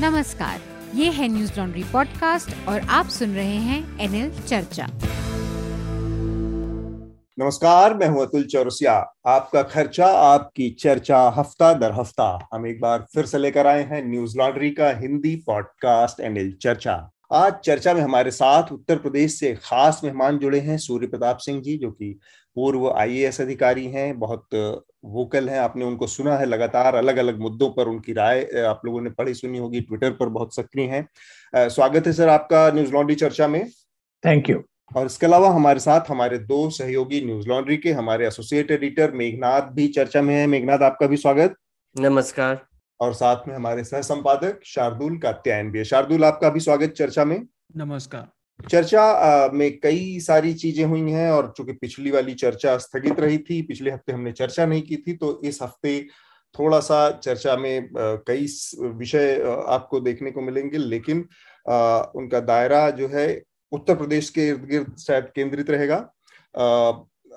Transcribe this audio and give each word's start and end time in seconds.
नमस्कार, 0.00 0.60
ये 0.94 1.10
है 1.10 1.26
न्यूज़ 1.28 1.52
लॉन्ड्री 1.58 1.82
पॉडकास्ट 1.82 2.68
और 2.68 2.80
आप 2.80 3.08
सुन 3.08 3.34
रहे 3.34 3.56
हैं 3.56 4.00
एनएल 4.00 4.30
चर्चा। 4.40 4.86
नमस्कार, 7.38 7.94
मैं 7.94 8.08
हूँ 8.08 8.22
अतुल 8.22 8.44
चौरसिया। 8.44 8.94
आपका 9.26 9.62
खर्चा, 9.62 10.06
आपकी 10.06 10.68
चर्चा 10.70 11.18
हफ़्ता 11.36 11.72
दर 11.74 11.92
हफ़्ता। 11.92 12.48
हम 12.54 12.66
एक 12.66 12.80
बार 12.80 13.06
फिर 13.14 13.26
से 13.26 13.38
लेकर 13.38 13.66
आए 13.66 13.82
हैं 13.82 14.04
न्यूज़ 14.04 14.38
लॉन्ड्री 14.38 14.70
का 14.70 14.90
हिंदी 14.90 15.36
पॉडकास्ट 15.36 16.20
एनएल 16.20 16.52
चर्चा। 16.62 17.10
आज 17.32 17.52
चर्चा 17.64 17.94
में 17.94 18.00
हमारे 18.00 18.30
साथ 18.30 18.72
उत्तर 18.72 18.96
प्रदेश 18.96 19.38
से 19.38 19.54
खास 19.54 20.00
मेहमान 20.04 20.38
जुड़े 20.38 20.60
हैं 20.60 20.78
सूर्य 20.78 21.06
प्रताप 21.06 21.36
सिंह 21.36 21.62
जी, 21.62 21.76
जो 21.78 21.90
कि 21.90 22.18
पूर्व 22.56 22.90
आईएएस 22.90 23.40
अधिकारी 23.40 23.86
हैं 23.86 24.18
बहुत 24.18 24.54
वोकल 25.04 25.48
हैं 25.48 25.58
आपने 25.58 25.84
उनको 25.84 26.06
सुना 26.06 26.36
है 26.36 26.46
लगातार 26.46 26.94
अलग 26.94 27.16
अलग 27.16 27.38
मुद्दों 27.38 27.70
पर 27.70 27.88
उनकी 27.88 28.12
राय 28.12 28.42
आप 28.66 28.80
लोगों 28.84 29.00
ने 29.00 29.10
पढ़ी 29.10 29.34
सुनी 29.34 29.58
होगी 29.58 29.80
ट्विटर 29.80 30.10
पर 30.10 30.28
बहुत 30.28 30.54
सक्रिय 30.54 30.86
हैं। 30.86 31.68
स्वागत 31.68 32.06
है 32.06 32.12
सर 32.12 32.28
आपका 32.28 32.70
न्यूज़ 32.70 32.92
लॉन्ड्री 32.92 33.16
चर्चा 33.16 33.48
में। 33.48 33.66
थैंक 34.24 34.50
यू 34.50 34.62
और 34.96 35.06
इसके 35.06 35.26
अलावा 35.26 35.48
हमारे 35.50 35.80
साथ 35.80 36.10
हमारे 36.10 36.38
दो 36.38 36.68
सहयोगी 36.70 37.24
न्यूज़ 37.24 37.48
लॉन्ड्री 37.48 37.76
के 37.76 37.92
हमारे 37.92 38.26
एसोसिएट 38.26 38.70
एडिटर 38.70 39.12
मेघनाथ 39.12 39.72
भी 39.72 39.88
चर्चा 39.88 40.22
में 40.22 40.34
है। 40.34 40.46
मेघनाथ 40.46 40.82
आपका 40.82 41.06
भी 41.06 41.16
स्वागत। 41.16 41.56
नमस्कार। 41.96 42.64
और 43.00 43.14
साथ 43.14 43.48
में 43.48 43.54
हमारे 43.54 43.84
सह 43.84 44.00
संपादक 44.02 44.60
शार्दुल 44.64 45.18
कात्यायन 45.18 45.70
भी 45.70 45.78
है। 45.78 45.84
शार्दुल 45.84 46.24
आपका 46.24 46.48
भी 46.48 46.60
स्वागत 46.60 46.90
चर्चा 46.90 47.24
में। 47.24 47.40
नमस्कार। 47.76 48.28
चर्चा 48.60 49.50
में 49.52 49.78
कई 49.80 50.18
सारी 50.20 50.52
चीज़ें 50.54 50.84
हुई 50.84 51.10
हैं 51.10 51.30
और 51.30 51.52
चूँकि 51.56 51.72
पिछली 51.72 52.10
वाली 52.10 52.34
चर्चा 52.34 52.76
स्थगित 52.78 53.20
रही 53.20 53.38
थी, 53.38 53.60
पिछले 53.62 53.90
हफ़्ते 53.90 54.12
हमने 54.12 54.32
चर्चा 54.32 54.66
नहीं 54.66 54.82
की 54.82 54.96
थी 54.96 55.16
तो 55.16 55.40
इस 55.44 55.58
हफ़्ते 55.62 56.00
थोड़ा 56.54 56.78
सा 56.80 57.10
चर्चा 57.12 57.56
में 57.56 57.88
कई 57.94 58.46
विषय 58.80 59.40
आपको 59.68 60.00
देखने 60.00 60.30
को 60.30 60.40
मिलेंगे। 60.40 60.78
लेकिन 60.78 61.18
उनका 62.16 62.40
दायरा 62.42 62.88
जो 62.90 63.08
है 63.08 63.42
उत्तर 63.72 63.94
प्रदेश 63.96 64.28
के 64.30 64.46
इर्द 64.48 64.64
गिर्द 64.70 64.96
शायद 64.98 65.30
केंद्रित 65.34 65.70
रहेगा। 65.70 65.98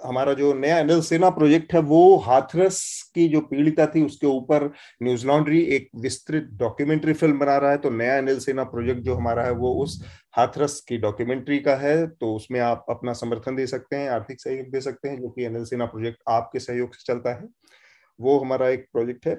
हमारा 0.05 0.33
जो 0.33 0.53
नया 0.53 0.79
अनिल 0.79 1.01
सेना 1.01 1.29
प्रोजेक्ट 1.29 1.73
है, 1.73 1.79
वो 1.79 2.17
हाथरस 2.17 2.79
की 3.15 3.27
जो 3.29 3.41
पीड़िता 3.41 3.85
थी, 3.87 4.05
उसके 4.05 4.27
ऊपर 4.27 4.65
न्यूज़ 5.03 5.25
लॉन्ड्री 5.27 5.61
एक 5.75 5.89
विस्तृत 5.95 6.49
डॉक्यूमेंट्री 6.53 7.13
फ़िल्म 7.13 7.39
बना 7.39 7.57
रहा 7.57 7.71
है। 7.71 7.77
तो 7.77 7.89
नया 7.89 8.17
अनिल 8.17 8.39
सेना 8.39 8.63
प्रोजेक्ट 8.63 9.01
जो 9.01 9.15
हमारा 9.15 9.43
है, 9.43 9.51
वो 9.51 9.73
उस 9.83 10.03
हाथरस 10.37 10.79
की 10.87 10.97
डॉक्यूमेंट्री 10.97 11.59
का 11.59 11.75
है। 11.75 12.07
तो 12.07 12.33
उसमें 12.35 12.59
आप 12.59 12.85
अपना 12.89 13.13
समर्थन 13.13 13.55
दे 13.55 13.67
सकते 13.67 13.95
हैं, 13.95 14.09
आर्थिक 14.09 14.41
सहयोग 14.41 14.71
दे 14.71 14.81
सकते 14.81 15.09
हैं, 15.09 15.21
जो 15.21 15.29
कि 15.29 15.45
अनिल 15.45 15.63
सेना 15.65 15.85
प्रोजेक्ट 15.85 16.19
आपके 16.29 16.59
सहयोग 16.59 16.93
से 16.93 17.13
चलता 17.13 17.33
है। 17.33 17.47
वो 18.19 18.37
हमारा 18.39 18.69
एक 18.69 18.87
प्रोजेक्ट 18.93 19.27
है। 19.27 19.35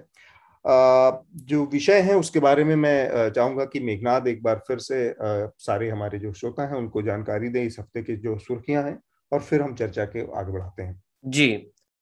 जो 1.45 1.65
विषय 1.73 2.01
है, 2.01 2.17
उसके 2.17 2.41
बारे 2.41 2.65
में 2.65 2.75
मैं 2.77 3.31
चाहूँगा 3.31 3.65
कि 3.65 3.81
मेघनाथ 3.81 4.27
एक 4.27 4.43
बार 4.43 4.63
फिर 4.69 4.79
से 4.79 5.15
सारे 5.21 5.89
हमारे 5.91 6.19
जो 6.19 6.33
श्रोता 6.33 6.67
हैं, 6.69 6.77
उनको 6.77 7.03
जानकारी 7.03 7.49
दें। 7.49 7.63
इस 7.63 7.77
हफ़्ते 7.79 8.03
की 8.03 8.17
जो 8.17 8.39
सुर्खियाँ 8.39 8.83
हैं 8.85 8.99
और 9.33 9.41
फिर 9.41 9.63
हम 9.63 9.75
चर्चा 9.75 10.05
के 10.07 10.21
आगे 10.39 10.53
बढ़ाते 10.53 10.83
हैं। 10.83 11.03
जी 11.27 11.53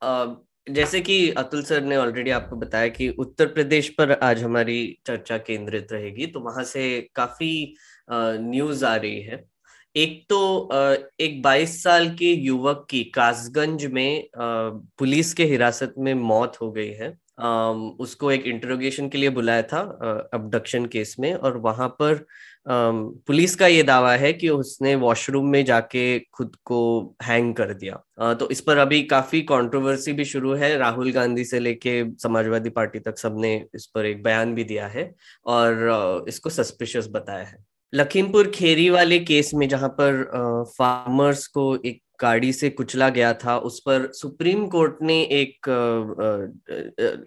आ, 0.02 0.26
जैसे 0.66 1.00
कि 1.00 1.30
अतुल 1.30 1.62
सर 1.62 1.82
ने 1.82 1.96
ऑलरेडी 1.96 2.30
आपको 2.30 2.56
बताया 2.56 2.88
कि 2.88 3.08
उत्तर 3.18 3.46
प्रदेश 3.46 3.88
पर 3.98 4.12
आज 4.12 4.42
हमारी 4.42 4.78
चर्चा 5.06 5.36
केंद्रित 5.38 5.92
रहेगी 5.92 6.26
तो 6.26 6.40
वहाँ 6.40 6.64
से 6.64 7.00
काफ़ी 7.14 7.74
न्यूज़ 8.10 8.84
आ 8.84 8.94
रही 8.96 9.20
है। 9.22 9.44
एक 9.94 10.24
तो 10.30 10.38
एक 11.20 11.40
22 11.42 11.82
साल 11.82 12.08
के 12.16 12.32
युवक 12.32 12.86
की 12.90 13.02
कासगंज 13.04 13.84
में 13.92 14.28
पुलिस 14.38 15.32
के 15.34 15.44
हिरासत 15.44 15.94
में 15.98 16.12
मौत 16.14 16.60
हो 16.62 16.70
गई 16.72 16.90
है। 16.92 17.08
उसको 18.00 18.30
एक 18.32 18.46
इंटरोगेशन 18.46 19.08
के 19.08 19.18
लिए 19.18 19.30
बुलाया 19.30 19.62
था 19.62 19.80
अबडक्शन 20.34 20.86
केस 20.86 21.16
में 21.20 21.32
और 21.34 21.56
वहाँ 21.58 21.88
पर 22.00 22.24
पुलिस 22.66 23.54
का 23.56 23.66
ये 23.66 23.82
दावा 23.82 24.12
है 24.12 24.32
कि 24.32 24.48
उसने 24.48 24.94
वॉशरूम 24.94 25.48
में 25.50 25.64
जाके 25.64 26.18
खुद 26.18 26.56
को 26.64 26.78
हैंग 27.22 27.54
कर 27.54 27.72
दिया। 27.74 28.34
तो 28.34 28.48
इस 28.50 28.60
पर 28.60 28.78
अभी 28.78 29.02
काफ़ी 29.04 29.40
कंट्रोवर्सी 29.42 30.12
भी 30.12 30.24
शुरू 30.24 30.54
है। 30.54 30.76
राहुल 30.78 31.12
गांधी 31.12 31.44
से 31.44 31.60
लेके 31.60 32.02
समाजवादी 32.18 32.70
पार्टी 32.70 32.98
तक 32.98 33.18
सबने 33.18 33.54
इस 33.74 33.86
पर 33.86 34.06
एक 34.06 34.22
बयान 34.22 34.54
भी 34.54 34.64
दिया 34.64 34.86
है 34.86 35.10
और 35.46 36.24
इसको 36.28 36.50
सस्पिशियस 36.50 37.08
बताया 37.10 37.44
है। 37.44 37.64
लखीमपुर 37.92 38.50
खेरी 38.50 38.88
वाले 38.90 39.18
केस 39.18 39.50
में 39.54 39.68
जहाँ 39.68 39.88
पर 40.00 40.24
फार्मर्स 40.78 41.46
को 41.46 41.74
एक 41.76 42.00
गाड़ी 42.20 42.52
से 42.52 42.70
कुचला 42.70 43.08
गया 43.08 43.32
था 43.34 43.56
उस 43.60 43.78
पर 43.80 44.10
सुप्रीम 44.12 44.66
कोर्ट 44.66 45.02
ने 45.02 45.20
एक 45.32 45.68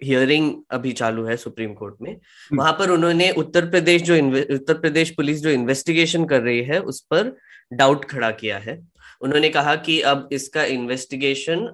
हियरिंग 0.04 0.52
अभी 0.70 0.92
चालू 0.92 1.24
है 1.24 1.36
सुप्रीम 1.36 1.74
कोर्ट 1.74 1.96
में 2.02 2.10
हम्म। 2.10 2.58
वहाँ 2.58 2.72
पर 2.72 2.90
उन्होंने 2.90 3.30
उत्तर 3.38 3.68
प्रदेश 3.70 4.02
जो 4.02 4.16
उत्तर 4.54 4.78
प्रदेश 4.78 5.10
पुलिस 5.10 5.42
जो 5.42 5.50
इन्वेस्टिगेशन 5.50 6.24
कर 6.24 6.42
रही 6.42 6.62
है 6.62 6.80
उस 6.82 7.00
पर 7.10 7.36
डाउट 7.72 8.04
खड़ा 8.04 8.30
किया 8.30 8.58
है 8.58 8.80
उन्होंने 9.20 9.48
कहा 9.50 9.74
कि 9.78 10.00
अब 10.00 10.28
इसका 10.32 10.64
इन्वेस्टिगेशन 10.66 11.66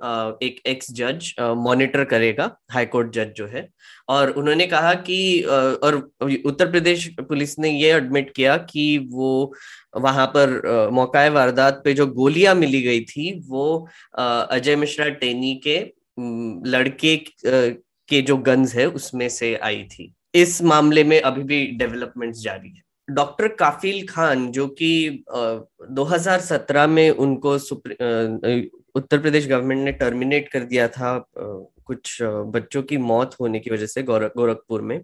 एक 0.43 0.61
एक्स 0.67 0.91
जज 0.93 1.33
मॉनिटर 1.59 2.05
करेगा 2.05 2.51
हाई 2.73 2.87
कोर्ट 2.87 3.13
जज 3.15 3.33
जो 3.37 3.47
है। 3.47 3.69
और 4.09 4.31
उन्होंने 4.31 4.67
कहा 4.67 4.93
कि 5.01 5.41
और 5.43 5.97
उत्तर 6.47 6.71
प्रदेश 6.71 7.09
पुलिस 7.21 7.59
ने 7.59 7.71
ये 7.71 7.93
एडमिट 7.93 8.33
किया 8.35 8.57
कि 8.65 8.87
वो 9.13 9.53
वहाँ 9.97 10.27
पर 10.37 10.89
मौका 10.93 11.27
वारदात 11.31 11.81
पे 11.85 11.95
जो 11.95 12.07
गोलियाँ 12.07 12.55
मिली 12.55 12.83
गई 12.83 13.01
थी, 13.05 13.33
वो 13.41 13.89
अजय 14.15 14.77
मिश्रा 14.77 15.09
टेनी 15.21 15.55
के 15.67 15.79
लड़के 16.71 17.17
के 18.09 18.21
जो 18.23 18.37
गन्स 18.39 18.75
है, 18.75 18.87
उसमें 18.87 19.29
से 19.29 19.55
आई 19.57 19.83
थी। 19.85 20.13
इस 20.35 20.63
मामले 20.63 21.05
में 21.05 21.21
अभी 21.21 21.43
भी 21.43 21.67
डेवलपमेंट्स 21.79 22.41
जारी 22.41 22.69
है। 22.69 22.83
डॉक्टर 23.09 23.49
काफिल 23.49 24.07
खान, 24.07 24.51
जो 24.53 24.67
कि 24.69 25.25
2017 25.91 26.87
में 26.87 27.11
उनको 27.11 27.55
उत्तर 28.95 29.19
प्रदेश 29.19 29.47
गवर्नमेंट 29.49 29.85
ने 29.85 29.93
टर्मिनेट 29.93 30.49
कर 30.49 30.65
दिया 30.65 30.89
था 30.89 31.19
कुछ 31.39 32.19
बच्चों 32.23 32.83
की 32.83 32.97
मौत 32.99 33.37
होने 33.41 33.59
की 33.61 33.71
वजह 33.71 33.87
से 33.87 34.03
गोरखपुर 34.03 34.83
में। 34.83 35.01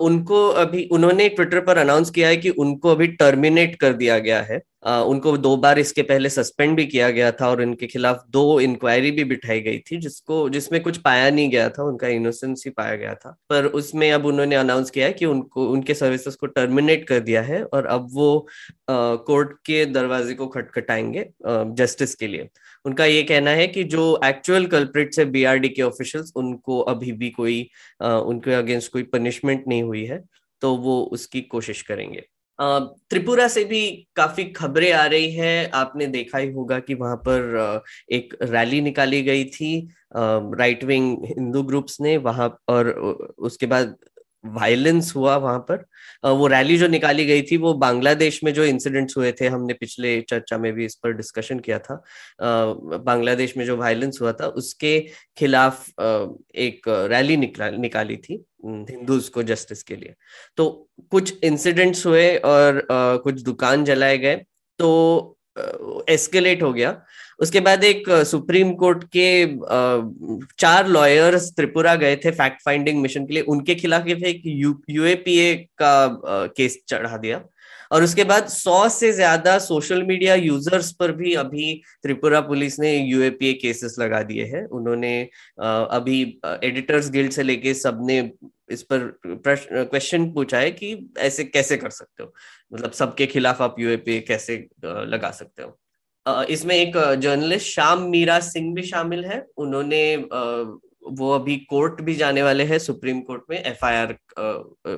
उनको 0.00 0.48
अभी, 0.48 0.84
उन्होंने 0.92 1.28
ट्विटर 1.28 1.60
पर 1.60 1.78
अनाउंस 1.78 2.10
किया 2.10 2.28
है 2.28 2.36
कि 2.36 2.50
उनको 2.50 2.90
अभी 2.90 3.06
टर्मिनेट 3.06 3.76
कर 3.76 3.92
दिया 3.92 4.18
गया 4.18 4.42
है। 4.42 4.62
उनको 4.86 5.36
दो 5.38 5.56
बार 5.56 5.78
इसके 5.78 6.02
पहले 6.02 6.28
सस्पेंड 6.28 6.76
भी 6.76 6.84
किया 6.86 7.10
गया 7.10 7.30
था 7.32 7.48
और 7.48 7.62
उनके 7.62 7.86
खिलाफ 7.86 8.22
दो 8.30 8.60
इंक्वायरी 8.60 9.10
भी 9.10 9.24
बिठाई 9.24 9.60
गई 9.60 9.78
थी, 9.78 9.96
जिसको, 9.96 10.48
जिसमें 10.50 10.80
कुछ 10.82 10.98
पाया 10.98 11.30
नहीं 11.30 11.50
गया 11.50 11.68
था, 11.68 11.82
उनका 11.84 12.08
इनोसेंस 12.08 12.62
ही 12.66 12.70
पाया 12.70 12.94
गया 12.96 13.14
था। 13.14 13.36
पर 13.50 13.66
उसमें 13.66 14.10
अब 14.12 14.26
उन्होंने 14.26 14.56
अनाउंस 14.56 14.90
किया 14.90 15.06
है 15.06 15.12
कि 15.12 15.26
उनको, 15.26 15.66
उनके 15.66 15.94
सर्विसेज़ 15.94 16.36
को 16.36 16.46
टर्मिनेट 16.46 17.06
कर 17.08 17.20
दिया 17.20 17.42
है 17.42 17.62
और 17.64 17.86
अब 17.86 18.08
वो 18.12 18.46
कोर्ट 18.90 19.52
के 19.66 19.84
दरवाजे 19.86 20.34
को 20.34 20.46
खटखटाएँगे 20.46 21.28
जस्टिस 21.46 22.14
के 22.14 22.26
लिए। 22.26 22.48
उनका 22.84 23.04
ये 23.04 23.22
कहना 23.22 23.50
है 23.50 23.66
कि 23.66 23.84
जो 23.84 24.04
एक्चुअल 24.24 24.66
कल्प्रिट्स 24.66 25.18
है 25.18 25.24
बीआरडी 25.30 25.68
के 25.68 25.82
ऑफिशियल्स 25.82 26.32
उनको 26.36 26.80
अभी 26.90 27.12
भी 27.12 27.30
कोई 27.30 27.62
उनके 28.02 28.54
अगेंस्ट 28.54 28.92
कोई 28.92 29.02
पनिशमेंट 29.12 29.64
नहीं 29.68 29.82
हुई 29.82 30.04
है 30.04 30.22
तो 30.62 30.74
वो 30.76 31.00
उसकी 31.12 31.40
कोशिश 31.40 31.82
करेंगे। 31.82 32.24
त्रिपुरा 32.58 33.46
से 33.48 33.64
भी 33.64 33.80
काफ़ी 34.16 34.44
खबरें 34.52 34.90
आ 34.92 35.04
रही 35.06 35.30
है। 35.32 35.70
आपने 35.70 36.06
देखा 36.06 36.38
ही 36.38 36.50
होगा 36.52 36.78
कि 36.78 36.94
वहाँ 36.94 37.16
पर 37.28 37.82
एक 38.12 38.36
रैली 38.42 38.80
निकाली 38.80 39.22
गई 39.22 39.44
थी। 39.44 39.72
राइट 40.14 40.84
विंग 40.84 41.24
हिंदू 41.26 41.62
ग्रुप्स 41.62 42.00
ने 42.00 42.16
वहाँ, 42.18 42.48
और 42.68 42.90
उसके 43.38 43.66
बाद 43.66 43.96
वायलेंस 44.44 45.12
हुआ 45.16 45.36
वहाँ 45.36 45.58
पर। 45.70 45.84
वो 46.26 46.46
रैली 46.46 46.76
जो 46.78 46.88
निकाली 46.88 47.24
गई 47.26 47.42
थी, 47.42 47.56
वो 47.56 47.72
बांग्लादेश 47.74 48.42
में 48.44 48.52
जो 48.54 48.64
इंसिडेंट्स 48.64 49.16
हुए 49.16 49.32
थे, 49.40 49.46
हमने 49.46 49.74
पिछले 49.74 50.20
चर्चा 50.20 50.58
में 50.58 50.72
भी 50.72 50.84
इस 50.84 50.94
पर 50.94 51.12
डिस्कशन 51.12 51.58
किया 51.58 51.78
था। 51.78 52.02
बांग्लादेश 52.40 53.56
में 53.56 53.64
जो 53.66 53.76
वायलेंस 53.76 54.18
हुआ 54.20 54.32
था, 54.32 54.46
उसके 54.46 54.98
खिलाफ 55.38 55.88
एक 56.00 56.88
रैली 56.88 57.36
निकाल, 57.36 57.74
निकाली 57.76 58.16
थी 58.18 58.44
हिंदूज 58.64 59.28
को 59.28 59.42
जस्टिस 59.42 59.82
के 59.82 59.96
लिए। 59.96 60.14
तो 60.56 60.88
कुछ 61.10 61.44
इंसिडेंट्स 61.44 62.06
हुए 62.06 62.36
और 62.36 62.86
कुछ 62.90 63.42
दुकान 63.42 63.84
जलाए 63.84 64.18
गए 64.18 64.36
तो 64.78 65.36
एस्केलेट 66.08 66.62
हो 66.62 66.72
गया। 66.72 66.90
उसके 67.40 67.60
बाद 67.60 67.84
एक 67.84 68.08
सुप्रीम 68.26 68.72
कोर्ट 68.74 69.04
के 69.16 69.28
चार 70.58 70.88
लॉयर्स 70.88 71.50
त्रिपुरा 71.56 71.94
गए 71.96 72.16
थे 72.16 72.30
फैक्ट 72.32 72.62
फाइंडिंग 72.64 73.00
मिशन 73.02 73.26
के 73.26 73.34
लिए। 73.34 73.42
उनके 73.44 73.74
खिलाफ 73.74 74.06
एक 74.08 74.42
यूएपीए 74.90 75.54
का 75.78 76.46
केस 76.56 76.78
चढ़ा 76.88 77.16
दिया। 77.16 77.42
और 77.92 78.02
उसके 78.04 78.24
बाद 78.24 78.46
सौ 78.48 78.88
से 78.88 79.10
ज़्यादा 79.12 79.58
सोशल 79.58 80.02
मीडिया 80.02 80.34
यूज़र्स 80.34 80.90
पर 80.92 81.12
भी 81.12 81.32
अभी 81.34 81.72
त्रिपुरा 82.02 82.40
पुलिस 82.40 82.78
ने 82.80 82.94
यूएपीए 82.96 83.52
केसेस 83.62 83.96
लगा 83.98 84.22
दिए 84.22 84.44
हैं। 84.46 84.64
उन्होंने 84.68 85.12
अभी 85.58 86.22
एडिटर्स 86.44 87.10
गिल्ड 87.10 87.32
से 87.32 87.42
लेके 87.42 87.74
सबने 87.74 88.18
इस 88.72 88.82
पर 88.82 89.06
प्रश्न 89.26 89.84
क्वेश्चन 89.84 90.30
पूछा 90.32 90.58
है 90.58 90.70
कि 90.70 90.96
ऐसे 91.18 91.44
कैसे 91.44 91.76
कर 91.76 91.90
सकते 91.90 92.22
हो? 92.22 92.32
मतलब 92.72 92.92
सबके 92.92 93.26
खिलाफ 93.26 93.62
आप 93.62 93.80
यूएपीए 93.80 94.20
कैसे 94.28 94.56
लगा 94.84 95.30
सकते 95.30 95.62
हो? 95.62 95.78
इसमें 96.50 96.74
एक 96.76 96.96
जर्नलिस्ट 97.20 97.66
श्याम 97.66 98.02
मीरा 98.10 98.38
सिंह 98.40 98.74
भी 98.74 98.82
शामिल 98.82 99.24
है। 99.24 99.44
उन्होंने 99.56 100.16
वो 101.12 101.30
अभी 101.32 101.56
कोर्ट 101.70 102.00
भी 102.02 102.14
जाने 102.14 102.42
वाले 102.42 102.64
हैं, 102.64 102.78
सुप्रीम 102.78 103.20
कोर्ट 103.20 103.42
में 103.50 103.62
एफआईआर 103.62 104.16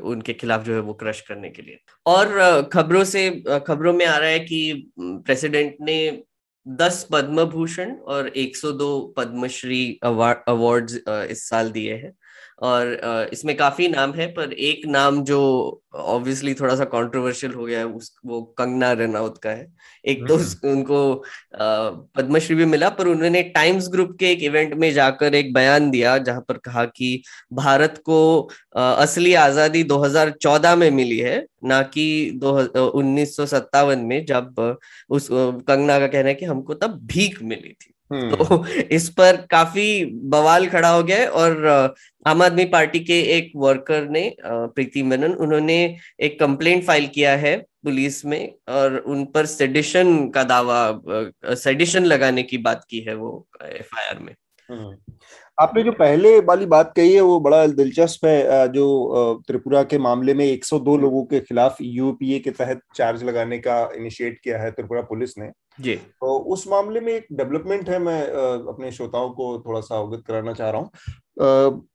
उनके 0.03 0.33
खिलाफ 0.33 0.65
जो 0.65 0.75
है 0.75 0.81
वो 0.81 0.95
क्रश 0.95 1.21
करने 1.21 1.51
के 1.51 1.63
लिए। 1.63 1.79
और 2.07 2.69
खबरों 2.73 3.05
से 3.05 3.31
खबरों 3.67 3.93
में 3.93 4.05
आ 4.07 4.17
रहा 4.17 4.29
है 4.29 4.41
कि 4.41 4.93
प्रेसिडेंट 4.99 5.77
ने 5.81 6.23
दस 6.67 7.07
पद्म 7.13 7.45
भूषण 7.45 7.93
और 8.07 8.29
102 8.29 9.15
पद्मश्री 9.17 9.99
अवार्ड 10.03 10.39
अवार्ड्स 10.49 10.95
इस 11.31 11.49
साल 11.49 11.71
दिए 11.71 11.95
हैं। 11.95 12.13
और 12.63 13.29
इसमें 13.33 13.57
काफ़ी 13.57 13.89
नाम 13.89 14.13
है 14.15 14.27
पर 14.33 14.53
एक 14.53 14.87
नाम 14.87 15.23
जो 15.25 15.39
ऑब्वियसली 15.95 16.55
थोड़ा 16.55 16.75
सा 16.77 16.85
कंट्रोवर्शियल 16.85 17.53
हो 17.53 17.65
गया 17.65 17.79
है 17.79 17.87
उस 17.87 18.13
वो 18.27 18.41
कंगना 18.59 18.93
रनौत 18.93 19.39
का 19.39 19.51
है 19.51 19.67
एक 20.05 20.27
तो 20.29 20.37
हम्म। 20.37 20.71
उनको 20.71 21.01
पद्मश्री 22.17 22.55
भी 22.57 22.65
मिला 22.65 22.89
पर 22.91 23.07
उन्होंने 23.07 23.43
टाइम्स 23.51 23.89
ग्रुप 23.89 24.17
के 24.21 24.31
एक 24.33 24.43
इवेंट 24.43 24.75
में 24.75 24.93
जाकर 24.93 25.35
एक 25.35 25.53
बयान 25.55 25.91
दिया 25.91 26.17
जहाँ 26.21 26.41
पर 26.41 26.59
कहा 26.59 26.85
कि 26.87 27.23
भारत 27.53 28.03
को 28.07 28.19
असली 28.77 29.35
आज़ादी 29.35 29.85
2014 29.85 30.77
में 30.77 30.91
मिली 30.91 31.19
है 31.19 31.47
ना 31.65 31.83
कि 31.89 32.07
दो 32.35 32.59
उन्नीस 32.91 33.37
में 33.99 34.25
जब 34.27 34.79
उस 35.11 35.29
कंगना 35.33 35.99
का 35.99 36.07
कहना 36.07 36.29
है 36.29 36.35
कि 36.35 36.45
हमको 36.45 36.75
तब 36.75 36.99
भीख 37.07 37.43
मिली 37.43 37.73
थी। 37.73 37.92
तो 38.13 38.65
इस 38.93 39.09
पर 39.11 39.37
काफ़ी 39.51 40.05
बवाल 40.31 40.67
खड़ा 40.67 40.89
हो 40.89 41.03
गया 41.03 41.29
और 41.33 41.95
आम 42.27 42.43
आदमी 42.43 42.65
पार्टी 42.69 43.01
के 43.01 43.21
एक 43.37 43.53
वर्कर 43.57 44.09
ने 44.09 44.25
प्रीति 44.41 45.03
मनन 45.03 45.33
उन्होंने 45.37 45.79
एक 46.21 46.39
कंप्लेंट 46.41 46.85
फ़ाइल 46.85 47.07
किया 47.09 47.37
है 47.37 47.57
पुलिस 47.85 48.25
में 48.25 48.53
और 48.71 48.97
उन 48.99 49.25
पर 49.25 49.47
सेडिशन 49.47 50.29
का 50.29 50.43
दावा 50.45 50.81
सेडिशन 51.57 52.05
लगाने 52.05 52.43
की 52.43 52.59
बात 52.61 52.85
की 52.91 53.01
है 53.01 53.15
वो 53.15 53.35
एफआईआर 53.63 54.19
में 54.19 54.35
हम्म। 54.69 55.12
आपने 55.59 55.83
जो 55.83 55.93
पहले 55.93 56.39
वाली 56.41 56.67
बात 56.67 56.93
कही 56.97 57.13
है 57.13 57.21
वो 57.21 57.39
बड़ा 57.41 57.67
दिलचस्प 57.69 58.25
है 58.27 58.69
जो 58.69 59.43
त्रिपुरा 59.47 59.83
के 59.83 59.99
मामले 59.99 60.35
में 60.35 60.45
102 60.47 60.97
लोगों 60.99 61.23
के 61.25 61.41
खिलाफ 61.41 61.77
यूपीए 61.81 62.39
के 62.39 62.51
तहत 62.51 62.81
चार्ज 62.97 63.23
लगाने 63.25 63.59
का 63.59 63.77
इनिशिएट 63.97 64.39
किया 64.45 64.59
है 64.59 64.71
त्रिपुरा 64.71 65.03
पुलिस 65.03 65.37
ने। 65.39 65.51
जी। 65.81 65.95
तो 65.95 66.39
उस 66.55 66.67
मामले 66.69 67.01
में 67.01 67.13
एक 67.13 67.27
डेवलपमेंट 67.33 67.89
है 67.91 67.99
मैं 67.99 68.21
अपने 68.69 68.91
श्रोताओं 68.93 69.31
को 69.31 69.59
थोड़ा 69.59 69.81
सा 69.81 69.99
अवगत 69.99 70.25
कराना 70.27 70.53
चाह 70.53 70.71
रहा 70.71 70.81
हूँ। 70.81 71.87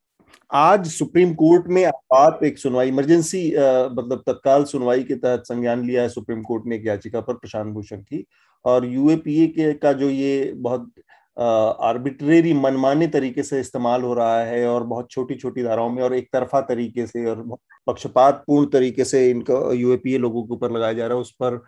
आज 0.50 0.86
सुप्रीम 0.88 1.34
कोर्ट 1.34 1.66
में 1.68 1.84
आपात 1.84 2.44
एक 2.44 2.58
सुनवाई 2.58 2.88
इमरजेंसी 2.88 3.46
मतलब 3.92 4.22
तत्काल 4.26 4.64
सुनवाई 4.64 5.02
के 5.02 5.14
तहत 5.16 5.42
संज्ञान 5.46 5.84
लिया 5.86 6.02
है 6.02 6.08
सुप्रीम 6.08 6.42
कोर्ट 6.42 6.66
ने 6.66 6.76
एक 6.76 6.86
याचिका 6.86 7.20
पर 7.20 7.34
प्रशांत 7.34 7.72
भूषण 7.74 7.96
की। 7.96 8.24
और 8.64 8.86
यूएपीए 8.86 9.46
के 9.48 9.72
का 9.74 9.92
जो 9.92 10.08
ये 10.10 10.52
बहुत 10.56 10.90
आर्बिट्रेरी 11.38 12.52
मनमाने 12.52 13.06
तरीके 13.06 13.42
से 13.42 13.60
इस्तेमाल 13.60 14.02
हो 14.02 14.14
रहा 14.14 14.40
है 14.40 14.66
और 14.68 14.84
बहुत 14.84 15.10
छोटी 15.10 15.34
छोटी 15.34 15.62
धाराओं 15.62 15.90
में 15.90 16.02
और 16.02 16.14
एक 16.14 16.28
तरफा 16.32 16.60
तरीके 16.60 17.06
से 17.06 17.24
और 17.30 17.42
पक्षपात 17.86 18.42
पूर्ण 18.46 18.66
तरीके 18.66 19.04
से 19.04 19.28
इनका 19.30 19.60
यूएपीए 19.72 20.18
लोगों 20.18 20.42
के 20.42 20.54
ऊपर 20.54 20.72
लगाया 20.72 20.92
जा 20.92 21.06
रहा 21.06 21.16
है। 21.16 21.20
उस 21.20 21.30
पर 21.42 21.62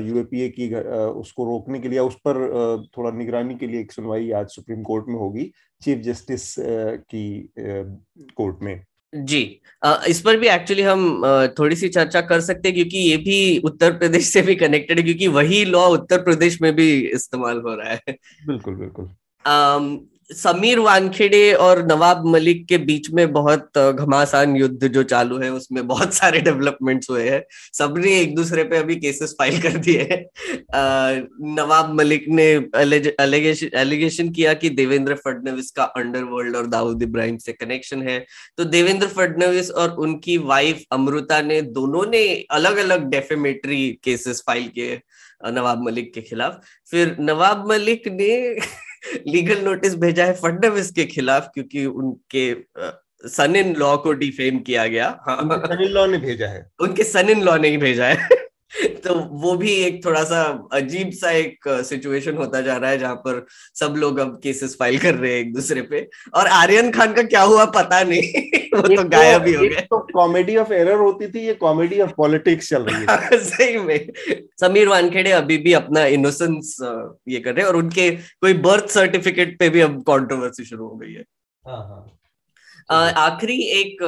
यूएपीए 0.00 0.48
की 0.48 0.74
उसको 0.74 1.44
रोकने 1.44 1.78
के 1.80 1.88
लिए 1.88 1.98
उस 1.98 2.14
पर 2.26 2.36
थोड़ा 2.96 3.10
निगरानी 3.10 3.54
के 3.54 3.66
लिए 3.66 3.80
एक 3.80 3.92
सुनवाई 3.92 4.30
आज 4.32 4.48
सुप्रीम 4.48 4.82
कोर्ट 4.82 5.04
में 5.08 5.14
होगी, 5.14 5.50
चीफ 5.82 5.98
जस्टिस 5.98 6.54
की 6.58 7.52
कोर्ट 7.58 8.62
में। 8.62 8.84
जी 9.12 9.60
इस 10.08 10.20
पर 10.20 10.36
भी 10.36 10.48
एक्चुअली 10.48 10.82
हम 10.82 11.22
थोड़ी 11.58 11.76
सी 11.76 11.88
चर्चा 11.88 12.20
कर 12.20 12.40
सकते 12.40 12.68
हैं 12.68 12.74
क्योंकि 12.74 12.98
ये 12.98 13.16
भी 13.16 13.58
उत्तर 13.58 13.92
प्रदेश 13.92 14.26
से 14.26 14.42
भी 14.42 14.54
कनेक्टेड 14.54 14.98
है 14.98 15.04
क्योंकि 15.04 15.26
वही 15.28 15.64
लॉ 15.64 15.86
उत्तर 15.88 16.22
प्रदेश 16.22 16.60
में 16.62 16.74
भी 16.76 17.00
इस्तेमाल 17.00 17.60
हो 17.60 17.74
रहा 17.74 17.90
है। 17.90 18.16
बिल्कुल 18.46 18.74
बिल्कुल। 18.74 19.08
समीर 20.30 20.78
वानखेड़े 20.78 21.52
और 21.52 21.82
नवाब 21.86 22.26
मलिक 22.26 22.64
के 22.66 22.78
बीच 22.78 23.10
में 23.10 23.32
बहुत 23.32 23.78
घमासान 23.78 24.56
युद्ध 24.56 24.88
जो 24.88 25.02
चालू 25.02 25.38
है, 25.38 25.50
उसमें 25.52 25.86
बहुत 25.86 26.14
सारे 26.14 26.40
डेवलपमेंट्स 26.40 27.10
हुए 27.10 27.28
हैं। 27.28 27.42
सबने 27.72 28.18
एक 28.20 28.34
दूसरे 28.34 28.64
पे 28.64 28.76
अभी 28.76 28.96
केसेस 28.96 29.34
फ़ाइल 29.38 29.60
कर 29.62 29.76
दिए 29.76 30.02
हैं। 30.02 30.24
नवाब 31.56 31.92
मलिक 31.94 32.24
ने 32.28 32.46
एलिगेशन 33.80 34.30
किया 34.30 34.54
कि 34.54 34.70
देवेंद्र 34.70 35.14
फडणवीस 35.24 35.70
का 35.70 35.84
अंडरवर्ल्ड 35.84 36.56
और 36.56 36.66
दाऊद 36.66 37.02
इब्राहिम 37.02 37.38
से 37.38 37.52
कनेक्शन 37.52 38.02
है। 38.02 38.18
तो 38.56 38.64
देवेंद्र 38.64 39.06
फडणवीस 39.06 39.70
और 39.70 39.96
उनकी 39.98 40.36
वाइफ 40.38 40.84
अमृता 40.92 41.40
ने 41.42 41.60
दोनों 41.62 42.06
ने 42.06 42.22
अलग 42.50 42.76
अलग 42.76 43.08
डेफेमेटरी 43.10 43.98
केसेस 44.04 44.42
फ़ाइल 44.46 44.68
किए 44.68 45.00
नवाब 45.46 45.82
मलिक 45.84 46.12
के 46.14 46.20
खिलाफ। 46.20 46.60
फिर 46.90 47.16
नवाब 47.20 47.68
मलिक 47.68 48.08
ने 48.08 48.30
लीगल 49.26 49.64
नोटिस 49.64 49.94
भेजा 49.94 50.24
है 50.24 50.32
फडनविस 50.32 50.90
के 50.90 51.04
खिलाफ 51.04 51.50
क्योंकि 51.54 51.86
उनके 51.86 52.54
सन 53.28 53.56
इन 53.56 53.74
लॉ 53.76 53.96
को 53.96 54.12
डिफेम 54.12 54.58
किया 54.58 54.86
गया। 54.86 55.08
हाँ 55.28 55.62
सन 55.66 55.82
इन 55.82 55.90
लॉ 55.90 56.06
ने 56.06 56.18
भेजा 56.18 56.48
है। 56.48 56.70
उनके 56.80 57.04
सन 57.04 57.30
इन 57.30 57.42
लॉ 57.42 57.56
ने 57.56 57.68
ही 57.68 57.76
भेजा 57.76 58.06
है। 58.06 58.28
तो 59.04 59.14
वो 59.14 59.56
भी 59.56 59.72
एक 59.72 60.04
थोड़ा 60.04 60.24
सा 60.24 60.68
अजीब 60.72 61.10
सा 61.10 61.30
एक 61.30 61.68
सिचुएशन 61.68 62.36
होता 62.36 62.60
जा 62.60 62.76
रहा 62.76 62.90
है 62.90 62.98
जहाँ 62.98 63.14
पर 63.14 63.46
सब 63.74 63.94
लोग 63.96 64.18
अब 64.18 64.40
केसेस 64.42 64.76
फ़ाइल 64.78 64.98
कर 64.98 65.14
रहे 65.14 65.32
हैं 65.32 65.40
एक 65.40 65.54
दूसरे 65.54 65.82
पे। 65.82 66.08
और 66.34 66.46
आर्यन 66.46 66.90
खान 66.90 67.12
का 67.12 67.22
क्या 67.22 67.42
हुआ 67.42 67.64
पता 67.64 68.02
नहीं। 68.02 68.22
वो 68.74 68.82
तो, 68.82 69.02
तो 69.02 69.08
गायब 69.08 69.46
ही 69.46 69.54
हो 69.54 69.62
गया 69.62 69.80
तो 69.80 69.98
कॉमेडी 69.98 70.56
ऑफ़ 70.56 70.72
एरर 70.72 70.94
होती 70.94 71.28
थी 71.28 71.46
ये 71.46 71.54
कॉमेडी 71.54 72.00
ऑफ़ 72.00 72.10
पॉलिटिक्स 72.16 72.68
चल 72.68 72.82
रही 72.82 73.06
है। 73.10 73.38
सही 73.44 73.78
में। 73.78 74.12
समीर 74.60 74.88
वानखेड़े 74.88 75.30
अभी 75.30 75.58
भी 75.58 75.72
अपना 75.72 76.04
इनोसेंस 76.04 76.76
ये 77.28 77.40
कर 77.40 77.54
रहे 77.54 77.64
हैं 77.64 77.68
और 77.72 77.76
उनके 77.76 78.10
कोई 78.10 78.54
बर्थ 78.54 78.88
सर्टिफिकेट 78.88 79.58
पे 79.58 79.68
भी 79.68 79.80
अब 79.80 80.02
कॉन्ट्रोवर्सी 80.02 80.64
शुरू 80.64 80.88
हो 80.88 80.96
गई 80.96 81.12
है। 81.12 81.24
हाँ 81.66 81.76
हाँ। 81.76 82.19
आखिरी 82.90 83.58
एक 83.72 84.02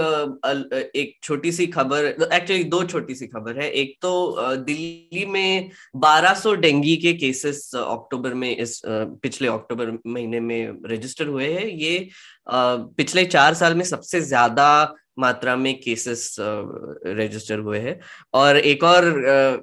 एक 0.96 1.14
छोटी 1.22 1.52
सी 1.52 1.66
खबर 1.66 2.04
एक्चुअली 2.04 2.64
दो 2.64 2.82
छोटी 2.84 3.14
सी 3.14 3.26
खबर 3.26 3.60
है। 3.60 3.70
एक 3.70 3.96
तो 4.02 4.56
दिल्ली 4.58 5.24
में 5.26 5.70
1200 5.96 6.54
डेंगी 6.56 6.96
के 6.96 7.12
केसेस 7.14 7.70
अक्टूबर 7.76 8.34
में 8.34 8.56
इस 8.56 8.80
पिछले 8.86 9.48
अक्टूबर 9.48 9.98
महीने 10.06 10.40
में 10.40 10.80
रजिस्टर 10.86 11.26
हुए 11.26 11.52
हैं। 11.52 11.66
ये 11.66 12.08
पिछले 12.48 13.24
चार 13.26 13.54
साल 13.54 13.74
में 13.74 13.84
सबसे 13.84 14.20
ज़्यादा 14.22 14.94
मात्रा 15.18 15.54
में 15.56 15.74
केसेस 15.80 16.36
रजिस्टर 16.40 17.58
हुए 17.58 17.78
हैं। 17.78 17.98
और 18.34 18.56
एक 18.58 18.84
और 18.84 19.04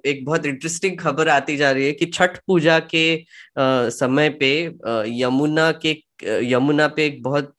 एक 0.06 0.24
बहुत 0.26 0.46
इंटरेस्टिंग 0.46 0.98
खबर 1.00 1.30
आती 1.30 1.56
जा 1.58 1.72
रही 1.72 1.86
है 1.86 1.92
कि 1.94 2.06
छठ 2.08 2.38
पूजा 2.48 2.80
के 2.94 3.24
समय 3.58 4.30
पे 4.42 4.52
यमुना 5.22 5.72
के 5.86 5.98
यमुना 6.46 6.88
पे 6.88 7.06
एक 7.06 7.22
बहुत 7.24 7.56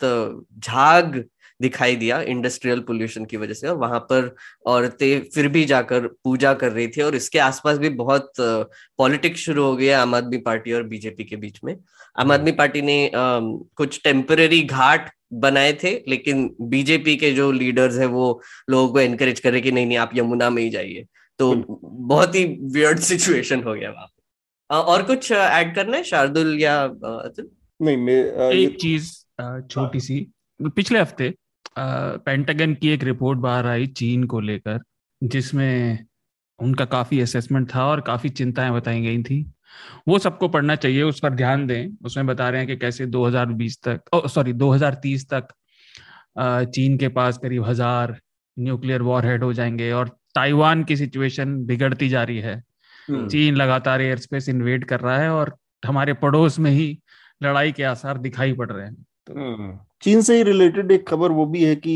झाग 0.58 1.22
दिखाई 1.60 1.96
दिया 1.96 2.20
इंडस्ट्रियल 2.32 2.80
पोल्यूशन 2.80 3.24
की 3.24 3.36
वजह 3.36 3.54
से। 3.54 3.68
और 3.68 3.76
वहाँ 3.76 3.98
पर 4.10 4.34
औरतें 4.66 5.22
फिर 5.34 5.48
भी 5.48 5.64
जाकर 5.64 6.06
पूजा 6.24 6.52
कर 6.54 6.72
रही 6.72 6.88
थी 6.88 7.02
और 7.02 7.14
इसके 7.14 7.38
आसपास 7.38 7.78
भी 7.78 7.88
बहुत 8.00 8.32
पॉलिटिक्स 8.40 9.40
शुरू 9.40 9.64
हो 9.64 9.76
गया 9.76 10.02
आम 10.02 10.14
आदमी 10.14 10.38
पार्टी 10.40 10.72
और 10.72 10.82
बीजेपी 10.82 11.24
के 11.24 11.36
बीच 11.36 11.60
में। 11.64 11.72
आम 11.72 12.20
हम्म। 12.20 12.32
आदमी 12.32 12.52
पार्टी 12.52 12.82
ने 12.82 13.06
आ, 13.06 13.40
कुछ 13.76 14.00
टेम्पररी 14.04 14.62
घाट 14.62 15.10
बनाए 15.32 15.72
थे 15.82 15.90
लेकिन 16.08 16.48
बीजेपी 16.60 17.16
के 17.16 17.30
जो 17.32 17.50
लीडर्स 17.52 17.98
है 17.98 18.06
वो 18.08 18.40
लोगों 18.70 18.92
को 18.92 19.00
एनकरेज 19.00 19.40
करे 19.40 19.60
कि 19.60 19.72
नहीं 19.72 19.86
नहीं 19.86 19.98
आप 19.98 20.10
यमुना 20.14 20.50
में 20.50 20.62
ही 20.62 20.70
जाइए। 20.70 21.06
तो 21.38 21.54
बहुत 21.82 22.34
ही 22.34 22.44
वियर्ड 22.72 22.98
सिचुएशन 23.00 23.62
हो 23.62 23.74
गया 23.74 23.90
वहाँ 23.90 24.82
और 24.82 25.02
कुछ 25.02 25.30
ऐड 25.32 25.74
करना 25.74 25.96
है? 25.96 26.02
शार्दुल 26.04 26.58
या 26.60 26.74
नहीं 27.00 27.96
मैं 27.96 28.50
एक 28.50 28.76
चीज़ 28.80 29.12
छोटी 29.70 30.00
सी 30.00 30.26
पिछले 30.60 30.98
हफ़्ते 31.00 31.32
पेंटागन 31.76 32.74
की 32.74 32.88
एक 32.88 33.04
रिपोर्ट 33.04 33.38
बाहर 33.38 33.66
आई 33.66 33.86
चीन 33.86 34.24
को 34.24 34.40
लेकर 34.40 34.80
जिसमें 35.22 35.98
उनका 36.58 36.84
काफ़ी 36.84 37.20
असेसमेंट 37.20 37.68
था 37.74 37.84
और 37.86 38.00
काफ़ी 38.00 38.28
चिंताएँ 38.30 38.72
बताई 38.72 39.00
गई 39.02 39.22
थी। 39.22 39.42
वो 40.08 40.18
सबको 40.18 40.48
पढ़ना 40.48 40.74
चाहिए 40.76 41.02
उस 41.02 41.20
पर 41.20 41.34
ध्यान 41.34 41.66
दें। 41.66 41.96
उसमें 42.06 42.26
बता 42.26 42.48
रहे 42.48 42.60
हैं 42.60 42.68
कि 42.68 42.76
कैसे 42.76 43.06
2020 43.06 43.78
तक 43.88 44.26
सॉरी 44.28 44.52
2030 44.52 45.26
तक 45.32 45.48
चीन 46.74 46.96
के 46.98 47.08
पास 47.08 47.38
करीब 47.38 47.64
हज़ार 47.64 48.16
न्यूक्लियर 48.56 49.02
वॉर 49.02 49.26
हेड 49.26 49.44
हो 49.44 49.52
जाएँगे 49.52 49.90
और 49.92 50.08
ताइवान 50.34 50.84
की 50.84 50.96
सिचुएशन 50.96 51.56
बिगड़ती 51.66 52.08
जा 52.08 52.22
रही 52.22 52.38
है। 52.38 52.54
हम्म। 53.08 53.28
चीन 53.28 53.56
लगातार 53.56 54.00
एयर 54.02 54.18
स्पेस 54.18 54.48
इन्वेड 54.48 54.84
कर 54.84 55.00
रहा 55.00 55.18
है 55.18 55.30
और 55.30 55.56
हमारे 55.86 56.12
पड़ोस 56.14 56.58
में 56.58 56.70
ही 56.70 56.98
लड़ाई 57.42 57.72
के 57.72 57.82
आसार 57.82 58.18
दिखाई 58.18 58.52
पड़ 58.52 58.70
रहे 58.72 58.86
हैं। 58.86 59.04
तो 59.30 59.40
हम्म। 59.40 59.78
चीन 60.02 60.22
से 60.22 60.36
ही 60.36 60.42
रिलेटेड 60.42 60.90
एक 60.92 61.08
खबर 61.08 61.30
वो 61.30 61.46
भी 61.46 61.64
है 61.64 61.74
कि 61.76 61.94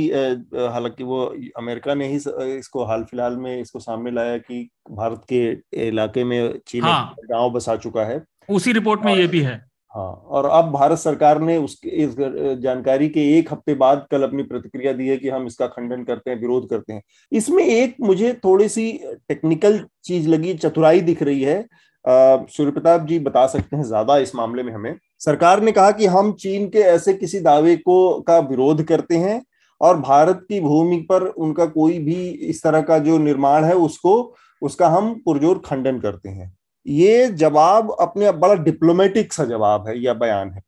हालाँकि 0.54 1.04
वो 1.04 1.24
अमेरिका 1.58 1.94
ने 1.94 2.08
ही 2.08 2.16
इसको 2.58 2.84
हाल 2.84 3.04
फ़िलहाल 3.04 3.36
में 3.36 3.60
इसको 3.60 3.78
सामने 3.78 4.10
लाया 4.10 4.36
कि 4.38 4.68
भारत 4.90 5.22
के 5.32 5.86
इलाके 5.88 6.24
में 6.24 6.58
चीन 6.66 6.82
हाँ, 6.82 7.14
गाँव 7.30 7.50
बसा 7.50 7.76
चुका 7.76 8.04
है। 8.04 8.22
उसी 8.50 8.72
रिपोर्ट 8.72 9.04
में 9.04 9.14
ये 9.14 9.26
भी 9.26 9.40
है। 9.40 9.54
हाँ 9.94 10.10
और 10.28 10.46
अब 10.46 10.70
भारत 10.72 10.98
सरकार 10.98 11.40
ने 11.40 11.56
उसके 11.56 11.88
इस 12.04 12.14
जानकारी 12.60 13.08
के 13.08 13.20
एक 13.38 13.52
हफ़्ते 13.52 13.74
बाद 13.74 14.06
कल 14.10 14.22
अपनी 14.22 14.42
प्रतिक्रिया 14.42 14.92
दी 14.92 15.08
है 15.08 15.16
कि 15.16 15.28
हम 15.28 15.46
इसका 15.46 15.66
खंडन 15.66 16.02
करते 16.04 16.30
हैं 16.30 16.40
विरोध 16.40 16.68
करते 16.70 16.92
हैं। 16.92 17.02
इसमें 17.32 17.64
एक 17.64 17.96
मुझे 18.00 18.32
थोड़ी 18.44 18.68
सी 18.68 18.90
टेक्निकल 19.28 19.80
चीज़ 20.04 20.28
लगी 20.28 20.54
चतुराई 20.54 21.00
दिख 21.00 21.22
रही 21.22 21.42
है 21.42 21.64
सूर्य 22.04 22.70
प्रताप 22.70 23.06
जी 23.06 23.18
बता 23.18 23.46
सकते 23.46 23.76
हैं 23.76 23.84
ज़्यादा 23.84 24.16
इस 24.18 24.34
मामले 24.34 24.62
में 24.62 24.72
हमें। 24.72 24.94
सरकार 25.20 25.62
ने 25.62 25.72
कहा 25.72 25.90
कि 25.90 26.06
हम 26.06 26.32
चीन 26.32 26.68
के 26.68 26.78
ऐसे 26.78 27.14
किसी 27.14 27.40
दावे 27.40 27.76
को, 27.76 28.20
का 28.20 28.38
विरोध 28.40 28.82
करते 28.82 29.16
हैं 29.16 29.42
और 29.80 29.96
भारत 29.98 30.44
की 30.48 30.60
भूमि 30.60 30.96
पर 31.08 31.22
उनका 31.22 31.66
कोई 31.68 31.98
भी 31.98 32.28
इस 32.28 32.62
तरह 32.62 32.82
का 32.82 32.98
जो 32.98 33.18
निर्माण 33.18 33.64
है 33.64 33.74
उसको, 33.76 34.34
उसका 34.62 34.88
हम 34.88 35.14
पुरजोर 35.24 35.62
खंडन 35.64 35.98
करते 36.00 36.28
हैं। 36.28 36.52
ये 36.86 37.26
जवाब 37.28 37.96
अपने 38.00 38.30
बड़ा 38.32 38.54
डिप्लोमेटिक 38.54 39.32
सा 39.32 39.44
जवाब 39.44 39.88
है 39.88 39.98
या 39.98 40.14
बयान 40.14 40.50
है। 40.50 40.62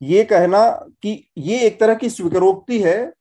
ये 0.00 0.24
कहना 0.24 0.68
कि 1.02 1.12
ये 1.38 1.60
एक 1.60 1.80
तरह 1.80 1.94
की 1.94 2.08
स्वीकारोक्ति 2.10 2.80
है 2.80 3.12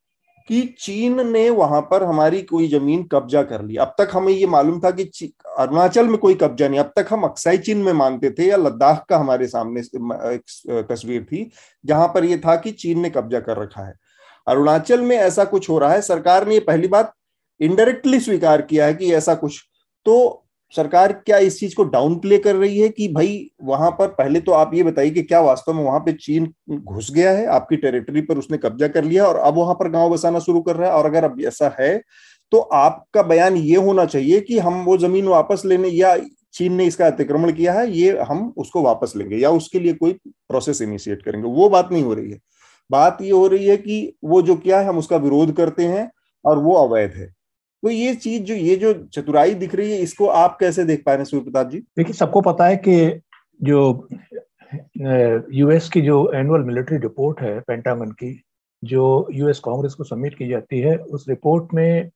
कि 0.52 0.62
चीन 0.80 1.28
ने 1.28 1.50
वहाँ 1.50 1.82
पर 1.82 2.04
हमारी 2.04 2.42
कोई 2.42 2.68
ज़मीन 2.68 3.04
कब्जा 3.04 3.42
कर 3.44 3.62
ली। 3.66 3.76
अब 3.76 3.94
तक 3.98 4.10
हमें 4.14 4.32
ये 4.34 4.46
मालूम 4.46 4.80
था 4.80 4.90
कि 4.92 5.32
अरुणाचल 5.58 6.08
में 6.08 6.18
कोई 6.18 6.34
कब्जा 6.34 6.68
नहीं। 6.68 6.80
अब 6.80 6.92
तक 6.96 7.08
हम 7.10 7.24
अक्साई 7.24 7.58
चीन 7.58 7.78
में 7.78 7.92
मानते 7.94 8.32
थे 8.32 8.48
या 8.48 8.58
लद्दाख 8.58 9.06
का 9.10 9.18
हमारे 9.18 9.48
सामने 9.48 9.82
एक 9.82 10.86
तस्वीर 10.90 11.24
थी, 11.24 11.50
जहाँ 11.86 12.08
पर 12.08 12.26
यह 12.26 12.38
था 12.38 12.56
कि 12.56 12.72
चीन 12.74 13.00
ने 13.00 13.10
कब्जा 13.10 13.40
कर 13.40 13.58
रखा 13.58 13.86
है। 13.88 13.94
अरुणाचल 14.48 15.02
में 15.02 15.16
ऐसा 15.18 15.44
कुछ 15.46 15.70
हो 15.70 15.78
रहा 15.80 15.92
है। 15.94 16.02
सरकार 16.02 16.48
ने 16.48 16.60
पहली 16.60 16.88
बात 16.88 17.14
इनडायरेक्टली 17.62 18.20
स्वीकार 18.20 18.62
किया 18.62 18.86
है 18.86 18.94
कि 18.94 19.14
ऐसा 19.14 19.36
कुछ। 19.36 19.62
तो 20.06 20.41
सरकार 20.74 21.12
क्या 21.16 21.38
इस 21.40 21.60
चीज़ 21.60 21.76
को 21.76 21.84
डाउन 21.86 22.18
प्ले 22.20 22.38
कर 22.38 22.56
रही 22.56 22.80
है 22.80 22.90
कि 22.90 23.08
भाई 23.08 23.50
वहाँ 23.64 23.90
पर 23.92 24.08
पहले 24.14 24.40
तो 24.42 24.52
आप 24.54 24.74
ये 24.74 24.84
बताइए 24.84 25.10
कि 25.12 25.22
क्या 25.24 25.40
वास्तव 25.42 25.74
में 25.74 25.84
वहाँ 25.84 26.00
पे 26.00 26.14
चीन 26.16 26.52
घुस 26.72 27.12
गया 27.14 27.32
है? 27.32 27.46
आपकी 27.48 27.78
टेरिटरी 27.78 28.22
पर 28.22 28.38
उसने 28.38 28.58
कब्जा 28.58 28.88
कर 28.90 29.04
लिया 29.04 29.26
और 29.26 29.36
अब 29.38 29.58
वहाँ 29.58 29.74
पर 29.76 29.90
गाँव 29.92 30.10
बसाना 30.10 30.40
शुरू 30.40 30.62
कर 30.62 30.76
रहा 30.76 30.90
है। 30.90 30.96
और 30.96 31.06
अगर 31.06 31.24
अब 31.24 31.42
ऐसा 31.44 31.76
है 31.80 31.98
तो 32.52 32.60
आपका 32.60 33.24
बयान 33.24 33.56
ये 33.58 33.76
होना 33.78 34.06
चाहिए 34.06 34.40
कि 34.42 34.60
हम 34.60 34.84
वो 34.86 34.98
ज़मीन 34.98 35.28
वापस 35.28 35.62
लेने 35.66 35.90
या 35.90 36.16
चीन 36.54 36.74
ने 36.74 36.86
इसका 36.86 37.08
अतिक्रमण 37.08 37.52
किया 37.52 37.74
है, 37.74 37.90
ये 37.92 38.18
हम 38.22 38.54
उसको 38.58 38.82
वापस 38.82 39.14
लेंगे 39.18 39.38
या 39.38 39.50
उसके 39.52 39.80
लिए 39.80 39.94
कोई 39.94 40.14
प्रोसेस 40.24 40.82
इनिशिएट 40.82 41.22
करेंगे। 41.24 41.48
वो 41.50 41.70
बात 41.70 41.90
नहीं 41.92 42.04
हो 42.04 42.14
रही 42.14 42.32
है। 42.32 42.40
बात 42.90 43.18
ये 43.22 43.32
हो 43.32 43.46
रही 43.48 43.68
है 43.68 43.78
कि 43.78 44.16
वो 44.24 44.42
जो 44.42 44.56
क्या 44.58 44.80
है, 44.80 44.86
हम 44.88 44.98
उसका 44.98 45.18
विरोध 45.18 45.56
करते 45.56 45.86
हैं 45.86 46.10
और 46.46 46.60
वो 46.60 46.76
अवैध 46.78 47.14
है। 47.16 47.34
तो 47.84 47.90
ये 47.90 48.14
चीज़ 48.16 48.44
जो, 48.44 48.54
ये 48.54 48.76
जो 48.76 48.94
चतुराई 49.14 49.54
दिख 49.56 49.76
रही 49.76 49.92
है, 49.92 49.98
इसको 50.00 50.28
आप 50.28 50.58
कैसे 50.60 50.84
देख 50.86 51.04
पा 51.06 51.12
रहे 51.12 51.20
हैं 51.20 51.26
सूर्य 51.26 51.44
प्रताप 51.44 51.70
जी? 51.70 51.80
देखिए, 51.98 52.14
सबको 52.14 52.42
पता 52.42 52.66
है 52.68 52.76
कि 52.88 53.22
जो 53.60 54.08
यूएस 55.54 55.90
की 55.90 56.02
जो 56.02 56.32
एनुअल 56.36 56.64
मिलिट्री 56.64 56.98
रिपोर्ट 56.98 57.42
है 57.42 57.60
पेंटागन 57.60 58.12
की, 58.14 58.42
जो 58.84 59.28
यूएस 59.34 59.60
कांग्रेस 59.60 59.94
को 59.94 60.04
सबमिट 60.04 60.38
की 60.38 60.48
जाती 60.50 60.80
है, 60.80 60.96
उस 60.98 61.26
रिपोर्ट 61.30 61.74
में 61.74 62.10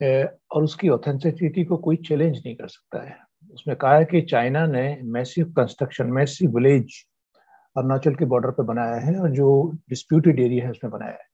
और 0.00 0.64
उसकी 0.64 0.88
ऑथेंटिसिटी 0.88 1.64
को 1.64 1.76
कोई 1.76 1.96
चैलेंज 1.98 2.36
नहीं 2.36 2.54
कर 2.56 2.68
सकता 2.68 3.02
है। 3.08 3.16
उसमें 3.54 3.76
कहा 3.76 3.96
है 3.96 4.04
कि 4.04 4.20
चाइना 4.22 4.66
ने 4.66 4.98
massive 5.04 5.52
construction 5.56 6.06
massive 6.12 6.54
village 6.56 7.04
Arunachal 7.76 8.14
के 8.14 8.24
बॉर्डर 8.24 8.50
पर 8.50 8.62
बनाया 8.64 9.00
है 9.00 9.18
और 9.20 9.30
जो 9.30 9.48
डिस्प्यूटेड 9.88 10.40
एरिया 10.40 10.64
है, 10.64 10.70
उसमें 10.70 10.92
बनाया 10.92 11.12
है। 11.12 11.27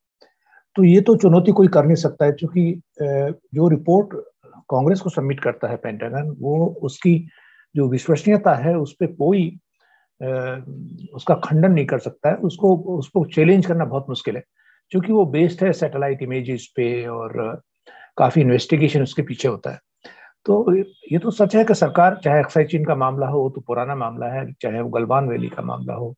तो 0.76 0.84
ये 0.84 1.00
तो 1.00 1.16
चुनौती 1.16 1.52
कोई 1.52 1.68
कर 1.68 1.84
नहीं 1.84 1.96
सकता 1.96 2.24
है, 2.24 2.32
क्योंकि 2.32 2.80
जो 3.00 3.68
रिपोर्ट 3.68 4.14
कांग्रेस 4.70 5.00
को 5.00 5.10
सबमिट 5.10 5.40
करता 5.40 5.68
है 5.68 5.76
पेंटागन, 5.76 6.34
वो 6.40 6.66
उसकी 6.82 7.18
जो 7.74 7.88
विश्वसनीयता 7.88 8.54
है, 8.54 8.76
उस 8.78 8.96
पर 9.00 9.06
कोई 9.14 9.46
उसका 11.14 11.34
खंडन 11.44 11.72
नहीं 11.72 11.86
कर 11.86 11.98
सकता 11.98 12.30
है। 12.30 12.36
उसको 12.48 12.74
उसको 12.98 13.24
चैलेंज 13.34 13.66
करना 13.66 13.84
बहुत 13.84 14.06
मुश्किल 14.08 14.36
है, 14.36 14.42
क्योंकि 14.92 15.12
वो 15.12 15.24
बेस्ड 15.26 15.64
है 15.64 15.72
सैटेलाइट 15.72 16.22
इमेजेस 16.22 16.66
पे 16.76 17.06
और 17.08 17.62
काफ़ी 18.18 18.42
इन्वेस्टिगेशन 18.42 19.02
उसके 19.02 19.22
पीछे 19.22 19.48
होता 19.48 19.70
है। 19.70 19.78
तो 20.46 20.74
ये 20.76 21.18
तो 21.18 21.30
सच 21.30 21.56
है 21.56 21.64
कि 21.64 21.74
सरकार, 21.74 22.20
चाहे 22.24 22.38
अक्साई 22.38 22.64
चीन 22.64 22.84
का 22.84 22.94
मामला 22.96 23.26
हो, 23.26 23.40
वो 23.40 23.50
तो 23.50 23.60
पुराना 23.60 23.94
मामला 23.94 24.26
है, 24.26 24.52
चाहे 24.52 24.80
वो 24.80 24.88
गलवान 24.90 25.28
वैली 25.28 25.48
का 25.48 25.62
मामला 25.62 25.94
हो 25.94 26.14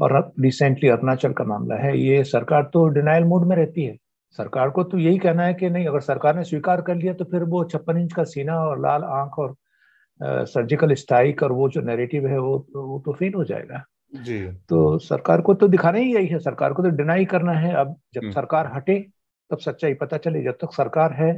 और 0.00 0.12
अब 0.12 0.32
रिसेंटली 0.40 0.88
अरुणाचल 0.88 1.32
का 1.32 1.44
मामला 1.44 1.76
है 1.76 1.98
ये 1.98 2.24
सरकार 2.24 2.62
तो 2.62 2.86
डिनाइल 2.88 3.24
मोड 3.24 3.46
में 3.46 3.56
रहती 3.56 3.84
है 3.84 3.96
सरकार 4.38 4.70
को 4.70 4.84
तो 4.84 4.98
यही 4.98 5.18
कहना 5.18 5.42
है 5.42 5.54
कि 5.54 5.70
नहीं 5.70 5.86
अगर 5.86 6.00
सरकार 6.00 6.36
ने 6.36 6.44
स्वीकार 6.44 6.80
कर 6.80 6.94
लिया 6.96 7.14
तो 7.14 7.24
फिर 7.24 7.42
वो 7.42 7.64
छप्पन 7.64 7.98
इंच 7.98 8.12
का 8.12 8.24
सीना 8.24 8.56
और 8.60 8.80
लाल 8.80 9.04
आँख 9.04 9.38
और 9.38 9.50
आ, 9.50 10.44
सर्जिकल 10.44 10.94
स्ट्राइक 10.94 11.42
और 11.42 11.52
वो 11.52 11.68
जो 11.68 11.80
नेरेटिव 11.80 12.26
है 12.26 12.38
वो 12.38 12.66
वो 12.74 13.02
तो 13.06 13.12
फेल 13.12 13.34
हो 13.34 13.44
जाएगा 13.44 13.84
जी 14.14 14.46
तो 14.46 14.98
सरकार 14.98 15.40
को 15.40 15.54
तो 15.54 15.68
दिखाना 15.68 15.98
ही 15.98 16.14
यही 16.14 16.26
है 16.26 16.38
सरकार 16.38 16.72
को 16.72 16.82
तो 16.82 16.88
डिनाई 16.88 17.24
करना 17.24 17.52
है 17.52 17.74
अब 17.74 17.96
जब 18.14 18.20
हम्म। 18.20 18.32
सरकार 18.32 18.72
हटे 18.74 19.06
तब 19.50 19.58
सच्चाई 19.58 19.94
पता 19.94 20.16
चले 20.16 20.42
जब 20.42 20.52
तक 20.52 20.72
सरकार 20.72 21.12
है 21.12 21.32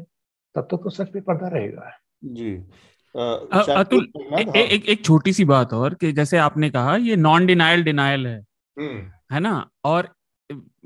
तब 0.55 0.63
तक 0.63 0.81
तो 0.85 0.91
सच 0.91 1.09
पे 1.09 1.21
पर्दा 1.21 1.49
रहेगा 1.49 1.91
जी 2.25 2.55
अतुल। 3.15 4.09
एक 4.57 4.89
एक 4.89 5.05
छोटी 5.05 5.33
सी 5.33 5.45
बात 5.45 5.73
और 5.73 5.95
कि 5.95 6.13
जैसे 6.13 6.39
आपने 6.39 6.71
कहा 6.71 6.97
ये 6.97 7.17
नॉन 7.17 7.47
डिनाइल 7.47 7.85
डिनाइल 7.85 8.27
है। 8.27 8.52
है 9.33 9.41
ना? 9.41 9.71
और 9.85 10.15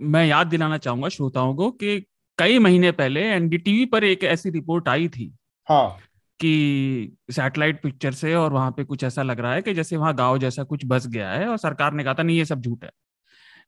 मैं 0.01 0.27
याद 0.27 0.47
दिलाना 0.47 0.79
चाहूँगा 0.79 1.09
श्रोताओं 1.09 1.55
को 1.55 1.71
कि 1.71 2.07
कई 2.39 2.59
महीने 2.59 2.93
पहले 2.93 3.21
एनडीटीवी 3.21 3.87
पर 3.87 4.05
एक 4.05 4.25
ऐसी 4.25 4.51
रिपोर्ट 4.51 4.89
आई 4.89 5.09
थी 5.09 5.35
हाँ। 5.69 5.99
कि 6.41 7.17
सैटेलाइट 7.31 7.83
पिक्चर 7.83 8.13
से 8.13 8.35
और 8.35 8.53
वहाँ 8.53 8.71
पे 8.71 8.85
कुछ 8.85 9.05
ऐसा 9.05 9.23
लग 9.23 9.41
रहा 9.41 9.55
है 9.55 9.63
कि 9.63 9.75
जैसे 9.75 9.97
वहाँ 9.97 10.15
गाँव 10.15 10.39
जैसा 10.39 10.65
कुछ 10.65 10.83
बस 10.87 11.07
गया 11.07 11.31
है 11.31 11.49
और 11.49 11.57
सरकार 11.57 11.93
ने 11.93 12.05
कहा 12.05 12.15
था 12.15 12.23
नहीं 12.23 12.39
ये 12.39 12.45
सब 12.45 12.61
झूठ 12.61 12.85
है। 12.85 12.91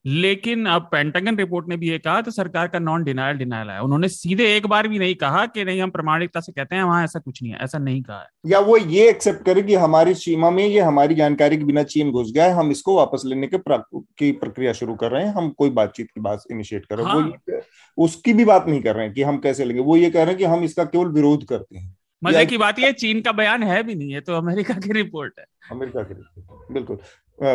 लेकिन 0.08 0.66
अब 0.66 0.88
पेंटागन 0.92 1.36
रिपोर्ट 1.36 1.68
ने 1.68 1.76
भी 1.76 1.88
ये 1.88 1.98
कहा 1.98 2.20
तो 2.20 2.30
सरकार 2.30 2.68
का 2.68 2.78
नॉन 2.78 3.04
डिनायल 3.04 3.36
डिनायल 3.36 3.70
है 3.70 3.80
उन्होंने 3.82 4.08
सीधे 4.08 4.44
एक 4.56 4.66
बार 4.66 4.88
भी 4.88 4.98
नहीं 4.98 5.14
कहा 5.14 5.44
कि 5.46 5.64
नहीं 5.64 5.80
हम 5.82 5.90
प्रमाणिकता 5.90 6.40
से 6.40 6.52
कहते 6.52 6.76
हैं 6.76 6.82
वहाँ 6.82 7.04
ऐसा 7.04 7.18
कुछ 7.18 7.42
नहीं 7.42 7.52
है 7.52 7.58
ऐसा 7.58 7.78
नहीं 7.78 8.02
कहा 8.02 8.20
है। 8.20 8.28
या 8.46 8.58
वो 8.60 8.76
ये 8.76 9.08
एक्सेप्ट 9.10 9.44
करे 9.44 9.62
कि 9.62 9.74
हमारी 9.76 10.14
सीमा 10.14 10.50
में 10.50 10.64
ये 10.66 10.80
हमारी 10.80 11.14
जानकारी 11.14 11.56
के 11.56 11.64
बिना 11.64 11.82
चीन 11.84 12.10
घुस 12.12 12.32
गया 12.32 12.44
है 12.44 12.52
हम 12.52 12.70
इसको 12.70 12.96
वापस 12.96 13.22
लेने 13.26 13.46
के 13.46 13.58
की 13.68 14.30
प्रक्रिया 14.34 14.72
शुरू 14.72 14.94
कर 14.94 15.10
रहे 15.10 15.24
हैं 15.24 15.34
हम 15.34 15.50
कोई 15.58 15.70
बातचीत 15.72 16.10
की 16.10 16.20
बात 16.20 16.44
इनिशिएट 16.50 16.86
कर 16.86 16.98
रहे 16.98 17.06
हैं। 17.06 17.14
हाँ। 17.14 17.60
वो 17.98 18.04
उसकी 18.04 18.32
भी 18.32 18.44
बात 18.44 18.68
नहीं 18.68 18.82
कर 18.82 18.94
रहे 18.94 19.04
हैं 19.04 19.14
कि 19.14 19.22
हम 19.22 19.38
कैसे 19.38 19.64
लेंगे। 19.64 19.82
वो 19.82 19.96
ये 19.96 20.10
कह 20.10 20.22
रहे 20.22 20.26
हैं 20.26 20.38
कि 20.38 20.44
हम 20.44 20.64
इसका 20.64 20.84
केवल 20.86 21.08
विरोध 21.12 21.44
करते 21.44 21.78
हैं। 21.78 21.96
मज़े 22.22 22.44
की 22.46 22.58
बात 22.58 22.78
ये 22.78 22.92
चीन 22.94 23.20
का 23.20 23.32
बयान 23.32 23.62
है 23.62 23.82
भी 23.82 23.94
नहीं 23.94 24.12
है 24.12 24.20
तो 24.20 24.36
अमेरिका 24.36 24.74
की 24.76 24.92
रिपोर्ट 24.92 25.38
है। 25.38 25.44
अमेरिका 25.70 26.02
की 26.02 26.14
रिपोर्ट 26.14 26.72
बिल्कुल। 26.72 26.98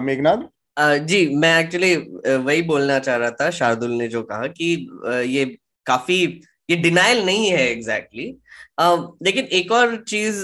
मेघनाथ 0.04 0.38
जी, 0.78 1.28
मैं 1.36 1.60
एक्चुअली 1.60 1.96
वही 2.38 2.62
बोलना 2.62 2.98
चाह 3.00 3.16
रहा 3.16 3.32
था, 3.32 3.50
शार्दुल 3.52 3.92
ने 3.92 4.08
जो 4.08 4.22
कहा 4.24 4.48
कि 4.48 4.66
ये 5.28 5.46
काफ़ी, 5.86 6.24
ये 6.70 6.76
डिनाइल 6.78 7.26
नहीं 7.26 7.48
है 7.48 7.70
एग्जैक्टली 7.72 8.24
exactly. 8.24 9.26
लेकिन 9.26 9.46
एक 9.54 9.72
और 9.72 9.96
चीज़ 10.08 10.44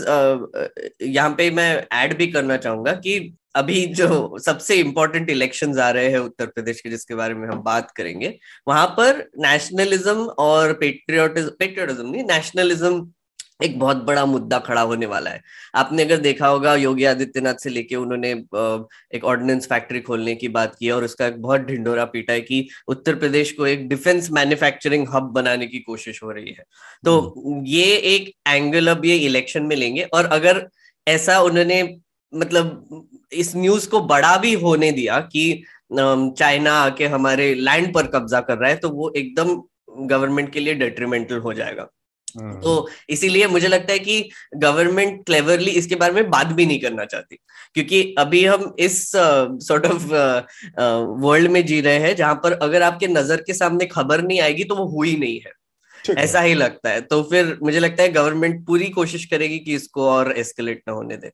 यहाँ 1.04 1.30
पे 1.38 1.50
मैं 1.52 1.88
ऐड 1.94 2.18
भी 2.18 2.28
करना 2.28 2.58
चाहूँगा 2.58 2.94
कि 2.96 3.36
अभी 3.56 3.86
जो 3.96 4.38
सबसे 4.40 4.76
इम्पोर्टेंट 4.76 5.30
इलेक्शंस 5.30 5.78
आ 5.78 5.90
रहे 5.90 6.10
हैं 6.10 6.20
उत्तर 6.20 6.46
प्रदेश 6.46 6.82
के, 6.82 6.90
जिसके 6.90 7.16
बारे 7.16 7.34
में 7.34 7.48
हम 7.48 7.62
बात 7.64 7.92
करेंगे, 7.92 8.38
वहाँ 8.68 8.88
पर 9.00 9.28
नेशनलिज्म 9.40 10.26
और 10.40 10.74
पेट्रियोटिज्म 10.74 11.50
पेट्रियोटिज्म 11.60 12.10
नहीं 12.10 12.24
नेशनलिज्म 12.26 13.12
एक 13.60 13.78
बहुत 13.80 13.98
बड़ा 14.04 14.26
मुद्दा 14.26 14.58
खड़ा 14.60 14.82
होने 14.82 15.06
वाला 15.06 15.30
है 15.30 15.42
आपने 15.76 16.04
अगर 16.04 16.18
देखा 16.18 16.48
होगा 16.48 16.76
योगी 16.76 17.04
आदित्यनाथ 17.06 17.56
से 17.56 17.70
लेके 17.70 17.96
उन्होंने 17.96 18.32
एक 19.14 19.24
ऑर्डिनेंस 19.24 19.68
फैक्ट्री 19.68 20.00
खोलने 20.02 20.36
की 20.36 20.48
बात 20.50 20.76
की 20.76 20.90
और 20.90 21.04
उसका 21.04 21.28
एक 21.28 21.42
बहुत 21.42 21.62
ढिंडोरा 21.62 22.06
पीटा 22.06 22.34
है 22.34 22.42
कि 22.42 22.68
उत्तर 22.88 23.16
प्रदेश 23.16 23.52
को 23.52 23.68
एक 23.68 23.88
डिफेंस 23.90 24.30
मैन्युफैक्चरिंग 24.32 25.08
हब 25.16 25.32
बनाने 25.34 25.68
की 25.68 25.80
कोशिश 25.80 26.24
हो 26.24 26.32
रही 26.32 26.54
है 26.54 26.66
तो 27.06 27.20
हम्म। 27.20 27.66
ये 27.66 27.96
एक 28.16 28.34
एंगल 28.48 28.88
अब 28.88 29.06
ये 29.06 29.18
इलेक्शन 29.26 29.64
में 29.64 29.76
लेंगे 29.76 30.04
और 30.04 30.26
अगर 30.32 30.68
ऐसा 31.08 31.40
उन्होंने 31.42 31.84
मतलब 32.34 33.08
इस 33.34 33.56
न्यूज़ 33.56 33.90
को 33.90 34.02
बड़ा 34.08 34.36
भी 34.38 34.54
होने 34.62 34.92
दिया 34.92 35.20
कि 35.28 35.64
चाइना 35.94 36.74
आके 36.74 37.06
हमारे 37.08 37.54
लैंड 37.56 37.94
पर 37.94 38.08
कब्जा 38.08 38.40
कर 38.42 38.58
रहा 38.58 38.70
है 38.70 38.76
तो 38.78 38.90
वो 38.90 39.12
एकदम 39.18 39.56
गवर्नमेंट 40.08 40.52
के 40.54 40.60
लिए 40.60 40.74
डेट्रीमेंटल 40.76 41.38
हो 41.38 41.54
जाएगा। 41.54 41.88
तो 42.38 42.90
इसीलिए 43.10 43.48
मुझे 43.48 43.68
लगता 43.68 43.94
है 43.94 44.00
कि 44.00 44.30
गवर्नमेंट 44.56 45.24
क्लेवरली 45.26 45.72
इसके 45.72 45.96
बारे 45.96 46.14
में 46.14 46.30
बात 46.30 46.48
भी 46.48 46.66
नहीं 46.66 46.80
करना 46.80 47.06
चाहती। 47.06 47.36
क्योंकि 47.76 48.04
अभी 48.18 48.44
हम 48.46 48.74
इस 48.80 49.12
सॉर्ट 49.12 49.86
ऑफ़ 49.86 50.06
वर्ल्ड 51.22 51.52
में 51.52 51.66
जी 51.66 51.80
रहे 51.82 52.00
हैं 52.00 52.16
जहाँ 52.16 52.36
पर 52.36 52.54
अगर 52.54 52.82
आपके 52.82 53.08
नज़र 53.08 53.42
के 53.42 53.54
सामने 53.54 53.86
खबर 53.86 54.22
नहीं 54.22 54.40
आएगी 54.42 54.64
तो 54.64 54.76
वो 54.76 54.86
हुई 54.88 55.16
नहीं 55.16 55.40
है। 55.46 55.52
ऐसा 56.18 56.42
ही 56.42 56.54
लगता 56.54 56.90
है। 56.90 57.02
तो 57.02 57.22
फिर 57.24 57.58
मुझे 57.64 57.80
लगता 57.80 58.04
है 58.04 58.10
गवर्नमेंट 58.10 58.66
पूरी 58.68 58.90
कोशिश 58.90 59.26
करेगी 59.26 59.60
कि 59.60 59.76
इसको 59.76 60.10
और 60.10 60.32
एस्केलेट 60.38 60.82
ना 60.88 60.94
होने 60.94 61.18
दे। 61.18 61.32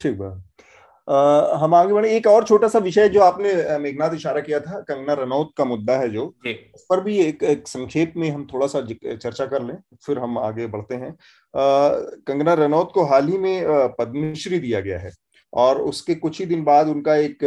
ठीक 0.00 0.18
बात। 0.18 0.65
हम 1.08 1.74
आगे 1.74 1.92
बढ़े। 1.92 2.10
एक 2.10 2.26
और 2.26 2.44
छोटा 2.44 2.68
सा 2.68 2.78
विषय 2.78 3.08
जो 3.08 3.20
आपने 3.22 3.78
मेघनाथ 3.78 4.14
इशारा 4.14 4.40
किया 4.40 4.60
था 4.60 4.80
कंगना 4.80 5.12
रनौत 5.14 5.52
का 5.58 5.64
मुद्दा 5.64 5.96
है 5.96 6.08
जो 6.10 6.24
उस 6.46 6.84
पर 6.90 7.00
भी 7.00 7.18
एक, 7.18 7.42
एक 7.42 7.68
संक्षेप 7.68 8.12
में 8.16 8.28
हम 8.30 8.46
थोड़ा 8.52 8.66
सा 8.66 8.80
चर्चा 8.82 9.46
कर 9.46 9.62
लें 9.62 9.76
फिर 10.06 10.18
हम 10.18 10.38
आगे 10.38 10.66
बढ़ते 10.66 10.94
हैं। 10.94 11.14
कंगना 11.54 12.54
रनौत 12.54 12.90
को 12.94 13.04
हाल 13.04 13.28
ही 13.28 13.38
में 13.38 13.64
पद्मश्री 13.98 14.58
दिया 14.58 14.80
गया 14.80 14.98
है 14.98 15.12
और 15.52 15.80
उसके 15.82 16.14
कुछ 16.16 16.40
ही 16.40 16.46
दिन 16.46 16.64
बाद 16.64 16.88
उनका 16.88 17.16
एक 17.16 17.38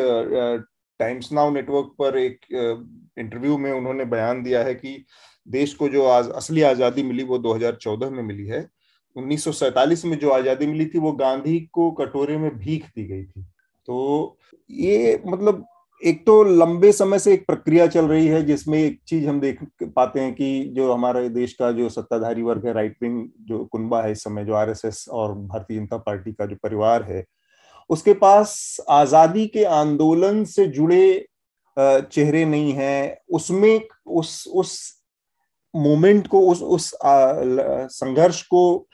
टाइम्स 1.00 1.32
नाउ 1.32 1.52
नेटवर्क 1.52 1.94
पर 2.00 2.18
एक 2.18 2.46
इंटरव्यू 3.20 3.58
में 3.58 3.72
उन्होंने 3.72 4.06
बयान 4.08 4.44
दिया 4.44 4.64
है 4.64 4.74
कि 4.76 5.04
देश 5.48 5.74
को 5.74 5.90
जो 5.90 6.06
आज 6.08 6.30
असली 6.32 6.62
आज़ादी 6.62 7.04
मिली 7.04 7.24
वो 7.24 7.38
2014 7.40 8.10
में 8.10 8.24
मिली 8.24 8.46
है। 8.48 8.68
1947 9.20 10.06
में 10.06 10.18
जो 10.20 10.30
आज़ादी 10.32 10.68
मिली 10.68 10.86
थी, 10.86 11.00
वो 11.00 11.12
गांधी 11.14 11.60
को 11.74 11.92
कटोरे 11.92 12.38
में 12.38 12.58
भीख 12.58 12.86
दी 12.86 13.08
गई 13.08 13.24
थी। 13.24 13.44
तो 13.88 14.38
ये 14.70 15.22
मतलब 15.26 15.66
एक 16.02 16.26
तो 16.26 16.44
लंबे 16.44 16.92
समय 16.92 17.20
से 17.20 17.34
एक 17.34 17.46
प्रक्रिया 17.48 17.88
चल 17.88 18.06
रही 18.06 18.28
है, 18.28 18.42
जिसमें 18.46 18.78
एक 18.80 19.00
चीज़ 19.08 19.28
हम 19.28 19.40
देख 19.40 19.64
पाते 19.96 20.20
हैं 20.20 20.34
कि 20.34 20.64
जो 20.76 20.92
हमारे 20.94 21.28
देश 21.30 21.54
का 21.54 21.72
जो 21.72 21.90
सत्ताधारी 21.90 22.42
वर्ग 22.42 22.66
है 22.68 22.74
राइट 22.74 22.96
विंग 23.02 23.28
जो 23.42 23.64
कुनबा 23.66 24.02
है 24.02 24.12
इस 24.12 24.24
समय, 24.24 24.46
जो 24.46 24.54
आरएसएस 24.54 25.06
और 25.10 25.34
भारतीय 25.34 25.78
जनता 25.80 25.98
पार्टी 25.98 26.34
का 26.34 26.46
जो 26.46 26.56
परिवार 26.64 27.04
है, 27.04 27.24
उसके 27.90 28.14
पास 28.14 28.78
आज़ादी 28.90 29.46
के 29.48 29.64
आंदोलन 29.64 30.44
से 30.46 30.68
जुड़े 30.68 31.26
चेहरे 31.78 32.46
नहीं 32.46 32.72
है। 32.74 33.20
उसमें 33.32 33.82
उस 34.08 34.44
उस 34.48 34.80
मोमेंट 35.74 36.28
को, 36.28 36.40
उस 36.42 36.62
उस 36.62 36.92
संघर्ष 37.94 38.42
को 38.44 38.88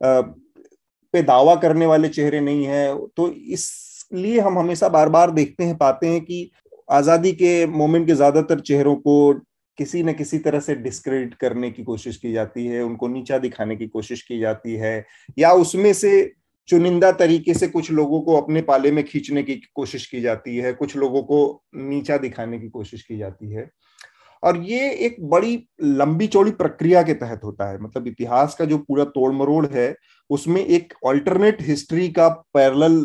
पे 0.00 1.22
दावा 1.22 1.54
करने 1.56 1.86
वाले 1.86 2.08
चेहरे 2.08 2.40
नहीं 2.40 2.64
है। 2.64 2.94
तो 3.16 3.28
इसलिए 3.28 4.40
हम 4.40 4.58
हमेशा 4.58 4.88
बार 4.88 5.08
बार 5.08 5.30
देखते 5.30 5.64
हैं, 5.64 5.76
पाते 5.76 6.06
हैं 6.06 6.20
कि 6.20 6.50
आज़ादी 6.90 7.32
के 7.32 7.66
मोमेंट 7.68 8.06
के 8.06 8.14
ज़्यादातर 8.14 8.60
चेहरों 8.60 8.94
को 8.96 9.32
किसी 9.78 10.02
न 10.02 10.12
किसी 10.12 10.38
तरह 10.38 10.60
से 10.60 10.74
डिस्क्रेडिट 10.74 11.34
करने 11.34 11.70
की 11.70 11.82
कोशिश 11.82 12.16
की 12.16 12.32
जाती 12.32 12.66
है, 12.66 12.82
उनको 12.82 13.08
नीचा 13.08 13.38
दिखाने 13.38 13.76
की 13.76 13.86
कोशिश 13.88 14.22
की 14.22 14.38
जाती 14.40 14.74
है, 14.74 15.06
या 15.38 15.52
उसमें 15.52 15.92
से 15.92 16.32
चुनिंदा 16.68 17.10
तरीके 17.12 17.54
से 17.54 17.66
कुछ 17.68 17.90
लोगों 17.90 18.20
को 18.20 18.36
अपने 18.40 18.60
पाले 18.62 18.90
में 18.90 19.02
खींचने 19.04 19.42
की 19.42 19.54
कोशिश 19.74 20.06
की 20.06 20.20
जाती 20.20 20.56
है, 20.56 20.72
कुछ 20.72 20.96
लोगों 20.96 21.22
को 21.22 21.62
नीचा 21.76 22.16
दिखाने 22.16 22.58
की 22.58 22.68
कोशिश 22.68 23.02
की 23.02 23.18
जाती 23.18 23.52
है। 23.52 23.68
और 24.42 24.56
ये 24.64 24.90
एक 24.96 25.16
बड़ी 25.30 25.52
लंबी 25.82 26.26
चौड़ी 26.26 26.50
प्रक्रिया 26.52 27.02
के 27.02 27.14
तहत 27.14 27.40
होता 27.44 27.68
है। 27.70 27.80
मतलब 27.82 28.06
इतिहास 28.06 28.54
का 28.54 28.64
जो 28.64 28.78
पूरा 28.78 29.04
तोड़ 29.06 29.32
मरोड़ 29.32 29.66
है, 29.66 29.94
उसमें 30.30 30.64
एक 30.64 30.94
ऑल्टरनेट 31.06 31.62
हिस्ट्री 31.62 32.08
का 32.08 32.28
पैरेलल 32.54 32.98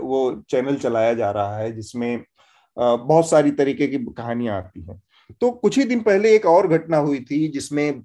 वो 0.00 0.20
चैनल 0.50 0.76
चलाया 0.76 1.14
जा 1.14 1.30
रहा 1.30 1.56
है, 1.56 1.72
जिसमें 1.72 2.24
बहुत 2.76 3.28
सारी 3.30 3.50
तरीके 3.50 3.86
की 3.86 3.98
कहानियाँ 3.98 4.56
आती 4.56 4.82
हैं। 4.82 5.00
तो 5.40 5.50
कुछ 5.52 5.78
ही 5.78 5.84
दिन 5.84 6.00
पहले 6.00 6.34
एक 6.34 6.46
और 6.46 6.68
घटना 6.68 6.96
हुई 6.96 7.20
थी, 7.20 7.46
जिसमें 7.48 8.02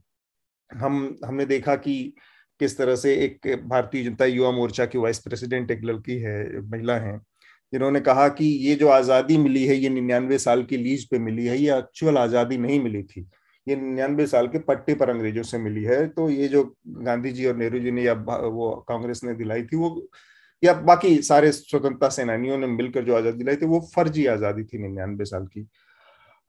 हम, 0.70 1.18
हमने 1.26 1.46
देखा 1.46 1.76
कि 1.76 2.14
किस 2.60 2.78
तरह 2.78 2.96
से 2.96 3.14
एक 3.16 3.48
भारतीय 3.68 4.04
जनता 4.04 4.26
युवा 4.26 4.52
मोर्चा 4.52 4.86
की 4.86 4.98
वाइस 4.98 5.20
प्रेसिडेंट 5.20 5.72
एक 5.72 5.84
लड़की 5.84 6.18
है 6.20 6.62
महिला 6.62 6.98
है 6.98 7.20
जिन्होंने 7.74 8.00
कहा 8.00 8.28
कि 8.30 8.46
ये 8.46 8.76
जो 8.76 8.88
आज़ादी 8.90 9.38
मिली 9.38 9.66
है, 9.66 9.76
ये 9.76 9.90
निन्यानवे 9.90 10.38
साल 10.40 10.64
की 10.64 10.78
लीज 10.78 11.08
पे 11.10 11.20
मिली 11.20 11.46
है, 11.46 11.58
ये 11.58 11.78
एक्चुअल 11.78 12.18
आज़ादी 12.18 12.58
नहीं 12.58 12.80
मिली 12.80 13.04
थी। 13.04 13.28
ये 13.68 13.76
निन्यानवे 13.76 14.28
साल 14.28 14.48
के 14.48 14.60
पट्टे 14.60 14.94
पर 14.96 15.10
अंग्रेज़ों 15.10 15.44
से 15.44 15.58
मिली 15.58 15.84
है। 15.84 16.06
तो 16.08 16.30
ये 16.30 16.48
जो 16.48 16.64
गांधी 16.88 17.32
जी 17.32 17.46
और 17.46 17.56
नेहरू 17.58 17.80
जी 17.80 17.92
ने 17.92 18.04
या 18.04 18.14
वो 18.14 18.72
कांग्रेस 18.90 19.24
ने 19.24 19.34
दिलाई 19.34 19.64
थी, 19.64 19.78
वो 19.78 20.08
या 20.64 20.74
बाकी 20.74 21.22
सारे 21.24 21.52
स्वतंत्रता 21.52 22.10
सेनानियों 22.10 22.58
ने 22.58 22.68
मिलकर 22.68 23.04
जो 23.04 23.16
आज़ादी 23.16 23.38
दिलाई 23.38 23.56
थी, 23.56 23.66
वो 23.66 23.80
फर्जी 23.96 24.26
आज़ादी 24.28 24.64
थी 24.64 24.78
निन्यानवे 24.78 25.26
साल 25.26 25.46
की। 25.48 25.68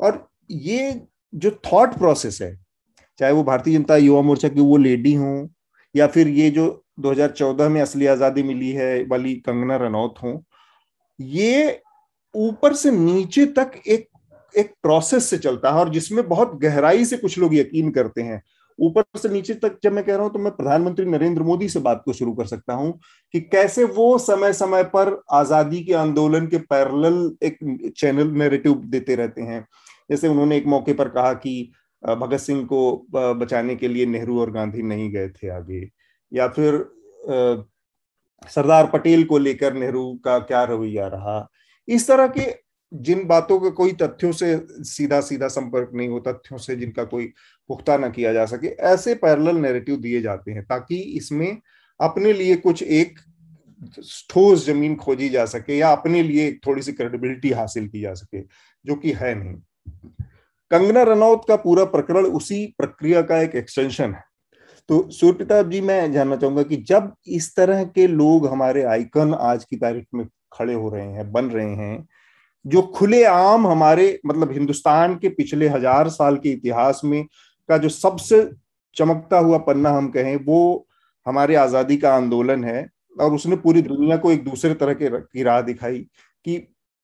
और 0.01 0.27
ये 0.51 1.01
जो 1.33 1.51
थॉट 1.67 1.95
प्रोसेस 1.99 2.39
है, 2.43 2.59
चाहे 3.21 3.33
वो 3.33 3.43
भारतीय 3.45 3.77
जनता 3.79 3.97
युवा 3.97 4.23
मोर्चा 4.23 4.49
की 4.49 4.61
वो 4.61 4.77
लेडी 4.77 5.15
हो, 5.15 5.49
या 5.95 6.07
फिर 6.07 6.29
ये 6.29 6.51
जो 6.51 6.85
2014 7.01 7.69
में 7.69 7.81
असली 7.83 8.07
आज़ादी 8.07 8.43
मिली 8.43 8.71
है 8.73 9.05
वाली 9.05 9.35
कंगना 9.37 9.77
रनौत 9.77 10.15
हो 10.23 10.43
ये 11.19 11.81
ऊपर 12.35 12.75
से 12.75 12.91
नीचे 12.91 13.47
तक 13.59 13.81
एक 13.87 14.09
एक 14.55 14.73
प्रोसेस 14.83 15.25
से 15.25 15.37
चलता 15.39 15.71
है 15.71 15.81
और 15.81 15.89
जिसमें 15.91 16.27
बहुत 16.29 16.55
गहराई 16.61 17.05
से 17.05 17.17
कुछ 17.17 17.39
लोग 17.39 17.55
यकीन 17.55 17.91
करते 17.91 18.23
हैं। 18.23 18.43
ऊपर 18.79 19.05
से 19.19 19.29
नीचे 19.29 19.55
तक 19.55 19.79
जब 19.85 19.93
मैं 19.93 20.05
कह 20.05 20.15
रहा 20.15 20.23
हूँ 20.23 20.33
तो 20.33 20.39
मैं 20.39 20.53
प्रधानमंत्री 20.53 21.05
नरेंद्र 21.07 21.43
मोदी 21.43 21.69
से 21.69 21.81
बात 21.81 22.03
को 22.05 22.13
शुरू 22.13 22.33
कर 22.33 22.47
सकता 22.47 22.75
हूँ 22.75 22.93
कि 23.35 23.41
कैसे 23.43 23.85
वो 23.87 24.17
समय 24.19 24.53
समय 24.53 24.85
पर 24.95 25.21
आज़ादी 25.33 25.83
के 25.85 25.93
आंदोलन 25.95 26.47
के 26.47 26.59
पैरेलल 26.65 27.31
एक 27.43 27.59
चैनल 27.97 28.31
नैरेटिव 28.33 28.75
देते 28.87 29.15
रहते 29.15 29.43
हैं। 29.43 29.61
जैसे 30.11 30.29
उन्होंने 30.29 30.57
एक 30.57 30.67
मौके 30.67 30.93
पर 30.93 31.09
कहा 31.09 31.33
कि 31.35 31.73
भगत 32.03 32.41
सिंह 32.41 32.65
को 32.73 33.35
बचाने 33.37 33.77
के 33.77 33.89
लिए 33.89 34.07
नेहरू 34.07 34.41
और 34.41 34.51
गांधी 34.51 34.83
नहीं 34.85 35.11
गए 35.13 35.29
थे 35.29 35.49
आगे। 35.51 35.89
या 36.33 36.49
फिर 36.49 36.75
सरदार 38.49 38.87
पटेल 38.87 39.25
को 39.25 39.39
लेकर 39.39 39.75
नेहरू 39.75 40.15
का 40.25 40.39
क्या 40.39 40.65
रवैया 40.65 41.07
रहा? 41.07 41.49
इस 41.89 42.09
तरह 42.09 42.27
के 42.27 42.65
जिन 42.93 43.25
बातों 43.25 43.61
का 43.61 43.69
कोई 43.69 43.93
तथ्यों 43.93 44.33
से 44.33 44.67
सीधा 44.85 45.21
सीधा 45.21 45.49
संपर्क 45.49 45.91
नहीं 45.95 46.09
हो, 46.09 46.21
तथ्यों 46.21 46.59
से 46.59 46.77
जिनका 46.77 47.05
कोई 47.05 47.33
पुख्ता 47.69 47.97
न 47.97 48.11
किया 48.11 48.33
जा 48.33 48.45
सके, 48.47 48.67
ऐसे 48.67 49.15
पैरल 49.15 49.57
नैरेटिव 49.57 49.97
दिए 49.97 50.21
जाते 50.23 50.53
हैं 50.53 50.65
ताकि 50.65 50.97
इसमें 50.97 51.59
अपने 52.01 52.33
लिए 52.33 52.57
कुछ 52.57 52.83
एक 52.83 53.19
ठोस 54.31 54.67
ज़मीन 54.67 54.97
खोजी 54.97 55.29
जा 55.29 55.45
सके 55.45 55.77
या 55.79 55.91
अपने 55.93 56.23
लिए 56.23 56.53
थोड़ी 56.67 56.83
सी 56.83 56.93
क्रेडिबिलिटी 56.93 57.51
हासिल 57.51 57.89
की 57.89 58.01
जा 58.01 58.15
सके, 58.15 58.41
जो 58.85 58.95
कि 58.95 59.13
है 59.13 59.35
नहीं। 59.35 59.57
कंगना 60.71 61.03
रनौत 61.03 61.45
का 61.49 61.57
पूरा 61.57 61.85
प्रकरण 61.85 62.25
उसी 62.25 62.67
प्रक्रिया 62.79 63.23
का 63.23 63.41
एक 63.41 63.55
एक्सटेंशन 63.55 64.15
है। 64.15 64.34
तो 64.89 65.07
सूर्य 65.11 65.37
प्रताप 65.37 65.67
जी, 65.67 65.81
मैं 65.81 66.13
जानना 66.13 66.37
चाहूँगा 66.37 66.63
कि 66.63 66.77
जब 66.79 67.13
इस 67.27 67.55
तरह 67.57 67.85
के 67.85 68.07
लोग 68.07 68.47
हमारे 68.47 68.83
आइकन 68.85 69.33
आज 69.35 69.65
की 69.65 69.77
तारीख 69.77 70.07
में 70.15 70.27
खड़े 70.53 70.75
हो 70.75 70.89
रहे 70.89 71.07
हैं, 71.07 71.31
बन 71.33 71.45
रहे 71.47 71.75
हैं, 71.77 72.07
जो 72.65 72.83
खुले 72.95 73.23
आम 73.25 73.67
हमारे 73.67 74.21
मतलब 74.27 74.53
हिंदुस्तान 74.53 75.15
के 75.19 75.29
पिछले 75.29 75.69
हज़ार 75.69 76.09
साल 76.09 76.37
के 76.37 76.51
इतिहास 76.51 77.01
में 77.05 77.25
का 77.69 77.79
जो 77.79 77.89
सबसे 77.89 78.49
चमकता 78.97 79.39
हुआ 79.39 79.59
पन्ना 79.59 79.91
हम 79.91 80.09
कहें, 80.09 80.37
वो 80.37 80.87
हमारे 81.27 81.55
आज़ादी 81.57 81.97
का 81.97 82.15
आंदोलन 82.17 82.65
है 82.65 82.87
और 83.21 83.35
उसने 83.35 83.57
पूरी 83.57 83.83
दुनिया 83.83 84.17
को 84.17 84.33
एक 84.33 84.45
दूसरे 84.45 84.75
तरह 84.75 84.95
के 84.95 85.09
की 85.11 85.43
राह 85.43 85.61
दिखाई 85.63 85.99
कि 86.47 86.63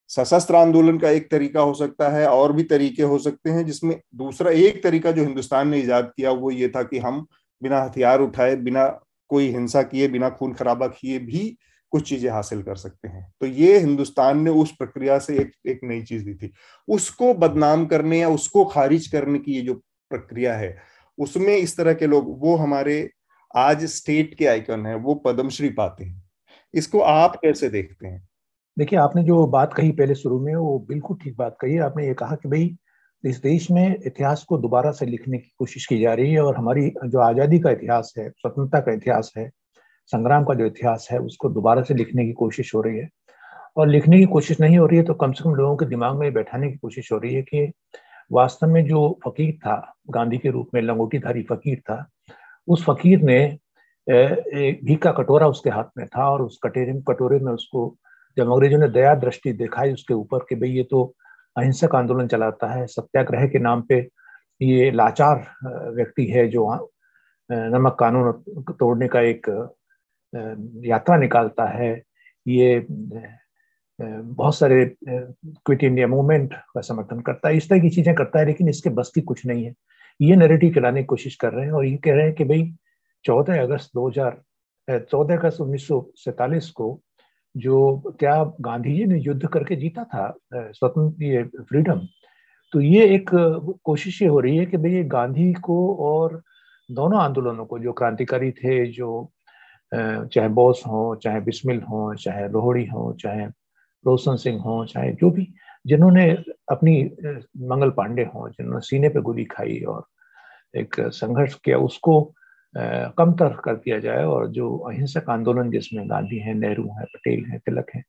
सशस्त्र 0.09 0.55
आंदोलन 0.55 0.97
का 0.97 1.09
एक 1.09 1.29
तरीका 1.31 1.61
हो 1.61 1.73
सकता 1.73 2.09
है, 2.09 2.27
और 2.27 2.53
भी 2.53 2.63
तरीके 2.63 3.03
हो 3.03 3.17
सकते 3.19 3.49
हैं, 3.49 3.65
जिसमें 3.65 3.99
दूसरा 4.15 4.51
एक 4.51 4.83
तरीका 4.83 5.11
जो 5.11 5.23
हिंदुस्तान 5.23 5.69
ने 5.69 5.79
ईजाद 5.79 6.11
किया, 6.17 6.31
वो 6.31 6.51
ये 6.51 6.69
था 6.69 6.83
कि 6.83 6.99
हम 6.99 7.25
बिना 7.63 7.81
हथियार 7.83 8.21
उठाए, 8.21 8.55
बिना 8.55 8.87
कोई 9.29 9.47
हिंसा 9.47 9.81
किए, 9.83 10.07
बिना 10.07 10.29
खून 10.29 10.53
खराबा 10.53 10.87
किए 10.87 11.19
भी 11.19 11.57
कुछ 11.93 12.09
चीज़ें 12.09 12.29
हासिल 12.31 12.61
कर 12.63 12.75
सकते 12.75 13.07
हैं। 13.07 13.33
तो 13.41 13.47
ये 13.47 13.77
हिंदुस्तान 13.79 14.41
ने 14.41 14.49
उस 14.49 14.71
प्रक्रिया 14.71 15.17
से 15.19 15.37
एक 15.37 15.51
एक 15.67 15.79
नई 15.83 16.01
चीज़ 16.01 16.25
दी 16.25 16.33
थी। 16.33 16.51
उसको 16.87 17.33
बदनाम 17.33 17.85
करने 17.85 18.19
या 18.19 18.29
उसको 18.29 18.65
खारिज 18.65 19.07
करने 19.07 19.39
की 19.39 19.53
ये 19.53 19.61
जो 19.61 19.73
प्रक्रिया 20.11 20.55
है, 20.55 20.77
उसमें 21.17 21.57
इस 21.57 21.77
तरह 21.77 21.93
के 21.93 22.07
लोग, 22.07 22.39
वो 22.41 22.55
हमारे 22.55 23.09
आज 23.55 23.85
स्टेट 23.85 24.33
के 24.33 24.45
आइकन 24.45 24.85
है, 24.85 24.95
वो 24.95 25.15
पद्मश्री 25.15 25.69
पाते 25.69 26.03
हैं। 26.03 26.23
इसको 26.73 26.99
आप 26.99 27.35
कैसे 27.35 27.69
देखते 27.69 28.07
हैं? 28.07 28.27
देखिए, 28.77 28.99
आपने 28.99 29.23
जो 29.23 29.45
बात 29.47 29.73
कही 29.73 29.91
पहले 29.91 30.15
शुरू 30.15 30.39
में, 30.39 30.55
वो 30.55 30.79
बिल्कुल 30.79 31.17
ठीक 31.17 31.35
बात 31.37 31.57
कही 31.61 31.77
आपने 31.77 32.07
ये 32.07 32.13
कहा 32.13 32.35
कि 32.35 32.49
भाई 32.49 32.75
इस 33.23 33.41
देश 33.41 33.69
में 33.71 33.97
इतिहास 33.97 34.43
को 34.43 34.57
दोबारा 34.57 34.91
से 34.91 35.05
लिखने 35.05 35.37
की 35.37 35.51
कोशिश 35.59 35.85
की 35.85 35.99
जा 36.01 36.13
रही 36.13 36.31
है 36.33 36.41
और 36.41 36.55
हमारी 36.57 36.89
जो 37.05 37.19
आज़ादी 37.19 37.59
का 37.59 37.71
इतिहास 37.71 38.13
है, 38.17 38.29
स्वतंत्रता 38.29 38.79
का 38.79 38.93
इतिहास 38.93 39.31
है, 39.37 39.49
संग्राम 40.09 40.43
का 40.43 40.53
जो 40.53 40.65
इतिहास 40.65 41.07
है, 41.11 41.19
उसको 41.19 41.49
दोबारा 41.49 41.81
से 41.83 41.93
लिखने 41.93 42.25
की 42.25 42.31
कोशिश 42.33 42.73
हो 42.75 42.81
रही 42.81 42.97
है। 42.97 43.09
और 43.77 43.87
लिखने 43.87 44.17
की 44.19 44.25
कोशिश 44.25 44.59
नहीं 44.61 44.77
हो 44.77 44.85
रही 44.85 44.97
है 44.97 45.03
तो 45.05 45.13
कम 45.13 45.31
से 45.31 45.43
कम 45.43 45.53
लोगों 45.55 45.75
के 45.77 45.85
दिमाग 45.85 46.15
में 46.19 46.33
बैठाने 46.33 46.69
की 46.71 46.77
कोशिश 46.77 47.11
हो 47.11 47.17
रही 47.17 47.33
है 47.33 47.41
कि 47.43 47.71
वास्तव 48.31 48.67
में 48.67 48.85
जो 48.87 49.19
फकीर 49.27 49.53
था, 49.55 49.93
गांधी 50.09 50.37
के 50.37 50.49
रूप 50.49 50.69
में, 50.73 50.81
लंगोटीधारी 50.81 51.43
फकीर 51.43 51.79
था, 51.79 52.05
उस 52.67 52.85
फकीर 52.85 53.21
ने 53.21 53.57
घी 54.07 54.95
का 54.95 55.11
कटोरा 55.11 55.47
उसके 55.47 55.69
हाथ 55.69 55.97
में 55.97 56.05
था 56.07 56.29
और 56.29 56.41
उस 56.41 56.59
कटेरे 56.63 56.93
कटोरे 57.07 57.39
में 57.39 57.51
उसको 57.53 57.95
जब 58.37 58.51
अंग्रेज़ों 58.51 58.79
ने 58.79 58.87
दया 58.89 59.13
दृष्टि 59.15 59.51
दिखाई 59.53 59.93
उसके 59.93 60.13
ऊपर 60.13 60.45
कि 60.49 60.55
भाई 60.55 60.69
ये 60.69 60.83
तो 60.83 61.13
अहिंसक 61.55 61.95
आंदोलन 61.95 62.27
चलाता 62.27 62.71
है, 62.73 62.85
सत्याग्रह 62.87 63.47
के 63.47 63.59
नाम 63.59 63.81
पे 63.89 63.99
ये 64.61 64.91
लाचार 64.91 65.45
व्यक्ति 65.95 66.25
है 66.25 66.47
जो 66.47 66.67
नमक 67.49 67.95
कानून 67.99 68.31
तोड़ने 68.71 69.07
का 69.07 69.21
एक 69.21 69.47
यात्रा 70.85 71.17
निकालता 71.17 71.65
है। 71.69 71.91
ये 72.45 72.85
बहुत 73.99 74.55
सारे 74.55 74.85
क्विट 75.03 75.83
इंडिया 75.83 76.07
मूवमेंट 76.07 76.53
का 76.53 76.81
समर्थन 76.81 77.19
करता 77.21 77.49
है, 77.49 77.57
इस 77.57 77.69
तरह 77.69 77.79
की 77.79 77.89
चीज़ें 77.89 78.13
करता 78.15 78.39
है, 78.39 78.45
लेकिन 78.45 78.69
इसके 78.69 78.89
बस 78.89 79.11
की 79.15 79.21
कुछ 79.21 79.45
नहीं 79.45 79.65
है। 79.65 79.73
ये 80.19 80.35
नैरेटिव 80.35 80.73
चलाने 80.75 81.01
की 81.01 81.05
कोशिश 81.05 81.35
कर 81.35 81.53
रहे 81.53 81.65
हैं 81.65 81.71
और 81.71 81.85
ये 81.85 81.97
कह 81.97 82.13
रहे 82.13 82.25
हैं 82.25 82.33
कि 82.35 82.43
भाई, 82.43 82.73
चौदह 83.25 83.61
अगस्त 83.61 83.91
2000 83.95 84.41
चौदह 84.87 85.37
अगस्त 85.37 85.61
उन्नीस 85.61 85.87
को 86.75 87.01
जो 87.57 87.97
क्या 88.19 88.43
गांधी 88.61 88.95
जी 88.97 89.05
ने 89.05 89.19
युद्ध 89.19 89.47
करके 89.47 89.75
जीता 89.75 90.03
था 90.03 90.37
स्वतंत्र 90.53 91.23
ये 91.23 91.43
फ्रीडम 91.43 92.01
तो 92.73 92.81
ये 92.81 93.05
एक 93.15 93.29
कोशिश 93.83 94.21
ये 94.21 94.27
हो 94.27 94.39
रही 94.39 94.57
है 94.57 94.65
कि 94.65 94.77
भाई 94.77 95.03
गांधी 95.03 95.53
को 95.53 95.95
और 95.95 96.41
दोनों 96.91 97.19
आंदोलनों 97.21 97.65
को, 97.65 97.79
जो 97.79 97.93
क्रांतिकारी 97.93 98.51
थे, 98.51 98.85
जो 98.85 99.31
चाहे 99.93 100.47
बोस 100.47 100.83
हो, 100.87 101.15
चाहे 101.15 101.41
बिस्मिल 101.41 101.81
हो, 101.81 102.15
चाहे 102.15 102.47
लोहड़ी 102.49 102.85
हो, 102.85 103.17
चाहे 103.21 103.45
रोशन 104.05 104.35
सिंह 104.35 104.61
हो, 104.61 104.85
चाहे 104.85 105.11
जो 105.11 105.29
भी, 105.29 105.53
जिन्होंने 105.87 106.31
अपनी 106.71 107.03
मंगल 107.57 107.89
पांडे 107.89 108.23
हो, 108.23 108.49
जिन्होंने 108.49 108.81
सीने 108.81 109.09
पे 109.09 109.21
गोली 109.21 109.45
खाई 109.45 109.79
और 109.79 110.05
एक 110.75 110.95
संघर्ष 110.99 111.53
किया, 111.55 111.77
उसको 111.77 112.33
कमतर 112.75 113.55
कर 113.65 113.75
दिया 113.75 113.99
जाए 113.99 114.23
और 114.25 114.47
जो 114.51 114.75
अहिंसक 114.89 115.29
आंदोलन 115.29 115.71
जिसमें 115.71 116.09
गांधी 116.09 116.37
है, 116.37 116.53
नेहरू 116.53 116.87
है, 116.99 117.05
पटेल 117.05 117.45
है, 117.45 117.57
तिलक 117.59 117.87
हैं, 117.95 118.03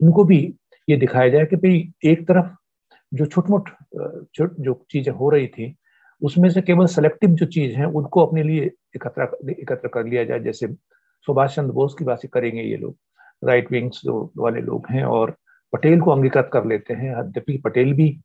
इनको 0.00 0.24
भी 0.24 0.38
ये 0.88 0.96
दिखाया 0.96 1.28
जाए 1.28 1.46
कि 1.46 1.56
भाई 1.56 1.92
एक 2.04 2.26
तरफ़ 2.28 2.54
जो 3.12 3.26
छोट 3.26 3.50
मोट 3.50 3.70
जो 3.96 4.74
चीज़ें 4.90 5.12
हो 5.14 5.30
रही 5.30 5.46
थी, 5.46 5.74
उसमें 6.22 6.48
से 6.50 6.62
केवल 6.62 6.86
सेलेक्टिव 6.86 7.30
जो 7.30 7.46
चीज़ 7.46 7.76
है, 7.76 7.86
उनको 7.86 8.24
अपने 8.26 8.42
लिए 8.42 8.64
एकत्र 8.96 9.28
एकत्र 9.52 9.88
कर 9.88 10.06
लिया 10.06 10.24
जाए। 10.24 10.40
जैसे 10.40 10.66
सुभाष 11.28 11.56
चंद्र 11.56 11.72
बोस 11.72 11.94
की 11.98 12.04
बात 12.04 12.20
करेंगे 12.34 12.62
ये 12.62 12.76
लोग। 12.76 12.96
राइट 13.42 13.70
विंग्स 13.72 14.00
जो 14.04 14.32
वाले 14.38 14.60
लोग 14.60 14.86
हैं 14.90 15.04
और 15.04 15.34
पटेल 15.72 16.00
को 16.00 16.10
अंगीकृत 16.10 16.50
कर 16.52 16.64
लेते 16.66 16.94
हैं। 16.94 17.10
यद्यपि 17.18 17.56
पटेल 17.64 17.92
भी 17.92 18.16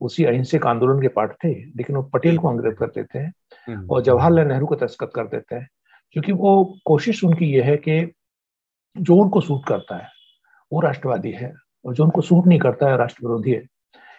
उसी 0.00 0.24
अहिंसक 0.24 0.66
आंदोलन 0.66 1.00
के 1.02 1.08
पार्ट 1.08 1.32
थे, 1.44 1.52
लेकिन 1.52 1.96
वो 1.96 2.02
पटेल 2.14 2.38
को 2.38 2.48
अंगीकृत 2.48 2.76
कर 2.78 2.86
देते 2.94 3.18
हैं। 3.18 3.32
और 3.68 4.02
जवाहरलाल 4.02 4.48
नेहरू 4.48 4.66
को 4.66 4.74
तस्कत 4.74 5.10
कर 5.14 5.26
देते 5.26 5.54
हैं, 5.54 5.68
क्योंकि 6.12 6.32
वो 6.32 6.78
कोशिश 6.84 7.24
उनकी 7.24 7.46
ये 7.46 7.62
है 7.62 7.76
कि 7.76 8.12
जो 8.96 9.16
उनको 9.16 9.40
सूट 9.40 9.66
करता 9.68 9.96
है, 9.96 10.08
वो 10.72 10.80
राष्ट्रवादी 10.80 11.30
है, 11.30 11.52
और 11.84 11.94
जो 11.94 12.04
उनको 12.04 12.20
सूट 12.20 12.46
नहीं 12.46 12.58
करता 12.58 12.90
है 12.90 12.96
राष्ट्र 12.96 13.26
विरोधी 13.26 13.52
है। 13.52 13.62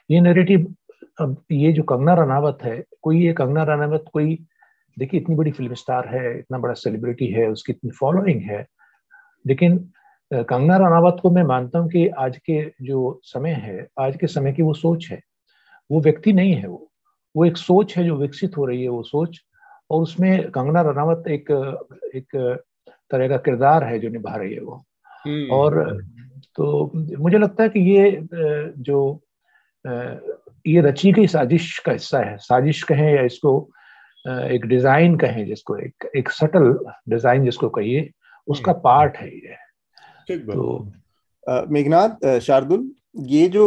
ये 0.09 0.21
नेरेटिव 0.21 0.73
अब 1.21 1.43
ये 1.51 1.71
जो 1.71 1.83
कंगना 1.83 2.13
रनावत 2.13 2.57
है, 2.63 2.83
कोई 3.01 3.23
ये 3.25 3.33
कंगना 3.33 3.63
रनावत, 3.63 4.05
कोई, 4.13 4.37
देखिए, 4.97 5.19
इतनी 5.19 5.35
बड़ी 5.35 5.51
फ़िल्म 5.51 5.73
स्टार 5.73 6.07
है, 6.07 6.39
इतना 6.39 6.57
बड़ा 6.57 6.73
सेलिब्रिटी 6.73 7.27
है, 7.27 7.47
उसकी 7.47 7.73
इतनी 7.73 7.91
फॉलोइंग 7.91 8.41
है, 8.41 8.65
लेकिन 9.45 9.77
कंगना 10.31 10.77
रनावत 10.77 11.17
को 11.21 11.29
मैं 11.31 11.43
मानता 11.43 11.79
हूँ 11.79 11.89
कि 11.89 12.07
आज 12.07 12.37
के 12.37 12.61
जो 12.81 13.19
समय 13.23 13.51
है, 13.51 13.87
आज 13.99 14.17
के 14.17 14.27
समय 14.27 14.53
की 14.53 14.61
वो 14.61 14.73
सोच 14.73 15.07
है, 15.11 15.21
वो 15.89 16.01
व्यक्ति 16.01 16.33
नहीं 16.33 16.53
है 16.53 16.67
वो। 16.67 16.86
वो 17.37 17.45
एक 17.45 17.57
सोच 17.57 17.97
है 17.97 18.03
जो 18.05 18.15
विकसित 18.17 18.57
हो 18.57 18.65
रही 18.65 18.81
है 18.83 18.89
वो 18.89 19.01
सोच 19.03 19.39
और 19.89 20.01
उसमें 20.01 20.49
कंगना 20.51 20.81
रनावत 20.81 21.27
एक 21.29 21.51
एक 22.15 22.35
तरह 23.11 23.27
का 23.27 23.37
किरदार 23.37 23.83
है 23.83 23.99
जो 23.99 24.09
निभा 24.09 24.35
रही 24.35 24.53
है 24.53 24.61
वो 24.61 24.83
हम्म। 25.25 25.51
और 25.51 26.01
तो 26.55 26.91
मुझे 27.19 27.37
लगता 27.37 27.63
है 27.63 27.69
कि 27.69 27.79
ये 27.81 28.27
जो 28.81 28.99
ये 30.65 30.81
रची 30.81 31.11
गई 31.11 31.27
साजिश 31.27 31.77
का 31.79 31.91
हिस्सा 31.91 32.19
है 32.19 32.37
साजिश 32.41 32.83
कहें 32.83 33.13
या 33.15 33.21
इसको 33.23 33.53
एक 34.25 34.65
डिज़ाइन 34.65 35.17
कहें 35.17 35.45
जिसको 35.45 35.77
एक 35.77 36.09
एक 36.15 36.29
सटल 36.31 36.71
डिज़ाइन 37.09 37.45
जिसको 37.45 37.69
कहिए 37.69 38.09
उसका 38.47 38.73
पार्ट 38.83 39.17
हम्म। 39.17 39.27
है 39.27 39.57
ये 40.29 40.37
तो 40.39 41.67
मेघनाथ 41.69 42.39
शार्दुल 42.39 42.89
ये 43.17 43.47
जो 43.49 43.65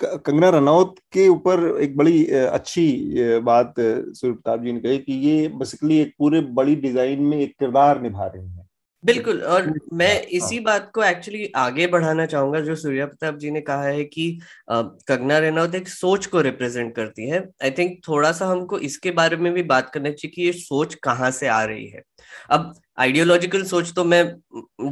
कंगना 0.00 0.48
रनौत 0.50 0.94
के 1.12 1.26
ऊपर 1.28 1.80
एक 1.82 1.96
बड़ी 1.96 2.24
अच्छी 2.26 3.40
बात 3.40 3.74
सूर्य 3.78 4.32
प्रताप 4.32 4.62
जी 4.62 4.72
ने 4.72 4.80
कही 4.80 4.98
कि 4.98 5.12
ये 5.28 5.48
बेसिकली 5.48 5.98
एक 5.98 6.14
पूरे 6.18 6.40
बड़ी 6.40 6.76
डिज़ाइन 6.76 7.22
में 7.22 7.38
एक 7.40 7.54
किरदार 7.58 8.00
निभा 8.02 8.26
रही 8.26 8.46
है। 8.46 8.66
बिल्कुल 9.04 9.40
और 9.42 9.72
मैं 9.92 10.22
इसी 10.28 10.58
बात 10.60 10.90
को 10.94 11.02
एक्चुअली 11.04 11.50
आगे 11.56 11.86
बढ़ाना 11.86 12.24
चाहूँगा 12.26 12.60
जो 12.60 12.74
सूर्या 12.76 13.06
प्रताप 13.06 13.36
जी 13.38 13.50
ने 13.50 13.60
कहा 13.60 13.82
है 13.82 14.04
कि 14.04 14.30
कंगना 14.70 15.38
रनौत 15.38 15.74
एक 15.74 15.88
सोच 15.88 16.26
को 16.26 16.40
रिप्रेजेंट 16.40 16.94
करती 16.96 17.28
है। 17.28 17.38
आई 17.64 17.70
थिंक 17.70 17.98
थोड़ा 18.08 18.32
सा 18.32 18.46
हमको 18.46 18.78
इसके 18.80 19.10
बारे 19.10 19.36
में 19.36 19.52
भी 19.52 19.62
बात 19.64 19.90
करना 19.94 20.10
चाहिए 20.10 20.32
कि 20.34 20.42
ये 20.42 20.52
सोच 20.54 20.94
कहाँ 20.94 21.30
से 21.30 21.48
आ 21.48 21.62
रही 21.64 21.86
है। 21.86 22.02
अब 22.50 22.72
आइडियोलॉजिकल 22.98 23.62
सोच 23.64 23.92
तो 23.94 24.04
मैं 24.04 24.22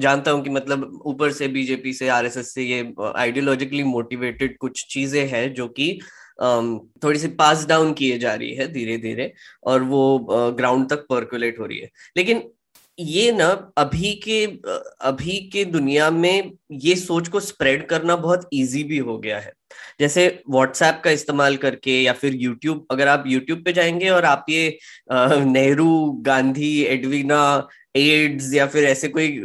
जानता 0.01 0.31
हूँ 0.31 0.42
कि 0.45 0.51
मतलब 0.51 1.01
ऊपर 1.07 1.33
से 1.33 1.49
बीजेपी 1.49 1.92
से, 1.92 2.09
आरएसएस 2.09 2.53
से 2.55 2.62
ये 2.62 2.92
आइडियोलॉजिकली 3.16 3.83
मोटिवेटेड 3.85 4.57
कुछ 4.59 4.85
चीज़ें 4.90 5.27
हैं 5.29 5.53
जो 5.55 5.69
कि 5.81 5.99
थोड़ी 7.03 7.19
सी 7.19 7.29
पास 7.37 7.66
डाउन 7.66 7.92
किए 7.92 8.19
जा 8.19 8.35
रही 8.35 8.55
है 8.55 8.66
धीरे 8.73 8.97
धीरे 8.99 9.33
और 9.64 9.83
वो 9.85 10.19
ग्राउंड 10.59 10.88
तक 10.90 11.07
पर्कुलेट 11.11 11.59
हो 11.61 11.66
रही 11.66 11.79
है। 11.79 11.90
लेकिन 12.16 12.42
ये 12.99 13.31
ना, 13.33 13.47
अभी 13.79 14.12
के 14.25 14.45
अभी 15.07 15.38
के 15.53 15.64
दुनिया 15.64 16.11
में 16.11 16.53
ये 16.73 16.95
सोच 16.97 17.29
को 17.29 17.40
स्प्रेड 17.40 17.87
करना 17.88 18.16
बहुत 18.16 18.49
इजी 18.53 18.83
भी 18.85 18.99
हो 18.99 19.19
गया 19.19 19.38
है। 19.38 19.53
जैसे 20.01 20.27
व्हाट्सएप 20.51 21.01
का 21.05 21.11
इस्तेमाल 21.11 21.57
करके 21.57 22.01
या 22.03 22.12
फिर 22.12 22.35
यूट्यूब 22.35 22.87
अगर 22.90 23.09
आप 23.09 23.25
यूट्यूब 23.27 23.62
पे 23.64 23.73
जाएँगे 23.73 24.09
और 24.11 24.25
आप 24.25 24.47
ये 24.51 24.79
नेहरू, 25.12 26.11
गांधी 26.27 26.81
एडवीना 26.85 27.69
एड्स 27.97 28.53
या 28.55 28.67
फिर 28.67 28.85
ऐसे 28.85 29.09
कोई 29.09 29.41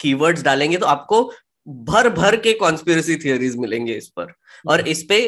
कीवर्ड्स 0.00 0.42
डालेंगे 0.42 0.76
तो 0.76 0.86
आपको 0.88 1.22
भर 1.66 2.08
भर 2.08 2.36
के 2.36 2.52
कॉन्स्पिरसी 2.54 3.16
थियोरीज 3.16 3.56
मिलेंगे 3.56 3.94
इस 3.94 4.08
पर 4.08 4.32
और 4.66 4.80
हम्म। 4.80 4.90
इस 4.90 5.02
पे 5.02 5.18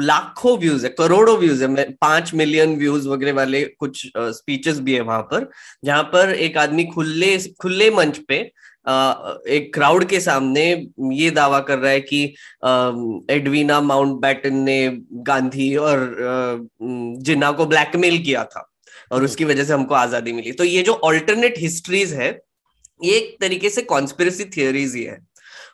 लाखों 0.00 0.56
व्यूज़ 0.58 0.86
है 0.86 0.90
करोड़ों 0.92 1.36
व्यूज़ 1.38 1.64
है 1.64 1.84
पाँच 1.92 2.32
मिलियन 2.34 2.76
व्यूज़ 2.76 3.08
वगैरह 3.08 3.32
वाले 3.32 3.64
कुछ 3.78 4.06
स्पीचेस 4.16 4.80
भी 4.80 4.94
है 4.94 5.00
वहाँ 5.02 5.22
पर 5.22 5.48
जहाँ 5.84 6.02
पर 6.12 6.34
एक 6.36 6.58
आदमी 6.58 6.84
खुले 6.86 7.36
खुले 7.60 7.90
मंच 7.90 8.18
पे 8.28 8.40
एक 8.86 9.70
क्राउड 9.74 10.04
के 10.04 10.20
सामने 10.20 10.64
ये 11.12 11.30
दावा 11.30 11.60
कर 11.60 11.78
रहा 11.78 11.90
है 11.90 12.00
कि 12.02 12.24
एडवीना 13.30 13.80
माउंट 13.82 14.20
बैटन 14.20 14.54
ने 14.60 14.78
गांधी 15.22 15.74
और 15.78 16.08
जिन्ना 17.20 17.50
को 17.52 17.66
ब्लैकमेल 17.66 18.18
किया 18.18 18.44
था 18.46 18.68
और 19.12 19.24
उसकी 19.24 19.44
वजह 19.44 19.64
से 19.64 19.72
हमको 19.72 19.94
आज़ादी 19.94 20.32
मिली। 20.32 20.52
तो 20.52 20.64
ये 20.64 20.82
जो 20.82 20.92
ऑल्टरनेट 21.04 21.58
हिस्ट्रीज 21.58 22.12
है 22.14 22.30
ये 23.00 23.16
एक 23.16 23.36
तरीके 23.40 23.70
से 23.70 23.82
कॉन्स्पिरसी 23.82 24.44
थियोरीज 24.56 24.94
ही 24.96 25.02
है। 25.04 25.18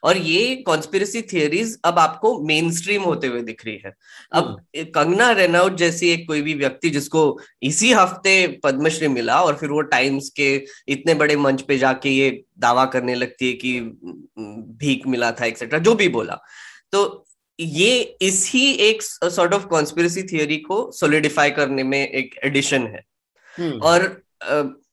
और 0.04 0.16
ये 0.16 0.54
कॉन्स्पिरसी 0.66 1.20
थियोरीज 1.22 1.76
अब 1.84 1.98
आपको 1.98 2.30
मेन 2.46 2.70
स्ट्रीम 2.72 3.02
होते 3.02 3.26
हुए 3.26 3.40
दिख 3.42 3.64
रही 3.66 3.80
है। 3.84 3.92
अब 4.32 4.44
हम्म। 4.44 4.84
कंगना 4.94 5.30
रेनाउट 5.32 5.76
जैसी 5.76 6.08
एक 6.10 6.26
कोई 6.28 6.42
भी 6.42 6.54
व्यक्ति 6.54 6.90
जिसको 6.90 7.22
इसी 7.62 7.92
हफ़्ते 7.92 8.46
पद्मश्री 8.64 9.08
मिला 9.08 9.40
और 9.42 9.56
फिर 9.56 9.70
वो 9.70 9.80
टाइम्स 9.88 10.28
के 10.30 10.54
इतने 10.88 11.14
बड़े 11.14 11.36
मंच 11.36 11.62
पे 11.62 11.78
जाके 11.78 12.10
ये 12.10 12.30
दावा 12.58 12.84
करने 12.86 13.14
लगती 13.14 13.46
है 13.46 13.52
कि 13.54 13.80
भीख 14.78 15.06
मिला 15.06 15.30
था 15.32 15.46
एक्सेट्रा 15.46 15.78
जो 15.78 15.94
भी 15.94 16.08
बोला। 16.08 16.38
तो 16.92 17.26
ये 17.58 17.90
इसी 18.22 18.70
एक 18.88 19.02
सॉर्ट 19.02 19.54
ऑफ़ 19.54 19.66
कॉन्स्पिरसी 19.66 20.22
थियोरी 20.22 20.56
को 20.62 20.90
सोलिडिफाई 20.92 21.50
करने 21.50 21.82
में 21.82 22.00
एक 22.00 22.34
एडिशन 22.44 22.86
है। 22.86 23.02
हम्म। 23.58 23.78
और 23.80 24.22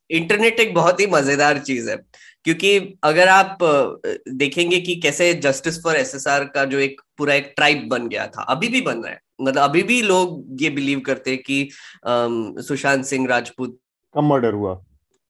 इंटरनेट 0.10 0.60
एक 0.60 0.74
बहुत 0.74 1.00
ही 1.00 1.06
मज़ेदार 1.08 1.60
चीज़ 1.60 1.90
है 1.90 1.96
क्योंकि 2.46 2.78
अगर 3.04 3.28
आप 3.28 3.58
देखेंगे 4.30 4.80
कि 4.80 4.96
कैसे 4.96 5.34
जस्टिस 5.34 5.82
फॉर 5.84 5.96
एसएसआर 5.96 6.44
का 6.46 6.66
जो 6.66 6.80
एक 6.80 7.02
पूरा 7.18 7.34
एक 7.34 7.54
ट्राइब 7.56 7.88
बन 7.90 8.08
गया 8.08 8.28
था 8.28 8.42
अभी 8.50 8.68
भी 8.68 8.82
बन 8.82 8.98
रहा 8.98 9.12
है। 9.12 9.20
मतलब 9.42 9.62
अभी 9.62 9.84
भी 9.84 10.02
लोग 10.02 10.62
ये 10.62 10.70
बिलीव 10.70 11.00
करते 11.00 11.32
हैं 11.32 11.40
कि 11.46 11.70
सुशांत 12.68 13.06
सिंह 13.06 13.28
राजपूत 13.28 13.78
का 14.16 14.22
मर्डर 14.22 14.54
हुआ। 14.54 14.82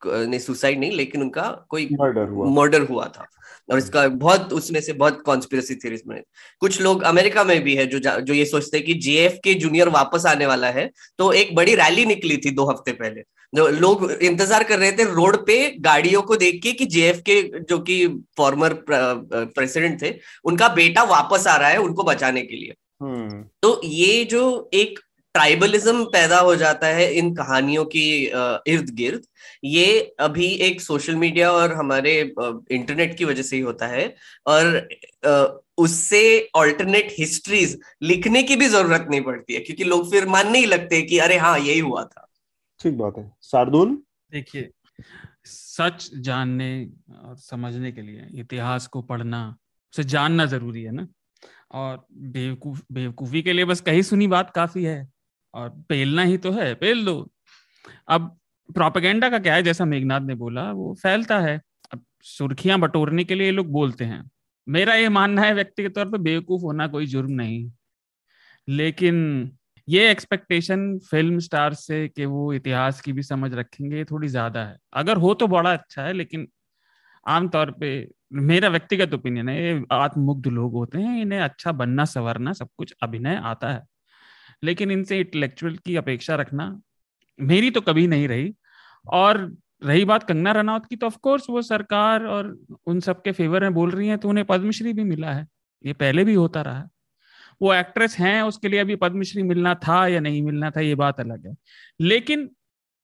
नहीं 0.02 0.39
सुसाइड 0.39 0.80
नहीं 0.80 0.91
लेकिन 0.91 1.21
उनका 1.21 1.50
कोई 1.69 1.88
मर्डर 1.91 2.28
हुआ। 2.30 2.50
मर्डर 2.52 2.82
हुआ 2.82 3.06
था। 3.08 3.28
और 3.69 3.78
इसका 3.78 4.08
बहुत 4.10 4.54
उसमें 4.54 4.80
से 4.82 4.93
बहुत 4.93 5.21
कॉन्स्पिरसी 5.25 5.75
थ्योरीज 5.75 6.01
बने। 6.08 6.21
कुछ 6.62 6.82
लोग 6.82 7.04
अमेरिका 7.04 7.43
में 7.43 7.60
भी 7.63 7.75
है 7.75 7.86
जो 7.88 7.99
जो 7.99 8.34
ये 8.34 8.45
सोचते 8.45 8.78
हैं 8.78 8.86
कि 8.86 8.93
जेएफ 9.01 9.39
के 9.43 9.54
जूनियर 9.56 9.89
वापस 9.91 10.25
आने 10.25 10.45
वाला 10.45 10.67
है 10.71 10.89
तो 11.19 11.32
एक 11.34 11.56
बड़ी 11.56 11.75
रैली 11.75 12.06
निकली 12.06 12.38
थी 12.38 12.51
दो 12.51 12.69
हफ़्ते 12.69 12.91
पहले। 12.93 13.21
जो 13.54 13.67
लोग 13.69 14.12
इंतज़ार 14.12 14.63
कर 14.63 14.80
रहे 14.80 14.91
थे 14.91 15.04
रोड 15.06 15.38
पे 15.47 15.58
गाड़ियों 15.82 16.21
को 16.21 16.36
देख 16.38 16.62
के 16.63 16.71
कि 16.71 16.86
जेएफ 16.88 17.21
के 17.25 17.41
जो 17.60 17.78
कि 17.80 18.08
फॉर्मर 18.38 18.73
प्रेसिडेंट 18.89 20.01
थे 20.01 20.13
उनका 20.45 20.67
बेटा 20.75 21.04
वापस 21.06 21.47
आ 21.47 21.56
रहा 21.58 21.69
है 21.69 21.78
उनको 21.80 22.04
बचाने 22.04 22.41
के 22.41 22.56
लिए। 22.56 22.73
हम्म। 23.01 23.43
तो 23.62 23.80
ये 23.86 24.23
जो 24.25 24.69
एक 24.73 24.99
ट्राइबलिज्म 25.36 26.04
पैदा 26.12 26.39
हो 26.39 26.56
जाता 26.56 26.88
है 26.88 27.12
इन 27.13 27.34
कहानियों 27.36 27.86
की 27.86 28.06
इर्द 28.74 28.89
गिर्द। 28.95 29.26
ये 29.63 30.15
अभी 30.19 30.48
एक 30.63 30.82
सोशल 30.82 31.15
मीडिया 31.15 31.52
और 31.52 31.74
हमारे 31.74 32.19
इंटरनेट 32.19 33.17
की 33.17 33.26
वजह 33.26 33.41
से 33.41 33.56
ही 33.56 33.62
होता 33.62 33.88
है 33.88 34.13
और 34.48 34.88
उससे 35.78 36.21
ऑल्टरनेट 36.56 37.08
हिस्ट्रीज 37.17 37.78
लिखने 38.04 38.43
की 38.43 38.56
भी 38.56 38.67
ज़रूरत 38.67 39.08
नहीं 39.10 39.21
पड़ती 39.21 39.54
है 39.54 39.60
क्योंकि 39.60 39.84
लोग 39.84 40.10
फिर 40.12 40.28
मानने 40.28 40.60
ही 40.60 40.65
लगते 40.65 40.95
हैं 40.95 41.06
कि 41.08 41.17
अरे 41.19 41.38
हाँ 41.38 41.58
यही 41.60 41.80
हुआ 41.80 42.04
था। 42.04 42.28
ठीक 42.82 42.98
बात 42.98 43.17
है। 43.17 43.32
शार्दुल? 43.43 43.98
देखिए 44.32 44.69
सच 45.45 46.10
जानने 46.19 46.69
और 47.19 47.36
समझने 47.38 47.91
के 47.91 48.02
लिए 48.02 48.28
इतिहास 48.41 48.88
को 48.88 49.02
पढ़ना 49.02 49.48
उसे 49.93 50.04
जानना 50.06 50.45
ज़रूरी 50.45 50.84
है 50.84 50.91
ना? 50.91 51.08
और 51.71 52.06
बेवकूफ़ 52.13 52.82
बेवकूफ़ी 52.91 53.41
के 53.41 53.54
लिए 53.54 53.65
बस 53.65 53.82
कही 53.82 54.04
सुनी 54.04 54.28
बात 54.28 54.52
काफ़ी 54.56 54.84
है। 54.84 54.98
और 55.55 55.69
पेलना 55.89 56.21
ही 56.23 56.37
तो 56.39 56.51
है, 56.51 56.73
पेल 56.75 57.05
दो। 57.05 57.17
अब 58.09 58.37
प्रोपेगेंडा 58.69 59.29
का 59.29 59.39
क्या 59.39 59.55
है? 59.55 59.63
जैसा 59.63 59.85
मेघनाथ 59.85 60.21
ने 60.21 60.35
बोला, 60.35 60.71
वो 60.73 60.93
फैलता 61.03 61.39
है। 61.39 61.59
अब 61.93 62.03
सुर्खियाँ 62.25 62.79
बटोरने 62.79 63.23
के 63.23 63.35
लिए 63.35 63.51
लोग 63.51 63.67
बोलते 63.71 64.05
हैं। 64.05 64.23
मेरा 64.67 64.95
ये 64.95 65.09
मानना 65.11 65.41
है, 65.41 65.53
व्यक्तिगत 65.53 65.95
तौर 65.95 66.09
पर 66.11 66.17
बेवकूफ़ 66.19 66.61
होना 66.63 66.87
कोई 66.87 67.05
जुर्म 67.07 67.31
नहीं। 67.33 67.69
लेकिन 68.67 69.17
ये 69.87 70.09
एक्सपेक्टेशन 70.11 70.97
फ़िल्म 71.11 71.39
स्टार 71.39 71.73
से 71.75 72.07
कि 72.09 72.25
वो 72.25 72.51
इतिहास 72.53 73.01
की 73.01 73.13
भी 73.13 73.23
समझ 73.23 73.53
रखेंगे 73.53 74.03
थोड़ी 74.05 74.27
ज़्यादा 74.27 74.63
है। 74.65 74.77
अगर 74.93 75.17
हो 75.17 75.33
तो 75.33 75.47
बड़ा 75.47 75.73
अच्छा 75.73 76.03
है, 76.03 76.13
लेकिन 76.13 76.47
आमतौर 77.25 77.71
पे 77.71 77.91
मेरा 78.33 78.69
व्यक्तिगत 78.69 79.13
ओपिनियन 79.13 79.49
है, 79.49 79.57
ये 79.63 79.83
आत्ममुग्ध 79.93 80.47
लोग 80.49 80.73
होते 80.73 80.99
हैं, 80.99 81.21
इन्हें 81.21 81.39
अच्छा 81.41 81.71
बनना, 81.73 82.05
संवरना 82.05 82.53
सब 82.53 82.69
कुछ 82.77 82.93
अभिनय 83.03 83.35
आता 83.45 83.73
है। 83.73 83.83
लेकिन 84.63 84.91
इनसे 84.91 85.19
इंटेलेक्चुअल 85.19 85.75
की 85.75 85.95
अपेक्षा 85.95 86.35
रखना 86.35 86.81
मेरी 87.41 87.71
तो 87.71 87.81
कभी 87.81 88.07
नहीं 88.07 88.27
रही। 88.27 88.55
और 89.07 89.55
रही 89.83 90.05
बात 90.05 90.23
कंगना 90.23 90.51
रनौत 90.51 90.85
की 90.85 90.95
तो 90.95 91.07
ऑफ़ 91.07 91.17
कोर्स 91.17 91.49
वो 91.49 91.61
सरकार 91.61 92.25
और 92.25 92.59
उन 92.87 92.99
सब 92.99 93.21
के 93.21 93.31
फेवर 93.31 93.61
में 93.61 93.73
बोल 93.73 93.91
रही 93.91 94.07
हैं 94.07 94.17
तो 94.17 94.29
उन्हें 94.29 94.45
पद्मश्री 94.45 94.93
भी 94.93 95.03
मिला 95.03 95.31
है। 95.33 95.47
ये 95.85 95.93
पहले 95.93 96.23
भी 96.23 96.33
होता 96.33 96.61
रहा 96.61 96.79
है। 96.79 96.85
वो 97.61 97.73
एक्ट्रेस 97.73 98.17
हैं, 98.19 98.41
उसके 98.41 98.67
लिए 98.67 98.79
अभी 98.79 98.95
पद्मश्री 98.95 99.43
मिलना 99.43 99.75
था 99.75 100.07
या 100.07 100.19
नहीं 100.19 100.43
मिलना 100.43 100.71
था, 100.71 100.79
ये 100.81 100.95
बात 100.95 101.19
अलग 101.19 101.47
है। 101.47 101.55
लेकिन 102.01 102.49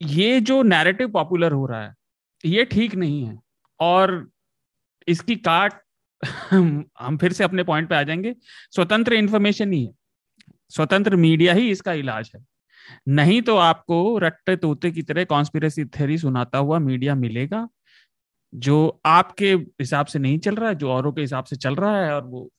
ये 0.01 0.41
जो 0.41 0.63
नैरेटिव 0.63 1.11
पॉपुलर 1.11 1.51
हो 1.51 1.65
रहा 1.67 1.83
है, 1.83 1.95
ये 2.45 2.65
ठीक 2.65 2.95
नहीं 2.95 3.25
है। 3.25 3.39
और 3.79 4.29
इसकी 5.07 5.35
काट, 5.35 5.73
हम 6.99 7.17
फिर 7.21 7.33
से 7.33 7.43
अपने 7.43 7.63
पॉइंट 7.63 7.89
पे 7.89 7.95
आ 7.95 8.03
जाएँगे। 8.03 8.35
स्वतंत्र 8.71 9.13
इंफॉर्मेशन 9.13 9.73
ही 9.73 9.85
है। 9.85 9.93
स्वतंत्र 10.71 11.15
मीडिया 11.15 11.53
ही 11.53 11.69
इसका 11.71 11.93
इलाज 11.93 12.31
है। 12.35 12.43
नहीं 13.09 13.41
तो 13.41 13.55
आपको 13.57 14.17
रट्टे 14.17 14.55
तोते 14.55 14.91
की 14.91 15.01
तरह 15.01 15.23
कॉन्स्पिरसी 15.25 15.85
थ्योरी 15.87 16.17
सुनाता 16.17 16.57
हुआ 16.57 16.79
मीडिया 16.79 17.15
मिलेगा, 17.15 17.67
जो 18.53 19.01
आपके 19.05 19.53
हिसाब 19.53 20.05
से 20.05 20.19
नहीं 20.19 20.39
चल 20.39 20.55
रहा 20.55 20.69
है 20.69 20.75
जो 20.75 20.89
औरों 20.91 21.11
के 21.13 21.21
हिसाब 21.21 21.43
से 21.43 21.55
चल 21.55 21.75
रहा 21.75 22.05
है 22.05 22.13
और 22.15 22.25
वो, 22.25 22.49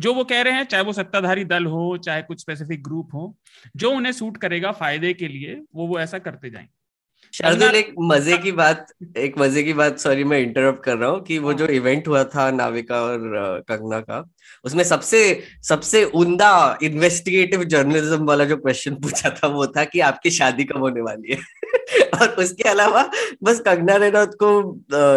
जो 0.00 0.14
वो 0.14 0.24
कह 0.24 0.42
रहे 0.42 0.54
हैं, 0.54 0.64
चाहे 0.64 0.84
वो 0.84 0.92
सत्ताधारी 0.92 1.44
दल 1.44 1.66
हो, 1.66 1.96
चाहे 1.96 2.22
कुछ 2.22 2.40
स्पेसिफिक 2.40 2.82
ग्रुप 2.82 3.14
हो, 3.14 3.34
जो 3.76 3.90
उन्हें 3.90 4.12
सूट 4.12 4.36
करेगा 4.36 4.72
फ़ायदे 4.72 5.12
के 5.14 5.28
लिए, 5.28 5.54
वो 5.74 5.86
वो 5.86 5.98
ऐसा 6.00 6.18
करते 6.18 6.50
जाएँगे। 6.50 6.81
शार्दुल 7.32 7.74
एक 7.74 7.94
मज़े 8.00 8.36
की 8.38 8.52
बात 8.52 8.86
एक 9.16 9.38
मज़े 9.38 9.62
की 9.62 9.72
बात 9.72 9.98
सॉरी 9.98 10.24
मैं 10.24 10.38
इंटरप्ट 10.38 10.82
कर 10.84 10.96
रहा 10.96 11.10
हूँ 11.10 11.20
कि 11.20 11.38
वो 11.38 11.52
जो 11.52 11.66
इवेंट 11.66 12.08
हुआ 12.08 12.24
था 12.24 12.50
नाविका 12.50 13.00
और 13.02 13.20
कंगना 13.68 14.00
का 14.00 14.24
उसमें 14.64 14.82
सबसे 14.84 15.22
सबसे 15.62 16.04
उमदा 16.04 16.78
इन्वेस्टिगेटिव 16.82 17.64
जर्नलिज्म 17.64 18.24
वाला 18.24 18.44
जो 18.44 18.56
क्वेश्चन 18.56 18.94
पूछा 18.94 19.30
था 19.30 19.46
वो 19.46 19.66
था 19.66 19.84
कि 19.84 20.00
आपकी 20.00 20.30
शादी 20.30 20.64
कब 20.64 20.78
होने 20.78 21.00
वाली 21.00 21.32
है? 21.32 21.38
और 22.22 22.28
उसके 22.28 22.68
अलावा 22.68 23.10
बस 23.42 23.60
कंगना 23.60 23.96
रनौत 23.96 24.36
को 24.42 24.52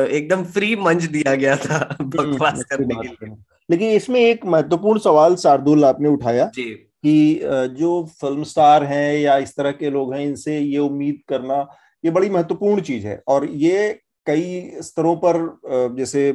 एकदम 0.07 0.43
फ्री 0.43 0.75
मंच 0.75 1.03
दिया 1.03 1.35
गया 1.35 1.55
था 1.57 1.77
हम्म, 2.01 2.09
बकवास 2.09 2.63
करने 2.63 2.95
के 2.95 3.07
लिए। 3.07 3.35
लेकिन 3.69 3.89
इसमें 3.89 4.19
एक 4.21 4.45
महत्वपूर्ण 4.45 4.99
सवाल 4.99 5.35
शार्दुल 5.35 5.85
आपने 5.85 6.09
उठाया 6.09 6.51
जी। 6.55 6.63
कि 7.05 7.39
जो 7.79 8.03
फ़िल्म 8.21 8.43
स्टार 8.43 8.83
हैं 8.83 9.17
या 9.17 9.37
इस 9.37 9.55
तरह 9.55 9.71
के 9.71 9.89
लोग 9.89 10.13
हैं 10.13 10.21
इनसे 10.21 10.59
ये 10.59 10.77
उम्मीद 10.77 11.19
करना 11.29 11.65
ये 12.05 12.11
बड़ी 12.11 12.29
महत्वपूर्ण 12.29 12.81
चीज़ 12.83 13.07
है। 13.07 13.21
और 13.27 13.45
ये 13.45 13.99
कई 14.27 14.81
स्तरों 14.83 15.15
पर 15.17 15.95
जैसे 15.97 16.31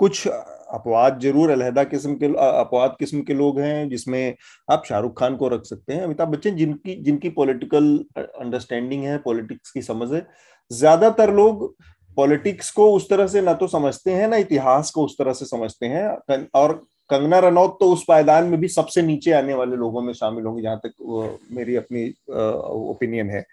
कुछ 0.00 0.26
अपवाद 0.28 1.18
ज़रूर, 1.20 1.50
अलहदा 1.50 1.84
किस्म 1.84 2.14
के 2.14 2.26
अपवाद 2.38 2.96
किस्म 2.98 3.20
के 3.22 3.34
लोग 3.34 3.58
हैं, 3.60 3.88
जिसमें 3.88 4.34
आप 4.70 4.82
शाहरुख 4.86 5.18
खान 5.18 5.36
को 5.36 5.48
रख 5.48 5.64
सकते 5.64 5.92
हैं, 5.92 6.02
अमिताभ 6.02 6.28
बच्चन, 6.28 6.56
जिनकी 6.56 6.94
जिनकी 7.02 7.28
पॉलिटिकल 7.30 7.88
अंडरस्टैंडिंग 8.18 9.04
है, 9.04 9.16
पॉलिटिक्स 9.20 9.70
की 9.70 9.82
समझ 9.82 10.12
है। 10.12 10.26
ज़्यादातर 10.70 11.32
लोग 11.34 11.74
पॉलिटिक्स 12.16 12.70
को 12.70 12.90
उस 12.92 13.08
तरह 13.10 13.26
से 13.26 13.40
ना 13.40 13.52
तो 13.54 13.66
समझते 13.68 14.12
हैं, 14.12 14.28
ना 14.28 14.36
इतिहास 14.36 14.90
को 14.90 15.04
उस 15.04 15.16
तरह 15.18 15.32
से 15.32 15.44
समझते 15.46 15.86
हैं 15.86 16.46
और 16.54 16.72
कंगना 17.10 17.38
रनौत 17.38 17.76
तो 17.80 17.90
उस 17.92 18.04
पायदान 18.08 18.46
में 18.46 18.58
भी 18.60 18.68
सबसे 18.68 19.02
नीचे 19.02 19.32
आने 19.32 19.54
वाले 19.54 19.76
लोगों 19.76 20.00
में 20.02 20.12
शामिल 20.14 20.44
होंगे, 20.44 20.62
जहाँ 20.62 20.80
तक 20.84 21.46
मेरी 21.52 21.76
अपनी 21.76 22.08
ओपिनियन 22.30 23.30
है। 23.30 23.44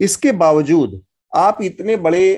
इसके 0.00 0.32
बावजूद 0.34 1.00
आप 1.32 1.58
इतने 1.62 1.96
बड़े 1.98 2.34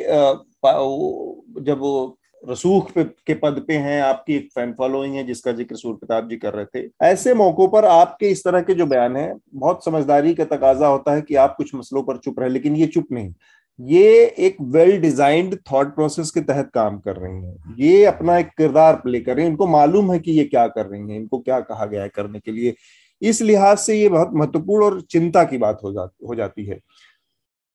जब 1.61 2.14
रसूख 2.42 2.90
पे, 2.92 3.03
के 3.05 3.35
पद 3.35 3.62
पे 3.68 3.75
हैं, 3.75 4.01
आपकी 4.03 4.35
एक 4.37 4.49
फ़ैन 4.55 4.73
फॉलोइंग 4.73 5.14
है, 5.14 5.25
जिसका 5.27 5.53
ज़िक्र 5.53 5.77
सूर्य 5.77 5.97
प्रताप 5.97 6.29
जी 6.29 6.37
कर 6.37 6.55
रहे 6.55 6.64
थे, 6.66 6.88
ऐसे 7.03 7.35
मौकों 7.35 7.66
पर 7.68 7.85
आपके 7.85 8.29
इस 8.31 8.44
तरह 8.44 8.61
के 8.61 8.75
जो 8.75 8.87
बयान 8.87 9.16
है, 9.16 9.35
बहुत 9.55 9.85
समझदारी 9.85 10.35
का 10.35 10.44
तकाजा 10.47 10.87
होता 10.87 11.14
है 11.14 11.23
कि 11.23 11.35
आप 11.37 11.55
कुछ 11.57 11.75
मसलों 11.75 12.03
पर 12.03 12.16
चुप 12.16 12.40
रहे, 12.40 12.49
लेकिन 12.49 12.77
ये 12.77 12.87
चुप 12.88 13.07
नहीं। 13.12 13.33
ये 13.79 14.25
एक 14.38 14.57
वेल 14.68 15.01
डिजाइंड 15.01 15.57
थॉट 15.73 15.94
प्रोसेस 15.94 16.31
के 16.31 16.40
तहत 16.42 16.71
काम 16.75 16.99
कर 16.99 17.16
रही 17.16 17.35
हैं। 17.35 17.75
ये 17.79 18.05
अपना 18.05 18.38
एक 18.38 18.49
किरदार 18.59 18.97
प्ले 18.97 19.21
कर 19.21 19.37
रही 19.37 19.44
हैं। 19.44 19.51
इनको 19.51 19.66
मालूम 19.66 20.12
है 20.12 20.18
कि 20.18 20.33
ये 20.33 20.44
क्या 20.44 20.66
कर 20.68 20.87
रही 20.87 21.01
हैं, 21.01 21.16
इनको 21.16 21.38
क्या 21.38 21.61
कहा 21.62 21.87
गया 21.87 22.03
है 22.03 22.09
करने 22.09 22.40
के 22.40 22.53
लिए। 22.53 22.75
इस 23.23 23.42
लिहाज 23.42 23.79
से 23.79 23.94
ये 23.94 24.09
बहुत 24.09 24.31
महत्वपूर्ण 24.35 24.85
और 24.85 25.01
चिंता 25.03 25.44
की 25.44 25.59
बात 25.59 25.79
हो 25.85 25.92
जाती 25.92 26.27
हो 26.27 26.35
जाती 26.35 26.64
है। 26.64 26.79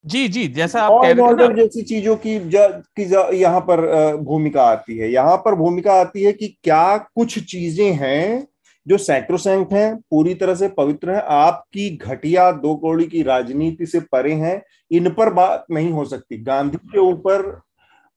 जी 0.05 0.27
जी 0.27 0.47
जैसा 0.49 0.81
आप 0.81 0.91
कह 1.03 1.11
रहे 1.11 1.45
हैं 1.45 1.55
जैसी 1.55 1.81
चीज़ों 1.81 2.15
की 2.17 2.39
की 2.49 3.03
यहाँ 3.37 3.59
पर 3.61 3.81
भूमिका 4.23 4.63
आती 4.63 4.97
है। 4.97 5.11
यहाँ 5.11 5.35
पर 5.37 5.55
भूमिका 5.55 5.93
आती 5.93 6.23
है 6.23 6.33
कि 6.33 6.47
क्या 6.63 6.97
कुछ 6.97 7.37
चीज़ें 7.41 7.91
हैं 7.93 8.47
जो 8.87 8.97
सैक्रोसेंट 8.97 9.71
हैं 9.73 9.95
पूरी 10.11 10.33
तरह 10.35 10.55
से 10.55 10.67
पवित्र 10.69 11.11
हैं 11.11 11.21
आपकी 11.31 11.89
घटिया 11.97 12.51
दो 12.53 12.75
कौड़ी 12.75 13.05
की 13.05 13.21
राजनीति 13.23 13.85
से 13.85 13.99
परे 14.11 14.33
हैं 14.33 14.61
इन 14.91 15.09
पर 15.09 15.33
बात 15.33 15.65
नहीं 15.71 15.91
हो 15.91 16.05
सकती। 16.05 16.37
गांधी 16.43 16.77
के 16.77 16.99
ऊपर 16.99 17.49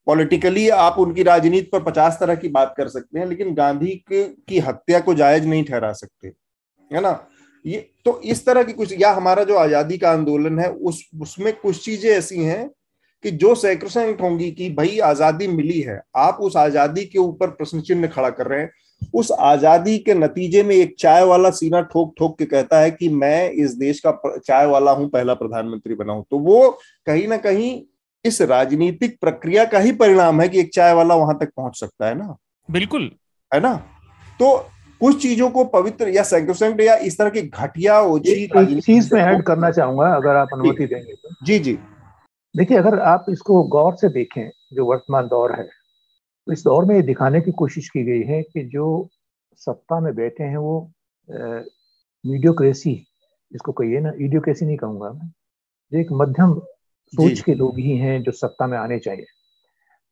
पॉलिटिकली 0.07 0.68
आप 0.70 0.99
उनकी 0.99 1.22
राजनीति 1.22 1.68
पर 1.72 1.83
पचास 1.83 2.16
तरह 2.20 2.35
की 2.35 2.49
बात 2.49 2.75
कर 2.77 2.88
सकते 2.88 3.18
हैं 3.18 3.27
लेकिन 3.27 3.55
गांधी 3.55 3.94
के 4.09 4.25
की 4.49 4.59
हत्या 4.61 5.01
को 5.01 5.14
जायज़ 5.14 5.46
नहीं 5.46 5.64
ठहरा 5.64 5.92
सकते 5.92 6.33
है 6.90 7.01
ना? 7.01 7.12
ये 7.66 7.79
तो 8.05 8.20
इस 8.24 8.44
तरह 8.46 8.62
की 8.62 8.72
कुछ 8.72 8.92
या 9.00 9.11
हमारा 9.12 9.44
जो 9.44 9.57
आज़ादी 9.57 9.98
का 9.98 10.11
आंदोलन 10.11 10.59
है 10.59 10.68
उस 10.70 11.02
उसमें 11.22 11.52
कुछ 11.52 11.85
चीज़ें 11.85 12.11
ऐसी 12.11 12.42
हैं 12.44 12.68
कि 13.24 13.31
जो 13.33 13.55
सैक्रोसेंट 13.55 14.20
होंगी 14.20 14.50
कि 14.50 14.68
भाई 14.70 14.98
आज़ादी 14.98 15.46
मिली 15.48 15.81
है 15.81 16.00
आप 16.16 16.38
उस 16.40 16.57
आज़ादी 16.57 17.05
के 17.05 17.18
ऊपर 17.18 17.50
प्रश्न 17.50 17.81
चिन्ह 17.81 18.09
खड़ा 18.09 18.31
कर 18.31 18.46
रहे 18.46 18.61
हैं। 18.61 18.70
उस 19.14 19.31
आज़ादी 19.33 19.96
के 19.98 20.14
नतीजे 20.14 20.62
में 20.62 20.74
एक 20.76 20.94
चाय 20.98 21.24
वाला 21.24 21.50
सीना 21.50 21.81
ठोक 21.83 22.14
ठोक 22.18 22.38
के 22.38 22.44
कहता 22.44 22.79
है 22.81 22.90
कि 22.90 23.09
मैं 23.09 23.50
इस 23.50 23.74
देश 23.74 24.00
का 24.07 24.38
चाय 24.38 24.66
वाला 24.66 24.90
हूँ 24.90 25.09
पहला 25.09 25.35
प्रधानमंत्री 25.35 25.94
बनाऊँ 25.94 26.24
तो 26.31 26.38
वो 26.38 26.70
कहीं 27.07 27.26
ना 27.29 27.37
कहीं 27.38 27.81
इस 28.24 28.40
राजनीतिक 28.42 29.18
प्रक्रिया 29.20 29.64
का 29.64 29.79
ही 29.79 29.92
परिणाम 29.94 30.40
है 30.40 30.48
कि 30.48 30.61
एक 30.61 30.72
चाय 30.74 30.92
वाला 30.92 31.14
वहाँ 31.14 31.38
तक 31.38 31.50
पहुँच 31.57 31.79
सकता 31.81 32.09
है 32.09 32.14
ना। 32.14 32.37
बिल्कुल। 32.68 33.11
है 33.52 33.61
ना? 33.61 33.74
तो 34.40 34.57
कुछ 35.00 35.20
चीज़ों 35.22 35.48
को 35.50 35.64
पवित्र 35.64 36.09
या 36.09 36.22
सैक्रोसेंट 36.22 36.80
या 36.80 36.94
इस 37.06 37.18
तरह 37.18 37.30
की 37.30 37.42
घटिया 37.42 38.00
ओछी 38.02 38.80
चीज़ 38.80 39.14
में 39.14 39.20
ऐड 39.22 39.42
करना 39.42 39.70
चाहूँगा 39.70 40.14
अगर 40.16 40.37
आप 40.37 40.48
अनुमति 40.52 40.87
देंगे 40.87 41.12
तो। 41.12 41.35
जी 41.46 41.59
जी। 41.59 41.78
देखिए 42.54 42.78
अगर 42.78 42.98
आप 43.00 43.26
इसको 43.30 43.62
गौर 43.68 43.96
से 43.96 44.09
देखें 44.09 44.48
जो 44.72 44.85
वर्तमान 44.85 45.26
दौर 45.28 45.52
है 45.52 45.64
तो 45.64 46.52
इस 46.52 46.62
दौर 46.64 46.85
में 46.85 46.94
ये 46.94 47.02
दिखाने 47.02 47.40
की 47.40 47.52
कोशिश 47.52 47.88
की 47.88 48.04
गई 48.04 48.22
है 48.22 48.42
कि 48.42 48.64
जो 48.64 48.87
सत्ता 49.61 50.00
में 50.00 50.14
बैठे 50.14 50.44
हैं 50.44 50.56
वो 50.56 50.78
मीडियोक्रेसी 51.28 52.92
इसको 53.52 53.72
कहिए 53.72 54.00
ना 54.00 54.12
इडियोक्रेसी 54.20 54.66
नहीं 54.66 54.76
कहूँगा 54.76 55.11
मैं 55.12 56.00
एक 56.00 56.09
मध्यम 56.12 56.54
सोच 57.12 57.40
के 57.40 57.54
लोग 57.54 57.78
ही 57.78 57.96
हैं 57.98 58.22
जो 58.22 58.32
सत्ता 58.32 58.66
में 58.66 58.78
आने 58.78 58.98
चाहिए। 58.98 59.26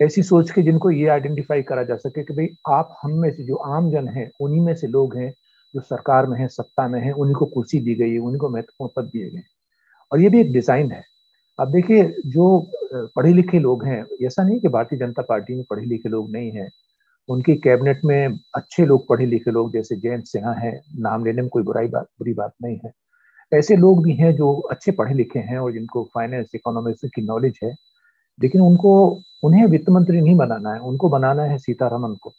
ऐसी 0.00 0.22
सोच 0.22 0.50
के 0.50 0.62
जिनको 0.62 0.90
ये 0.90 1.06
आइडेंटिफाई 1.08 1.62
करा 1.62 1.82
जा 1.82 1.96
सके 1.96 2.22
कि 2.24 2.34
भाई 2.34 2.48
आप 2.68 2.96
हम 3.02 3.12
में 3.12 3.30
से 3.32 3.44
जो 3.44 3.56
आम 3.56 3.90
जन 3.90 4.08
हैं, 4.08 4.30
उन्हीं 4.40 4.60
में 4.60 4.74
से 4.74 4.86
लोग 4.86 5.16
हैं, 5.16 5.30
जो 5.74 5.80
सरकार 5.80 6.26
में 6.26 6.38
है, 6.40 6.48
सत्ता 6.48 6.86
में 6.88 7.00
है, 7.00 7.12
उन्हीं 7.12 7.34
को 7.34 7.46
कुर्सी 7.46 7.80
दी 7.80 7.94
गई 7.94 8.12
है, 8.12 8.18
उन्हीं 8.18 8.38
को 8.38 8.48
महत्वपूर्ण 8.48 8.90
पद 8.96 9.10
दिए 9.12 9.30
गए 9.30 9.42
और 10.12 10.20
ये 10.20 10.28
भी 10.28 10.40
एक 10.40 10.52
डिज़ाइन 10.52 10.92
है। 10.92 11.02
अब 11.58 11.70
देखिए, 11.72 12.04
जो 12.26 12.72
पढ़े 13.16 13.32
लिखे 13.32 13.58
लोग 13.58 13.84
हैं, 13.84 14.04
ऐसा 14.26 14.42
नहीं 14.42 14.60
कि 14.60 14.68
भारतीय 14.68 14.98
जनता 14.98 15.22
पार्टी 15.22 15.54
में 15.54 15.64
पढ़े 15.70 15.84
लिखे 15.86 16.08
लोग 16.08 16.30
नहीं 16.32 16.50
हैं। 16.52 16.68
उनकी 17.28 17.54
कैबिनेट 17.56 18.00
में 18.04 18.38
अच्छे 18.54 18.86
लोग 18.86 19.06
पढ़े 19.08 19.26
लिखे 19.26 19.50
लोग 19.50 19.72
जैसे 19.72 19.96
जयंत 19.96 20.24
सिन्हा 20.24 20.52
है, 20.52 20.80
नाम 20.98 21.24
लेने 21.24 21.42
में 21.42 21.48
कोई 21.50 21.62
बुराई 21.62 21.88
बात, 21.88 22.06
बुरी 22.18 22.32
बात 22.34 22.52
नहीं 22.62 22.78
है। 22.84 22.92
ऐसे 23.52 23.76
लोग 23.76 24.02
भी 24.04 24.14
हैं 24.16 24.34
जो 24.36 24.52
अच्छे 24.70 24.92
पढ़े 24.92 25.14
लिखे 25.14 25.38
हैं 25.40 25.58
और 25.58 25.72
जिनको 25.72 26.04
फाइनेंस 26.14 26.50
इकोनॉमिक्स 26.54 27.10
की 27.14 27.22
नॉलेज 27.22 27.58
है। 27.64 27.74
लेकिन 28.42 28.60
उनको 28.60 29.20
उन्हें 29.44 29.66
वित्त 29.66 29.90
मंत्री 29.90 30.20
नहीं 30.20 30.36
बनाना 30.36 30.72
है 30.72 30.80
उनको 30.80 31.08
बनाना 31.08 31.42
है 31.42 31.58
सीतारमन 31.58 32.14
को। 32.14 32.32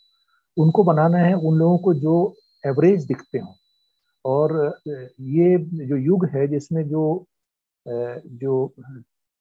उनको 0.57 0.83
बनाना 0.83 1.17
है 1.17 1.33
उन 1.33 1.57
लोगों 1.57 1.77
को 1.77 1.93
जो 1.93 2.35
एवरेज 2.65 3.05
दिखते 3.05 3.39
हों। 3.39 3.53
और 4.25 4.79
ये 5.19 5.57
जो 5.87 5.97
युग 5.97 6.25
है 6.25 6.47
जिसमें 6.47 6.87
जो 6.89 7.25
जो 7.87 8.73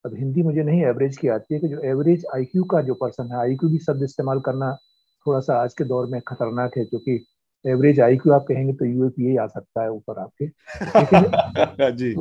अब 0.07 0.15
हिंदी 0.15 0.43
मुझे 0.43 0.63
नहीं 0.63 0.83
एवरेज 0.83 1.17
की 1.17 1.29
आती 1.29 1.55
है 1.55 1.61
कि 1.61 1.69
जो 1.69 1.79
एवरेज 1.79 2.27
आईक्यू 2.35 2.65
का 2.65 2.81
जो 2.81 2.95
पर्सन 2.95 3.31
है 3.33 3.37
आईक्यू 3.37 3.71
भी 3.71 3.79
शब्द 3.79 4.03
इस्तेमाल 4.03 4.41
करना 4.41 4.79
थोड़ा 5.27 5.41
सा 5.41 5.63
आज 5.63 5.75
के 5.75 5.85
दौर 5.85 6.07
में 6.07 6.21
खतरनाक 6.21 6.77
है 6.79 6.85
क्योंकि 6.85 7.25
एवरेज 7.67 8.01
आईक्यू 8.01 8.33
आप 8.33 8.45
कहेंगे 8.49 8.73
तो 8.73 8.85
यूएपीए 8.85 9.37
आ 9.37 9.47
सकता 9.47 9.83
है 9.83 9.91
ऊपर 9.91 10.19
आपके। 10.19 10.45
लेकिन 10.99 11.97
जी। 11.97 12.15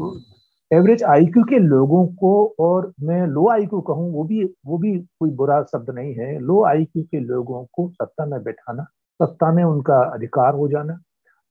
एवरेज 0.72 1.04
आईक्यू 1.04 1.44
के 1.44 1.58
लोगों 1.60 2.06
को 2.16 2.34
और 2.60 2.92
मैं 3.04 3.26
लो 3.28 3.48
आईक्यू 3.52 3.80
कहूँ 3.82 4.12
वो 4.14 4.24
भी 4.24 4.44
वो 4.66 4.78
भी 4.78 4.98
कोई 5.20 5.30
बुरा 5.32 5.62
शब्द 5.64 5.90
नहीं 5.96 6.14
है। 6.16 6.40
लो 6.40 6.64
आईक्यू 6.66 7.04
के 7.04 7.20
लोगों 7.20 7.64
को 7.74 7.88
सत्ता 7.92 8.26
में 8.26 8.42
बैठाना 8.44 8.84
सत्ता 9.20 9.52
में 9.54 9.64
उनका 9.64 10.02
अधिकार 10.06 10.54
हो 10.56 10.68
जाना 10.68 10.98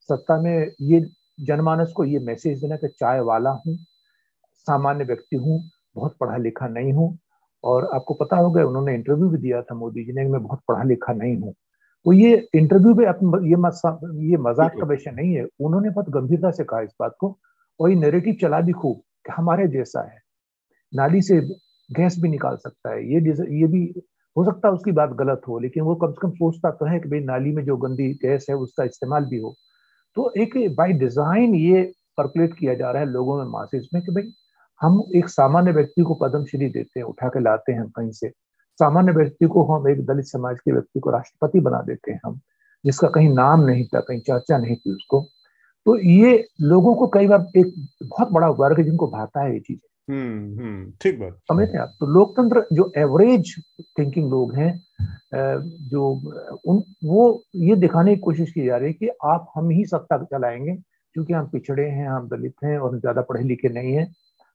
सत्ता 0.09 0.41
में 0.41 0.71
ये 0.81 0.99
जनमानस 1.39 1.91
को 1.91 2.03
ये 2.05 2.19
मैसेज 2.19 2.59
देना 2.61 2.75
कि 2.75 2.87
चाय 2.89 3.19
वाला 3.21 3.49
हूँ 3.65 3.75
सामान्य 4.67 5.05
व्यक्ति 5.05 5.35
हूँ 5.35 5.61
बहुत 5.95 6.15
पढ़ा 6.19 6.37
लिखा 6.37 6.67
नहीं 6.67 6.93
हूँ 6.93 7.17
और 7.63 7.89
आपको 7.95 8.13
पता 8.13 8.37
होगा 8.37 8.65
उन्होंने 8.65 8.93
इंटरव्यू 8.95 9.29
भी 9.29 9.37
दिया 9.37 9.61
था 9.61 9.75
मोदी 9.75 10.03
जी 10.05 10.13
ने 10.13 10.27
मैं 10.29 10.43
बहुत 10.43 10.59
पढ़ा 10.67 10.83
लिखा 10.83 11.13
नहीं 11.13 11.35
हूँ। 11.37 11.53
तो 12.05 12.13
ये 12.13 12.47
इंटरव्यू 12.55 12.93
पे 12.95 13.03
ये 13.03 13.49
ये 13.49 14.37
मज़ाक 14.39 14.71
का 14.79 14.85
विषय 14.85 15.11
नहीं 15.11 15.33
है। 15.33 15.45
उन्होंने 15.59 15.89
बहुत 15.89 16.09
गंभीरता 16.09 16.51
से 16.51 16.63
कहा 16.63 16.81
इस 16.81 16.93
बात 16.99 17.15
को। 17.19 17.37
और 17.83 17.89
ये 17.89 17.95
नेरेटिव 17.97 18.37
चला 18.41 18.59
भी 18.61 18.71
खूब 18.73 18.97
कि 19.25 19.33
हमारे 19.33 19.67
जैसा 19.69 20.01
है। 20.03 20.21
नाली 20.93 21.21
से 21.21 21.39
गैस 21.89 22.15
भी 22.19 22.29
निकाल 22.29 22.57
सकता 22.57 22.93
है। 22.93 23.03
ये 23.05 23.19
ये 23.59 23.67
भी 23.67 23.85
हो 24.35 24.43
सकता 24.45 24.67
है 24.67 24.73
उसकी 24.73 24.91
बात 24.91 25.09
गलत 25.13 25.41
हो, 25.47 25.57
लेकिन 25.59 25.83
वो 25.83 25.95
कम 25.95 26.11
से 26.11 26.19
कम 26.21 26.31
सोचता 26.31 26.69
तो 26.71 26.85
है 26.85 26.99
कि 26.99 27.09
भाई 27.09 27.19
नाली 27.21 27.51
में 27.51 27.63
जो 27.65 27.77
गंदी 27.77 28.07
गैस 28.21 28.45
है 28.49 28.55
उसका 28.57 28.83
इस्तेमाल 28.83 29.25
भी 29.25 29.37
हो। 29.37 29.53
तो 30.17 30.31
एक 30.37 30.57
बाय 30.77 30.93
डिज़ाइन 30.93 31.55
ये 31.55 31.83
परकुलेट 32.17 32.53
किया 32.53 32.73
जा 32.73 32.91
रहा 32.91 33.01
है 33.01 33.09
लोगों 33.09 33.37
में 33.37 33.51
मासेज 33.51 33.87
में 33.93 34.01
कि 34.03 34.11
भाई 34.11 34.31
हम 34.81 35.03
एक 35.15 35.29
सामान्य 35.29 35.71
व्यक्ति 35.71 36.01
को 36.01 36.13
पद्मश्री 36.13 36.67
देते 36.67 36.99
हैं, 36.99 37.05
उठा 37.05 37.27
के 37.29 37.39
लाते 37.39 37.73
हैं 37.73 37.89
कहीं 37.89 38.11
से। 38.11 38.29
सामान्य 38.79 39.11
व्यक्ति 39.11 39.45
को 39.45 39.63
हम 39.65 39.87
एक 39.89 40.05
दलित 40.05 40.25
समाज 40.25 40.59
के 40.59 40.71
व्यक्ति 40.71 40.99
को 40.99 41.11
राष्ट्रपति 41.11 41.59
बना 41.59 41.81
देते 41.81 42.11
हैं 42.11 42.19
हम, 42.25 42.39
जिसका 42.83 43.07
कहीं 43.09 43.29
नाम 43.29 43.65
नहीं 43.65 43.85
था, 43.85 43.99
कहीं 43.99 44.19
चर्चा 44.21 44.57
नहीं 44.57 44.75
थी 44.75 44.91
उसको। 44.91 45.21
तो 45.85 45.97
ये 45.99 46.45
लोगों 46.61 46.93
को 46.95 47.07
कई 47.13 47.27
बार 47.27 47.47
एक 47.57 47.73
बहुत 48.03 48.31
बड़ा 48.31 48.49
वर्ग 48.59 48.81
जिनको 48.83 49.07
भाता 49.07 49.43
है 49.43 49.53
ये 49.53 49.59
चीज़। 49.59 49.79
हम्म, 50.07 50.59
हम्म, 50.59 50.91
ठीक 51.01 51.19
बात। 51.19 51.33
समझते 51.49 51.77
आप 51.77 51.95
तो 51.99 52.05
लोकतंत्र 52.13 52.65
जो 52.73 52.91
एवरेज 52.97 53.53
थिंकिंग 53.99 54.29
लोग 54.31 54.55
हैं 54.55 54.71
जो 55.89 56.09
उन 56.65 56.81
वो 57.05 57.43
ये 57.55 57.75
दिखाने 57.75 58.15
की 58.15 58.21
कोशिश 58.21 58.51
की 58.51 58.65
जा 58.65 58.77
रही 58.77 58.87
है 58.87 58.93
कि 58.93 59.09
आप 59.25 59.51
हम 59.55 59.69
ही 59.69 59.85
सत्ता 59.85 60.17
चलाएँगे 60.23 60.75
क्योंकि 61.15 61.33
हम 61.33 61.47
पिछड़े 61.47 61.85
हैं 61.85 62.07
हम 62.09 62.27
दलित 62.29 62.53
हैं 62.63 62.77
और 62.77 62.99
ज़्यादा 62.99 63.21
पढ़े 63.21 63.43
लिखे 63.43 63.69
नहीं 63.69 63.93
हैं 63.93 64.07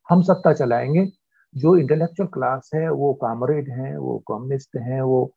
हम 0.09 0.23
सत्ता 0.23 0.53
चलाएँगे। 0.55 1.07
जो 1.55 1.77
इंटेलेक्चुअल 1.77 2.29
क्लास 2.29 2.71
है 2.75 2.91
वो 2.93 3.13
कामरेड 3.23 3.69
हैं 3.71 3.97
वो 3.97 4.17
कम्युनिस्ट 4.29 4.77
हैं 4.79 5.01
वो 5.03 5.31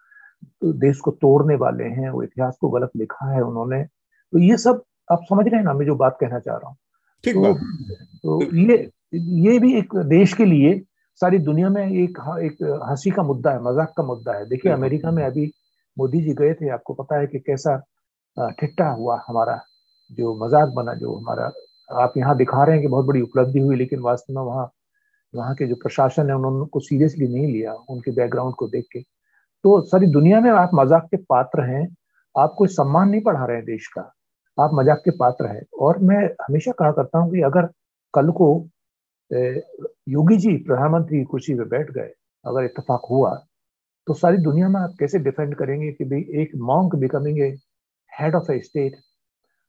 देश 0.64 1.00
को 1.00 1.12
तोड़ने 1.12 1.56
वाले 1.56 1.84
हैं 1.92 2.10
वो 2.10 2.24
इतिहास 2.24 2.58
को 2.62 2.70
गलत 2.70 2.92
लिखा 2.98 3.32
है 3.32 3.42
उन्होंने। 3.42 3.84
तो 3.84 4.40
ये 4.40 4.58
सब 4.58 4.84
आप 5.12 5.24
समझ 5.30 5.46
रहे 5.48 5.56
हैं 5.56 5.64
ना 5.66 5.74
मैं 5.74 5.86
जो 5.86 5.96
बात 5.96 6.18
कहना 6.22 6.40
चाह 6.40 6.56
रहा 6.56 6.70
हूँ। 6.70 6.78
तो, 7.24 7.54
तो 7.54 8.58
ये 8.58 8.90
ये 9.14 9.58
भी 9.60 9.74
एक 9.78 9.96
देश 10.10 10.34
के 10.34 10.46
लिए 10.46 10.80
सारी 11.22 11.38
दुनिया 11.40 11.70
में 11.70 11.84
एक 11.84 12.20
एक 12.44 12.62
हँसी 12.90 13.12
का 13.12 13.24
मुद्दा 13.24 13.52
है 13.52 13.62
मज़ाक 13.64 13.94
का 13.98 14.04
मुद्दा 14.04 14.34
है। 14.34 14.48
देखिए 14.50 14.72
अमेरिका 14.72 15.12
में 15.12 15.24
अभी 15.24 15.52
मोदी 15.98 16.22
जी 16.22 16.34
गए 16.34 16.54
थे 16.54 16.70
आपको 16.70 16.94
पता 16.94 17.20
है 17.20 17.28
कि 17.28 17.40
कैसा 17.40 17.78
ठिट्टा 18.60 18.90
हुआ 18.90 19.20
हमारा 19.28 19.60
जो 20.12 20.34
मज़ाक 20.46 20.70
बना 20.76 20.94
जो 20.94 21.16
हमारा 21.16 21.52
आप 21.90 22.14
यहाँ 22.18 22.36
दिखा 22.38 22.64
रहे 22.64 22.76
हैं 22.76 22.82
कि 22.82 22.88
बहुत 22.88 23.06
बड़ी 23.06 23.22
उपलब्धि 23.22 23.60
हुई 23.60 23.76
लेकिन 23.76 24.00
वास्तव 24.00 24.34
में 24.34 24.42
वहाँ 24.42 24.72
वहाँ 25.34 25.56
के 25.56 25.68
जो 25.68 25.76
प्रशासन 25.76 26.30
है 26.30 26.36
उन्होंने 26.36 26.60
उनको 26.60 26.80
सीरियसली 26.80 27.28
नहीं 27.28 27.52
लिया 27.54 27.74
उनके 27.90 28.12
बैकग्राउंड 28.12 28.56
को 28.56 28.68
देख 28.68 28.86
के। 28.92 29.00
तो 29.64 29.80
सारी 29.82 30.08
दुनिया 30.08 30.40
में 30.42 30.50
आप 30.52 30.72
मज़ाक 30.74 31.08
के 31.12 31.18
पात्र 31.30 31.64
हैं 31.64 31.88
आप 32.36 32.54
कोई 32.58 32.68
सम्मान 32.68 33.10
नहीं 33.10 33.22
पढ़ा 33.22 33.46
रहे 33.46 33.58
हैं 33.58 33.66
देश 33.66 33.88
का। 33.88 34.02
आप 34.58 34.72
मज़ाक 34.74 35.02
के 35.06 35.12
पात्र 35.18 35.46
हैं। 35.48 35.62
और 35.82 35.98
मैं 36.00 36.24
हमेशा 36.42 36.72
कहा 36.72 36.92
करता 36.92 37.20
हूँ 37.20 37.32
कि 37.32 37.42
अगर 37.44 37.70
कल 38.14 38.32
को 38.32 38.48
योगी 39.32 40.38
जी 40.38 40.56
प्रधानमंत्री 40.60 41.24
कुर्सी 41.26 41.54
पे 41.56 41.66
बैठ 41.68 41.92
गए, 41.92 42.12
अगर 42.46 42.64
इतफाक 42.66 43.02
हुआ 43.10 43.34
तो 44.08 44.14
सारी 44.14 44.38
दुनिया 44.40 44.70
में 44.70 44.80
आप 44.82 44.96
कैसे 45.00 45.20
डिफेंड 45.20 45.56
करेंगे 45.56 45.92
कि 45.92 46.06
भाई 46.06 46.22
एक 46.42 46.56
monk 46.62 46.96
becoming 46.96 47.40
a 47.40 47.50
head 48.12 48.36
of 48.36 48.52
a 48.52 48.60
state 48.62 48.96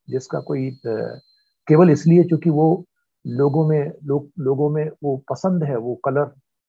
जिसका 0.08 0.40
कोई 0.40 0.70
केवल 0.86 1.90
इसलिए 1.90 2.24
क्योंकि 2.24 2.50
वो 2.50 2.84
लोगों 3.24 3.66
में, 3.68 3.92
लोग, 4.04 4.28
लोगों 4.38 4.68
में 4.70 4.88
वो 5.02 5.16
पसंद 5.30 5.64
है, 5.64 5.76
वो 5.76 5.94
कलर 6.04 6.24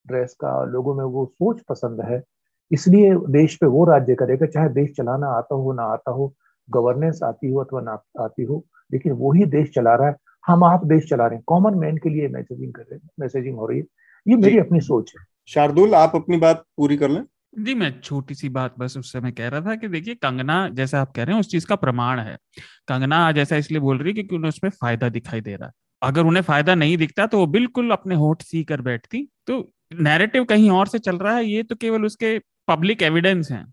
ड्रेस 0.06 0.34
का, 0.34 0.64
लोगों 0.64 0.94
में 0.94 1.04
वो 1.04 1.24
सोच 1.26 1.60
पसंद 1.68 2.00
है, 2.00 2.22
इसलिए 2.70 3.14
देश 3.32 3.56
पे 3.56 3.66
वो 3.66 3.84
राज्य 3.84 4.14
करेगा, 4.14 4.46
चाहे 4.46 4.68
देश 4.70 4.90
चलाना 4.96 5.28
आता 5.28 5.54
हो, 5.54 5.72
ना 5.72 5.82
आता 5.84 6.10
हो 6.10 6.32
गवर्नेंस 6.70 7.20
आती 7.24 7.50
हो 7.50 7.60
अथवा 7.60 7.80
ना 7.80 7.92
आती 8.20 8.42
हो 8.42 8.64
लेकिन 8.92 9.12
वो 9.12 9.32
ही 9.32 9.44
देश 9.46 9.70
चला 9.74 9.94
रहा 9.94 10.08
है। 10.08 10.16
हम 10.46 10.64
आप 10.64 10.84
देश 10.86 11.08
चला 11.10 11.26
रहे 11.26 11.36
हैं। 11.36 11.44
कॉमन 11.46 11.74
मैन 11.74 11.96
के 11.96 12.08
लिए 12.08 12.28
मैसेजिंग 12.28 12.72
कर 12.72 12.82
रहे 12.82 12.94
हैं। 12.94 13.08
मैसेजिंग 13.20 13.56
हो 13.56 13.66
रही 13.66 13.78
है। 13.78 13.84
ये 14.26 14.36
मेरी 14.36 14.58
अपनी 14.58 14.80
सोच 14.80 15.12
है। 15.18 15.24
शार्दुल 15.48 15.94
आप 15.94 16.12
अपनी 16.14 16.36
बात 16.36 16.64
पूरी 16.76 16.96
कर 16.96 17.10
लें। 17.10 17.22
जी 17.58 17.74
मैं 17.74 18.00
छोटी 18.00 18.34
सी 18.34 18.48
बात 18.48 18.74
बस 18.78 18.96
उससे 18.96 19.20
मैं 19.20 19.32
कह 19.32 19.48
रहा 19.48 19.60
था 19.60 19.74
कि 19.74 19.88
देखिए 19.88 20.14
कंगना 20.14 20.68
जैसा 20.68 21.00
आप 21.00 21.12
कह 21.12 21.22
रहे 21.22 21.34
हैं 21.34 21.40
उस 21.40 21.48
चीज़ 21.48 21.66
का 21.66 21.76
प्रमाण 21.76 22.20
है। 22.20 22.36
कंगना 22.88 23.16
आज 23.28 23.38
ऐसा 23.38 23.56
इसलिए 23.56 23.80
बोल 23.80 23.98
रही 23.98 24.08
है 24.08 24.14
क्योंकि 24.14 24.36
उन्हें 24.36 24.48
उसमें 24.48 24.70
फ़ायदा 24.70 25.08
दिखाई 25.08 25.40
दे 25.40 25.54
रहा 25.56 25.66
है। 25.66 25.72
अगर 26.02 26.24
उन्हें 26.24 26.42
फ़ायदा 26.42 26.74
नहीं 26.74 26.96
दिखता 26.96 27.26
तो 27.26 27.38
वो 27.38 27.46
बिल्कुल 27.46 27.90
अपने 27.90 28.14
होठ 28.14 28.42
सी 28.42 28.64
कर 28.64 28.80
बैठती। 28.80 29.28
तो 29.46 29.72
नैरेटिव 29.94 30.44
कहीं 30.44 30.70
और 30.70 30.86
से 30.86 30.98
चल 30.98 31.16
रहा 31.16 31.36
है 31.36 31.44
ये 31.44 31.62
तो 31.62 31.76
केवल 31.76 32.04
उसके 32.04 32.38
पब्लिक 32.68 33.02
एविडेंस 33.02 33.50
हैं। 33.50 33.64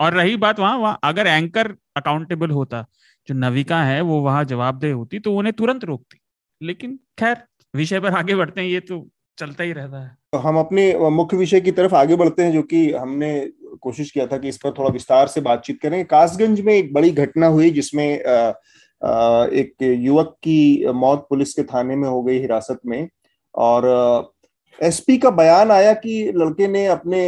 और 0.00 0.14
रही 0.14 0.36
बात 0.36 0.60
वहाँ 0.60 0.76
वहाँ 0.78 0.98
अगर 1.04 1.26
एंकर 1.26 1.74
अकाउंटेबल 1.96 2.50
होता, 2.50 2.84
जो 3.28 3.34
नविका 3.34 3.82
है, 3.82 4.00
वो 4.00 4.20
वहाँ 4.20 4.44
जवाबदेह 4.44 4.94
होती 4.94 5.18
तो 5.18 5.34
उन्हें 5.36 5.52
तुरंत 5.52 5.84
रोकती। 5.84 6.20
लेकिन 6.60 6.98
खैर, 7.18 7.36
विषय 7.74 8.00
पर 8.00 8.12
आगे 8.12 8.34
बढ़ते 8.34 8.60
हैं, 8.60 8.68
ये 8.68 8.80
तो 8.80 9.06
चलता 9.38 9.64
ही 9.64 9.72
रहता 9.72 10.02
है। 10.02 10.16
तो 10.32 10.38
हम 10.38 10.58
अपने 10.58 11.10
मुख्य 11.10 11.36
विषय 11.36 11.60
की 11.60 11.72
तरफ़ 11.72 11.94
आगे 11.94 12.16
बढ़ते 12.16 12.42
हैं, 12.42 12.52
जो 12.52 12.62
कि 12.62 12.90
हमने 12.92 13.50
कोशिश 13.80 14.10
किया 14.10 14.26
था 14.26 14.38
कि 14.38 14.48
इस 14.48 14.56
पर 14.56 14.72
थोड़ा 14.78 14.90
विस्तार 14.90 15.26
से 15.26 15.40
बातचीत 15.40 15.80
करें। 15.82 16.04
कासगंज 16.04 16.60
में 16.60 16.72
एक 16.74 16.92
बड़ी 16.94 17.10
घटना 17.10 17.46
हुई, 17.46 17.70
जिसमें 17.70 18.08
एक 18.08 19.82
युवक 19.82 20.34
की 20.42 20.86
मौत 20.94 21.26
पुलिस 21.30 21.54
के 21.54 21.62
थाने 21.64 21.96
में 21.96 22.08
हो 22.08 22.22
गई 22.22 22.38
हिरासत 22.38 22.80
में। 22.86 23.08
और 23.54 24.32
एसपी 24.78 25.18
का 25.18 25.30
बयान 25.30 25.70
आया 25.70 25.92
कि 25.94 26.32
लड़के 26.36 26.68
ने 26.68 26.86
अपने 26.86 27.22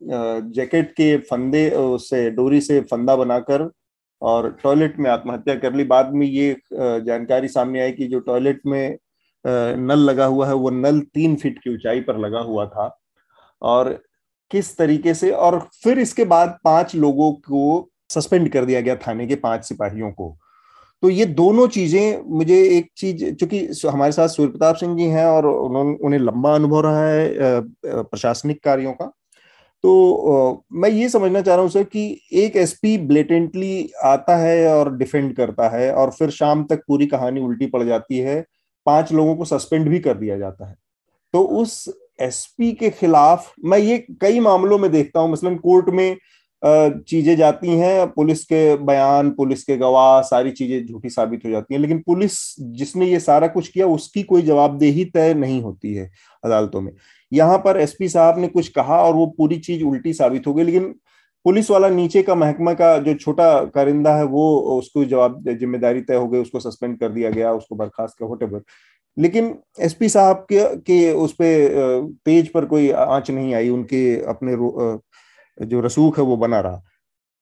जैकेट 0.00 0.90
के 0.92 1.16
फंदे 1.30 1.70
से 2.00 2.28
डोरी 2.30 2.60
से 2.60 2.80
फंदा 2.90 3.16
बनाकर 3.16 3.68
और 4.22 4.50
टॉयलेट 4.62 4.98
में 4.98 5.10
आत्महत्या 5.10 5.54
कर 5.54 5.74
ली। 5.74 5.84
बाद 5.84 6.12
में 6.14 6.26
ये 6.26 6.56
जानकारी 6.72 7.48
सामने 7.48 7.80
आई 7.80 7.92
कि 7.92 8.06
जो 8.06 8.18
टॉयलेट 8.20 8.60
में 8.66 8.98
नल 9.44 9.98
लगा 10.00 10.24
हुआ 10.24 10.46
है, 10.46 10.54
वो 10.54 10.70
नल 10.70 11.00
तीन 11.14 11.36
फीट 11.36 11.58
की 11.58 11.70
ऊंचाई 11.70 12.00
पर 12.00 12.18
लगा 12.18 12.40
हुआ 12.40 12.66
था। 12.66 12.98
और 13.62 13.90
किस 14.50 14.76
तरीके 14.78 15.14
से, 15.14 15.30
और 15.30 15.58
फिर 15.82 15.98
इसके 15.98 16.24
बाद 16.24 16.58
पाँच 16.64 16.94
लोगों 16.96 17.32
को 17.32 17.88
सस्पेंड 18.10 18.48
कर 18.52 18.64
दिया 18.64 18.80
गया 18.80 18.94
थाने 18.96 19.26
के 19.26 19.34
पाँच 19.36 19.64
सिपाहियों 19.64 20.10
को। 20.12 20.36
तो 21.02 21.10
ये 21.10 21.24
दोनों 21.26 21.66
चीज़ें 21.68 22.22
मुझे 22.28 22.56
एक 22.76 22.90
चीज़, 22.96 23.24
चूँकि 23.34 23.58
हमारे 23.88 24.12
साथ 24.12 24.28
सूर्य 24.28 24.50
प्रताप 24.50 24.76
सिंह 24.76 24.96
जी 24.96 25.04
हैं 25.04 25.26
और 25.26 25.46
उन्होंने 25.46 25.96
उन्हें 26.06 26.20
लंबा 26.20 26.54
अनुभव 26.54 26.80
रहा 26.80 27.04
है 27.04 27.60
प्रशासनिक 27.84 28.62
कार्यों 28.64 28.92
का 28.92 29.10
तो 29.84 30.64
मैं 30.74 30.88
ये 30.90 31.08
समझना 31.08 31.40
चाह 31.40 31.54
रहा 31.54 31.62
हूँ, 31.62 31.70
सर, 31.70 31.82
कि 31.84 32.20
एक 32.34 32.56
एसपी 32.56 32.96
ब्लेटेंटली 32.98 33.90
आता 34.04 34.36
है 34.36 34.74
और 34.74 34.96
डिफेंड 34.96 35.34
करता 35.36 35.68
है 35.70 35.92
और 35.92 36.10
फिर 36.10 36.30
शाम 36.30 36.64
तक 36.64 36.82
पूरी 36.88 37.06
कहानी 37.06 37.40
उल्टी 37.40 37.66
पड़ 37.66 37.82
जाती 37.84 38.18
है, 38.18 38.40
पाँच 38.86 39.12
लोगों 39.12 39.36
को 39.36 39.44
सस्पेंड 39.46 39.88
भी 39.88 39.98
कर 40.00 40.14
दिया 40.16 40.38
जाता 40.38 40.68
है। 40.68 40.76
तो 41.34 41.42
उस 41.42 41.84
एसपी 42.20 42.72
के 42.72 42.90
खिलाफ 42.90 43.52
मैं 43.64 43.78
ये 43.78 43.98
कई 44.20 44.40
मामलों 44.40 44.78
में 44.78 44.90
देखता 44.92 45.20
हूँ 45.20 45.30
मसलन 45.32 45.56
कोर्ट 45.58 45.88
में 45.90 46.16
चीज़ें 46.62 47.36
जाती 47.36 47.68
हैं, 47.70 48.06
पुलिस 48.08 48.42
के 48.44 48.76
बयान, 48.76 49.30
पुलिस 49.30 49.62
के 49.64 49.76
गवाह, 49.76 50.20
सारी 50.22 50.50
चीज़ें 50.50 50.86
झूठी 50.86 51.10
साबित 51.10 51.44
हो 51.44 51.50
जाती 51.50 51.74
हैं, 51.74 51.80
लेकिन 51.80 51.98
पुलिस 51.98 52.38
जिसने 52.72 53.06
ये 53.06 53.20
सारा 53.20 53.46
कुछ 53.48 53.68
किया, 53.68 53.86
उसकी 53.86 54.22
कोई 54.22 54.42
जवाबदेही 54.42 55.04
तय 55.04 55.34
नहीं 55.34 55.60
होती 55.62 55.94
है 55.94 56.10
अदालतों 56.42 56.80
में। 56.80 56.92
यहाँ 57.32 57.58
पर 57.58 57.80
एसपी 57.80 58.08
साहब 58.08 58.38
ने 58.38 58.48
कुछ 58.48 58.68
कहा 58.68 59.02
और 59.02 59.14
वो 59.14 59.26
पूरी 59.38 59.58
चीज़ 59.58 59.84
उल्टी 59.84 60.12
साबित 60.12 60.46
हो 60.46 60.54
गई 60.54 60.64
लेकिन 60.64 60.94
पुलिस 61.44 61.70
वाला 61.70 61.88
नीचे 61.88 62.22
का 62.22 62.34
महकमा 62.34 62.72
का 62.74 62.96
जो 62.98 63.14
छोटा 63.14 63.64
कारिंदा 63.64 64.14
है 64.16 64.24
वो 64.24 64.44
उसको 64.78 65.04
जवाब 65.04 65.42
ज़िम्मेदारी 65.50 66.00
तय 66.00 66.14
हो 66.14 66.28
गई 66.28 66.38
उसको 66.38 66.60
सस्पेंड 66.60 66.98
कर 67.00 67.08
दिया 67.08 67.30
गया 67.30 67.52
उसको 67.52 67.76
बर्खास्त 67.76 68.18
किया 68.18 68.28
वोटेवर 68.28 68.62
लेकिन 69.16 69.54
एसपी 69.80 70.08
साहब 70.08 70.46
के, 70.52 70.64
के 70.76 71.12
उस 71.12 71.32
पे 71.32 72.10
तेज 72.24 72.48
पर 72.48 72.64
कोई 72.64 72.90
आँच 72.90 73.30
नहीं 73.30 73.54
आई 73.54 73.68
उनके 73.68 74.02
अपने 74.24 74.56
जो 75.66 75.80
रसूख 75.80 76.18
है 76.18 76.24
वो 76.24 76.36
बना 76.36 76.60
रहा। 76.60 76.82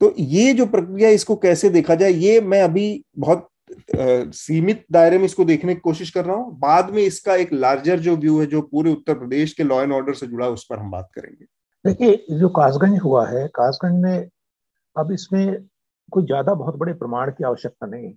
तो 0.00 0.14
ये 0.18 0.52
जो 0.52 0.66
प्रक्रिया 0.66 1.08
इसको 1.08 1.36
कैसे 1.36 1.70
देखा 1.70 1.94
जाए 1.94 2.10
ये 2.10 2.40
मैं 2.40 2.62
अभी 2.62 3.04
बहुत 3.18 3.48
सीमित 3.70 4.84
दायरे 4.92 5.18
में 5.18 5.24
इसको 5.24 5.44
देखने 5.44 5.74
की 5.74 5.80
कोशिश 5.80 6.10
कर 6.10 6.24
रहा 6.24 6.36
हूँ। 6.36 6.58
बाद 6.58 6.90
में 6.90 7.02
इसका 7.02 7.34
एक 7.36 7.52
लार्जर 7.52 7.98
जो 8.00 8.16
व्यू 8.16 8.38
है, 8.40 8.46
जो 8.46 8.60
पूरे 8.62 8.92
उत्तर 8.92 9.14
प्रदेश 9.14 9.52
के 9.52 9.64
लॉ 9.64 9.80
एंड 9.82 9.92
ऑर्डर 9.92 10.14
से 10.14 10.26
जुड़ा 10.26 10.48
उस 10.48 10.66
पर 10.70 10.78
हम 10.78 10.90
बात 10.90 11.08
करेंगे। 11.14 11.44
देखिए 11.84 12.38
जो 12.38 12.48
कासगंज 12.50 13.00
हुआ 13.00 13.26
है, 13.28 13.46
कासगंज 13.48 14.02
में 14.02 14.28
अब 14.96 15.12
इसमें 15.12 15.66
कोई 16.12 16.24
ज़्यादा 16.24 16.54
बहुत 16.54 16.76
बड़े 16.76 16.92
प्रमाण 16.94 17.30
की 17.30 17.44
आवश्यकता 17.44 17.86
नहीं 17.86 18.12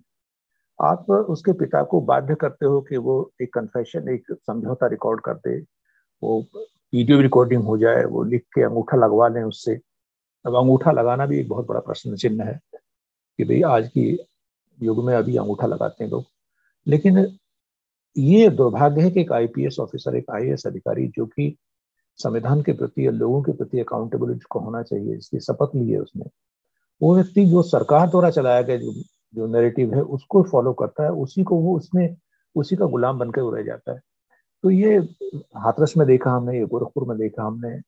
आप 0.78 1.10
उसके 1.10 1.52
पिता 1.54 1.82
को 1.82 2.00
बाध्य 2.02 2.34
करते 2.40 2.66
हो 2.66 2.80
कि 2.80 2.96
वो 2.98 3.14
एक 3.42 3.52
कन्फेशन 3.54 4.08
एक 4.08 4.32
समझौता 4.32 4.86
रिकॉर्ड 4.86 5.20
कर 5.20 5.34
दे, 5.36 5.58
वो 6.22 6.40
वीडियो 6.92 7.20
रिकॉर्डिंग 7.20 7.62
हो 7.64 7.76
जाए, 7.78 8.04
वो 8.04 8.22
लिख 8.24 8.42
के 8.54 8.62
अंगूठा 8.62 8.96
लगवा 8.96 9.28
लें 9.28 9.42
उससे। 9.42 9.74
अब 10.44 10.54
अंगूठा 10.56 10.92
लगाना 10.92 11.26
भी 11.26 11.38
एक 11.40 11.48
बहुत 11.48 11.66
बड़ा 11.66 11.80
प्रश्न 11.80 12.16
चिन्ह 12.16 12.44
है 12.44 12.58
कि 12.72 13.44
भाई 13.44 13.60
आज 13.68 13.88
की 13.88 14.12
युग 14.82 15.04
में 15.04 15.14
अभी 15.14 15.36
अंगूठा 15.36 15.66
लगाते 15.66 16.04
हैं 16.04 16.10
लोग। 16.10 16.24
लेकिन 16.86 17.38
ये 18.18 18.48
दुर्भाग्य 18.48 19.00
है 19.00 19.10
कि 19.10 19.20
एक 19.20 19.32
आईपीएस 19.32 19.76
ऑफिसर 19.80 20.16
एक 20.16 20.30
आईएएस 20.30 20.66
अधिकारी 20.66 21.08
जो 21.08 21.26
कि 21.26 21.56
संविधान 22.16 22.62
के 22.62 22.72
प्रति 22.72 23.06
या 23.06 23.10
लोगों 23.10 23.42
के 23.42 23.52
प्रति 23.52 23.80
अकाउंटेबिलिटी 23.80 24.46
को 24.50 24.58
होना 24.58 24.82
चाहिए, 24.82 25.16
इसकी 25.16 25.40
शपथ 25.40 25.76
ली 25.76 25.90
है 25.90 26.00
उसने, 26.00 26.24
वो 27.02 27.14
व्यक्ति 27.14 27.46
जो 27.46 27.62
सरकार 27.62 28.08
द्वारा 28.10 28.30
चलाया 28.30 28.62
गया 28.62 28.76
जो 28.76 28.92
जो 29.34 29.46
नेरेटिव 29.46 29.94
है, 29.94 30.02
उसको 30.02 30.42
फॉलो 30.42 30.72
करता 30.72 31.04
है, 31.04 31.10
उसी 31.10 31.42
को 31.42 31.56
वो 31.56 31.76
उसमें, 31.76 32.16
उसी 32.54 32.76
का 32.76 32.86
गुलाम 32.86 33.18
बनकर 33.18 33.42
रह 33.42 33.62
जाता 33.62 33.92
है। 33.92 34.00
तो 34.62 34.70
ये 34.70 34.98
हाथरस 35.56 35.94
में 35.96 36.06
देखा 36.06 36.30
हमने, 36.30 36.58
ये 36.58 36.66
गोरखपुर 36.66 37.08
में 37.08 37.18
देखा 37.18 37.42
हमने, 37.42 37.80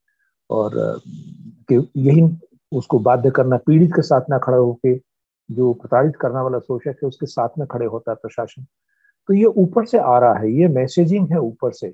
और, 0.50 1.00
कि 1.68 1.90
यही 1.96 2.38
उसको 2.72 2.98
बाध्य 2.98 3.30
करना, 3.30 3.56
पीड़ित 3.56 3.90
के 3.96 4.02
साथ 4.02 4.20
ना 4.30 4.38
खड़ा 4.38 4.56
होके 4.56 5.11
जो 5.52 5.72
प्रताड़ित 5.74 6.16
करने 6.16 6.40
वाला 6.40 6.58
शोषक 6.58 6.96
है 7.02 7.08
उसके 7.08 7.26
साथ 7.26 7.58
में 7.58 7.66
खड़े 7.68 7.86
होता 7.86 8.10
है 8.12 8.16
प्रशासन। 8.16 8.64
तो 9.28 9.34
ये 9.34 9.44
ऊपर 9.44 9.86
से 9.86 9.98
आ 9.98 10.18
रहा 10.18 10.34
है, 10.34 10.50
ये 10.52 10.68
मैसेजिंग 10.68 11.28
है 11.32 11.38
ऊपर 11.38 11.72
से 11.72 11.88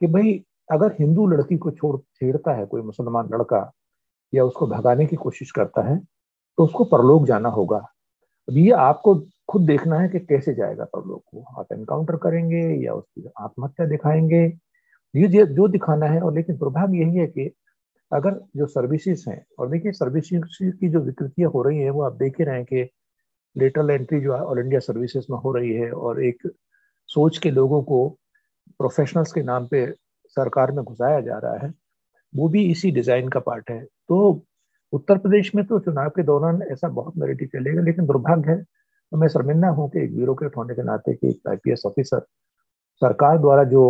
कि 0.00 0.06
भाई, 0.06 0.42
अगर 0.72 0.92
हिंदू 1.00 1.26
लड़की 1.26 1.56
को 1.58 1.70
छोड़ 1.70 1.96
छेड़ता 2.14 2.52
है, 2.52 2.66
कोई 2.66 2.82
मुसलमान 2.82 3.28
लड़का, 3.34 3.70
या 4.32 4.44
उसको 4.44 4.66
भगाने 4.66 5.06
की 5.06 5.16
कोशिश 5.16 5.50
करता 5.50 5.82
है 5.82 5.98
तो 6.58 6.64
उसको 6.64 6.84
परलोक 6.84 7.26
जाना 7.26 7.48
होगा। 7.48 7.78
अब 8.48 8.56
ये 8.58 8.70
आपको 8.72 9.14
खुद 9.48 9.66
देखना 9.66 9.98
है 10.00 10.08
कि 10.08 10.20
कैसे 10.20 10.54
जाएगा 10.54 10.84
परलोक। 10.86 11.22
को 11.26 11.60
आप 11.60 11.72
एनकाउंटर 11.72 12.16
करेंगे 12.16 12.62
या 12.84 12.94
उसकी 12.94 13.28
आत्महत्या 13.40 13.86
दिखाएँगे। 13.86 14.44
ये 15.14 15.46
जो 15.46 15.68
दिखाना 15.68 16.06
है, 16.06 16.20
और 16.20 16.34
लेकिन 16.34 16.56
दुर्भाग्य 16.56 16.98
यही 16.98 17.16
है 17.16 17.26
कि 17.26 17.50
अगर 18.12 18.40
जो 18.56 18.66
सर्विसेज़ 18.66 19.24
हैं, 19.30 19.44
और 19.58 19.68
देखिए 19.70 19.92
सर्विसेज़ 19.92 20.76
की 20.80 20.88
जो 20.88 21.00
विकृतियाँ 21.00 21.50
हो 21.50 21.62
रही 21.62 21.78
हैं, 21.78 21.90
वो 21.90 22.02
आप 22.02 22.16
देख 22.16 22.38
ही 22.38 22.44
रहे 22.44 22.56
हैं 22.56 22.64
कि 22.64 22.88
लेटरल 23.56 23.90
एंट्री 23.90 24.20
जो 24.20 24.32
ऑल 24.34 24.58
इंडिया 24.58 24.80
सर्विसेज़ 24.80 25.26
में 25.30 25.38
हो 25.38 25.52
रही 25.52 25.72
है, 25.72 25.90
और 25.92 26.22
एक 26.24 26.50
सोच 27.08 27.38
के 27.38 27.50
लोगों 27.50 27.82
को 27.82 28.08
प्रोफेशनल्स 28.80 29.32
के 29.32 29.42
नाम 29.42 29.66
पे 29.66 29.86
सरकार 30.36 30.72
में 30.72 30.84
घुसाया 30.84 31.20
जा 31.20 31.38
रहा 31.38 31.66
है, 31.66 31.72
वो 32.32 32.48
भी 32.48 32.64
इसी 32.70 32.90
डिज़ाइन 32.90 33.28
का 33.28 33.40
पार्ट 33.40 33.70
है। 33.70 33.80
तो 33.84 34.44
उत्तर 34.92 35.18
प्रदेश 35.18 35.54
में 35.54 35.64
तो 35.66 35.78
चुनाव 35.80 36.08
के 36.16 36.22
दौरान 36.22 36.62
ऐसा 36.62 36.88
बहुत 36.90 37.14
नरेटिव 37.18 37.48
चलेगा, 37.52 37.82
लेकिन 37.82 38.06
दुर्भाग्य 38.06 38.50
है 38.50 38.62
तो 39.12 39.16
मैं 39.16 39.28
शर्मिंदा 39.28 39.68
हूँ 39.68 39.88
कि 39.90 40.02
एक 40.02 40.14
ब्यूरोक्रेट 40.14 40.56
होने 40.56 40.74
के 40.74 40.82
नाते 40.82 41.14
कि 41.14 41.28
एक 41.28 41.48
आईपीएस 41.48 41.82
ऑफिसर 41.86 42.20
सरकार 43.02 43.38
द्वारा 43.38 43.64
जो 43.64 43.82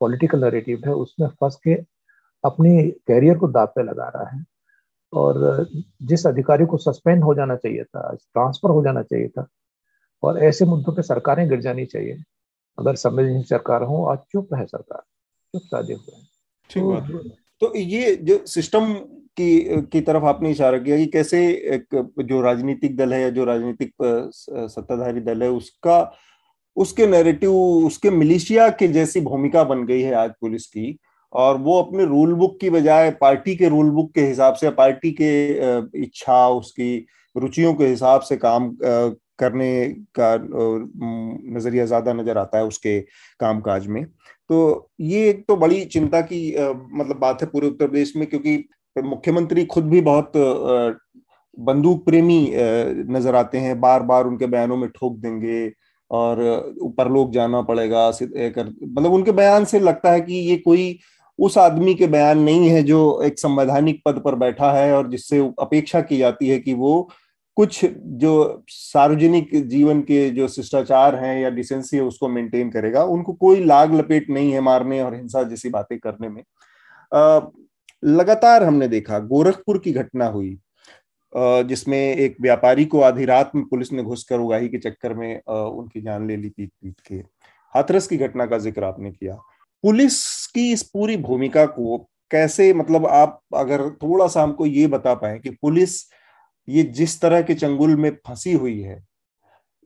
पॉलिटिकल 0.00 0.44
नरेटिव 0.44 0.82
है, 0.86 0.92
उसमें 0.94 1.28
फंस 1.30 1.56
के 1.66 1.74
अपनी 2.44 2.82
कैरियर 3.08 3.38
को 3.38 3.48
दाव 3.48 3.66
पे 3.66 3.82
लगा 3.82 4.08
रहा 4.08 4.28
है। 4.28 4.44
और 5.12 5.66
जिस 6.02 6.26
अधिकारी 6.26 6.66
को 6.66 6.76
सस्पेंड 6.76 7.22
हो 7.24 7.34
जाना 7.34 7.56
चाहिए 7.56 7.84
था 7.84 8.10
ट्रांसफ़र 8.14 8.70
हो 8.70 8.82
जाना 8.84 9.02
चाहिए 9.02 9.28
था 9.28 9.46
और 10.22 10.38
ऐसे 10.44 10.64
मुद्दों 10.64 10.92
पे 10.92 11.02
सरकारें 11.02 11.48
गिर 11.48 11.60
जानी 11.60 11.86
चाहिए। 11.86 12.16
अगर 12.78 12.94
संवेदनशील 12.96 13.42
सरकार 13.44 13.82
हो 13.82 14.04
आज 14.06 14.18
चुप 14.32 14.54
है 14.54 14.64
सरकार 14.66 15.02
चुप 15.54 15.62
साधे 15.62 15.94
हुए 15.94 16.16
हैं। 16.16 16.28
ठीक 16.70 16.82
तो, 16.82 17.18
तो 17.62 17.76
ये 17.76 18.14
जो 18.16 18.38
सिस्टम 18.46 18.94
की 19.36 19.82
की 19.82 20.00
तरफ़ 20.00 20.24
आपने 20.24 20.50
इशारा 20.50 20.78
किया 20.78 20.96
कि 20.96 21.06
कैसे 21.06 21.46
एक 21.74 22.14
जो 22.20 22.40
राजनीतिक 22.40 22.96
दल 22.96 23.12
है 23.14 23.20
या 23.22 23.30
जो 23.30 23.44
राजनीतिक 23.44 23.92
सत्ताधारी 24.02 25.20
दल 25.20 25.42
है 25.42 25.50
उसका 25.50 26.00
उसके 26.76 27.06
नैरेटिव 27.06 27.54
उसके 27.86 28.10
मिलिशिया 28.10 28.68
के 28.70 28.88
जैसी 28.88 29.20
भूमिका 29.20 29.64
बन 29.64 29.84
गई 29.86 30.00
है 30.00 30.14
आज 30.14 30.30
पुलिस 30.40 30.66
की। 30.66 30.98
और 31.32 31.56
वो 31.58 31.80
अपने 31.82 32.04
रूल 32.04 32.32
बुक 32.34 32.58
की 32.60 32.70
बजाय 32.70 33.10
पार्टी 33.20 33.54
के 33.56 33.68
रूल 33.68 33.90
बुक 33.90 34.12
के 34.14 34.20
हिसाब 34.20 34.54
से 34.54 34.70
पार्टी 34.72 35.10
के 35.20 35.32
इच्छा, 36.02 36.48
उसकी 36.48 37.06
रुचियों 37.36 37.74
के 37.74 37.86
हिसाब 37.86 38.20
से 38.20 38.36
काम 38.38 38.70
करने 38.80 39.88
का 40.18 40.34
नज़रिया 41.56 41.84
ज़्यादा 41.86 42.12
नज़र 42.12 42.38
आता 42.38 42.58
है 42.58 42.64
उसके 42.64 42.98
कामकाज 43.40 43.86
में। 43.86 44.04
तो 44.04 44.90
ये 45.00 45.28
एक 45.28 45.44
तो 45.48 45.56
बड़ी 45.56 45.84
चिंता 45.86 46.20
की 46.22 46.40
मतलब 46.94 47.18
बात 47.18 47.42
है 47.42 47.48
पूरे 47.48 47.66
उत्तर 47.68 47.86
प्रदेश 47.86 48.14
में 48.16 48.26
क्योंकि 48.26 48.56
मुख्यमंत्री 48.96 49.64
खुद 49.66 49.84
भी 49.84 50.00
बहुत 50.00 50.32
बंदूक 51.58 52.04
प्रेमी 52.04 52.50
नज़र 53.10 53.34
आते 53.34 53.58
हैं। 53.58 53.80
बार 53.80 54.02
बार 54.02 54.26
उनके 54.26 54.46
बयानों 54.46 54.76
में 54.76 54.88
ठोक 54.90 55.16
देंगे 55.18 55.70
और 56.10 56.42
ऊपर 56.82 57.10
लोग 57.12 57.32
जाना 57.32 57.60
पड़ेगा 57.62 58.08
मतलब 58.08 59.12
उनके 59.12 59.32
बयान 59.32 59.64
से 59.64 59.80
लगता 59.80 60.12
है 60.12 60.20
कि 60.20 60.34
ये 60.34 60.56
कोई 60.58 60.98
उस 61.40 61.56
आदमी 61.58 61.94
के 61.94 62.06
बयान 62.08 62.38
नहीं 62.40 62.68
है 62.68 62.82
जो 62.82 63.00
एक 63.22 63.38
संवैधानिक 63.38 64.00
पद 64.04 64.20
पर 64.24 64.34
बैठा 64.36 64.72
है 64.72 64.92
और 64.94 65.08
जिससे 65.10 65.38
अपेक्षा 65.60 66.00
की 66.02 66.18
जाती 66.18 66.48
है 66.48 66.58
कि 66.58 66.74
वो 66.74 67.08
कुछ 67.56 67.84
जो 67.84 68.62
सार्वजनिक 68.68 69.50
जीवन 69.68 70.00
के 70.02 70.28
जो 70.30 70.48
शिष्टाचार 70.48 71.14
हैं 71.16 71.40
या 71.40 71.50
डिसेंसी 71.50 71.96
है, 71.96 72.02
उसको 72.02 72.28
मेंटेन 72.28 72.70
करेगा। 72.70 73.02
उनको 73.04 73.32
कोई 73.34 73.64
लाग 73.64 73.94
लपेट 73.94 74.30
नहीं 74.30 74.52
है 74.52 74.60
मारने 74.60 75.00
और 75.02 75.14
हिंसा 75.14 75.42
जैसी 75.42 75.68
बातें 75.68 75.98
करने 75.98 76.28
में। 76.28 76.42
लगातार 78.02 78.62
हमने 78.62 78.88
देखा, 78.88 79.18
गोरखपुर 79.20 79.78
की 79.78 79.92
घटना 79.92 80.26
हुई 80.28 80.58
जिसमें 81.32 81.98
एक 81.98 82.36
व्यापारी 82.40 82.84
को 82.84 83.00
आधी 83.00 83.24
रात 83.24 83.50
में 83.54 83.64
पुलिस 83.64 83.92
ने 83.92 84.02
घुसकर 84.02 84.40
उगाही 84.40 84.68
के 84.68 84.78
चक्कर 84.80 85.14
में 85.14 85.42
उनकी 85.42 86.00
जान 86.00 86.26
ले 86.28 86.36
ली 86.36 86.48
पीट 86.48 86.70
पीट 86.72 87.00
के। 87.08 87.14
हाथरस 87.74 88.06
की 88.06 88.16
घटना 88.16 88.46
का 88.46 88.58
ज़िक्र 88.58 88.84
आपने 88.84 89.10
किया। 89.10 89.38
पुलिस 89.84 90.46
की 90.54 90.70
इस 90.72 90.82
पूरी 90.84 91.16
भूमिका 91.18 91.64
को 91.68 91.98
कैसे 92.30 92.72
मतलब 92.74 93.06
आप 93.08 93.40
अगर 93.56 93.88
थोड़ा 93.92 94.26
सा 94.26 94.42
हमको 94.42 94.66
ये 94.66 94.86
बता 94.88 95.14
पाए 95.14 95.38
कि 95.38 95.50
पुलिस 95.52 96.00
ये 96.68 96.82
जिस 96.94 97.20
तरह 97.20 97.42
के 97.42 97.54
चंगुल 97.54 97.94
में 97.96 98.10
फंसी 98.18 98.52
हुई 98.52 98.80
है, 98.80 99.02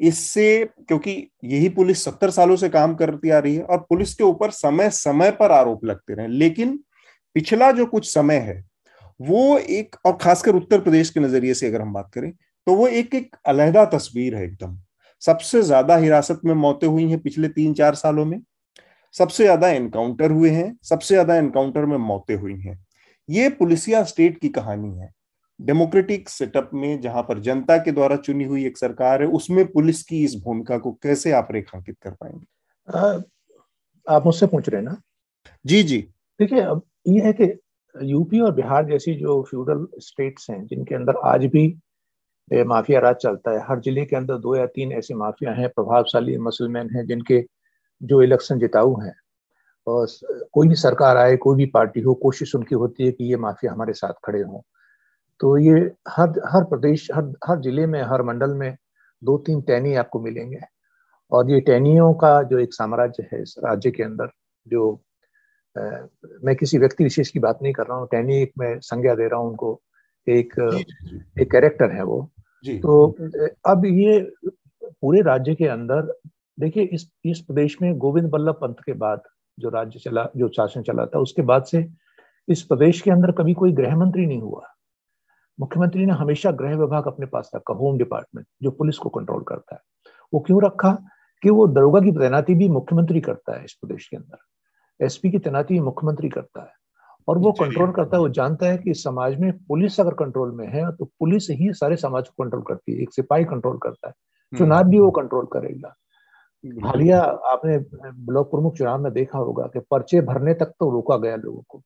इससे, 0.00 0.64
क्योंकि 0.78 1.12
यही 1.44 1.68
पुलिस 1.70 2.04
सत्तर 2.04 2.30
सालों 2.30 2.56
से 2.56 2.68
काम 2.68 2.94
करती 2.94 3.30
आ 3.30 3.38
रही 3.38 3.54
है 3.56 3.62
और 3.62 3.78
पुलिस 3.80 4.14
के 4.14 4.24
ऊपर 4.24 4.50
समय 4.52 4.90
समय 4.92 5.30
पर 5.32 5.52
आरोप 5.52 5.84
लगते 5.84 6.14
रहे, 6.14 6.28
लेकिन 6.28 6.78
पिछला 7.36 7.70
जो 7.72 7.86
कुछ 7.86 8.12
समय 8.12 8.36
है, 8.38 8.62
वो 9.20 9.58
एक, 9.58 9.96
और 10.06 10.16
खासकर 10.16 10.54
उत्तर 10.54 10.80
प्रदेश 10.80 11.10
के 11.10 11.20
नज़रिए 11.20 11.54
से 11.54 11.66
अगर 11.66 11.82
हम 11.82 11.92
बात 11.92 12.10
करें 12.14 12.32
तो 12.66 12.74
वो 12.74 12.86
एक 12.88 13.14
एक 13.14 13.36
अलहदा 13.46 13.84
तस्वीर 13.88 14.34
है 14.34 14.44
एकदम। 14.44 14.76
सबसे 15.22 15.62
ज़्यादा 15.62 15.96
हिरासत 15.96 16.40
में 16.44 16.54
मौतें 16.56 16.86
हुई 16.86 17.08
हैं 17.08 17.18
पिछले 17.20 17.48
तीन 17.50 17.74
चार 17.74 17.94
सालों 17.94 18.24
में। 18.24 18.40
सबसे 19.14 19.44
ज़्यादा 19.44 19.68
एनकाउंटर 19.70 20.30
हुए 20.30 20.50
हैं 20.50 20.74
सबसे 20.84 21.14
ज़्यादा 21.14 21.36
एनकाउंटर 21.36 21.84
में 21.86 21.96
मौतें 21.98 22.34
हुई 22.36 22.58
हैं। 22.60 22.78
ये 23.28 23.48
पुलिसिया 23.50 24.02
स्टेट 24.04 24.38
की 24.40 24.48
कहानी 24.50 24.98
है। 24.98 25.10
डेमोक्रेटिक 25.60 26.28
सेटअप 26.28 26.70
में 26.74 27.00
जहाँ 27.00 27.22
पर 27.22 27.40
जनता 27.40 27.76
के 27.78 27.92
द्वारा 27.92 28.16
चुनी 28.18 28.44
हुई 28.44 28.64
एक 28.66 28.78
सरकार 28.78 29.22
है 29.22 29.28
उसमें 29.30 29.64
पुलिस 29.66 30.02
की 30.02 30.22
इस 30.24 30.34
भूमिका 30.44 30.78
को 30.78 30.92
कैसे 31.02 31.32
आप 31.32 31.48
रेखांकित 31.52 31.96
कर 32.02 32.10
पाएँगे? 32.12 32.46
आप 34.06 34.26
मुझसे 34.26 34.46
पूछ 34.46 34.68
रहे 34.68 34.80
हैं 34.80 34.88
ना? 34.88 34.96
जी 35.64 35.82
जी। 35.82 35.98
देखिए 36.40 36.60
अब 36.60 36.82
ये 37.08 37.20
है 37.20 37.32
कि 37.32 37.52
यूपी 37.94 38.40
और 38.40 38.52
बिहार 38.54 38.84
जैसी 38.86 39.14
जो 39.14 39.42
फ्यूडल 39.50 39.86
स्टेट्स 40.00 40.50
हैं 40.50 40.64
जिनके 40.66 40.94
अंदर 40.94 41.16
आज 41.24 41.44
भी 41.46 41.66
माफिया 42.50 43.00
राज 43.00 43.16
चलता 43.16 43.50
है 43.50 43.60
हर 43.68 43.80
ज़िले 43.80 44.04
के 44.04 44.16
अंदर 44.16 44.38
दो 44.38 44.56
या 44.56 44.66
तीन 44.68 44.92
ऐसे 44.92 45.14
माफिया 45.14 45.52
हैं 45.52 45.68
प्रभावशाली 45.68 46.36
मसलमैन 46.38 46.90
हैं 46.96 47.06
जिनके 47.06 47.38
जो 48.00 48.22
इलेक्शन 48.22 48.58
जिताऊ 48.58 49.00
हैं 49.00 49.14
और 49.86 50.06
कोई 50.52 50.68
भी 50.68 50.74
सरकार 50.76 51.16
आए 51.16 51.36
कोई 51.36 51.56
भी 51.56 51.66
पार्टी 51.74 52.00
हो 52.00 52.14
कोशिश 52.22 52.54
उनकी 52.54 52.74
होती 52.74 53.06
है 53.06 53.12
कि 53.12 53.24
ये 53.24 53.36
माफिया 53.36 53.72
हमारे 53.72 53.92
साथ 53.92 54.12
खड़े 54.24 54.40
हों। 54.42 54.60
तो 55.40 55.56
ये 55.58 55.80
हर 56.08 56.40
हर 56.46 56.64
प्रदेश 56.64 57.08
हर 57.14 57.32
हर 57.46 57.60
ज़िले 57.60 57.86
में 57.86 58.00
हर 58.02 58.22
मंडल 58.22 58.54
में 58.54 58.76
दो 59.22 59.36
तीन 59.38 59.60
टैनी 59.62 59.94
आपको 59.94 60.20
मिलेंगे। 60.20 60.60
और 61.32 61.50
ये 61.50 61.60
टैनियों 61.60 62.12
का 62.14 62.42
जो 62.42 62.58
एक 62.58 62.74
साम्राज्य 62.74 63.28
है 63.32 63.42
इस 63.42 63.54
राज्य 63.64 63.90
के 63.90 64.02
अंदर 64.02 64.30
जो 64.66 64.92
आ, 65.76 65.80
मैं 66.44 66.54
किसी 66.56 66.78
व्यक्ति 66.78 67.04
विशेष 67.04 67.30
की 67.30 67.38
बात 67.38 67.58
नहीं 67.62 67.72
कर 67.72 67.86
रहा 67.86 67.98
हूँ 67.98 68.08
टैनी 68.10 68.36
एक 68.42 68.52
मैं 68.58 68.78
संज्ञा 68.80 69.14
दे 69.14 69.28
रहा 69.28 69.40
हूँ 69.40 69.48
उनको 69.50 69.80
एक 70.26 70.52
एक 71.40 71.50
कैरेक्टर 71.52 71.90
है 71.92 72.02
वो। 72.04 72.20
तो 72.64 73.06
अब 73.66 73.84
ये 73.86 74.18
पूरे 74.82 75.20
राज्य 75.22 75.54
के 75.54 75.66
अंदर 75.68 76.12
देखिए 76.60 76.84
इस 76.84 77.12
इस 77.24 77.40
प्रदेश 77.40 77.76
में 77.82 77.98
गोविंद 77.98 78.30
बल्लभ 78.30 78.54
पंत 78.54 78.76
के 78.86 78.92
बाद 78.92 79.22
जो 79.58 79.68
राज्य 79.68 79.98
चला 79.98 80.28
जो 80.36 80.48
शासन 80.48 80.82
चला 80.82 81.06
था 81.06 81.18
उसके 81.18 81.42
बाद 81.42 81.64
से 81.64 81.90
इस 82.48 82.62
प्रदेश 82.62 83.00
के 83.00 83.10
अंदर 83.10 83.32
कभी 83.32 83.54
कोई 83.54 83.72
गृह 83.72 83.96
मंत्री 83.96 84.26
नहीं 84.26 84.40
हुआ। 84.40 84.62
मुख्यमंत्री 85.60 86.06
ने 86.06 86.12
हमेशा 86.12 86.50
गृह 86.50 86.76
विभाग 86.76 87.06
अपने 87.06 87.26
पास 87.26 87.50
रखा 87.56 87.74
होम 87.74 87.98
डिपार्टमेंट 87.98 88.46
जो 88.62 88.70
पुलिस 88.70 88.98
को 88.98 89.08
कंट्रोल 89.08 89.42
करता 89.42 89.74
है। 89.74 89.80
वो 90.34 90.40
क्यों 90.40 90.64
रखा? 90.64 90.98
कि 91.42 91.50
वो 91.50 91.66
दरोगा 91.66 92.00
की 92.00 92.12
तैनाती 92.12 92.54
भी 92.54 92.68
मुख्यमंत्री 92.68 93.20
करता 93.20 93.58
है 93.58 93.64
इस 93.64 93.72
प्रदेश 93.72 94.08
के 94.08 94.16
अंदर। 94.16 94.38
एसपी 95.04 95.30
की 95.30 95.38
तैनाती 95.38 95.74
भी 95.74 95.80
मुख्यमंत्री 95.80 96.28
करता 96.28 96.62
है। 96.62 96.70
और 97.28 97.38
वो 97.38 97.52
कंट्रोल 97.52 97.92
करता 97.92 98.16
है 98.16 98.20
वो 98.20 98.28
जानता 98.28 98.66
है 98.66 98.78
कि 98.78 98.94
समाज 98.94 99.36
में 99.36 99.52
पुलिस 99.52 100.00
अगर 100.00 100.14
कंट्रोल 100.14 100.52
में 100.52 100.68
है 100.68 100.92
तो 100.96 101.04
पुलिस 101.04 101.46
ही 101.50 101.72
सारे 101.72 101.96
समाज 101.96 102.28
को 102.28 102.44
कंट्रोल 102.44 102.62
करती 102.62 102.92
है 102.92 103.02
एक 103.02 103.12
सिपाही 103.12 103.44
कंट्रोल 103.44 103.78
करता 103.78 104.08
है। 104.08 104.12
हम्म। 104.12 104.58
चुनाव 104.58 104.84
भी 104.84 104.98
वो 104.98 105.10
कंट्रोल 105.10 105.44
करेगा। 105.44 105.94
हालिया 106.64 107.20
आपने 107.22 107.78
ब्लॉक 108.10 108.50
प्रमुख 108.50 108.76
चुनाव 108.76 109.02
में 109.02 109.12
देखा 109.12 109.38
होगा 109.38 109.66
कि 109.66 109.80
पर्चे 109.80 110.20
भरने 110.20 110.54
तक 110.54 110.66
तो 110.66 110.90
रोका 110.90 111.16
गया 111.16 111.36
लोगों 111.36 111.62
को। 111.68 111.82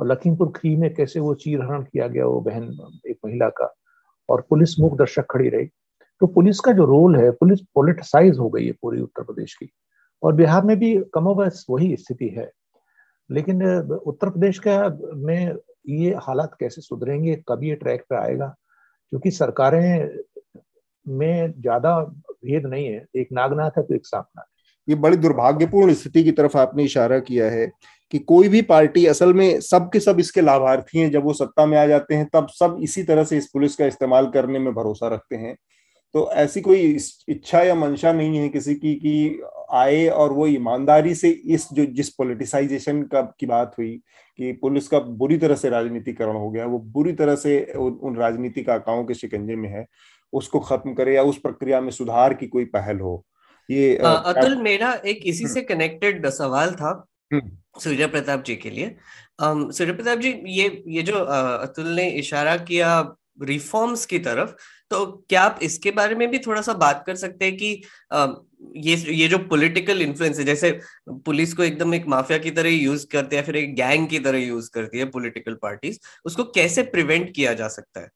और 0.00 0.06
लखीमपुर 0.06 0.48
खी 0.48 0.76
में 0.76 0.94
कैसे 0.94 1.20
वो 1.20 1.34
चीरहरण 1.34 1.82
किया 1.82 2.08
गया 2.08 2.26
वो 2.26 2.40
बहन, 2.40 2.62
एक 3.06 3.18
महिला 3.24 3.48
का, 3.48 3.74
और 4.28 4.46
पुलिस 4.50 4.80
मुख 4.80 4.98
दर्शक 4.98 5.26
खड़ी 5.30 5.48
रही। 5.48 5.66
तो 6.20 6.26
पुलिस 6.26 6.60
का 6.60 6.72
जो 6.72 6.84
रोल 6.84 7.16
है, 7.16 7.30
पुलिस 7.30 7.60
पोलिटिसाइज 7.60 8.38
हो 8.38 8.50
गई 8.50 8.66
है 8.66 8.72
पूरी 8.72 9.00
उत्तर 9.00 9.22
प्रदेश 9.22 9.54
की। 9.54 9.70
और 10.22 10.32
बिहार 10.32 10.64
में 10.64 10.78
भी 10.78 11.04
कमोबस 11.14 11.66
वही 11.70 11.96
स्थिति 11.96 12.28
है। 12.28 12.50
लेकिन, 13.30 13.80
उत्तर 14.06 14.30
प्रदेश 14.30 14.58
का 14.58 14.98
में 15.14 15.56
ये 15.88 16.14
हालात 16.14 16.56
कैसे 16.60 16.80
सुधरेंगे 16.80 17.42
कभी 17.48 17.68
ये 17.68 17.74
ट्रैक 17.74 18.02
पे 18.10 18.16
आएगा? 18.16 18.54
क्योंकि 19.10 19.30
सरकारें 19.30 20.18
में 21.06 21.52
ज़्यादा 21.52 21.98
भेद 22.44 22.66
नहीं 22.66 22.86
है 22.86 23.04
एक 23.16 23.28
नागनाथ 23.32 23.78
है 23.78 23.82
तो 23.82 23.94
एक 23.94 24.06
सांपनाथ 24.06 24.44
ये 24.88 24.94
बड़ी 24.96 25.16
दुर्भाग्यपूर्ण 25.16 25.94
स्थिति 25.94 26.22
की 26.24 26.30
तरफ़ 26.32 26.56
आपने 26.58 26.84
इशारा 26.84 27.18
किया 27.18 27.50
है 27.50 27.70
कि 28.12 28.18
कोई 28.18 28.48
भी 28.48 28.62
पार्टी 28.62 29.04
असल 29.06 29.32
में 29.34 29.60
सब 29.60 29.90
के 29.92 30.00
सब 30.00 30.20
इसके 30.20 30.40
लाभार्थी 30.40 30.98
हैं 30.98 31.10
जब 31.10 31.24
वो 31.24 31.32
सत्ता 31.32 31.66
में 31.66 31.76
आ 31.78 31.86
जाते 31.86 32.14
हैं 32.14 32.28
तब 32.32 32.46
सब 32.50 32.78
इसी 32.82 33.02
तरह 33.02 33.24
से 33.24 33.36
इस 33.38 33.48
पुलिस 33.52 33.76
का 33.76 33.86
इस्तेमाल 33.86 34.26
करने 34.30 34.58
में 34.58 34.72
भरोसा 34.74 35.08
रखते 35.08 35.36
हैं। 35.36 35.56
तो 36.14 36.30
ऐसी 36.32 36.60
कोई 36.60 36.96
इच्छा 37.28 37.60
या 37.62 37.74
मंशा 37.74 38.12
नहीं 38.12 38.38
है 38.38 38.48
किसी 38.48 38.74
की 38.74 38.94
कि 38.94 39.42
आए 39.72 40.06
और 40.08 40.32
वो 40.32 40.46
ईमानदारी 40.46 41.14
से 41.14 41.28
इस 41.28 41.68
जो 41.72 41.84
जिस 41.86 42.08
पॉलिटिसाइजेशन 42.10 43.02
का 43.02 43.20
की 43.40 43.46
बात 43.46 43.74
हुई 43.78 43.90
कि 44.38 44.52
पुलिस 44.52 44.88
का 44.88 44.98
बुरी 44.98 45.36
तरह 45.38 45.54
से 45.54 45.70
राजनीतिकरण 45.70 46.36
हो 46.36 46.50
गया 46.50 46.66
वो 46.66 46.78
बुरी 46.78 47.12
तरह 47.12 47.36
से 47.36 47.60
उन, 47.76 48.16
राजनीतिक 48.16 48.70
आकाओं 48.70 49.04
के 49.04 49.14
शिकंजे 49.14 49.56
में 49.56 49.68
है। 49.68 49.86
उसको 50.32 50.60
खत्म 50.60 50.94
करे 50.94 51.14
या 51.14 51.22
उस 51.22 51.38
प्रक्रिया 51.38 51.80
में 51.80 51.90
सुधार 51.90 52.34
की 52.34 52.46
कोई 52.46 52.64
पहल 52.64 53.00
हो। 53.00 53.24
ये 53.68 53.96
आ, 53.96 54.12
अतुल 54.12 54.56
मेरा 54.62 54.92
एक 55.06 55.20
इसी 55.24 55.46
से 55.48 55.62
कनेक्टेड 55.62 56.26
सवाल 56.28 56.72
था 56.74 56.90
हम्म। 57.32 57.80
सूर्य 57.80 58.06
प्रताप 58.06 58.42
जी 58.44 58.56
के 58.56 58.70
लिए। 58.70 58.96
सूर्य 59.42 59.92
प्रताप 59.92 60.18
जी 60.18 60.30
ये 60.46 60.82
ये 60.88 61.02
जो 61.02 61.14
अतुल 61.14 61.86
ने 61.86 62.08
इशारा 62.10 62.56
किया 62.56 63.16
रिफॉर्म्स 63.42 64.04
की 64.06 64.18
तरफ़ 64.18 64.50
तो 64.90 65.04
क्या 65.28 65.42
आप 65.42 65.58
इसके 65.62 65.90
बारे 65.90 66.14
में 66.14 66.30
भी 66.30 66.38
थोड़ा 66.38 66.62
सा 66.62 66.72
बात 66.74 67.02
कर 67.06 67.16
सकते 67.16 67.44
हैं 67.44 67.56
कि 67.56 67.82
आ, 68.12 68.26
ये 68.76 68.96
ये 69.14 69.28
जो 69.28 69.38
पॉलिटिकल 69.38 70.02
इन्फ्लुएंस 70.02 70.38
है 70.38 70.44
जैसे 70.44 70.70
पुलिस 71.26 71.54
को 71.54 71.62
एकदम 71.62 71.94
एक 71.94 72.06
माफिया 72.06 72.38
की 72.38 72.50
तरह 72.50 72.70
यूज़ 72.70 73.06
करते 73.12 73.36
हैं 73.36 73.44
फिर 73.44 73.56
एक 73.56 73.74
गैंग 73.76 74.08
की 74.08 74.18
तरह 74.18 74.38
यूज़ 74.38 74.70
करती 74.74 74.98
है 74.98 75.04
पॉलिटिकल 75.10 75.54
पार्टीज़ 75.62 75.98
उसको 76.24 76.44
कैसे 76.44 76.82
प्रिवेंट 76.82 77.34
किया 77.34 77.54
जा 77.54 77.68
सकता 77.68 78.00
है? 78.00 78.08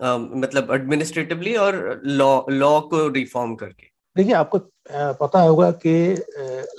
मतलब 0.00 0.72
एडमिनिस्ट्रेटिवली 0.72 1.54
और 1.56 2.00
लॉ 2.04 2.40
लॉ 2.50 2.80
को 2.80 3.08
रिफॉर्म 3.08 3.54
करके। 3.54 3.86
देखिए, 4.16 4.32
आपको 4.34 4.58
पता 5.20 5.40
होगा 5.40 5.70
कि 5.70 6.16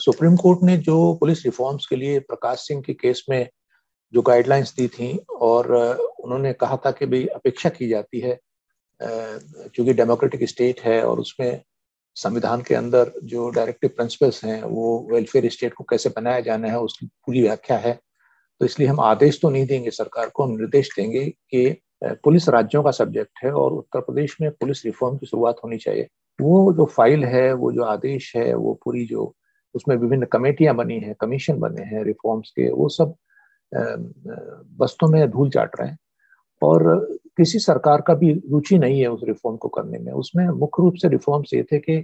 सुप्रीम 0.02 0.36
कोर्ट 0.36 0.60
ने 0.64 0.78
जो 0.78 1.14
पुलिस 1.20 1.46
रिफॉर्म्स 1.46 1.86
के 1.86 1.96
लिए 1.96 2.20
प्रकाश 2.20 2.68
सिंह 2.68 2.82
के 2.82 2.94
केस 2.94 3.26
में 3.30 3.48
जो 4.14 4.22
गाइडलाइंस 4.22 4.74
दी 4.76 4.88
थी 4.88 5.16
और 5.42 5.74
उन्होंने 6.20 6.54
कहा 6.54 6.78
था 6.86 6.92
कि 6.92 7.06
भाई 7.06 7.26
अपेक्षा 7.36 7.70
की 7.70 7.88
जाती 7.90 8.20
है 8.20 8.40
क्योंकि 9.02 9.94
डेमोक्रेटिक 9.94 10.48
स्टेट 10.50 10.80
है 10.82 11.02
और 11.06 11.20
उसमें 11.20 11.62
संविधान 12.18 12.62
के 12.62 12.76
अंदर 12.76 13.12
जो 13.24 13.50
डायरेक्टिव 13.50 13.90
प्रिंसिपल्स 13.96 14.44
हैं, 14.46 14.62
वो 14.64 15.08
वेलफेयर 15.12 15.50
स्टेट 15.50 15.74
को 15.74 15.84
कैसे 15.84 16.10
बनाया 16.10 16.40
जाना 16.40 16.68
है, 16.68 16.80
उसकी 16.80 17.06
पूरी 17.06 17.42
व्याख्या 17.42 17.78
है। 17.78 17.94
तो 18.62 18.66
इसलिए 18.66 18.88
हम 18.88 19.00
आदेश 19.00 19.40
तो 19.42 19.50
नहीं 19.50 19.66
देंगे 19.66 19.92
सरकार 19.92 20.30
को, 20.30 20.44
हम 20.44 20.52
निर्देश 20.52 20.90
देंगे 20.98 21.26
कि 21.26 21.82
पुलिस 22.02 22.50
राज्यों 22.50 22.84
का 22.84 22.92
सब्जेक्ट 22.92 23.44
है 23.44 23.52
और 23.52 23.74
उत्तर 23.74 24.00
प्रदेश 24.00 24.38
में 24.42 24.50
पुलिस 24.52 24.86
रिफॉर्म 24.86 25.18
की 25.18 25.26
शुरुआत 25.26 25.56
होनी 25.64 25.78
चाहिए। 25.78 26.08
वो 26.40 26.74
जो 26.74 26.86
फ़ाइल 26.86 27.24
है, 27.26 27.52
वो 27.54 27.72
जो 27.72 27.84
आदेश 27.84 28.36
है, 28.36 28.54
वो 28.54 28.74
पूरी 28.84 29.06
जो 29.06 29.34
उसमें 29.76 29.96
विभिन्न 29.96 30.26
कमेटियाँ 30.26 30.76
बनी 30.76 31.00
हैं 31.00 31.16
कमीशन 31.22 31.60
बने 31.60 31.84
हैं 31.84 32.04
रिफॉर्म्स 32.04 32.50
के, 32.50 32.72
वो 32.72 32.90
सब 32.90 33.16
बस्तों 34.80 35.08
में 35.08 35.30
धूल 35.32 35.50
चाट 35.50 35.80
रहे 35.80 35.90
हैं। 35.90 35.98
और 36.62 36.84
किसी 37.38 37.60
सरकार 37.60 38.02
का 38.02 38.14
भी 38.14 38.32
रुचि 38.52 38.78
नहीं 38.80 39.00
है 39.00 39.08
उस 39.08 39.22
रिफॉर्म 39.24 39.58
को 39.58 39.68
करने 39.68 40.00
में। 40.00 40.12
उसमें 40.14 40.48
मुख्य 40.50 40.84
रूप 40.84 40.96
से 40.96 41.08
रिफॉर्म्स 41.08 41.54
ये 41.54 41.64
थे 41.64 41.80
कि 41.80 41.98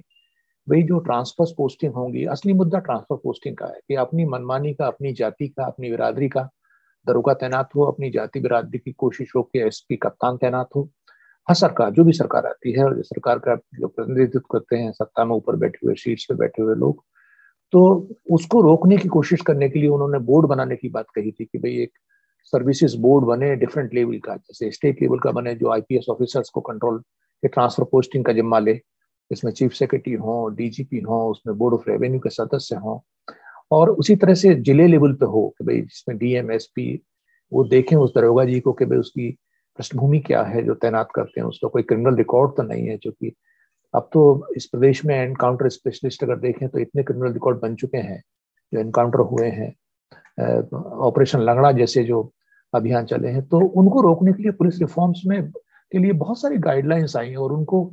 भाई 0.67 0.83
जो 0.83 0.99
ट्रांसफ़र 0.99 1.53
पोस्टिंग 1.57 1.93
होंगी, 1.93 2.25
असली 2.25 2.53
मुद्दा 2.53 2.79
ट्रांसफ़र 2.79 3.17
पोस्टिंग 3.23 3.55
का 3.57 3.65
है 3.65 3.79
कि 3.87 3.95
अपनी 3.95 4.25
मनमानी 4.25 4.73
का, 4.73 4.87
अपनी 4.87 5.13
जाति 5.13 5.47
का, 5.47 5.65
अपनी 5.65 5.89
बिरादरी 5.89 6.29
का 6.29 6.49
दरोगा 7.07 7.33
तैनात 7.33 7.69
हो, 7.75 7.83
अपनी 7.83 8.09
जाति 8.11 8.39
बिरादरी 8.39 8.77
की 8.79 8.91
कोशिश 8.93 9.31
हो 9.35 9.43
कि 9.43 9.59
एस 9.59 9.85
पी 9.89 9.95
कप्तान 9.97 10.37
तैनात 10.37 10.69
हो। 10.75 10.89
हर 11.47 11.55
सरकार, 11.55 11.91
जो 11.91 12.03
भी 12.03 12.13
सरकार 12.13 12.45
आती 12.45 12.71
है, 12.71 12.83
और 12.85 12.95
जो 12.95 13.03
सरकार 13.03 13.39
का 13.39 13.55
जो 13.79 13.87
प्रतिनिधित्व 13.87 14.39
करते 14.51 14.75
हैं, 14.75 14.91
सत्ता 14.91 15.25
में 15.25 15.35
ऊपर 15.35 15.55
बैठे 15.55 15.85
हुए 15.85 15.95
सीट्स 15.95 16.25
पे 16.29 16.35
बैठे 16.35 16.61
हुए 16.61 16.75
लोग 16.75 17.03
तो 17.73 17.81
उसको 18.31 18.61
रोकने 18.61 18.97
की 18.97 19.07
कोशिश 19.07 19.41
करने 19.47 19.69
के 19.69 19.79
लिए 19.79 19.89
उन्होंने 19.89 20.19
बोर्ड 20.19 20.47
बनाने 20.47 20.75
की 20.75 20.89
बात 20.89 21.05
कही 21.15 21.31
थी 21.31 21.45
कि 21.45 21.57
भाई 21.57 21.71
एक 21.83 21.91
सर्विसेज़ 22.53 22.97
बोर्ड 22.97 23.25
बने 23.25 23.55
डिफरेंट 23.55 23.93
लेवल 23.93 24.17
का, 24.19 24.35
जैसे 24.35 24.71
स्टेट 24.71 25.01
लेवल 25.01 25.19
का 25.19 25.31
बने, 25.31 25.53
जो 25.55 25.71
आईपीएस 25.71 26.05
ऑफिसर्स 26.09 26.49
को 26.49 26.61
कंट्रोल 26.61 26.97
के 26.99 27.47
ट्रांसफ़र 27.47 27.85
पोस्टिंग 27.91 28.25
का 28.25 28.33
जिम्मा 28.33 28.59
ले 28.59 28.79
इसमें 29.31 29.51
चीफ 29.51 29.73
सेक्रेटरी 29.73 30.13
हो 30.13 30.47
डीजीपी 30.57 30.99
हो, 30.99 31.29
उसमें 31.31 31.57
बोर्ड 31.57 31.73
ऑफ़ 31.73 31.89
रेवेन्यू 31.89 32.19
के 32.19 32.29
सदस्य 32.29 32.75
हों। 32.75 32.99
और 33.71 33.89
उसी 33.91 34.15
तरह 34.15 34.33
से 34.33 34.53
ज़िले 34.55 34.87
लेवल 34.87 35.13
पे 35.13 35.25
हो 35.25 35.47
कि 35.57 35.65
भाई 35.65 35.81
जिसमें 35.81 36.17
डीएम 36.17 36.51
एसपी 36.51 36.87
वो 37.51 37.63
देखें 37.63 37.95
उस 37.97 38.13
दरोगा 38.15 38.45
जी 38.45 38.59
को 38.59 38.73
कि 38.73 38.85
भाई 38.85 38.97
उसकी 38.97 39.29
पृष्ठभूमि 39.79 40.19
क्या 40.19 40.41
है, 40.43 40.63
जो 40.63 40.73
तैनात 40.75 41.09
करते 41.15 41.39
हैं, 41.41 41.47
उसका 41.47 41.67
कोई 41.69 41.83
क्रिमिनल 41.83 42.15
रिकॉर्ड 42.17 42.51
तो 42.57 42.63
नहीं 42.63 42.87
है 42.87 42.97
क्योंकि 42.97 43.33
अब 43.93 44.09
तो 44.13 44.47
इस 44.55 44.65
प्रदेश 44.65 45.03
में 45.05 45.15
एनकाउंटर 45.15 45.69
स्पेशलिस्ट 45.69 46.23
अगर 46.23 46.37
देखें 46.39 46.67
तो 46.69 46.79
इतने 46.79 47.03
क्रिमिनल 47.03 47.33
रिकॉर्ड 47.33 47.59
बन 47.61 47.75
चुके 47.75 47.97
हैं, 47.97 48.21
जो 48.73 48.79
एनकाउंटर 48.79 49.19
हुए 49.31 49.47
हैं 49.49 49.73
ऑपरेशन 51.07 51.39
लंगड़ा 51.39 51.71
जैसे 51.71 52.03
जो 52.03 52.21
अभियान 52.73 53.05
चले 53.05 53.29
हैं 53.29 53.41
तो 53.47 53.59
उनको 53.59 54.01
रोकने 54.01 54.33
के 54.33 54.43
लिए 54.43 54.51
पुलिस 54.51 54.79
रिफॉर्म्स 54.79 55.21
में 55.27 55.41
के 55.51 55.99
लिए 55.99 56.11
बहुत 56.13 56.41
सारी 56.41 56.57
गाइडलाइंस 56.59 57.15
आई 57.17 57.29
हैं 57.29 57.37
और 57.37 57.53
उनको 57.53 57.83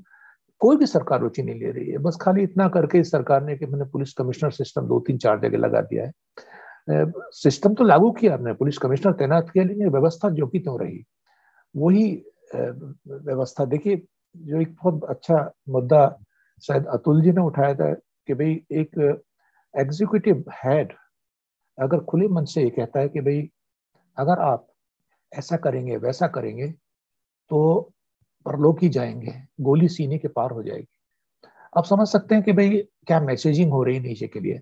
कोई 0.60 0.76
भी 0.76 0.86
सरकार 0.86 1.20
रुचि 1.20 1.42
नहीं 1.42 1.60
ले 1.60 1.70
रही 1.70 1.90
है। 1.90 1.98
बस 1.98 2.16
खाली 2.20 2.42
इतना 2.42 2.68
करके 2.68 2.98
इस 2.98 3.10
सरकार 3.10 3.42
ने 3.44 3.56
कि 3.56 3.66
मैंने 3.66 3.84
पुलिस 3.90 4.12
कमिश्नर 4.12 4.50
सिस्टम 4.50 4.86
दो 4.88 4.98
तीन 5.00 5.18
चार 5.18 5.40
जगह 5.40 5.58
लगा 5.58 5.80
दिया 5.82 6.04
है। 6.04 6.12
सिस्टम 7.34 7.74
तो 7.74 7.84
लागू 7.84 8.10
किया 8.12 8.34
आपने 8.34 8.52
पुलिस 8.54 8.78
कमिश्नर 8.78 9.12
तैनात 9.14 9.50
किया, 9.50 9.64
लेकिन 9.64 9.88
व्यवस्था 9.90 10.30
जो 10.30 10.46
की 10.46 10.58
त्यों 10.58 10.78
रही। 10.80 11.04
वही 11.74 12.06
व्यवस्था, 12.54 13.64
देखिए, 13.64 14.02
जो 14.34 14.60
एक 14.60 14.74
बहुत 14.74 15.04
अच्छा 15.08 15.50
मुद्दा 15.68 16.18
शायद 16.62 16.86
अतुल 16.86 17.22
जी 17.22 17.32
ने 17.32 17.40
उठाया 17.40 17.74
था 17.74 17.92
कि 17.94 18.34
भाई 18.34 18.60
एक 18.72 18.98
एग्जीक्यूटिव 19.74 20.44
हेड 20.54 20.92
अगर 21.78 22.00
खुले 22.04 22.28
मन 22.28 22.44
से 22.44 22.62
ये 22.62 22.70
कहता 22.70 23.00
है 23.00 23.08
कि 23.08 23.20
भाई, 23.20 23.48
अगर 24.16 24.38
आप 24.42 24.66
ऐसा 25.32 25.56
करेंगे, 25.56 25.96
वैसा 25.96 26.26
करेंगे 26.28 26.68
तो 27.50 27.92
परलोक 28.46 28.82
ही 28.82 28.88
जाएँगे 28.88 29.34
गोली 29.60 29.88
सीने 29.88 30.18
के 30.18 30.28
पार 30.28 30.50
हो 30.50 30.62
जाएगी। 30.62 30.86
आप 31.76 31.84
समझ 31.84 32.08
सकते 32.08 32.34
हैं 32.34 32.44
कि 32.44 32.52
भाई 32.52 32.78
क्या 33.06 33.20
मैसेजिंग 33.20 33.72
हो 33.72 33.82
रही 33.84 34.00
नीचे 34.00 34.26
के 34.26 34.40
लिए। 34.40 34.60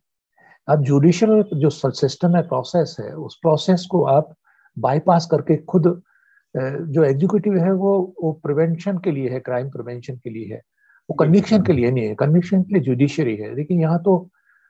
अब 0.69 0.83
जुडिशियल 0.85 1.43
जो 1.55 1.71
सिस्टम 1.71 2.37
है 2.37 2.43
प्रोसेस 2.43 2.97
है 3.01 3.13
उस 3.17 3.39
प्रोसेस 3.43 3.87
को 3.91 4.03
आप 4.05 4.35
बाईपास 4.77 5.29
करके 5.31 5.57
खुद 5.65 6.03
जो 6.55 7.05
एग्जीक्यूटिव 7.05 7.57
है 7.59 7.73
वो 7.73 7.93
वो 8.23 8.33
प्रिवेंशन 8.43 8.99
के 8.99 9.11
लिए 9.11 9.29
है 9.31 9.41
क्राइम 9.41 9.71
प्रिवेंशन 9.71 10.17
के 10.17 10.31
लिए 10.31 10.55
है। 10.55 10.61
वो 11.09 11.15
कन्विक्शन 11.15 11.63
के 11.63 11.73
लिए 11.73 11.91
नहीं 11.91 12.07
है। 12.09 12.15
कन्विक्शन 12.15 12.63
के 12.63 12.75
लिए 12.75 12.83
जुडिशरी 12.83 13.37
है। 13.37 13.55
लेकिन 13.55 13.81
यहाँ 13.81 13.99
तो 14.03 14.17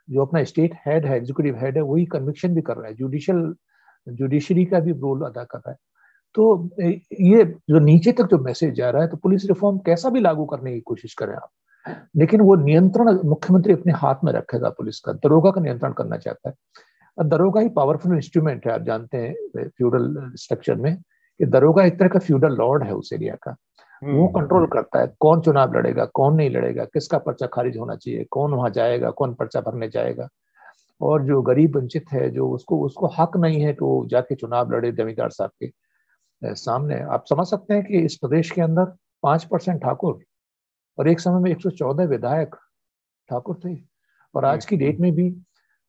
जो 0.08 0.24
अपना 0.26 0.42
स्टेट 0.44 0.74
हेड 0.86 1.06
है 1.06 1.16
एग्जीक्यूटिव 1.16 1.58
हेड 1.64 1.76
है 1.76 1.82
वही 1.82 2.04
कन्विक्शन 2.06 2.54
भी 2.54 2.62
कर 2.62 2.76
रहा 2.76 2.88
है। 2.88 2.94
जुडिशियल 2.94 3.54
जुडिशरी 4.08 4.64
का 4.64 4.80
भी 4.80 4.92
रोल 4.92 5.24
अदा 5.26 5.44
कर 5.44 5.58
रहा 5.58 5.70
है। 5.70 5.76
तो 6.36 6.44
ये 6.78 7.44
जो 7.70 7.78
नीचे 7.78 8.12
तक 8.12 8.26
जो 8.30 8.38
मैसेज 8.38 8.74
जा 8.74 8.90
रहा 8.90 9.02
है 9.02 9.08
तो 9.08 9.16
पुलिस 9.16 9.44
रिफॉर्म 9.44 9.78
कैसा 9.86 10.10
भी 10.10 10.20
लागू 10.20 10.44
करने 10.44 10.72
की 10.72 10.80
कोशिश 10.80 11.14
करें 11.14 11.34
आप 11.34 11.48
लेकिन 12.16 12.40
वो 12.40 12.54
नियंत्रण 12.56 13.18
मुख्यमंत्री 13.24 13.72
अपने 13.72 13.92
हाथ 13.92 14.24
में 14.24 14.32
रखेगा 14.32 14.68
पुलिस 14.70 15.00
का 15.00 15.12
दरोगा 15.12 15.50
का 15.50 15.60
नियंत्रण 15.60 15.92
करना 15.92 16.16
चाहता 16.16 16.48
है। 16.48 17.28
दरोगा 17.28 17.60
ही 17.60 17.68
पावरफुल 17.68 18.14
इंस्ट्रूमेंट 18.16 18.66
है 18.66 18.72
आप 18.72 18.82
जानते 18.82 19.18
हैं 19.18 19.68
फ्यूडल 19.68 20.32
स्ट्रक्चर 20.36 20.74
में 20.76 20.94
कि 20.96 21.46
दरोगा 21.46 21.84
एक 21.84 21.98
तरह 21.98 22.08
का 22.08 22.18
फ्यूडल 22.18 22.56
लॉर्ड 22.56 22.82
है 22.82 22.94
उस 22.94 23.12
एरिया 23.12 23.34
का। 23.42 23.56
वो 24.02 24.26
कंट्रोल 24.28 24.60
हम्म। 24.60 24.70
करता 24.72 25.00
है 25.00 25.12
कौन 25.20 25.40
चुनाव 25.40 25.74
लड़ेगा 25.74 26.04
कौन 26.14 26.34
नहीं 26.36 26.50
लड़ेगा 26.50 26.84
किसका 26.84 27.18
पर्चा 27.18 27.46
खारिज 27.46 27.76
होना 27.78 27.94
चाहिए 27.96 28.26
कौन 28.30 28.54
वहाँ 28.54 28.70
जाएगा 28.70 29.10
कौन 29.10 29.34
पर्चा 29.34 29.60
भरने 29.60 29.88
जाएगा। 29.88 30.28
और 31.00 31.22
जो 31.22 31.40
गरीब 31.42 31.76
वंचित 31.76 32.12
है 32.12 32.28
जो 32.30 32.48
उसको 32.50 32.84
उसको 32.86 33.06
हक 33.18 33.36
नहीं 33.36 33.60
है 33.60 33.72
कि 33.72 33.84
वो 33.84 34.06
जाके 34.10 34.34
चुनाव 34.34 34.72
लड़े 34.72 34.92
जमींदार 34.92 35.30
साहब 35.30 35.50
के 35.60 35.66
सामने। 36.42 37.00
आप 37.02 37.24
समझ 37.30 37.46
सकते 37.46 37.74
हैं 37.74 37.84
कि 37.84 37.98
इस 37.98 38.16
प्रदेश 38.16 38.50
के 38.50 38.60
अंदर 38.62 38.84
पाँच 39.22 39.44
परसेंट 39.44 39.80
ठाकुर 39.82 40.18
और 40.98 41.08
एक 41.08 41.20
समय 41.20 41.40
में 41.40 41.50
114 41.50 42.06
विधायक 42.06 42.54
ठाकुर 43.28 43.60
थे। 43.64 43.76
और 44.34 44.44
आज 44.44 44.66
की 44.66 44.76
डेट 44.76 45.00
में 45.00 45.12
भी 45.12 45.32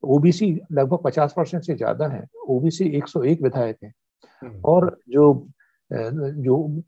ओबीसी 0.03 0.51
लगभग 0.71 0.99
50 1.05 1.33
परसेंट 1.37 1.63
से 1.63 1.75
ज़्यादा 1.75 2.07
है। 2.07 2.23
ओबीसी 2.49 2.85
101 2.97 3.41
विधायक 3.43 3.77
हैं। 3.83 3.93
हम्म। 4.41 4.61
और 4.65 4.97
जो 5.09 5.47
जो 5.91 6.83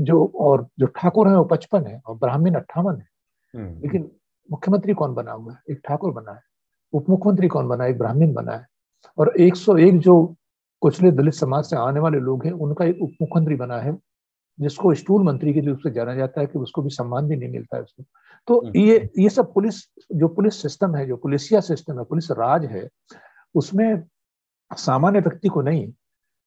जो 0.00 0.24
और 0.40 0.66
जो 0.78 0.86
ठाकुर 0.86 1.28
है 1.28 1.36
वो 1.36 1.44
पचपन 1.44 1.86
है 1.86 2.00
और 2.06 2.16
ब्राह्मण 2.16 2.54
अट्ठावन 2.54 2.96
है। 2.96 3.06
हम्म। 3.54 3.80
लेकिन 3.82 4.10
मुख्यमंत्री 4.50 4.94
कौन 4.94 5.14
बना 5.14 5.32
हुआ 5.32 5.52
है? 5.52 5.58
एक 5.70 5.80
ठाकुर 5.88 6.12
बना 6.12 6.32
है। 6.32 6.40
उप 6.92 7.08
मुख्यमंत्री 7.10 7.48
कौन 7.48 7.68
बना 7.68 7.84
है? 7.84 7.90
एक 7.90 7.98
ब्राह्मण 7.98 8.32
बना 8.32 8.52
है। 8.52 8.66
और 9.18 9.34
101 9.38 9.98
जो 9.98 10.34
कुचले 10.84 11.10
दलित 11.12 11.34
समाज 11.34 11.64
से 11.64 11.76
आने 11.78 12.00
वाले 12.00 12.18
लोग 12.20 12.44
हैं 12.44 12.52
उनका 12.60 12.84
एक 12.84 12.98
उप 13.02 13.10
मुख्यमंत्री 13.20 13.54
बना 13.56 13.76
है 13.80 13.96
जिसको 14.58 14.92
स्टूल 14.94 15.22
मंत्री 15.22 15.52
के 15.54 15.60
रूप 15.60 15.78
से 15.78 15.90
जाना 15.90 16.14
जाता 16.14 16.40
है 16.40 16.46
कि 16.46 16.58
उसको 16.58 16.82
भी 16.82 16.90
सम्मान 16.90 17.28
भी 17.28 17.36
नहीं 17.36 17.50
मिलता 17.50 17.76
है 17.76 17.82
उसको 17.82 18.02
तो 18.48 18.58
हम्म। 18.58 18.80
ये 18.80 19.08
ये 19.18 19.28
सब 19.30 19.52
पुलिस 19.54 19.82
जो 20.14 20.28
पुलिस 20.30 20.60
सिस्टम 20.62 20.96
है 20.96 21.06
जो 21.06 21.16
पुलिसिया 21.16 21.60
सिस्टम 21.62 21.98
है 21.98 22.04
पुलिस 22.04 22.30
राज 22.30 22.64
है 22.66 22.88
उसमें 23.54 24.02
सामान्य 24.70 25.20
व्यक्ति 25.20 25.48
को 25.48 25.62
नहीं 25.62 25.92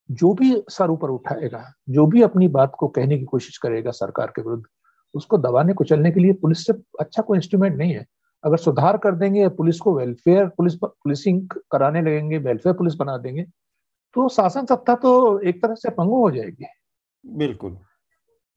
जो 0.09 0.33
भी 0.33 0.53
सर 0.69 0.89
ऊपर 0.89 1.09
उठाएगा 1.09 1.65
जो 1.89 2.05
भी 2.05 2.21
अपनी 2.21 2.47
बात 2.51 2.75
को 2.77 2.88
कहने 2.91 3.17
की 3.17 3.25
कोशिश 3.25 3.57
करेगा 3.57 3.91
सरकार 3.93 4.33
के 4.35 4.41
विरुद्ध 4.41 4.63
उसको 5.13 5.38
दबाने 5.39 5.73
कुचलने 5.73 6.11
के 6.11 6.19
लिए 6.19 6.33
पुलिस 6.39 6.65
से 6.65 6.73
अच्छा 6.99 7.21
कोई 7.21 7.38
इंस्ट्रूमेंट 7.38 7.77
नहीं 7.77 7.93
है 7.93 8.05
अगर 8.43 8.57
सुधार 8.59 8.97
कर 8.97 9.15
देंगे 9.15 9.47
पुलिस 9.55 9.79
को 9.79 9.97
वेलफेयर 9.97 10.47
पुलिस 10.57 10.75
पुलिसिंग 10.83 11.47
कराने 11.71 12.01
लगेंगे 12.01 12.38
वेलफेयर 12.39 12.75
पुलिस 12.75 12.95
बना 12.95 13.17
देंगे 13.17 13.45
तो 14.18 14.28
शासन 14.32 14.65
सत्ता 14.65 14.95
तो 14.97 15.09
एक 15.41 15.61
तरह 15.61 15.76
से 15.76 15.89
पंगु 15.91 16.15
हो 16.18 16.30
जाएगी। 16.32 16.65
बिल्कुल 17.24 17.78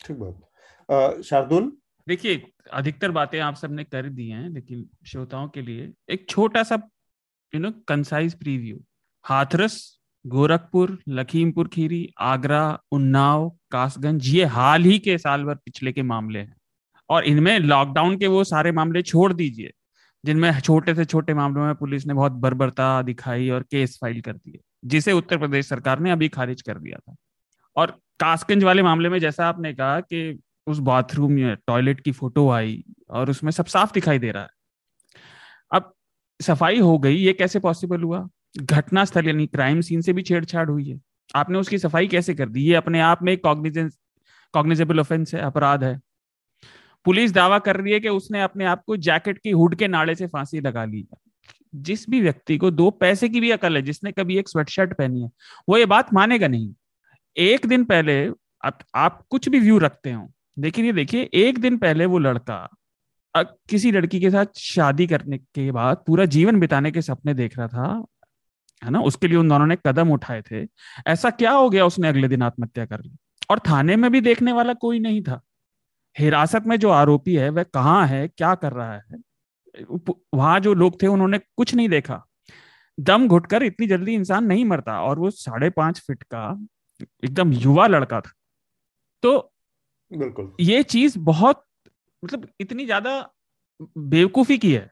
ठीक 0.00 0.16
बात। 0.18 1.22
शार्दुल? 1.24 1.72
देखिए 2.06 2.42
अधिकतर 2.72 3.10
बातें 3.10 3.38
आप 3.40 3.54
सबने 3.54 3.84
कर 3.84 4.08
दी 4.10 4.28
हैं 4.28 4.48
लेकिन 4.50 4.88
श्रोताओं 5.06 5.48
के 5.48 5.62
लिए 5.62 5.92
एक 6.10 6.28
छोटा 6.28 6.62
सा 6.62 6.76
you 7.52 7.60
know 7.60 7.70
concise 7.88 8.34
preview 8.34 8.78
Hathras 9.24 9.76
Gorakhpur 10.24 10.96
Lakhimpur 11.08 11.68
Kheri 11.68 12.02
Agra 12.20 12.62
Unnao 12.92 13.48
Kasganj 13.72 14.28
ये 14.28 14.44
हाल 14.54 14.82
ही 14.84 14.98
के 14.98 15.18
साल 15.18 15.44
भर 15.44 15.54
पिछले 15.56 15.92
के 15.92 16.02
मामले 16.04 16.38
हैं। 16.38 16.56
और 17.10 17.24
इनमें 17.24 17.58
लॉकडाउन 17.58 18.16
के 18.18 18.26
वो 18.28 18.42
सारे 18.44 18.72
मामले 18.72 19.02
छोड़ 19.02 19.32
दीजिए 19.32 19.72
जिनमें 20.24 20.60
छोटे 20.60 20.94
से 20.94 21.04
छोटे 21.04 21.34
मामलों 21.34 21.64
में 21.66 21.74
पुलिस 21.74 22.06
ने 22.06 22.14
बहुत 22.14 22.32
बर्बरता 22.42 22.90
दिखाई 23.02 23.48
और 23.50 23.62
केस 23.62 23.98
फ़ाइल 24.00 24.20
कर 24.20 24.32
दिए। 24.32 24.60
जिसे 24.84 25.12
उत्तर 25.12 25.38
प्रदेश 25.38 25.68
सरकार 25.68 25.98
ने 25.98 26.10
अभी 26.10 26.28
खारिज 26.28 26.62
कर 26.62 26.78
दिया 26.78 26.98
था। 26.98 27.16
और 27.76 28.00
कासगंज 28.20 28.64
वाले 28.64 28.82
मामले 28.82 29.08
में 29.08 29.18
जैसा 29.18 29.48
आपने 29.48 29.74
कहा 29.74 30.00
कि 30.00 30.40
उस 30.66 30.78
बाथरूम 30.78 31.32
में 31.32 31.56
टॉयलेट 31.66 32.00
की 32.00 32.12
फ़ोटो 32.12 32.50
आई 32.50 32.84
और 33.10 33.30
उसमें 33.30 33.50
सब 33.50 33.66
साफ़ 33.66 33.92
दिखाई 33.92 34.18
दे 34.18 34.30
रहा 34.30 34.42
है। 34.42 34.48
अब 35.72 35.94
सफ़ाई 36.42 36.78
हो 36.78 36.98
गई, 36.98 37.16
ये 37.16 37.32
कैसे 37.32 37.58
पॉसिबल 37.58 38.02
हुआ? 38.02 38.28
घटना 38.62 39.04
स्थल 39.04 39.26
यानी 39.26 39.46
क्राइम 39.46 39.80
सीन 39.80 40.00
से 40.00 40.12
भी 40.12 40.22
छेड़छाड़ 40.22 40.70
हुई 40.70 40.88
है। 40.88 41.00
आपने 41.36 41.58
उसकी 41.58 41.78
सफ़ाई 41.78 42.08
कैसे 42.08 42.34
कर 42.34 42.48
दी? 42.48 42.60
ये 42.60 42.74
अपने 42.74 43.00
आप 43.00 43.22
में 43.22 43.38
कॉग्निजेंस, 43.38 43.98
कॉग्निजेबल 44.52 45.00
ऑफेंस 45.00 45.34
है, 45.34 45.40
अपराध 45.40 45.84
है। 45.84 46.00
पुलिस 47.04 47.32
दावा 47.32 47.58
कर 47.58 47.76
रही 47.76 47.92
है 47.92 48.00
कि 48.00 48.08
उसने 48.08 48.42
अपने 48.42 48.64
आप 48.64 48.82
को 48.84 48.96
जैकेट 48.96 49.38
की 49.38 49.50
हुड 49.50 49.74
के 49.74 49.88
नाड़े 49.88 50.14
से 50.14 50.26
फांसी 50.26 50.60
लगा 50.60 50.84
ली 50.84 51.02
जिस 51.74 52.08
भी 52.10 52.20
व्यक्ति 52.20 52.58
को 52.58 52.70
दो 52.70 52.90
पैसे 52.90 53.28
की 53.28 53.40
भी 53.40 53.50
अकल 53.50 53.76
है 53.76 53.82
जिसने 53.82 54.12
कभी 54.12 54.38
एक 54.38 54.48
स्वेटशर्ट 54.48 54.96
पहनी 54.98 55.22
है 55.22 55.30
वो 55.68 55.78
ये 55.78 55.86
बात 55.86 56.14
मानेगा 56.14 56.48
नहीं। 56.48 56.74
एक 57.36 57.66
दिन 57.66 57.84
पहले 57.84 58.26
आप, 58.64 58.78
आप 58.94 59.24
कुछ 59.30 59.48
भी 59.48 59.60
व्यू 59.60 59.78
रखते 59.78 60.12
हो 60.12 60.32
लेकिन 60.58 60.84
ये 60.84 60.92
देखिए 60.92 61.30
एक 61.34 61.58
दिन 61.58 61.78
पहले 61.78 62.06
वो 62.06 62.18
लड़का 62.18 62.68
किसी 63.36 63.92
लड़की 63.92 64.20
के 64.20 64.30
साथ 64.30 64.46
शादी 64.58 65.06
करने 65.06 65.38
के 65.38 65.70
बाद 65.72 65.96
पूरा 66.06 66.24
जीवन 66.24 66.60
बिताने 66.60 66.90
के 66.90 67.02
सपने 67.02 67.34
देख 67.34 67.58
रहा 67.58 67.68
था 67.68 68.06
है 68.84 68.90
ना? 68.90 69.00
उसके 69.00 69.28
लिए 69.28 69.36
उन 69.36 69.48
दोनों 69.48 69.66
ने 69.66 69.76
कदम 69.86 70.10
उठाए 70.10 70.42
थे। 70.42 70.66
ऐसा 71.06 71.30
क्या 71.30 71.50
हो 71.50 71.70
गया 71.70 71.86
उसने 71.86 72.08
अगले 72.08 72.28
दिन 72.28 72.42
आत्महत्या 72.42 72.86
कर 72.86 73.00
ली? 73.00 73.16
और 73.50 73.58
थाने 73.58 73.96
में 73.96 74.10
भी 74.10 74.20
देखने 74.20 74.52
वाला 74.52 74.74
कोई 74.74 74.98
नहीं 74.98 75.22
था। 75.22 75.40
हिरासत 76.18 76.64
में 76.66 76.76
जो 76.76 76.90
आरोपी 76.90 77.34
है 77.36 77.48
वह 77.50 77.62
कहाँ 77.62 78.06
है 78.06 78.28
क्या 78.28 78.54
कर 78.54 78.72
रहा 78.72 78.94
है? 78.94 79.04
वहाँ 80.34 80.58
जो 80.60 80.74
लोग 80.74 81.00
थे 81.02 81.06
उन्होंने 81.06 81.38
कुछ 81.38 81.74
नहीं 81.74 81.88
देखा। 81.88 82.22
दम 82.98 83.26
घुटकर 83.28 83.62
इतनी 83.62 83.86
जल्दी 83.86 84.14
इंसान 84.14 84.44
नहीं 84.44 84.64
मरता 84.64 85.00
और 85.02 85.18
वो 85.18 85.30
साढ़े 85.30 85.70
पाँच 85.70 86.00
फिट 86.00 86.22
का 86.24 86.44
एकदम 87.24 87.52
युवा 87.54 87.86
लड़का 87.86 88.20
था। 88.20 88.32
तो 89.22 89.38
बिल्कुल। 90.12 90.52
ये 90.60 90.82
चीज़ 90.84 91.18
बहुत 91.20 91.64
मतलब 92.22 92.48
इतनी 92.60 92.84
ज़्यादा 92.84 93.12
बेवकूफ़ी 93.98 94.58
की 94.58 94.72
है। 94.72 94.90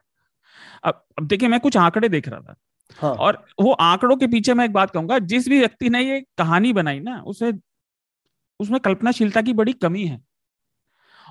अब 0.83 1.03
अब 1.19 1.27
देखिए 1.27 1.49
मैं 1.49 1.59
कुछ 1.59 1.77
आंकड़े 1.77 2.09
देख 2.09 2.27
रहा 2.27 2.39
था। 2.39 2.55
हाँ. 2.97 3.13
और 3.13 3.45
वो 3.61 3.71
आंकड़ों 3.73 4.15
के 4.17 4.27
पीछे 4.27 4.53
मैं 4.53 4.65
एक 4.65 4.73
बात 4.73 4.91
कहूँगा 4.91 5.19
जिस 5.21 5.47
भी 5.49 5.59
व्यक्ति 5.59 5.89
ने 5.89 6.01
ये 6.01 6.19
कहानी 6.37 6.73
बनाई 6.73 6.99
ना 6.99 7.21
उसे 7.27 7.51
उसमें 8.59 8.79
कल्पनाशीलता 8.79 9.41
की 9.41 9.53
बड़ी 9.53 9.73
कमी 9.73 10.05
है। 10.05 10.19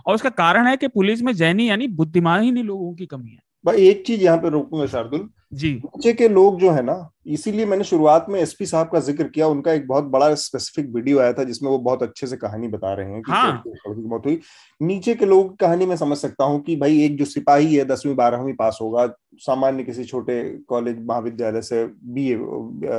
और 0.07 0.15
उसका 0.15 0.31
कारण 0.31 0.67
है 0.67 0.77
कि 0.77 0.89
पुलिस 0.89 1.23
में 1.23 1.33
जैनी 1.35 1.69
यानी 1.69 1.87
बुद्धिमानी 1.89 2.63
लोगों 2.63 2.95
की 2.95 3.07
कमी 3.07 3.31
है। 3.31 3.39
भाई 3.65 3.89
एक 3.89 4.03
चीज़ 4.07 4.23
यहाँ 4.23 4.39
पे 4.39 4.51
रोकूँगा 4.51 4.87
शार्दुल। 4.87 5.29
जी। 5.55 5.73
नीचे 5.75 6.13
के 6.13 6.29
लोग 6.29 6.59
जो 6.61 6.71
है 6.71 6.83
ना 6.83 6.95
इसीलिए 7.29 7.67
मैंने 7.67 7.85
शुरुआत 7.85 8.27
में 8.29 8.39
एसपी 8.41 8.67
साहब 8.67 8.89
का 8.89 9.01
ज़िक्र 9.01 9.25
किया 9.25 9.47
उनका 9.49 9.73
एक 9.73 9.87
बहुत 9.89 10.05
बड़ा 10.07 10.35
स्पेसिफिक 10.35 10.91
वीडियो 10.95 11.19
आया 11.21 11.33
था 11.33 11.45
जिसमें 11.45 11.71
वो 11.71 11.79
बहुत 11.79 12.03
अच्छे 12.03 12.27
से 12.27 12.37
कहानी 12.37 12.69
बता 12.69 12.93
रहे 12.95 13.13
हैं 13.13 13.23
कि 13.23 13.33
हाँ। 13.33 13.63
बहुत 13.67 14.27
हुई। 14.27 14.39
नीचे 14.81 15.15
के 15.15 15.27
लोग 15.27 15.51
की 15.51 15.57
कहानी 15.57 15.87
में 15.87 15.97
समझ 15.97 16.19
सकता 16.19 16.45
हूँ 16.45 16.61
कि 16.63 16.77
भाई 16.77 17.03
एक 17.05 17.17
जो 17.19 17.25
सिपाही 17.25 17.75
है 17.75 17.85
दसवीं 17.85 18.15
बारहवीं 18.15 18.55
पास 18.55 18.79
होगा 18.83 19.07
सामान्य 19.41 19.85
किसी 19.85 20.05
छोटे 20.05 20.43
कॉलेज 20.69 21.05
महाविद्यालय 21.07 21.63
से 21.63 21.85
बीए 21.87 22.39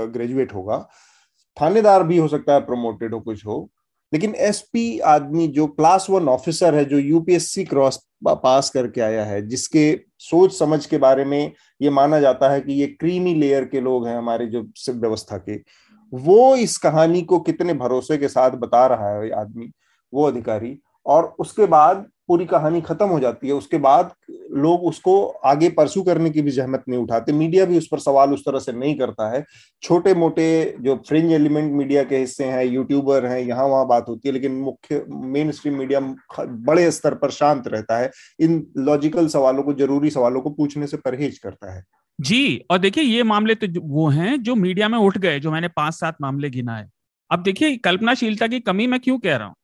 ग्रेजुएट 0.08 0.54
होगा। 0.54 0.88
थानेदार 1.58 2.04
भी 2.04 2.18
हो 2.18 2.28
सकता 2.28 2.54
है 2.54 2.60
प्रमोटेड 2.62 3.14
हो 3.14 3.20
कुछ 3.20 3.45
हो। 3.45 3.70
लेकिन 4.14 4.36
एसपी 4.36 4.99
आदमी 4.99 5.47
जो 5.47 5.68
क्लास 5.68 6.07
वन 6.10 6.28
ऑफिसर 6.30 6.76
है, 6.76 6.86
जो 6.86 6.97
यूपीएससी 6.97 7.64
क्रॉस 7.66 7.99
पास 8.26 8.70
करके 8.70 9.01
आया 9.01 9.26
है, 9.26 9.47
जिसके 9.47 9.99
सोच 10.20 10.57
समझ 10.60 10.86
के 10.86 10.97
बारे 10.97 11.26
में 11.26 11.51
ये 11.82 11.89
माना 11.89 12.20
जाता 12.20 12.49
है 12.49 12.62
कि 12.62 12.74
ये 12.74 12.88
क्रीमी 12.88 13.34
लेयर 13.34 13.66
के 13.66 13.82
लोग 13.82 14.07
हैं 14.07 14.18
हमारे 14.18 14.45
जो 14.45 14.62
व्यवस्था 14.89 15.38
के, 15.38 15.55
वो 16.14 16.55
इस 16.55 16.78
कहानी 16.78 17.22
को 17.22 17.39
कितने 17.39 17.74
भरोसे 17.74 18.18
के 18.18 18.28
साथ 18.28 18.51
बता 18.51 18.86
रहा 18.88 19.10
है 19.10 19.32
आदमी, 19.32 19.72
वो 20.14 20.28
अधिकारी। 20.28 20.78
और 21.05 21.36
उसके 21.39 21.66
बाद 21.66 22.05
पूरी 22.30 22.46
कहानी 22.46 22.82
खत्म 22.82 23.06
हो 23.08 23.20
जाती 23.20 23.48
है। 23.48 23.54
उसके 23.54 23.78
बाद 23.80 24.12
लोग 24.56 24.84
उसको 24.84 25.14
आगे 25.46 25.70
परसू 25.70 26.02
करने 26.04 26.30
की 26.30 26.42
भी 26.42 26.52
जहमत 26.52 26.84
नहीं 26.90 27.00
उठाते। 27.00 27.32
मीडिया 27.34 27.66
भी 27.66 27.78
उस 27.78 27.88
पर 27.88 28.00
सवाल 28.00 28.34
उस 28.34 28.44
तरह 28.46 28.60
से 28.60 28.72
नहीं 28.72 28.96
करता 28.98 29.30
है। 29.32 29.44
छोटे 29.84 30.14
मोटे 30.14 30.48
जो 30.82 30.96
फ्रिंज 31.08 31.32
एलिमेंट 31.34 31.72
मीडिया 31.74 32.04
के 32.04 32.18
हिस्से 32.18 32.46
हैं 32.46 32.64
यूट्यूबर 32.66 33.26
हैं, 33.26 33.40
यहाँ 33.40 33.66
वहाँ 33.66 33.88
बात 33.88 34.06
होती 34.10 34.30
है, 34.30 34.34
लेकिन 34.34 34.52
मुख्य 34.54 35.04
मेन 35.10 35.52
स्ट्रीम 35.52 35.78
मीडिया 35.78 36.00
बड़े 36.40 36.90
स्तर 36.92 37.16
पर 37.16 37.32
शांत 37.32 37.68
रहता 37.68 37.98
है। 37.98 38.12
इन 38.40 38.66
लॉजिकल 38.78 39.28
सवालों 39.28 39.64
को, 39.64 39.74
ज़रूरी 39.74 40.10
सवालों 40.10 40.42
को 40.42 40.50
पूछने 40.50 40.88
से 40.88 40.98
परहेज 40.98 41.38
करता 41.40 41.76
है। 41.76 41.84
जी, 42.20 42.66
और 42.72 42.78
देखिए, 42.78 43.04
ये 43.04 43.24
मामले 43.24 43.56
तो 43.56 43.68
वो 43.82 44.08
हैं 44.10 44.42
जो 44.44 44.56
मीडिया 44.56 44.90
में 44.90 44.98
उठ 44.98 45.18
गए, 45.18 45.40
जो 45.40 45.52
मैंने 45.52 45.68
पाँच 45.68 45.94
सात 45.94 46.16
मामले 46.22 46.50
गिनाए। 46.50 46.88
अब 47.32 47.44
देखिए, 47.44 47.76
कल्पनाशीलता 47.78 48.48
की 48.48 48.60
कमी 48.60 48.88
मैं 48.88 49.00
क्यों 49.00 49.18
कह 49.20 49.36
रहा 49.36 49.48
हूँ? 49.48 49.56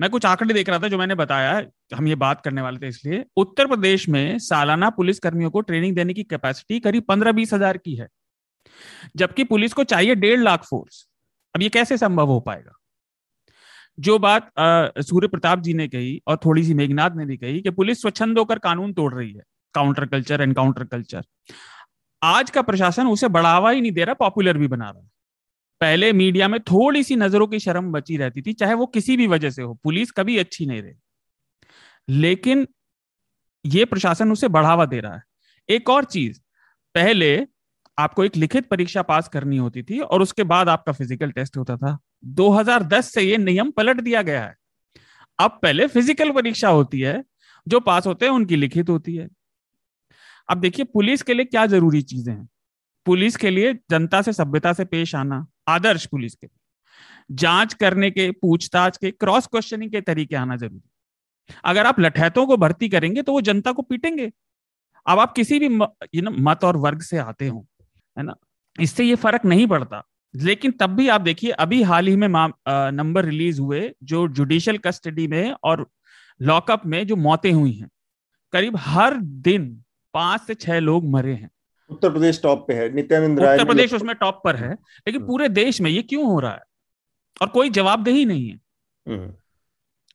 मैं 0.00 0.10
कुछ 0.10 0.24
आंकड़े 0.26 0.54
देख 0.54 0.68
रहा 0.68 0.78
था 0.78 0.88
जो 0.88 0.98
मैंने 0.98 1.14
बताया 1.14 1.60
हम 1.94 2.08
ये 2.08 2.14
बात 2.16 2.40
करने 2.40 2.62
वाले 2.62 2.78
थे 2.78 2.88
इसलिए, 2.88 3.24
उत्तर 3.36 3.66
प्रदेश 3.66 4.08
में 4.08 4.38
सालाना 4.40 4.90
पुलिस 4.92 5.18
कर्मियों 5.18 5.50
को 5.50 5.60
ट्रेनिंग 5.62 5.94
देने 5.96 6.14
की 6.14 6.22
कैपेसिटी 6.24 6.80
करीब 6.80 7.04
पंद्रह 7.08 7.32
बीस 7.32 7.52
हज़ार 7.54 7.76
की 7.78 7.94
है। 7.94 8.08
जबकि 9.16 9.44
पुलिस 9.44 9.72
को 9.72 9.84
चाहिए 9.84 10.14
डेढ़ 10.16 10.40
लाख 10.40 10.64
फोर्स 10.64 11.06
अब 11.54 11.62
ये 11.62 11.68
कैसे 11.68 11.96
संभव 11.98 12.28
हो 12.28 12.40
पाएगा? 12.40 12.72
जो 13.98 14.18
बात 14.18 14.50
सूर्य 15.00 15.28
प्रताप 15.28 15.60
जी 15.60 15.74
ने 15.74 15.86
कही 15.88 16.20
और 16.28 16.36
थोड़ी 16.44 16.64
सी 16.64 16.74
मेघनाथ 16.74 17.16
ने 17.16 17.26
भी 17.26 17.36
कही 17.36 17.60
कि 17.60 17.70
पुलिस 17.72 18.00
स्वच्छंद 18.00 18.38
होकर 18.38 18.58
कानून 18.60 18.92
तोड़ 18.92 19.12
रही 19.14 19.32
है 19.32 19.42
काउंटर 19.74 20.06
कल्चर 20.06 20.40
एनकाउंटर 20.42 20.84
कल्चर 20.84 21.22
आज 22.22 22.50
का 22.50 22.62
प्रशासन 22.62 23.06
उसे 23.06 23.28
बढ़ावा 23.28 23.70
ही 23.70 23.80
नहीं 23.80 23.92
दे 23.92 24.04
रहा 24.04 24.14
पॉपुलर 24.14 24.58
भी 24.58 24.66
बना 24.68 24.90
रहा 24.90 25.00
है। 25.00 25.08
पहले 25.80 26.12
मीडिया 26.12 26.48
में 26.48 26.58
थोड़ी 26.62 27.02
सी 27.02 27.16
नज़रों 27.16 27.46
की 27.46 27.58
शर्म 27.60 27.90
बची 27.92 28.16
रहती 28.16 28.42
थी, 28.42 28.52
चाहे 28.52 28.74
वो 28.74 28.86
किसी 28.86 29.16
भी 29.16 29.26
वजह 29.26 29.50
से 29.50 29.62
हो, 29.62 29.74
पुलिस 29.74 30.10
कभी 30.10 30.36
अच्छी 30.38 30.66
नहीं 30.66 30.82
रही। 30.82 30.94
लेकिन 32.08 32.66
ये 33.66 33.84
प्रशासन 33.84 34.32
उसे 34.32 34.48
बढ़ावा 34.48 34.86
दे 34.86 35.00
रहा 35.00 35.14
है। 35.14 35.22
एक 35.68 35.90
और 35.90 36.04
चीज़, 36.04 36.40
पहले 36.94 37.46
आपको 37.98 38.24
एक 38.24 38.36
लिखित 38.36 38.68
परीक्षा 38.68 39.02
पास 39.02 39.28
करनी 39.28 39.56
होती 39.56 39.82
थी 39.82 40.00
और 40.00 40.22
उसके 40.22 40.42
बाद 40.42 40.68
आपका 40.68 40.92
फ़िज़िकल 40.92 41.30
टेस्ट 41.30 41.56
होता 41.56 41.76
था। 41.76 41.98
2010 42.24 43.12
से 43.12 43.22
ये 43.22 43.36
नियम 43.38 43.70
पलट 43.70 44.00
दिया 44.00 44.22
गया 44.22 44.44
है। 44.44 44.54
अब 45.38 45.58
पहले 45.62 45.86
फ़िज़िकल 45.86 46.30
परीक्षा 46.30 46.68
होती 46.68 47.00
है, 47.00 47.24
जो 47.66 47.80
पास 47.80 48.06
होते 48.06 48.26
हैं 48.26 48.32
उनकी 48.32 48.56
लिखित 48.56 48.90
होती 48.90 49.16
है। 49.16 49.28
अब 50.48 50.60
देखिए, 50.60 50.84
पुलिस 50.84 51.22
के 51.22 51.34
लिए 51.34 51.44
क्या 51.44 51.66
ज़रूरी 51.66 52.02
चीज़ें 52.02 52.32
हैं? 52.34 52.48
पुलिस 53.06 53.36
के 53.36 53.50
लिए 53.50 53.74
जनता 53.90 54.22
से 54.22 54.32
सभ्यता 54.32 54.72
से 54.72 54.84
पेश 54.84 55.14
आना, 55.14 55.46
आदर्श 55.68 56.06
पुलिस 56.06 56.34
के 56.34 56.48
जाँच 57.30 57.74
करने 57.74 58.10
के, 58.10 58.30
पूछताछ 58.30 58.96
के 58.96 59.10
क्रॉस 59.10 59.46
क्वेश्चनिंग 59.46 59.90
के 59.90 60.00
तरीके 60.00 60.36
आना 60.36 60.56
ज़रूरी। 60.56 60.88
अगर 61.64 61.86
आप 61.86 62.00
लठैतों 62.00 62.46
को 62.46 62.56
भर्ती 62.56 62.88
करेंगे 62.88 63.22
तो 63.22 63.32
वो 63.32 63.40
जनता 63.40 63.72
को 63.72 63.82
पीटेंगे। 63.82 64.30
अब 65.06 65.18
आप 65.18 65.32
किसी 65.32 65.58
भी 65.58 65.66
यू 66.14 66.22
नो 66.22 66.30
मत 66.40 66.64
और 66.64 66.76
वर्ग 66.76 67.00
से 67.02 67.18
आते 67.18 67.48
हो 67.48 67.66
है 68.16 68.24
ना? 68.24 68.34
इससे 68.76 69.04
ये 69.04 69.14
फ़र्क 69.16 69.44
नहीं 69.44 69.66
पड़ता। 69.66 70.02
लेकिन 70.34 70.70
तब 70.70 70.90
भी 70.90 71.08
आप 71.08 71.20
देखिए 71.20 71.50
अभी 71.52 71.82
हाल 71.82 72.06
ही 72.06 72.16
में 72.16 72.28
नंबर 72.28 73.24
रिलीज़ 73.24 73.60
हुए 73.60 73.90
जो 74.02 74.26
जुडिशियल 74.28 74.78
कस्टडी 74.78 75.26
में 75.26 75.54
और 75.64 75.86
लॉकअप 76.40 76.86
में 76.86 77.06
जो 77.06 77.16
मौतें 77.18 77.50
हुई 77.52 77.72
हैं। 77.72 77.88
करीब 78.52 78.76
हर 78.76 79.16
दिन 79.16 79.68
पाँच 80.14 80.40
से 80.40 80.54
छह 80.56 80.78
लोग 80.80 81.04
मरे 81.10 81.34
हैं। 81.34 81.50
उत्तर 81.90 82.10
प्रदेश 82.10 82.40
टॉप 82.42 82.66
पे 82.68 82.74
है 82.74 82.88
नित्यानंद 82.94 83.40
राय 83.40 83.54
उत्तर 83.54 83.66
प्रदेश 83.66 83.92
उसमें 83.94 84.14
टॉप 84.16 84.40
पर 84.44 84.56
है 84.56 84.72
लेकिन 84.72 85.20
हाँ। 85.20 85.26
पूरे 85.28 85.48
देश 85.50 85.80
में 85.80 85.90
ये 85.90 86.02
क्यों 86.02 86.24
हो 86.26 86.38
रहा 86.40 86.52
है? 86.52 86.62
और 87.42 87.48
कोई 87.48 87.70
जवाबदेही 87.70 88.24
नहीं 88.24 88.48
है। 88.48 88.56
हम्म। 89.06 89.32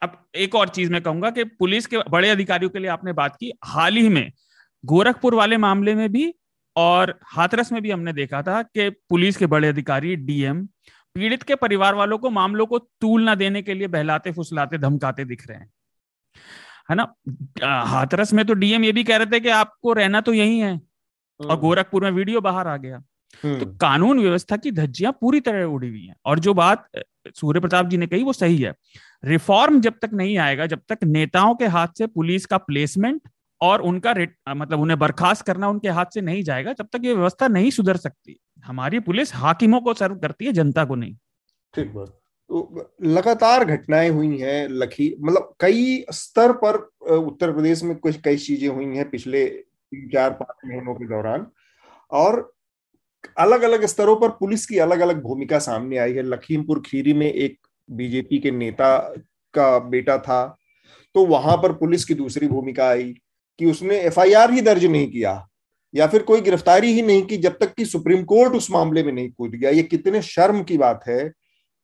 अब 0.02 0.26
एक 0.36 0.56
और 0.56 0.70
चीज़ 0.70 0.91
मैं 0.91 1.02
कहूँगा 1.02 1.30
कि 1.30 1.43
पुलिस 1.43 1.86
के 1.86 1.97
बड़े 2.10 2.30
अधिकारियों 2.30 2.70
के 2.70 2.80
लिए 2.80 2.89
आपने 2.89 3.14
बात 3.14 3.36
की। 3.36 3.52
हाल 3.64 3.95
ही 3.95 4.10
में 4.10 4.32
गोरखपुर 4.86 5.36
वाले 5.36 5.58
मामले 5.58 5.95
में 5.95 6.12
भी 6.12 6.34
और 6.76 7.20
हाथरस 7.24 7.72
में 7.72 7.82
भी 7.82 7.91
हमने 7.91 8.14
देखा 8.14 8.41
था 8.41 8.62
कि 8.62 8.89
पुलिस 8.89 9.38
के 9.38 9.45
बड़े 9.45 9.68
अधिकारी 9.68 10.16
डीएम 10.16 10.68
पीड़ित 11.16 11.43
के 11.43 11.56
परिवार 11.56 11.95
वालों 11.95 12.18
को 12.18 12.30
मामलों 12.30 12.66
को 12.66 12.80
तूल 12.80 13.24
ना 13.24 13.36
देने 13.36 13.62
के 13.62 13.74
लिए 13.74 13.88
बहलाते 13.88 14.32
फुसलाते 14.32 14.78
धमकाते 14.78 15.26
दिख 15.26 15.47
रहे 15.47 15.58
हैं। 15.58 15.70
है 16.89 16.95
ना? 16.95 17.14
हाथरस 17.86 18.34
में 18.34 18.45
तो 18.45 18.54
डीएम 18.54 18.84
ये 18.84 18.91
भी 18.91 19.04
कह 19.04 19.18
रहे 19.18 19.26
थे 19.26 19.39
कि 19.39 19.50
आपको 19.50 19.93
रहना 19.93 20.22
तो 20.22 20.34
यही 20.34 20.60
है 20.60 20.72
और 20.72 21.52
हम्म। 21.52 21.60
गोरखपुर 21.62 22.04
में 22.04 22.12
वीडियो 22.12 22.41
बाहर 22.41 22.68
आ 22.68 22.78
गया। 22.78 22.97
तो 22.97 23.47
हम्म, 23.47 23.78
कानून 23.78 24.20
व्यवस्था 24.20 24.58
की 24.58 24.72
धज्जियाँ 24.72 25.12
पूरी 25.22 25.39
तरह 25.39 25.64
उड़ी 25.64 25.89
हुई 25.89 26.06
हैं 26.06 26.16
और 26.26 26.39
जो 26.39 26.54
बात 26.54 26.88
सूर्य 27.36 27.60
प्रताप 27.60 27.86
जी 27.86 27.97
ने 27.97 28.08
कही 28.08 28.24
वो 28.24 28.34
सही 28.34 28.58
है। 28.58 28.74
रिफॉर्म 29.24 29.80
जब 29.82 29.93
तक 30.01 30.09
नहीं 30.13 30.38
आएगा, 30.38 30.65
जब 30.65 30.82
तक 30.89 31.03
नेताओं 31.05 31.55
के 31.55 31.65
हाथ 31.67 31.88
से 31.97 32.07
पुलिस 32.07 32.45
का 32.45 32.57
प्लेसमेंट 32.59 33.22
और 33.61 33.82
उनका 33.82 34.13
मतलब 34.49 34.80
उन्हें 34.82 34.97
बर्खास्त 34.99 35.45
करना 35.45 35.70
उनके 35.70 35.89
हाथ 35.89 36.13
से 36.13 36.22
नहीं 36.22 36.43
जाएगा 36.43 36.74
जब 36.74 36.88
तक 36.93 37.05
ये 37.05 37.13
व्यवस्था 37.13 37.47
नहीं 37.49 37.72
सुधर 37.72 37.97
सकती। 37.97 38.39
हमारी 38.65 38.99
पुलिस 39.01 39.34
हाकिमों 39.36 39.82
को 39.82 39.93
सर्व 39.95 40.15
करती 40.17 40.45
है, 40.45 40.51
जनता 40.53 40.86
को 40.86 40.95
नहीं। 40.95 41.15
ठीक 41.74 41.93
बात। 41.93 42.15
तो 42.49 42.89
लगातार 43.05 43.63
घटनाएँ 43.65 44.09
हुई 44.09 44.38
हैं 44.38 44.67
लखी 44.70 45.13
मतलब 45.20 45.53
कई 45.59 46.05
स्तर 46.11 46.51
पर 46.63 46.76
उत्तर 47.17 47.51
प्रदेश 47.53 47.84
में 47.84 47.95
कुछ 47.97 48.22
कई 48.22 48.38
चीज़ें 48.38 48.67
हुई 48.70 48.86
हैं 48.88 49.09
पिछले 49.09 49.45
चार 50.13 50.32
पाँच 50.32 50.65
महीनों 50.65 50.93
के 50.95 51.05
दौरान, 51.07 51.45
और 52.11 52.51
अलग 53.38 53.61
अलग 53.61 53.86
स्तरों 53.86 54.15
पर 54.15 54.30
पुलिस 54.36 54.65
की 54.65 54.78
अलग 54.80 54.99
अलग 54.99 55.22
भूमिका 55.24 55.59
सामने 55.59 55.97
आई 55.97 56.13
है। 56.13 56.22
लखीमपुर 56.24 56.82
खीरी 56.86 57.13
में 57.13 57.26
एक 57.28 57.57
बीजेपी 57.89 58.39
के 58.39 58.51
नेता 58.51 58.97
का 59.53 59.77
बेटा 59.79 60.17
था 60.19 60.45
तो 61.15 61.25
वहाँ 61.25 61.57
पर 61.57 61.73
पुलिस 61.73 62.05
की 62.05 62.13
दूसरी 62.13 62.47
भूमिका 62.47 62.87
आई 62.87 63.13
कि 63.59 63.65
उसने 63.65 63.99
एफआईआर 63.99 64.51
ही 64.51 64.61
दर्ज 64.61 64.85
नहीं 64.85 65.07
किया, 65.11 65.47
या 65.93 66.07
फिर 66.07 66.21
कोई 66.23 66.41
गिरफ्तारी 66.41 66.91
ही 66.93 67.01
नहीं 67.01 67.21
की 67.21 67.37
जब 67.37 67.57
तक 67.59 67.73
कि 67.73 67.85
सुप्रीम 67.85 68.23
कोर्ट 68.23 68.53
उस 68.53 68.69
मामले 68.71 69.03
में 69.03 69.11
नहीं 69.13 69.29
कूद 69.29 69.51
गया। 69.51 69.69
ये 69.69 69.83
कितने 69.83 70.21
शर्म 70.21 70.61
की 70.63 70.77
बात 70.77 71.03
है 71.07 71.31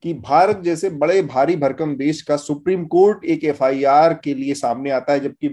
कि 0.04 0.14
भारत 0.16 0.62
जैसे 0.64 0.90
बड़े 0.92 1.22
भारी 1.24 1.56
भरकम 1.56 1.96
देश 1.96 2.22
का 2.22 2.36
सुप्रीम 2.38 2.86
कोर्ट 2.86 3.26
एक 3.26 3.44
एफआईआर 3.46 4.14
के 4.24 4.34
लिए 4.34 4.54
सामने 4.54 4.90
आता 4.92 5.14
है, 5.14 5.20
जबकि 5.20 5.48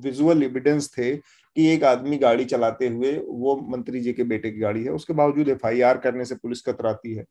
विजुअल 0.00 0.42
एविडेंस 0.42 0.90
थे 0.92 1.14
कि 1.16 1.68
एक 1.68 1.84
आदमी 1.84 2.16
गाड़ी 2.18 2.44
चलाते 2.46 2.88
हुए 2.88 3.12
वो 3.18 3.56
मंत्री 3.70 4.00
जी 4.00 4.12
के 4.12 4.24
बेटे 4.24 4.50
की 4.50 4.58
गाड़ी 4.58 4.84
है, 4.84 4.90
उसके 4.90 5.12
बावजूद 5.12 5.48
एफआईआर 5.48 5.98
करने 5.98 6.24
से 6.24 6.34
पुलिस 6.34 6.62
कतराती 6.62 7.14
है। 7.14 7.24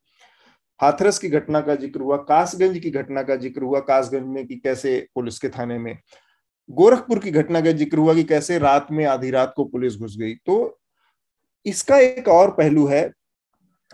हाथरस 0.81 1.19
की 1.19 1.29
घटना 1.29 1.61
का 1.61 1.75
ज़िक्र 1.75 2.01
हुआ, 2.01 2.17
कासगंज 2.19 2.77
की 2.79 2.89
घटना 2.91 3.23
का 3.23 3.35
ज़िक्र 3.35 3.61
हुआ, 3.63 3.79
कासगंज 3.81 4.27
में 4.27 4.45
कि 4.47 4.55
कैसे 4.55 5.07
पुलिस 5.15 5.39
के 5.39 5.49
थाने 5.49 5.77
में। 5.79 5.97
गोरखपुर 6.69 7.19
की 7.19 7.31
घटना 7.31 7.61
का 7.61 7.71
ज़िक्र 7.71 7.97
हुआ 7.97 8.13
कि 8.13 8.23
कैसे 8.23 8.57
रात 8.59 8.87
में, 8.91 9.05
आधी 9.05 9.31
रात 9.31 9.53
को 9.55 9.65
पुलिस 9.65 9.95
घुस 9.95 10.15
गई। 10.19 10.33
तो 10.35 10.79
इसका 11.65 11.97
एक 11.97 12.27
और 12.27 12.51
पहलू 12.51 12.85
है 12.87 13.11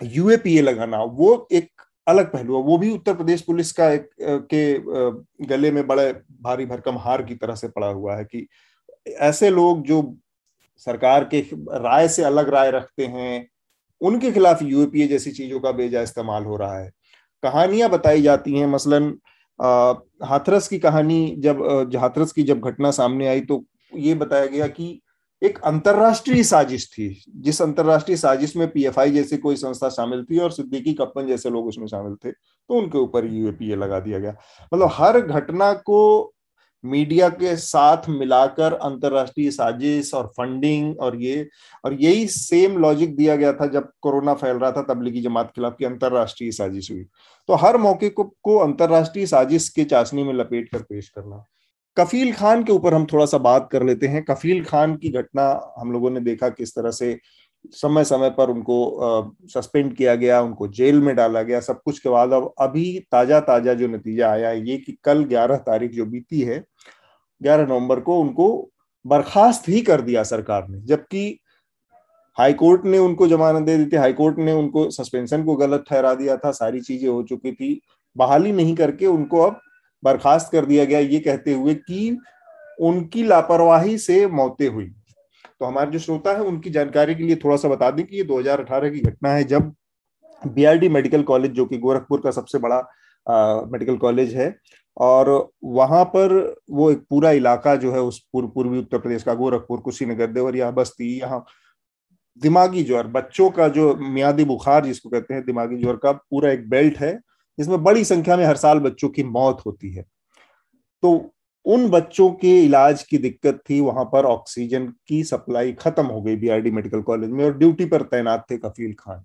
यूएपीए 0.01 0.61
लगाना। 0.61 1.03
वो 1.03 1.47
एक 1.51 1.69
अलग 2.07 2.31
पहलू 2.31 2.57
है। 2.57 2.63
वो 2.63 2.77
भी 2.77 2.89
उत्तर 2.91 3.13
प्रदेश 3.15 3.41
पुलिस 3.41 3.71
का 3.71 3.89
एक 3.91 4.09
के 4.53 5.45
गले 5.47 5.71
में 5.71 5.85
बड़े 5.87 6.11
भारी 6.41 6.65
भरकम 6.65 6.97
हार 6.97 7.23
की 7.23 7.35
तरह 7.35 7.55
से 7.55 7.67
पड़ा 7.67 7.87
हुआ 7.87 8.15
है 8.15 8.23
कि 8.25 8.47
ऐसे 9.07 9.49
लोग 9.49 9.81
जो 9.85 10.01
सरकार 10.87 11.23
के 11.33 11.39
राय 11.81 12.07
से 12.07 12.23
अलग 12.23 12.49
राय 12.49 12.71
रखते 12.71 13.05
हैं 13.05 13.47
उनके 14.01 14.31
खिलाफ 14.31 14.61
यूएपीए 14.61 15.07
जैसी 15.07 15.31
चीज़ों 15.31 15.59
का 15.59 15.71
बेजा 15.71 16.01
इस्तेमाल 16.01 16.43
हो 16.43 16.57
रहा 16.57 16.77
है। 16.79 16.91
कहानियाँ 17.43 17.89
बताई 17.89 18.21
जाती 18.21 18.53
हैं, 18.53 18.67
मसलन 18.67 19.17
हाथरस 20.23 20.67
की 20.67 20.77
कहानी 20.79 21.35
जब 21.39 21.61
हाथरस 21.97 22.31
की 22.31 22.43
जब 22.43 22.59
घटना 22.61 22.91
सामने 22.91 23.27
आई 23.27 23.41
तो 23.41 23.63
ये 23.93 24.13
बताया 24.15 24.45
गया 24.45 24.67
कि 24.67 24.99
एक 25.41 25.59
अंतरराष्ट्रीय 25.61 26.43
साजिश 26.43 26.87
थी, 26.89 27.23
जिस 27.35 27.61
अंतरराष्ट्रीय 27.61 28.17
साजिश 28.17 28.55
में 28.55 28.67
पीएफआई 28.67 29.11
जैसी 29.11 29.37
कोई 29.37 29.55
संस्था 29.55 29.89
शामिल 29.89 30.23
थी 30.23 30.37
और 30.39 30.51
सिद्दीकी 30.51 30.93
कप्पन 30.93 31.27
जैसे 31.27 31.49
लोग 31.49 31.67
उसमें 31.67 31.85
शामिल 31.87 32.15
थे 32.15 32.31
तो 32.31 32.77
उनके 32.77 32.97
ऊपर 32.97 33.25
यूएपीए 33.25 33.75
लगा 33.75 33.99
दिया 33.99 34.19
गया। 34.19 34.35
मतलब 34.71 34.89
हर 34.93 35.19
घटना 35.21 35.71
को 35.73 36.33
मीडिया 36.85 37.29
के 37.29 37.55
साथ 37.55 37.97
मिलाकर 38.09 38.73
अंतरराष्ट्रीय 38.73 39.51
साजिश 39.51 40.13
और 40.13 40.27
फंडिंग 40.27 40.99
और 40.99 41.21
ये 41.21 41.49
और 41.85 41.93
यही 41.93 42.27
सेम 42.27 42.77
लॉजिक 42.77 43.15
दिया 43.15 43.35
गया 43.35 43.53
था 43.53 43.65
जब 43.65 43.91
कोरोना 44.01 44.33
फैल 44.33 44.57
रहा 44.57 44.71
था 44.71 44.81
तबलीगी 44.81 45.21
जमात 45.21 45.45
के 45.45 45.51
खिलाफ 45.55 45.75
की 45.79 45.85
अंतरराष्ट्रीय 45.85 46.51
साजिश 46.51 46.91
हुई। 46.91 47.03
तो 47.47 47.53
हर 47.53 47.77
मौके 47.77 48.09
को, 48.09 48.23
को 48.23 48.57
अंतरराष्ट्रीय 48.57 49.25
साजिश 49.25 49.69
के 49.69 49.83
चाशनी 49.83 50.23
में 50.23 50.33
लपेट 50.33 50.69
कर 50.69 50.79
पेश 50.79 51.09
करना। 51.09 51.45
कफील 51.97 52.33
खान 52.33 52.63
के 52.63 52.71
ऊपर 52.71 52.93
हम 52.93 53.05
थोड़ा 53.05 53.25
सा 53.25 53.37
बात 53.37 53.69
कर 53.71 53.83
लेते 53.83 54.07
हैं। 54.07 54.23
कफील 54.23 54.63
खान 54.65 54.95
की 54.95 55.09
घटना 55.09 55.73
हम 55.77 55.91
लोगों 55.91 56.09
ने 56.09 56.19
देखा 56.19 56.49
किस 56.49 56.75
तरह 56.75 56.91
से 56.91 57.19
समय 57.73 58.03
समय 58.03 58.29
पर 58.29 58.49
उनको 58.49 59.35
सस्पेंड 59.49 59.95
किया 59.95 60.15
गया, 60.15 60.41
उनको 60.41 60.67
जेल 60.69 60.99
में 61.01 61.15
डाला 61.15 61.41
गया, 61.41 61.59
सब 61.59 61.81
कुछ 61.81 61.99
के 61.99 62.09
बाद 62.09 62.33
अब 62.33 62.53
अभी 62.59 62.99
ताज़ा 63.11 63.39
ताज़ा 63.41 63.73
जो 63.73 63.87
नतीजा 63.87 64.29
आया 64.31 64.49
है 64.49 64.67
ये 64.69 64.77
कि 64.77 64.97
कल 65.03 65.23
11 65.25 65.57
तारीख 65.65 65.91
जो 65.91 66.05
बीती 66.05 66.41
है 66.41 66.63
11 67.41 67.67
नवंबर 67.67 67.99
को 67.99 68.19
उनको 68.21 68.47
बर्खास्त 69.05 69.69
ही 69.69 69.81
कर 69.81 70.01
दिया 70.01 70.23
सरकार 70.25 70.67
ने, 70.69 70.81
जबकि 70.81 71.39
हाईकोर्ट 72.37 72.85
ने 72.85 72.97
उनको 72.97 73.27
जमानत 73.27 73.65
दे 73.65 73.77
दी 73.77 73.85
थी 73.85 73.97
हाईकोर्ट 73.97 74.37
ने 74.39 74.53
उनको 74.53 74.89
सस्पेंशन 74.91 75.43
को 75.43 75.55
गलत 75.55 75.83
ठहरा 75.89 76.13
दिया 76.15 76.37
था, 76.37 76.51
सारी 76.51 76.81
चीज़ें 76.81 77.09
हो 77.09 77.21
चुकी 77.23 77.51
थी, 77.51 77.79
बहाली 78.15 78.51
नहीं 78.51 78.75
करके 78.75 79.05
उनको 79.05 79.41
अब 79.41 79.59
बर्खास्त 80.03 80.51
कर 80.51 80.65
दिया 80.65 80.85
गया, 80.85 80.99
ये 80.99 81.19
कहते 81.19 81.53
हुए 81.53 81.73
कि 81.75 82.17
उनकी 82.79 83.23
लापरवाही 83.23 83.97
से 83.97 84.25
मौतें 84.29 84.67
हुई। 84.67 84.91
तो 85.61 85.65
हमारे 85.65 85.91
जो 85.91 85.99
श्रोता 85.99 86.31
है, 86.31 86.41
उनकी 86.41 86.69
जानकारी 86.69 87.15
के 87.15 87.23
लिए 87.23 87.35
थोड़ा 87.35 87.57
सा 87.57 87.69
बता 87.69 87.89
दें 87.91 88.05
कि 88.05 88.17
ये 88.17 88.23
2018 88.23 88.89
की 88.89 88.99
घटना 89.01 89.29
है, 89.29 89.43
जब 89.43 89.73
बीआरडी 90.41 90.89
मेडिकल 90.89 91.23
कॉलेज, 91.23 91.51
जो 91.51 91.65
कि 91.65 91.77
गोरखपुर 91.77 92.21
का 92.21 92.31
सबसे 92.31 92.57
बड़ा 92.57 92.79
मेडिकल 93.71 93.97
कॉलेज 93.97 94.35
है, 94.35 94.55
और 94.97 95.29
वहाँ 95.63 96.03
पर 96.05 96.55
वो 96.69 96.89
एक 96.91 96.99
पूरा 97.09 97.31
इलाका 97.31 97.75
जो 97.75 97.91
है, 97.91 97.99
उस 97.99 98.19
पूर्व 98.33 98.47
पूर्वी 98.47 98.79
उत्तर 98.79 98.97
प्रदेश 98.97 99.23
का, 99.23 99.33
गोरखपुर, 99.33 99.79
कुशीनगर, 99.79 100.27
देवरिया, 100.27 100.71
बस्ती, 100.71 101.17
यहाँ 101.19 101.43
दिमागी 102.41 102.83
ज्वर, 102.83 103.07
बच्चों 103.07 103.49
का 103.49 103.67
जो 103.67 103.93
मियादी 103.95 104.45
बुखार 104.45 104.85
जिसको 104.85 105.09
कहते 105.09 105.33
हैं, 105.33 105.45
दिमागी 105.45 105.77
ज्वर 105.77 105.95
का 105.95 106.11
पूरा 106.11 106.51
एक 106.51 106.69
बेल्ट 106.69 106.97
है, 106.97 107.13
जिसमें 107.57 107.83
बड़ी 107.83 108.03
संख्या 108.05 108.37
में 108.37 108.45
हर 108.45 108.55
साल 108.55 108.79
बच्चों 108.79 109.09
की 109.09 109.23
मौत 109.23 109.61
होती 109.65 109.91
है। 109.93 110.03
तो 111.03 111.31
उन 111.67 111.89
बच्चों 111.89 112.29
के 112.31 112.65
इलाज 112.65 113.03
की 113.03 113.17
दिक्कत 113.17 113.61
थी, 113.69 113.79
वहाँ 113.79 114.05
पर 114.05 114.25
ऑक्सीजन 114.25 114.93
की 115.07 115.23
सप्लाई 115.23 115.73
खत्म 115.73 116.05
हो 116.05 116.21
गई 116.21 116.35
बीआरडी 116.35 116.71
मेडिकल 116.71 117.01
कॉलेज 117.01 117.29
में 117.29 117.45
और 117.45 117.57
ड्यूटी 117.57 117.85
पर 117.85 118.01
तैनात 118.01 118.45
थे 118.51 118.57
कफील 118.57 118.93
खान। 118.93 119.23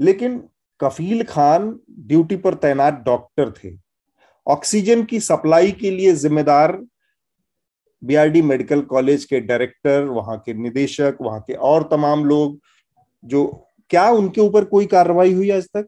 लेकिन 0.00 0.48
कफील 0.80 1.22
खान 1.22 1.80
ड्यूटी 1.90 2.36
पर 2.36 2.54
तैनात 2.54 3.02
डॉक्टर 3.06 3.50
थे। 3.50 3.76
ऑक्सीजन 4.46 5.04
की 5.04 5.20
सप्लाई 5.20 5.72
के 5.72 5.90
लिए 5.90 6.14
जिम्मेदार 6.14 6.82
बीआरडी 8.04 8.42
मेडिकल 8.42 8.80
कॉलेज 8.80 9.24
के 9.24 9.40
डायरेक्टर, 9.40 10.04
वहाँ 10.04 10.38
के 10.38 10.54
निदेशक, 10.54 11.16
वहाँ 11.20 11.40
के 11.40 11.52
और 11.52 11.88
तमाम 11.90 12.24
लोग, 12.24 12.58
जो 13.24 13.68
क्या 13.90 14.10
उनके 14.10 14.40
ऊपर 14.40 14.64
कोई 14.64 14.86
कार्रवाई 14.86 15.32
हुई 15.32 15.50
आज 15.50 15.64
तक? 15.64 15.86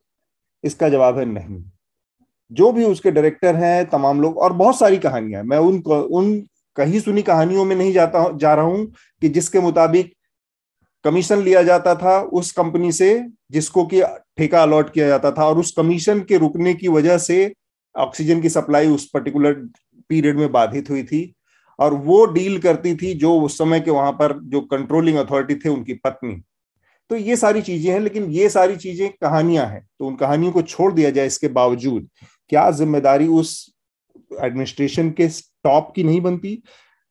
इसका 0.64 0.88
जवाब 0.88 1.18
है 1.18 1.24
नहीं। 1.24 1.64
जो 2.50 2.70
भी 2.72 2.84
उसके 2.84 3.10
डायरेक्टर 3.10 3.56
हैं, 3.56 3.86
तमाम 3.88 4.20
लोग, 4.22 4.38
और 4.38 4.52
बहुत 4.54 4.78
सारी 4.78 4.98
कहानियाँ 4.98 5.42
मैं 5.44 5.58
उन 5.58 5.82
उन 6.10 6.40
कहीं 6.76 7.00
सुनी 7.00 7.22
कहानियों 7.22 7.64
में 7.64 7.74
नहीं 7.76 7.92
जाता 7.92 8.30
जा 8.38 8.54
रहा 8.54 8.64
हूँ 8.64 8.86
कि 9.22 9.28
जिसके 9.30 9.60
मुताबिक 9.60 10.12
कमीशन 11.04 11.38
लिया 11.38 11.62
जाता 11.62 11.94
था 11.94 12.18
उस 12.20 12.50
कंपनी 12.52 12.90
से, 12.92 13.08
जिसको 13.50 13.84
कि 13.86 14.02
ठेका 14.38 14.62
अलॉट 14.62 14.92
किया 14.92 15.06
जाता 15.08 15.30
था, 15.30 15.44
और 15.44 15.58
उस 15.58 15.72
कमीशन 15.76 16.20
के 16.20 16.38
रुकने 16.38 16.74
की 16.74 16.88
वजह 16.90 17.18
से 17.20 17.52
ऑक्सीजन 17.94 18.40
की 18.40 18.48
सप्लाई 18.50 18.88
उस 18.88 19.08
पर्टिकुलर 19.14 19.52
पीरियड 20.10 20.38
में 20.38 20.50
बाधित 20.52 20.90
हुई 20.90 21.02
थी, 21.04 21.32
और 21.78 21.94
वो 21.94 22.24
डील 22.26 22.58
करती 22.58 22.94
थी 22.96 23.14
जो 23.16 23.34
उस 23.40 23.58
समय 23.58 23.80
के 23.80 23.90
वहाँ 23.90 24.12
पर 24.12 24.38
जो 24.44 24.60
कंट्रोलिंग 24.66 25.18
अथॉरिटी 25.18 25.54
थे 25.56 25.68
उनकी 25.68 25.94
पत्नी। 25.96 26.34
तो 27.10 27.16
ये 27.16 27.36
सारी 27.36 27.62
चीज़ें 27.62 27.92
हैं, 27.92 28.00
लेकिन 28.00 28.30
ये 28.30 28.48
सारी 28.50 28.76
चीज़ें 28.76 29.08
कहानियाँ 29.12 29.66
हैं 29.66 29.86
तो 29.98 30.06
उन 30.06 30.14
कहानियों 30.16 30.52
को 30.52 30.62
छोड़ 30.64 30.92
दिया 30.92 31.10
जाए 31.10 31.26
इसके 31.26 31.48
बावजूद। 31.50 32.08
क्या 32.50 32.70
ज़िम्मेदारी 32.70 33.26
उस 33.28 33.54
एडमिनिस्ट्रेशन 34.42 35.10
के 35.10 35.28
टॉप 35.64 35.92
की 35.96 36.02
नहीं 36.04 36.20
बनती? 36.20 36.62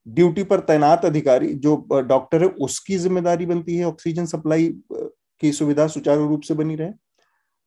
ड्यूटी 0.08 0.44
पर 0.44 0.60
तैनात 0.60 1.06
अधिकारी, 1.06 1.54
जो 1.54 1.76
डॉक्टर 2.02 2.44
है, 2.44 2.48
उसकी 2.50 2.98
ज़िम्मेदारी 2.98 3.46
बनती 3.46 3.78
है 3.78 3.86
ऑक्सीजन 3.86 4.26
सप्लाई 4.26 4.68
की 5.42 5.52
सुविधा 5.52 5.88
सुचारू 5.88 6.28
रूप 6.28 6.42
से 6.42 6.54
बनी 6.54 6.76
रहे? 6.76 6.92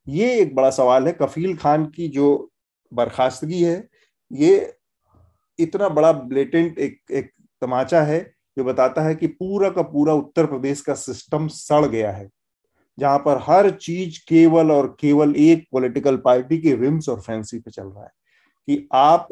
ये 0.07 0.35
एक 0.41 0.55
बड़ा 0.55 0.71
सवाल 0.71 1.07
है। 1.07 1.13
कफील 1.13 1.57
खान 1.57 1.85
की 1.87 2.09
जो 2.09 2.51
बर्खास्तगी 2.93 3.63
है, 3.63 3.89
ये 4.31 4.75
इतना 5.59 5.89
बड़ा 5.89 6.13
ब्लेटेंट 6.13 6.79
एक 6.79 6.99
एक 7.11 7.31
तमाचा 7.63 8.03
है, 8.03 8.21
जो 8.59 8.65
बताता 8.65 9.03
है 9.03 9.15
कि 9.15 9.27
पूरा 9.27 9.71
का 9.71 9.83
पूरा 9.83 10.15
उत्तर 10.15 10.47
प्रदेश 10.47 10.81
का 10.81 10.95
सिस्टम 10.95 11.49
सड़ 11.49 11.85
गया 11.87 12.13
है। 12.13 12.29
जहाँ 12.99 13.19
पर 13.19 13.39
हर 13.43 13.71
चीज़ 13.71 14.19
केवल 14.29 14.71
और 14.73 14.87
केवल 15.01 15.35
एक 15.37 15.67
पॉलिटिकल 15.73 16.17
पार्टी 16.17 16.59
के 16.59 16.75
रिम्स 16.77 17.09
और 17.09 17.21
फैंसी 17.21 17.59
पे 17.59 17.71
चल 17.71 17.85
रहा 17.85 18.05
है 18.05 18.11
कि 18.69 18.89
आप 18.95 19.29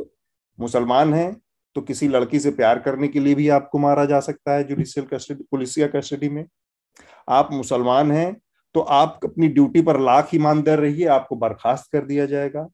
मुसलमान 0.59 1.15
हैं 1.15 1.33
तो 1.77 1.81
किसी 1.81 2.09
लड़की 2.09 2.39
से 2.41 2.51
प्यार 2.51 2.79
करने 2.79 3.09
के 3.09 3.21
लिए 3.21 3.35
भी 3.35 3.49
आपको 3.51 3.79
मारा 3.79 4.05
जा 4.05 4.21
सकता 4.21 4.55
है 4.55 4.65
जुडिशियल 4.65 5.07
कस्टडी 5.07 5.45
पुलिसिया 5.51 5.87
कस्टडी 5.89 6.29
में। 6.29 6.45
आप 7.29 7.49
मुसलमान 7.53 8.13
हैं 8.13 8.37
तो 8.75 8.81
आप 8.81 9.21
अपनी 9.25 9.49
ड्यूटी 9.49 9.83
पर 9.83 10.01
लाख 10.01 10.35
ईमानदार 10.35 10.79
रहिए, 10.79 11.07
आपको 11.07 11.37
बर्खास्त 11.37 11.91
कर 11.93 12.05
दिया 12.05 12.27
जाएगा। 12.27 12.67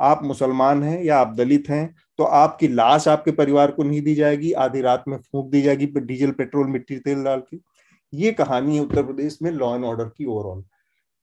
आप 0.00 0.22
मुसलमान 0.24 0.82
हैं 0.82 1.02
या 1.04 1.18
आप 1.18 1.34
दलित 1.36 1.68
हैं 1.68 1.94
तो 2.18 2.24
आपकी 2.24 2.68
लाश 2.68 3.08
आपके 3.08 3.30
परिवार 3.32 3.70
को 3.70 3.82
नहीं 3.82 4.00
दी 4.02 4.14
जाएगी, 4.14 4.52
आधी 4.52 4.80
रात 4.80 5.04
में 5.08 5.16
फूंक 5.18 5.50
दी 5.50 5.62
जाएगी, 5.62 5.86
डीजल, 5.86 6.30
पेट्रोल, 6.30 6.66
मिट्टी, 6.66 6.98
तेल 6.98 7.24
डाल 7.24 7.40
के। 7.40 7.56
ये 8.12 8.32
कहानी 8.32 8.76
है 8.76 8.82
उत्तर 8.82 9.02
प्रदेश 9.02 9.38
में 9.42 9.50
लॉ 9.50 9.74
एंड 9.74 9.84
ऑर्डर 9.84 10.04
की 10.08 10.24
ओवरऑल 10.24 10.62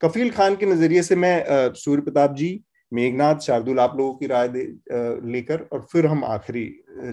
कफील 0.01 0.29
खान 0.31 0.55
के 0.55 0.65
नज़रिए 0.65 1.01
से 1.03 1.15
मैं 1.15 1.73
सूर्य 1.75 2.01
प्रताप 2.01 2.35
जी 2.35 2.59
मेघनाथ 2.91 3.39
शार्दुल 3.39 3.79
आप 3.79 3.97
लोगों 3.97 4.13
की 4.13 4.27
राय 4.27 4.47
लेकर 4.47 5.67
और 5.73 5.85
फिर 5.91 6.05
हम 6.05 6.23
आखिरी 6.25 6.63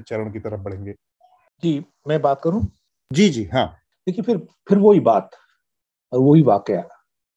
चरण 0.00 0.32
की 0.32 0.40
तरफ़ 0.40 0.60
बढ़ेंगे। 0.60 0.92
जी 1.62 1.84
मैं 2.08 2.20
बात 2.22 2.40
करूँ? 2.44 2.66
जी 3.10 3.28
जी 3.28 3.44
हाँ। 3.44 3.66
देखिए 4.06 4.22
फिर 4.22 4.38
फिर 4.68 4.78
वही 4.78 5.00
बात 5.00 5.30
और 6.12 6.20
वही 6.20 6.42
वाकया। 6.42 6.82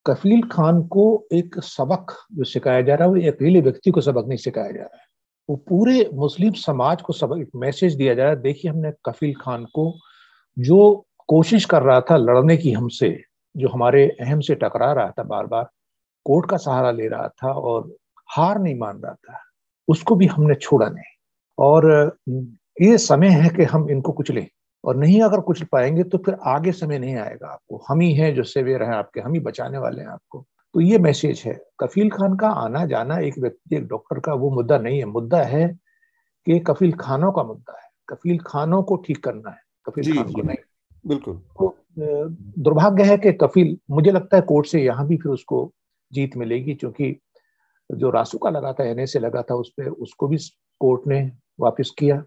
कफील 0.05 0.41
खान 0.49 0.81
को 0.87 1.27
एक 1.33 1.59
सबक 1.63 2.13
जो 2.33 2.43
सिखाया 2.43 2.81
जा 2.81 2.95
रहा 2.95 3.07
है 3.07 3.13
वो 3.13 3.31
अकेले 3.31 3.61
व्यक्ति 3.61 3.91
को 3.91 4.01
सबक 4.01 4.27
नहीं 4.27 4.37
सिखाया 4.37 4.71
जा 4.71 4.81
रहा 4.81 4.97
है। 4.97 5.05
वो 5.49 5.55
पूरे 5.69 6.09
मुस्लिम 6.13 6.53
समाज 6.53 7.01
को 7.01 7.13
सबक 7.13 7.41
एक 7.41 7.49
मैसेज 7.55 7.95
दिया 7.95 8.13
जा 8.13 8.23
रहा 8.23 8.31
है 8.31 8.41
देखिए 8.41 8.71
हमने 8.71 8.91
कफील 9.05 9.33
खान 9.41 9.65
को 9.75 9.93
जो 10.57 11.06
कोशिश 11.27 11.65
कर 11.65 11.81
रहा 11.81 12.01
था 12.01 12.17
लड़ने 12.17 12.57
की 12.57 12.71
हमसे 12.71 13.23
जो 13.57 13.69
हमारे 13.69 14.07
अहम 14.21 14.39
से 14.39 14.55
टकरा 14.55 14.91
रहा 14.93 15.09
था 15.09 15.23
बार 15.23 15.45
बार 15.45 15.69
कोर्ट 16.25 16.49
का 16.49 16.57
सहारा 16.57 16.91
ले 16.91 17.07
रहा 17.07 17.27
था 17.27 17.51
और 17.51 17.95
हार 18.29 18.59
नहीं 18.59 18.77
मान 18.79 18.99
रहा 18.99 19.13
था। 19.13 19.39
उसको 19.87 20.15
भी 20.15 20.25
हमने 20.25 20.55
छोड़ा 20.55 20.87
नहीं। 20.89 21.03
और 21.57 22.17
ये 22.81 22.97
समय 22.97 23.27
है 23.27 23.49
कि 23.49 23.63
हम 23.63 23.89
इनको 23.89 24.11
कुचलें 24.11 24.47
और 24.83 24.95
नहीं 24.95 25.21
अगर 25.21 25.39
कुछ 25.39 25.63
पाएँगे 25.63 26.03
तो 26.03 26.17
फिर 26.17 26.37
आगे 26.45 26.71
समय 26.71 26.99
नहीं 26.99 27.15
आएगा 27.15 27.47
आपको। 27.47 27.83
हम 27.89 27.99
ही 27.99 28.13
हैं 28.13 28.35
जो 28.35 28.43
सेवियर 28.43 28.83
हैं 28.83 28.93
आपके 28.93 29.19
हम 29.19 29.33
ही 29.33 29.39
बचाने 29.39 29.77
वाले 29.77 30.01
हैं 30.01 30.07
आपको। 30.07 30.45
तो 30.73 30.81
ये 30.81 30.97
मैसेज 30.97 31.43
है। 31.45 31.53
कफील 31.79 32.09
खान 32.09 32.35
का 32.35 32.49
आना 32.49 32.85
जाना 32.85 33.17
एक 33.19 33.39
व्यक्ति 33.39 33.75
एक 33.75 33.87
डॉक्टर 33.87 34.19
का 34.19 34.33
वो 34.33 34.49
मुद्दा 34.49 34.77
नहीं 34.77 34.99
है। 34.99 35.05
मुद्दा 35.05 35.41
है 35.43 35.67
कि 36.45 36.59
कफील 36.59 36.93
खानों 36.93 37.31
का 37.31 37.43
मुद्दा 37.43 37.79
है। 37.83 37.89
कफील 38.09 38.37
खानों 38.37 38.83
को 38.83 38.95
ठीक 38.95 39.23
करना 39.23 39.49
है। 39.49 39.61
कफील 39.85 40.15
खान 40.15 40.31
को 40.31 40.41
नहीं। 40.41 40.57
बिल्कुल। 41.07 41.35
तो 41.59 41.75
दुर्भाग्य 41.97 43.03
है 43.03 43.17
कि 43.17 43.31
कफील 43.33 43.77
मुझे 43.91 44.11
लगता 44.11 44.37
है 44.37 44.41
कोर्ट 44.43 44.67
से 44.67 44.81
यहाँ 44.81 45.07
भी 45.07 45.17
फिर 45.17 45.31
उसको 45.31 45.71
जीत 46.11 46.35
मिलेगी, 46.37 46.73
क्योंकि 46.75 47.15
जो 47.89 48.09
रासू 48.09 48.37
का 48.37 48.49
लगा 48.49 48.73
था 48.73 48.83
एनए 48.83 49.05
से 49.05 49.19
लगा 49.19 49.41
था 49.41 49.55
उस 49.55 49.69
पर 49.77 49.87
उसको 49.89 50.27
भी 50.27 50.37
कोर्ट 50.81 51.07
ने 51.07 51.19
वापस 51.59 51.93
किया। 51.99 52.23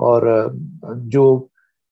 और 0.00 0.50
जो 1.08 1.48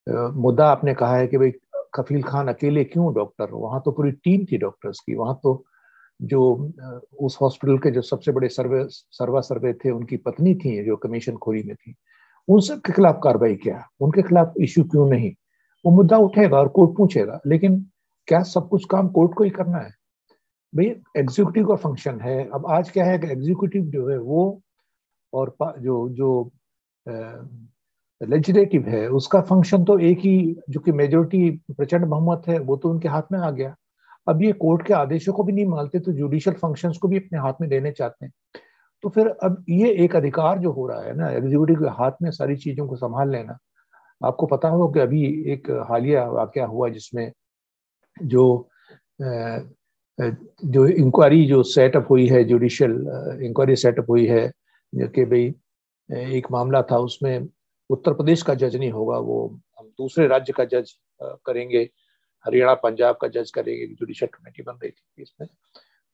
मुद्दा 0.07 0.67
आपने 0.69 0.95
कहा 0.95 1.17
है 1.17 1.27
कि 1.27 1.39
भाई 1.39 1.53
कफील 1.95 2.23
खान 2.23 2.49
अकेले 2.49 2.85
क्यों 2.85 3.13
डॉक्टर? 3.15 3.51
वहाँ 3.53 3.81
तो 3.85 3.93
पूरी 3.93 4.11
टीम 4.13 4.45
थी 4.45 4.59
डॉक्टर्स 4.59 5.01
की। 5.01 5.15
वहाँ 5.15 5.39
तो 5.43 5.65
जो 6.21 6.43
उस 7.21 7.39
हॉस्पिटल 7.41 7.79
के 7.79 7.91
जो 7.91 8.03
सबसे 8.03 8.33
बड़े 8.33 8.49
सर्वे, 8.49 8.85
सर्वा 8.89 9.41
सर्वे 9.41 9.73
थे, 9.75 9.91
उनकी 9.91 10.17
पत्नी 10.19 10.55
थी, 10.55 10.85
जो 10.85 10.97
कमीशन 10.97 11.37
खोरी 11.37 11.63
में 11.63 11.75
थी 11.77 11.95
उन 12.49 12.61
सब 12.61 12.81
के 12.81 12.93
खिलाफ 12.93 13.21
कार्रवाई 13.25 13.55
क्या? 13.57 13.83
उनके 14.01 14.23
खिलाफ 14.23 14.55
इश्यू 14.61 14.85
क्यों 14.85 15.09
नहीं? 15.11 15.33
वो 15.87 15.91
मुद्दा 15.93 16.17
उठेगा 16.19 16.59
और 16.59 16.69
कोर्ट 16.69 16.97
पूछेगा, 16.97 17.41
लेकिन 17.47 17.79
क्या 18.29 18.43
सब 18.45 18.69
कुछ 18.69 18.85
काम 18.91 19.09
कोर्ट 19.09 19.35
को 19.35 19.45
ही 19.45 19.51
करना 19.51 19.79
है? 19.79 19.91
भाई 20.73 20.87
एग्जीक्यूटिव 21.17 21.67
का 21.67 21.75
फ़ंक्शन 21.77 22.21
है। 22.21 22.49
अब 22.55 22.67
आज 22.71 22.91
क्या 22.91 23.05
है 23.05 23.19
कि 23.19 23.27
एग्जीक्यूटिव 23.33 23.85
जो 23.91 24.09
है 24.09 24.19
वो 24.21 24.63
और 25.33 25.55
जो 25.81 26.09
जो 26.11 26.51
लेजिस्लेटिव 28.21 28.89
है, 28.89 29.07
उसका 29.09 29.41
फ़ंक्शन 29.43 29.85
तो 29.85 29.99
एक 30.01 30.19
ही, 30.19 30.57
जो 30.71 30.81
कि 30.81 30.93
मेजोरिटी 30.93 31.51
प्रचंड 31.71 32.05
बहुमत 32.07 32.43
है, 32.49 32.59
वो 32.59 32.77
तो 32.77 32.91
उनके 32.91 33.09
हाथ 33.09 33.23
में 33.33 33.39
आ 33.39 33.51
गया। 33.51 33.75
अब 34.27 34.43
ये 34.43 34.53
कोर्ट 34.55 34.87
के 34.87 34.95
आदेशों 34.95 35.33
को 35.33 35.43
भी 35.45 35.53
नहीं 35.53 35.67
मानते 35.67 35.99
तो 36.01 36.13
जुडिशियल 36.13 36.57
फ़ंक्शन 36.57 36.93
को 37.03 37.09
भी 37.09 37.17
अपने 37.17 37.39
हाथ 37.39 37.61
में 37.61 37.69
देने 37.71 37.93
चाहते 37.93 38.25
हैं। 38.27 38.33
तो 39.05 39.09
फिर 39.09 39.29
अब 39.29 39.65
ये 39.71 39.91
एक 40.05 40.17
अधिकार 40.17 40.59
जो 40.59 40.73
हो 40.73 40.87
रहा 40.89 41.03
है 41.03 41.17
ना 41.17 41.31
एग्जीक्यूटिव 41.31 41.81
के 41.81 41.91
हाथ 41.99 42.23
में 42.23 42.31
सारी 42.33 42.57
चीज़ों 42.57 42.87
को 42.89 42.97
संभाल 42.97 43.31
लेना 43.31 43.59
आपको 44.21 44.47
पता 44.47 44.69
हो 44.69 44.89
कि 44.89 45.01
अभी 45.01 45.25
एक 45.53 45.71
हालिया 45.91 46.25
वाक्य 46.31 46.61
हुआ 46.63 46.89
जिसमें 46.89 47.31
जो 48.17 48.69
जो 49.19 50.87
इंक्वायरी 50.89 51.45
जो 51.47 51.63
सेटअप 51.63 52.07
हुई 52.11 52.27
है 52.29 52.43
जुडिशियल 52.45 52.93
इंक्वायरी 53.45 53.77
सेटअप 53.77 54.11
हुई 54.11 54.27
है, 54.27 54.51
कि 54.93 55.25
भाई 55.25 55.55
एक 56.37 56.47
मामला 56.53 56.83
था, 56.83 56.99
उसमें 56.99 57.49
उत्तर 57.91 58.13
प्रदेश 58.15 58.43
का 58.43 58.55
जज 58.55 58.77
नहीं 58.77 58.91
होगा, 58.91 59.19
वो 59.19 59.49
हम 59.79 59.87
दूसरे 59.99 60.27
राज्य 60.29 60.53
का 60.53 60.65
जज 60.65 60.93
करेंगे, 61.21 61.89
हरियाणा, 62.45 62.75
पंजाब 62.75 63.17
का 63.21 63.29
जज 63.29 63.51
करेंगे 63.51 63.87
जुडिशियल 63.89 64.31
कमेटी 64.35 64.63
बन 64.63 64.79
रही 64.83 64.91
थी 64.91 65.23
इसमें 65.23 65.49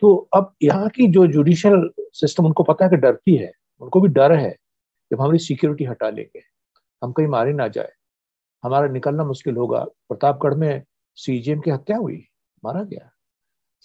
तो 0.03 0.15
अब 0.35 0.53
यहाँ 0.63 0.89
की 0.91 1.07
जो 1.09 1.27
जुडिशियल 1.27 1.91
सिस्टम 2.15 2.47
उनको 2.47 2.63
पता 2.65 2.85
है 2.85 2.91
कि 2.91 2.97
डरती 2.97 3.35
है, 3.37 3.53
उनको 3.81 4.01
भी 4.01 4.09
डर 4.11 4.33
है, 4.33 4.51
जब 5.11 5.21
हमारी 5.21 5.39
सिक्योरिटी 5.39 5.85
हटा 5.85 6.09
लेंगे। 6.11 6.41
हम 7.03 7.13
कहीं 7.13 7.27
मारे 7.27 7.53
ना 7.53 7.69
जाए। 7.69 7.93
हमारा 8.65 8.87
निकलना 8.89 9.25
मुश्किल 9.25 9.57
होगा। 9.57 9.85
प्रतापगढ़ 10.09 10.55
में 10.55 10.83
सीजीएम 11.19 11.61
की 11.61 11.71
हत्या 11.71 11.97
हुई। 11.97 12.25
मारा 12.65 12.83
गया। 12.83 13.11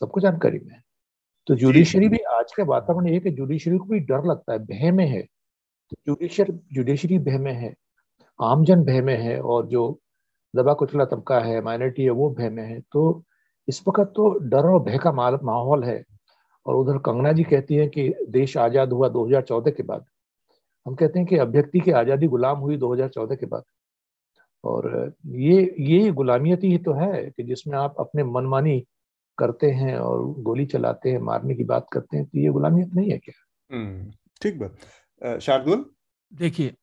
सबको 0.01 0.20
जानकारी 0.20 0.59
में। 0.59 0.82
तो 1.47 1.55
जुडिशरी 1.55 2.09
भी 2.09 2.18
आज 2.18 2.51
के 2.55 2.63
वातावरण 2.63 3.07
ये 3.07 3.20
कि 3.20 3.32
जुडिशरी 3.32 3.78
को 3.78 3.86
भी 3.86 3.99
डर 3.99 4.26
लगता 4.26 4.53
है 4.53 4.59
भय 4.59 4.91
में 4.91 5.07
है। 5.07 5.22
तो 5.22 5.95
जुडिशियल 6.07 6.59
जुडिशरी 6.74 7.20
भय 7.20 7.38
में 7.38 7.53
है। 7.53 7.74
आमजन 8.41 8.84
भय 8.84 9.01
में 9.01 9.18
है 9.18 9.39
और 9.41 9.68
जो 9.68 9.99
दबा 10.55 10.74
कुचला 10.74 11.05
तबका 11.05 11.39
है 11.39 11.61
माइनॉरिटी 11.61 12.03
है 12.03 12.09
वो 12.09 12.30
भय 12.30 12.49
में 12.49 12.63
है। 12.63 12.80
तो 12.82 13.24
इस 13.68 13.84
वक्त 13.88 14.13
तो 14.15 14.30
डर 14.39 14.65
और 14.65 14.84
भय 14.84 14.97
का 14.97 15.11
माहौल 15.11 15.84
है। 15.84 16.03
और 16.65 16.76
उधर 16.76 16.97
कंगना 16.97 17.32
जी 17.32 17.43
कहती 17.43 17.76
है 17.76 17.88
कि 17.88 18.13
देश 18.30 18.57
आज़ाद 18.57 18.93
हुआ 18.93 19.09
2014 19.09 19.72
के 19.72 19.84
बाद। 19.84 20.05
हम 20.88 20.95
कहते 20.95 21.19
हैं 21.19 21.27
कि 21.27 21.38
अभ्यक्ति 21.38 21.79
की 21.79 21.91
आज़ादी 21.93 22.27
गुलाम 22.27 22.57
हुई 22.57 22.77
2014 22.77 23.35
के 23.35 23.45
बाद। 23.45 23.63
और 24.63 25.15
ये 25.38 25.75
ये 25.79 26.11
गुलामियत 26.11 26.63
ही 26.63 26.77
तो 26.77 26.93
है 26.93 27.23
कि 27.27 27.43
जिसमें 27.43 27.77
आप 27.77 27.95
अपने 27.99 28.23
मनमानी 28.23 28.79
करते 29.38 29.71
हैं 29.71 29.97
और 29.97 30.23
गोली 30.41 30.65
चलाते 30.65 31.11
हैं 31.11 31.19
मारने 31.21 31.55
की 31.55 31.63
बात 31.63 31.88
करते 31.93 32.17
हैं 32.17 32.25
तो 32.25 32.39
ये 32.39 32.49
गुलामियत 32.49 32.93
नहीं 32.95 33.11
है 33.11 33.17
क्या? 33.17 33.33
हम्म, 33.69 34.11
ठीक 34.41 34.59
बात। 34.59 35.39
शार्दुल? 35.41 35.85
देखिए 36.31 36.73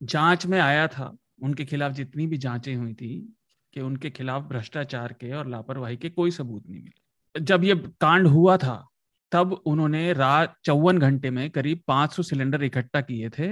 जाँच 0.00 0.46
में 0.46 0.58
आया 0.60 0.86
था 0.88 1.12
उनके 1.42 1.64
खिलाफ 1.64 1.92
जितनी 1.92 2.26
भी 2.26 2.38
जांचें 2.38 2.74
हुई 2.74 2.94
थी 2.94 3.36
कि 3.74 3.80
उनके 3.80 4.10
खिलाफ 4.10 4.42
भ्रष्टाचार 4.42 5.12
के 5.12 5.32
और 5.32 5.48
लापरवाही 5.48 5.96
के 5.96 6.10
कोई 6.10 6.30
सबूत 6.30 6.68
नहीं 6.68 6.82
मिले। 6.82 7.40
जब 7.40 7.64
ये 7.64 7.74
कांड 8.00 8.26
हुआ 8.26 8.56
था 8.56 8.86
तब 9.32 9.52
उन्होंने 9.66 10.12
रात 10.12 10.56
चौवन 10.64 10.98
घंटे 10.98 11.30
में 11.30 11.48
करीब 11.50 11.82
500 11.88 12.22
सिलेंडर 12.22 12.62
इकट्ठा 12.64 13.00
किए 13.00 13.30
थे 13.30 13.48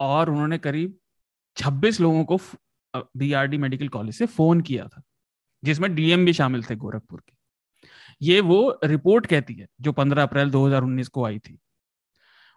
और 0.00 0.30
उन्होंने 0.30 0.58
करीब 0.58 0.98
26 1.56 2.00
लोगों 2.00 2.24
को 2.24 2.38
बीआरडी 2.94 3.58
मेडिकल 3.58 3.88
कॉलेज 3.88 4.14
से 4.14 4.26
फ़ोन 4.26 4.60
किया 4.60 4.86
था, 4.86 5.02
जिसमें 5.62 5.94
डीएम 5.94 6.24
भी 6.24 6.32
शामिल 6.32 6.62
थे 6.64 6.76
गोरखपुर 6.76 7.20
के। 7.20 7.36
ये 8.22 8.40
वो 8.40 8.78
रिपोर्ट 8.84 9.26
कहती 9.26 9.54
है 9.54 9.66
जो 9.80 9.92
15 9.92 10.22
अप्रैल 10.22 10.50
2019 10.50 11.08
को 11.08 11.24
आई 11.24 11.38
थी। 11.38 11.58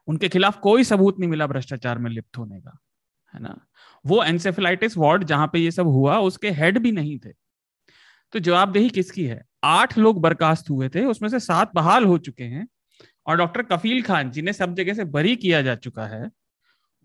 उनके 0.08 0.30
खिलाफ 0.30 0.60
कोई 0.60 0.84
सबूत 0.84 1.20
नहीं 1.20 1.30
मिला 1.30 1.47
भ्रष्टाचार 1.47 1.97
में 1.97 2.10
लिप्त 2.12 2.38
होने 2.38 2.60
का, 2.62 2.78
है 3.34 3.39
ना? 3.39 3.56
वो 4.06 4.24
एनसेफेलाइटिस 4.24 4.97
वार्ड 4.97 5.24
जहाँ 5.24 5.49
पे 5.54 5.60
ये 5.60 5.72
सब 5.72 5.88
हुआ, 5.88 6.18
उसके 6.20 6.52
हेड 6.52 6.80
भी 6.80 6.91
नहीं 6.91 7.18
थे। 7.20 7.34
तो 8.34 8.39
जवाबदेही 8.39 8.89
किसकी 8.89 9.26
है? 9.26 9.43
आठ 9.64 9.97
लोग 9.97 10.22
बर्खास्त 10.22 10.70
हुए 10.70 10.89
थे 10.89 11.05
उसमें 11.05 11.30
से 11.30 11.39
सात 11.39 11.72
बहाल 11.76 12.05
हो 12.05 12.18
चुके 12.18 12.43
हैं 12.43 12.68
और 13.28 13.38
डॉक्टर 13.38 13.62
कफील 13.62 14.01
खान 14.01 14.32
जिन्हें 14.32 14.53
सब 14.53 14.76
जगह 14.76 14.93
से 14.93 15.03
बरी 15.03 15.36
किया 15.36 15.62
जा 15.62 15.76
चुका 15.76 16.05
है 16.05 16.32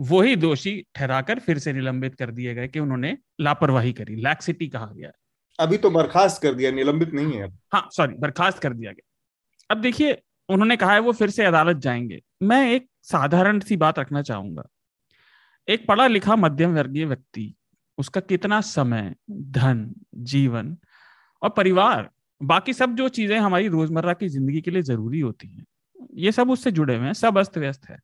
वही 0.01 0.37
दोषी 0.37 0.87
ठहराकर 0.95 1.39
फिर 1.39 1.59
से 1.59 1.73
निलंबित 1.73 2.15
कर 2.15 2.31
दिए 2.31 2.55
गए 2.55 2.69
कि 2.69 2.81
उन्होंने 2.81 3.19
लापरवाही 3.41 3.93
करी 3.93 4.17
लैक्सिटी 4.17 4.69
कहा 4.69 4.87
गया 4.87 5.11
अभी 5.61 5.77
तो 5.77 5.91
बर्खास्त 5.91 6.43
कर 6.43 6.55
दिया 6.55 6.71
निलंबित 6.71 7.13
नहीं 7.15 7.33
है 7.33 7.59
हाँ 7.73 7.89
सॉरी 7.93 8.15
बर्खास्त 8.15 8.59
कर 8.59 8.73
दिया 8.73 8.93
गया। 8.93 9.13
अब 9.71 9.81
देखिए 9.81 10.23
उन्होंने 10.49 10.77
कहा 10.77 10.93
है 10.93 10.99
वो 10.99 11.13
फिर 11.13 11.31
से 11.31 11.45
अदालत 11.45 11.77
जाएँगे। 11.77 12.23
मैं 12.43 12.71
एक 12.71 12.89
साधारण 13.03 13.61
सी 13.61 13.77
बात 13.77 13.99
रखना 13.99 14.23
चाहूँगा। 14.23 14.69
एक 15.69 15.87
पढ़ा 15.87 16.07
लिखा 16.07 16.37
मध्यम 16.37 16.75
वर्गीय 16.75 17.05
व्यक्ति 17.05 17.55
उसका 17.99 18.21
कितना 18.21 18.61
समय 18.61 19.15
धन 19.31 19.95
जीवन 20.15 20.77
और 21.43 21.51
परिवार 21.51 22.11
बाकी 22.41 22.73
सब 22.73 22.95
जो 22.97 23.09
चीज़ें 23.11 23.39
हमारी 23.39 23.69
रोज़मर्रा 23.69 24.13
की 24.15 24.29
ज़िंदगी 24.29 24.61
के 24.61 24.71
लिए 24.71 24.83
ज़रूरी 24.83 25.21
होती 25.21 25.49
हैं, 25.49 25.65
ये 26.15 26.33
सब 26.33 26.51
उससे 26.51 26.71
जुड़े 26.73 26.97
हुए 26.97 27.07
हैं, 27.07 27.13
सब 27.15 27.39
अस्त 27.39 27.59
व्यस्त 27.59 27.89
है। 27.91 27.99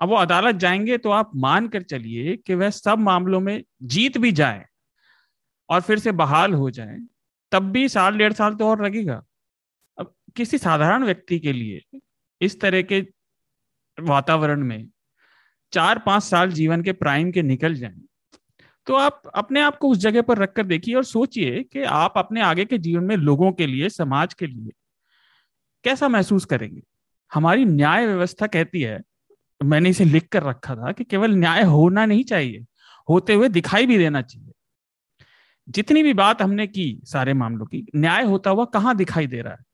अब 0.00 0.08
वो 0.08 0.16
अदालत 0.16 0.56
जाएँगे 0.56 0.98
तो 0.98 1.10
आप 1.10 1.30
मान 1.36 1.68
कर 1.68 1.82
चलिए 1.84 2.36
कि 2.36 2.54
वह 2.54 2.70
सब 2.70 2.98
मामलों 3.00 3.40
में 3.40 3.62
जीत 3.84 4.18
भी 4.18 4.32
जाए 4.32 4.64
और 5.68 5.80
फिर 5.80 5.98
से 5.98 6.12
बहाल 6.12 6.54
हो 6.54 6.70
जाए, 6.70 6.98
तब 7.52 7.70
भी 7.72 7.88
साल, 7.88 8.18
डेढ़ 8.18 8.32
साल 8.32 8.54
तो 8.54 8.68
और 8.68 8.84
लगेगा। 8.84 9.22
अब 9.98 10.14
किसी 10.36 10.58
साधारण 10.58 11.04
व्यक्ति 11.04 11.38
के 11.38 11.52
लिए 11.52 12.00
इस 12.40 12.60
तरह 12.60 12.82
के 12.82 13.00
वातावरण 13.98 14.62
में 14.64 14.88
चार, 15.72 15.98
पाँच 15.98 16.22
साल 16.22 16.50
जीवन 16.52 16.82
के 16.82 16.92
प्राइम 16.94 17.30
के 17.32 17.42
निकल 17.42 17.74
जाएँ 17.74 18.00
तो 18.86 18.94
आप 18.94 19.22
अपने 19.34 19.60
आप 19.60 19.78
को 19.78 19.88
उस 19.88 19.98
जगह 19.98 20.22
पर 20.22 20.38
रखकर 20.38 20.66
देखिए 20.66 20.94
और 20.94 21.04
सोचिए 21.04 21.62
कि 21.62 21.82
आप 21.82 22.12
अपने 22.16 22.40
आगे 22.40 22.64
के 22.64 22.78
जीवन 22.78 23.04
में 23.04 23.16
लोगों 23.16 23.52
के 23.52 23.66
लिए, 23.66 23.88
समाज 23.88 24.34
के 24.34 24.46
लिए 24.46 24.70
कैसा 25.84 26.08
महसूस 26.08 26.44
करेंगे? 26.44 26.82
हमारी 27.34 27.64
न्याय 27.64 28.06
व्यवस्था 28.06 28.46
कहती 28.46 28.82
है, 28.82 29.02
मैंने 29.64 29.90
इसे 29.90 30.04
लिख 30.04 30.28
कर 30.28 30.42
रखा 30.42 30.76
था 30.76 30.92
कि 30.92 31.04
केवल 31.04 31.30
न्याय 31.30 31.62
होना 31.62 32.06
नहीं 32.06 32.24
चाहिए, 32.24 32.64
होते 33.08 33.34
हुए 33.34 33.48
दिखाई 33.48 33.86
भी 33.86 33.98
देना 33.98 34.22
चाहिए। 34.22 34.52
जितनी 35.68 36.02
भी 36.02 36.14
बात 36.14 36.42
हमने 36.42 36.66
की 36.66 37.00
सारे 37.04 37.34
मामलों 37.34 37.66
की, 37.66 37.86
न्याय 37.96 38.24
होता 38.24 38.50
हुआ 38.50 38.64
कहाँ 38.64 38.96
दिखाई 38.96 39.26
दे 39.26 39.42
रहा 39.42 39.52
है? 39.52 39.64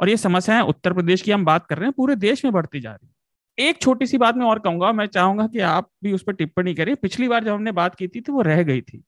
और 0.00 0.08
ये 0.08 0.16
समस्याएँ 0.16 0.62
उत्तर 0.62 0.92
प्रदेश 0.92 1.22
की 1.22 1.30
हम 1.30 1.44
बात 1.44 1.66
कर 1.66 1.78
रहे 1.78 1.86
हैं, 1.86 1.92
पूरे 1.92 2.16
देश 2.16 2.44
में 2.44 2.54
बढ़ती 2.54 2.80
जा 2.80 2.92
रही 2.92 3.06
है। 3.06 3.19
एक 3.60 3.80
छोटी 3.82 4.06
सी 4.06 4.18
बात 4.18 4.36
मैं 4.36 4.46
और 4.46 4.58
कहूँगा, 4.58 4.92
मैं 4.92 5.06
चाहूँगा 5.06 5.46
कि 5.46 5.58
आप 5.58 5.90
भी 6.04 6.12
उस 6.12 6.22
पर 6.22 6.32
टिप्पणी 6.32 6.74
करें। 6.74 6.94
पिछली 6.96 7.28
बार 7.28 7.44
जब 7.44 7.52
हमने 7.52 7.72
बात 7.72 7.94
की 7.94 8.08
थी 8.08 8.20
तो 8.20 8.32
वो 8.32 8.42
रह 8.42 8.62
गई 8.62 8.80
थी। 8.80 9.02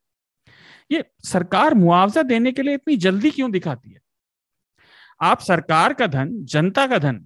ये 0.90 1.04
सरकार 1.24 1.74
मुआवजा 1.74 2.22
देने 2.22 2.52
के 2.52 2.62
लिए 2.62 2.74
इतनी 2.74 2.96
जल्दी 2.96 3.30
क्यों 3.30 3.50
दिखाती 3.50 3.90
है? 3.90 4.00
आप 5.20 5.40
सरकार 5.40 5.92
का 5.92 6.06
धन, 6.06 6.30
जनता 6.44 6.86
का 6.86 6.98
धन, 6.98 7.24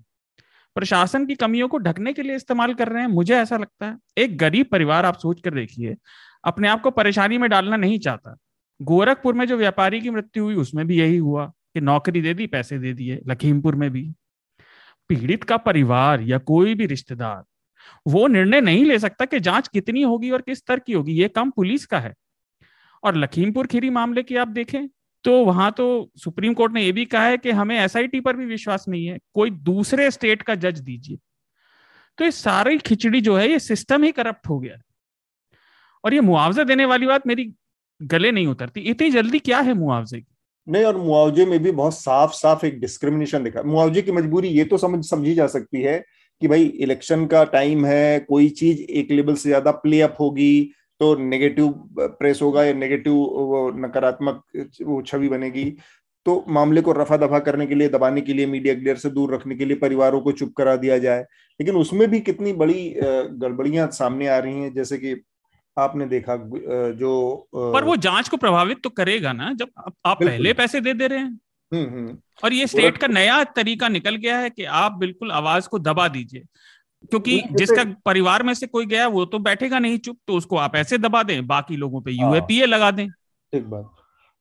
प्रशासन 0.77 1.27
की 1.27 1.35
कमियों 1.35 1.68
को 1.68 1.79
ढकने 1.79 2.12
के 2.12 2.22
लिए 2.22 2.37
इस्तेमाल 2.37 2.74
कर 2.74 2.89
रहे 2.89 3.03
हैं, 3.03 3.09
मुझे 3.09 3.35
ऐसा 3.37 3.57
लगता 3.57 3.87
है। 3.87 3.97
एक 4.18 4.37
गरीब 4.39 4.66
परिवार, 4.66 5.05
आप 5.05 5.18
सोच 5.18 5.41
कर 5.41 5.55
देखिए, 5.55 5.97
अपने 6.45 6.68
आप 6.68 6.81
को 6.81 6.91
परेशानी 6.91 7.39
में 7.39 7.49
डालना 7.51 7.77
नहीं 7.77 7.99
चाहता। 7.99 8.37
गोरखपुर 8.81 9.35
में 9.35 9.47
जो 9.47 9.57
व्यापारी 9.57 10.01
की 10.01 10.11
मृत्यु 10.11 10.45
हुई, 10.45 10.55
उसमें 10.55 10.87
भी 10.87 10.99
यही 10.99 11.16
हुआ 11.16 11.47
कि 11.47 11.81
नौकरी 11.81 12.22
दे 12.22 12.35
दी, 12.35 12.47
पैसे 12.47 12.79
दे 12.79 12.93
दिए, 12.93 13.20
लखीमपुर 13.27 13.74
में 13.74 13.91
भी। 13.91 14.12
पीड़ित 15.11 15.45
का 15.45 15.57
परिवार 15.57 16.21
या 16.21 16.39
कोई 16.39 16.75
भी 16.75 16.87
रिश्तेदार, 16.87 17.43
वो 18.07 18.27
निर्णय 18.27 18.61
नहीं 18.61 18.85
ले 18.85 18.99
सकता 18.99 19.25
कि 19.25 19.41
जाँच 19.41 19.69
कितनी 19.69 20.03
होगी 20.03 20.31
और 20.31 20.43
किस 20.43 20.59
स्तर 20.59 20.79
की 20.79 20.93
होगी। 20.93 21.13
ये 21.13 21.29
काम 21.29 21.51
पुलिस 21.51 21.87
का 21.87 22.01
है। 22.01 22.15
और 23.03 23.17
लखीमपुर 23.17 23.67
खीरी 23.67 23.91
मामले 23.91 24.23
की 24.23 24.37
आप 24.37 24.49
देखें 24.49 24.87
तो 25.25 25.33
वहाँ 25.45 25.71
तो 25.73 26.11
सुप्रीम 26.17 26.55
कोर्ट 26.55 26.73
ने 26.73 26.83
यह 26.83 26.93
भी 26.93 27.05
कहा 27.05 27.25
है 27.25 27.39
कि 27.39 27.51
हमें 27.51 27.79
एसआईटी 27.79 28.21
पर 28.21 28.37
भी 28.37 28.45
विश्वास 28.47 28.85
नहीं 28.89 29.07
है। 29.07 29.19
कोई 29.35 29.51
दूसरे 29.51 30.11
स्टेट 30.11 30.43
का 30.43 30.55
जज 30.55 30.81
दीजिए। 30.81 31.19
तो 32.19 32.25
ये 32.25 32.31
सारी 32.31 32.79
खिचड़ी 32.79 33.21
जो 33.21 33.37
है, 33.37 33.49
ये 33.51 33.59
सिस्टम 33.59 34.03
ही 34.05 34.13
करप्ट 34.13 34.49
हो 34.49 34.59
गया। 34.61 34.77
और 36.05 36.15
ये 36.15 36.21
मुआवजा 36.21 36.65
देने 36.65 36.85
वाली 36.85 37.07
बात 37.07 37.27
मेरी 37.27 37.53
गले 38.03 38.33
नहीं 38.33 38.47
उतरती। 38.47 38.81
इतनी 38.81 39.11
जल्दी 39.11 39.39
क्या 39.39 39.61
है 39.61 39.75
मुआवजे 39.75 40.21
की? 40.21 40.36
नहीं, 40.67 40.85
और 40.85 40.97
मुआवजे 40.97 41.45
में 41.47 41.62
भी 41.62 41.71
बहुत 41.73 41.95
साफ़ 41.95 42.33
साफ़ 42.35 42.64
एक 42.67 42.81
डिस्क्रिमिनेशन 42.81 43.45
दिखा। 43.45 43.62
मुआवजे 43.64 44.03
की 44.03 44.12
मजबूरी 44.12 44.49
ये 44.49 44.64
तो 44.64 44.79
समझ, 44.79 45.05
समझी 45.07 45.35
जा 45.35 45.47
सकती 45.49 45.83
है 45.83 45.99
कि 46.43 46.49
भाई 46.49 46.64
इलेक्शन 46.64 47.27
का 47.27 47.45
टाइम 47.47 47.85
है, 47.87 48.19
कोई 48.21 48.49
चीज़ 48.51 48.83
एक 48.83 49.11
लेवल 49.11 49.35
से 49.35 49.49
ज़्यादा 49.49 49.71
प्ले 49.73 50.01
अप 50.03 50.17
होगी 50.21 50.71
तो 51.01 51.14
नेगेटिव 51.19 51.69
प्रेस 51.99 52.41
होगा 52.43 52.64
या 52.64 52.73
नेगेटिव 52.75 53.14
नकारात्मक 53.79 54.43
वो 54.83 55.01
छवि 55.03 55.29
बनेगी। 55.29 55.64
तो 56.27 56.45
मामले 56.49 56.81
को 56.81 56.93
रफा 56.93 57.17
दफ़ा 57.17 57.39
करने 57.41 57.67
के 57.67 57.75
लिए, 57.75 57.89
दबाने 57.89 58.21
के 58.21 58.33
लिए 58.33 58.47
मीडिया 58.47 58.75
ग्लेयर 58.75 58.97
से 58.97 59.11
दूर 59.11 59.35
रखने 59.35 59.55
के 59.57 59.64
लिए 59.64 59.77
परिवारों 59.79 60.21
को 60.21 60.33
चुप 60.33 60.53
करा 60.57 60.77
दिया 60.77 60.99
जाए। 60.99 61.21
लेकिन 61.61 61.77
उसमें 61.77 62.09
भी 62.11 62.21
कितनी 62.23 62.53
बड़ी 62.55 62.95
गड़बड़ियाँ 62.97 63.89
सामने 63.93 64.29
आ 64.29 64.39
रही 64.39 64.61
हैं, 64.61 64.73
जैसे 64.75 64.99
कि 64.99 65.14
आपने 65.79 66.07
देखा 66.07 66.37
जो 66.93 67.49
पर 67.55 67.85
वो 67.85 67.97
जाँच 67.97 68.29
को 68.29 68.37
प्रभावित 68.37 68.83
तो 68.85 68.91
करेगा 68.91 69.33
ना 69.33 69.53
जब 69.53 69.68
आप 70.07 70.22
पहले 70.22 70.53
पैसे 70.53 70.81
दे 70.81 70.95
दे 70.95 71.07
रहे 71.07 71.18
हैं। 71.18 71.41
हम्म, 71.72 71.85
हम्म। 71.85 72.16
और 72.45 72.53
ये 72.53 72.66
स्टेट 72.66 72.97
का 72.97 73.07
नया 73.07 73.43
तरीका 73.45 73.89
निकल 73.89 74.16
गया 74.16 74.39
है 74.39 74.51
कि 74.51 74.64
आप 74.64 74.93
बिल्कुल 74.93 75.33
आवाज़ 75.33 75.68
को 75.68 75.79
दबा 75.79 76.09
दीजिए। 76.09 76.43
क्योंकि 77.11 77.43
जिसका 77.53 77.85
परिवार 78.05 78.43
में 78.43 78.53
से 78.55 78.66
कोई 78.66 78.87
गया 78.87 79.07
वो 79.09 79.24
तो 79.24 79.39
बैठेगा 79.39 79.79
नहीं 79.79 79.99
चुप 79.99 80.16
तो 80.29 80.35
उसको 80.35 80.57
आप 80.57 80.77
ऐसे 80.77 80.99
दबा 80.99 81.22
दें 81.22 81.47
बाकी 81.47 81.77
लोगों 81.77 82.01
पे 82.01 82.12
यूएपीए 82.12 82.61
हाँ। 82.61 82.66
लगा 82.66 82.91
दें। 82.91 83.09
ठीक 83.09 83.64
बात। 83.64 83.91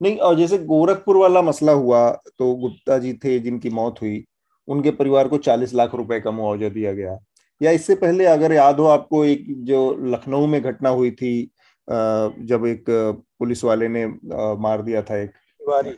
नहीं 0.01 0.17
और 0.17 0.36
जैसे 0.36 0.57
गोरखपुर 0.57 1.17
वाला 1.17 1.41
मसला 1.41 1.71
हुआ 1.71 2.09
तो 2.39 2.53
गुप्ता 2.55 2.97
जी 2.97 3.13
थे 3.13 3.39
जिनकी 3.39 3.69
मौत 3.69 4.01
हुई 4.01 4.23
उनके 4.67 4.91
परिवार 4.91 5.27
को 5.27 5.38
चालीस 5.38 5.73
लाख 5.73 5.95
रुपए 5.95 6.19
का 6.19 6.31
मुआवजा 6.31 6.69
दिया 6.69 6.93
गया। 6.93 7.17
या 7.62 7.72
इससे 7.72 7.95
पहले 7.95 8.26
अगर 8.26 8.53
याद 8.53 8.80
हो 8.80 8.86
आपको 8.88 9.24
एक 9.26 9.45
जो 9.66 9.80
लखनऊ 10.06 10.45
में 10.47 10.62
घटना 10.62 10.89
हुई 10.89 11.12
थी 11.12 11.34
जब 11.88 12.66
एक 12.68 12.86
पुलिस 13.39 13.64
वाले 13.64 13.88
ने 13.88 14.06
मार 14.60 14.82
दिया 14.82 15.01
था 15.01 15.18
एक 15.18 15.30
तिवारी। 15.30 15.91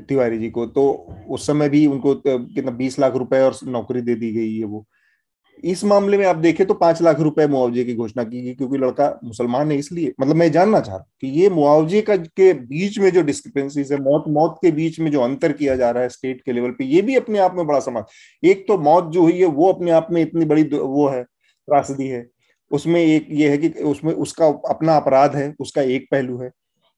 तिवारी 0.00 0.38
जी 0.38 0.50
को 0.50 0.66
तो 0.66 0.90
उस 1.30 1.46
समय 1.46 1.68
भी 1.68 1.86
उनको 1.86 2.14
कितना 2.26 2.70
बीस 2.72 2.98
लाख 2.98 3.16
रुपए 3.16 3.40
और 3.40 3.56
नौकरी 3.66 4.00
दे 4.00 4.14
दी 4.14 4.32
गई 4.32 4.56
है 4.56 4.64
वो। 4.64 4.86
इस 5.64 5.82
मामले 5.84 6.18
में 6.18 6.24
आप 6.26 6.36
देखें 6.36 6.66
तो 6.66 6.74
पाँच 6.74 7.00
लाख 7.02 7.20
रुपए 7.20 7.46
मुआवजे 7.46 7.84
की 7.84 7.94
घोषणा 7.94 8.24
की 8.24 8.42
गई, 8.42 8.54
क्योंकि 8.54 8.78
लड़का 8.78 9.08
मुसलमान 9.24 9.70
है 9.72 9.78
इसलिए। 9.78 10.12
मतलब 10.20 10.36
मैं 10.36 10.50
जानना 10.52 10.80
चाह 10.80 10.94
रहा 10.94 10.98
हूँ 10.98 11.10
कि 11.20 11.28
ये 11.40 11.48
मुआवजे 11.50 12.00
का 12.02 12.16
के 12.16 12.52
बीच 12.54 12.98
में 12.98 13.10
जो 13.10 13.22
डिस्क्रिपेंसीज 13.22 13.92
है, 13.92 13.98
मौत 14.00 14.24
मौत 14.28 14.58
के 14.62 14.70
बीच 14.72 14.98
में 15.00 15.10
जो 15.10 15.20
अंतर 15.20 15.52
किया 15.52 15.76
जा 15.76 15.90
रहा 15.90 16.02
है 16.02 16.08
स्टेट 16.08 16.42
के 16.42 16.52
लेवल 16.52 16.70
पे, 16.70 16.84
ये 16.84 17.02
भी 17.02 17.16
अपने 17.16 17.38
आप 17.38 17.54
में 17.56 17.66
बड़ा 17.66 17.80
समाज 17.80 18.46
एक 18.46 18.66
तो 18.68 18.78
मौत 18.80 19.10
जो 19.12 19.22
हुई 19.22 19.38
है, 19.38 19.46
वो 19.46 19.72
अपने 19.72 19.90
आप 19.90 20.08
में 20.12 20.22
इतनी 20.22 20.44
बड़ी 20.44 20.62
वो 20.64 21.08
है, 21.08 21.22
त्रासदी 21.22 22.06
है। 22.06 22.26
उसमें 22.70 23.00
एक 23.00 23.26
ये 23.30 23.48
है 23.50 23.58
कि 23.58 23.68
उसमें 23.84 24.12
उसका 24.14 24.46
अपना 24.68 24.96
अपराध 24.96 25.36
है, 25.36 25.54
उसका 25.60 25.82
एक 25.82 26.06
पहलू 26.10 26.38
है। 26.38 26.50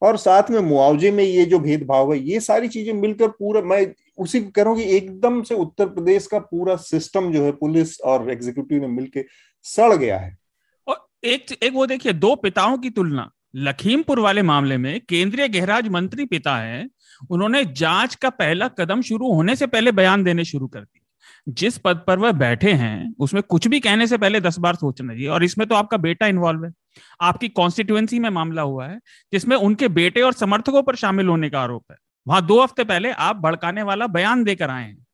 और 0.02 0.16
साथ 0.16 0.50
में 0.50 0.58
मुआवजे 0.60 1.10
में 1.10 1.22
ये 1.24 1.44
जो 1.44 1.58
भेदभाव 1.58 2.12
है, 2.12 2.18
ये 2.20 2.40
सारी 2.40 2.68
चीज़ें 2.68 2.92
मिलकर 2.94 3.28
पूरा, 3.28 3.60
मैं 3.62 3.86
उसी 4.20 4.40
कह 4.40 4.62
रहा 4.62 4.74
कि 4.74 4.82
एकदम 4.82 5.42
से 5.42 5.54
उत्तर 5.54 5.86
प्रदेश 5.86 6.26
का 6.26 6.38
पूरा 6.38 6.76
सिस्टम 6.76 7.32
जो 7.32 7.42
है, 7.44 7.52
पुलिस 7.52 8.00
और 8.00 8.30
एग्जीक्यूटिव 8.30 8.80
ने 8.80 8.86
मिलकर 8.86 9.24
सड़ 9.62 9.96
गया 9.96 10.18
है। 10.18 10.38
और 10.86 11.06
एक 11.24 11.62
एक 11.62 11.72
वो 11.72 11.86
देखिए, 11.86 12.12
दो 12.12 12.34
पिताओं 12.34 12.78
की 12.78 12.90
तुलना। 12.90 13.30
लखीमपुर 13.56 14.20
वाले 14.20 14.42
मामले 14.42 14.76
में 14.76 15.00
केंद्रीय 15.08 15.48
गहराज 15.48 15.88
मंत्री 15.88 16.24
पिता 16.24 16.56
है, 16.56 16.88
उन्होंने 17.30 17.64
जाँच 17.64 18.14
का 18.14 18.30
पहला 18.30 18.68
कदम 18.68 19.02
शुरू 19.02 19.32
होने 19.32 19.56
से 19.56 19.66
पहले 19.66 19.92
बयान 19.92 20.24
देने 20.24 20.44
शुरू 20.44 20.66
कर 20.66 20.80
दिए। 20.80 21.00
जिस 21.48 21.78
पद 21.78 22.00
पर 22.06 22.18
वह 22.18 22.32
बैठे 22.32 22.72
हैं, 22.72 23.14
उसमें 23.18 23.42
कुछ 23.42 23.68
भी 23.68 23.80
कहने 23.80 24.06
से 24.06 24.18
पहले 24.18 24.40
दस 24.40 24.58
बार 24.58 24.74
सोचना 24.74 25.12
चाहिए। 25.12 25.28
और 25.28 25.44
इसमें 25.44 25.68
तो 25.68 25.74
आपका 25.74 25.96
बेटा 25.96 26.26
इन्वॉल्व 26.26 26.64
है। 26.64 26.72
आपकी 27.20 27.48
कॉन्स्टिट्युएंसी 27.48 28.18
में 28.18 28.30
मामला 28.30 28.62
हुआ 28.62 28.86
है, 28.86 29.00
जिसमें 29.32 29.56
उनके 29.56 29.88
बेटे 29.88 30.20
और 30.20 30.32
समर्थकों 30.32 30.82
पर 30.82 30.96
शामिल 30.96 31.26
होने 31.26 31.50
का 31.50 31.60
आरोप 31.60 31.84
है। 31.90 31.96
वहाँ 32.28 32.46
दो 32.46 32.62
हफ़्ते 32.62 32.84
पहले 32.84 33.10
आप 33.10 33.36
भड़काने 33.36 33.82
वाला 33.82 34.06
बयान 34.06 34.44
देकर 34.44 34.70
आए 34.70 34.84
हैं। 34.84 35.06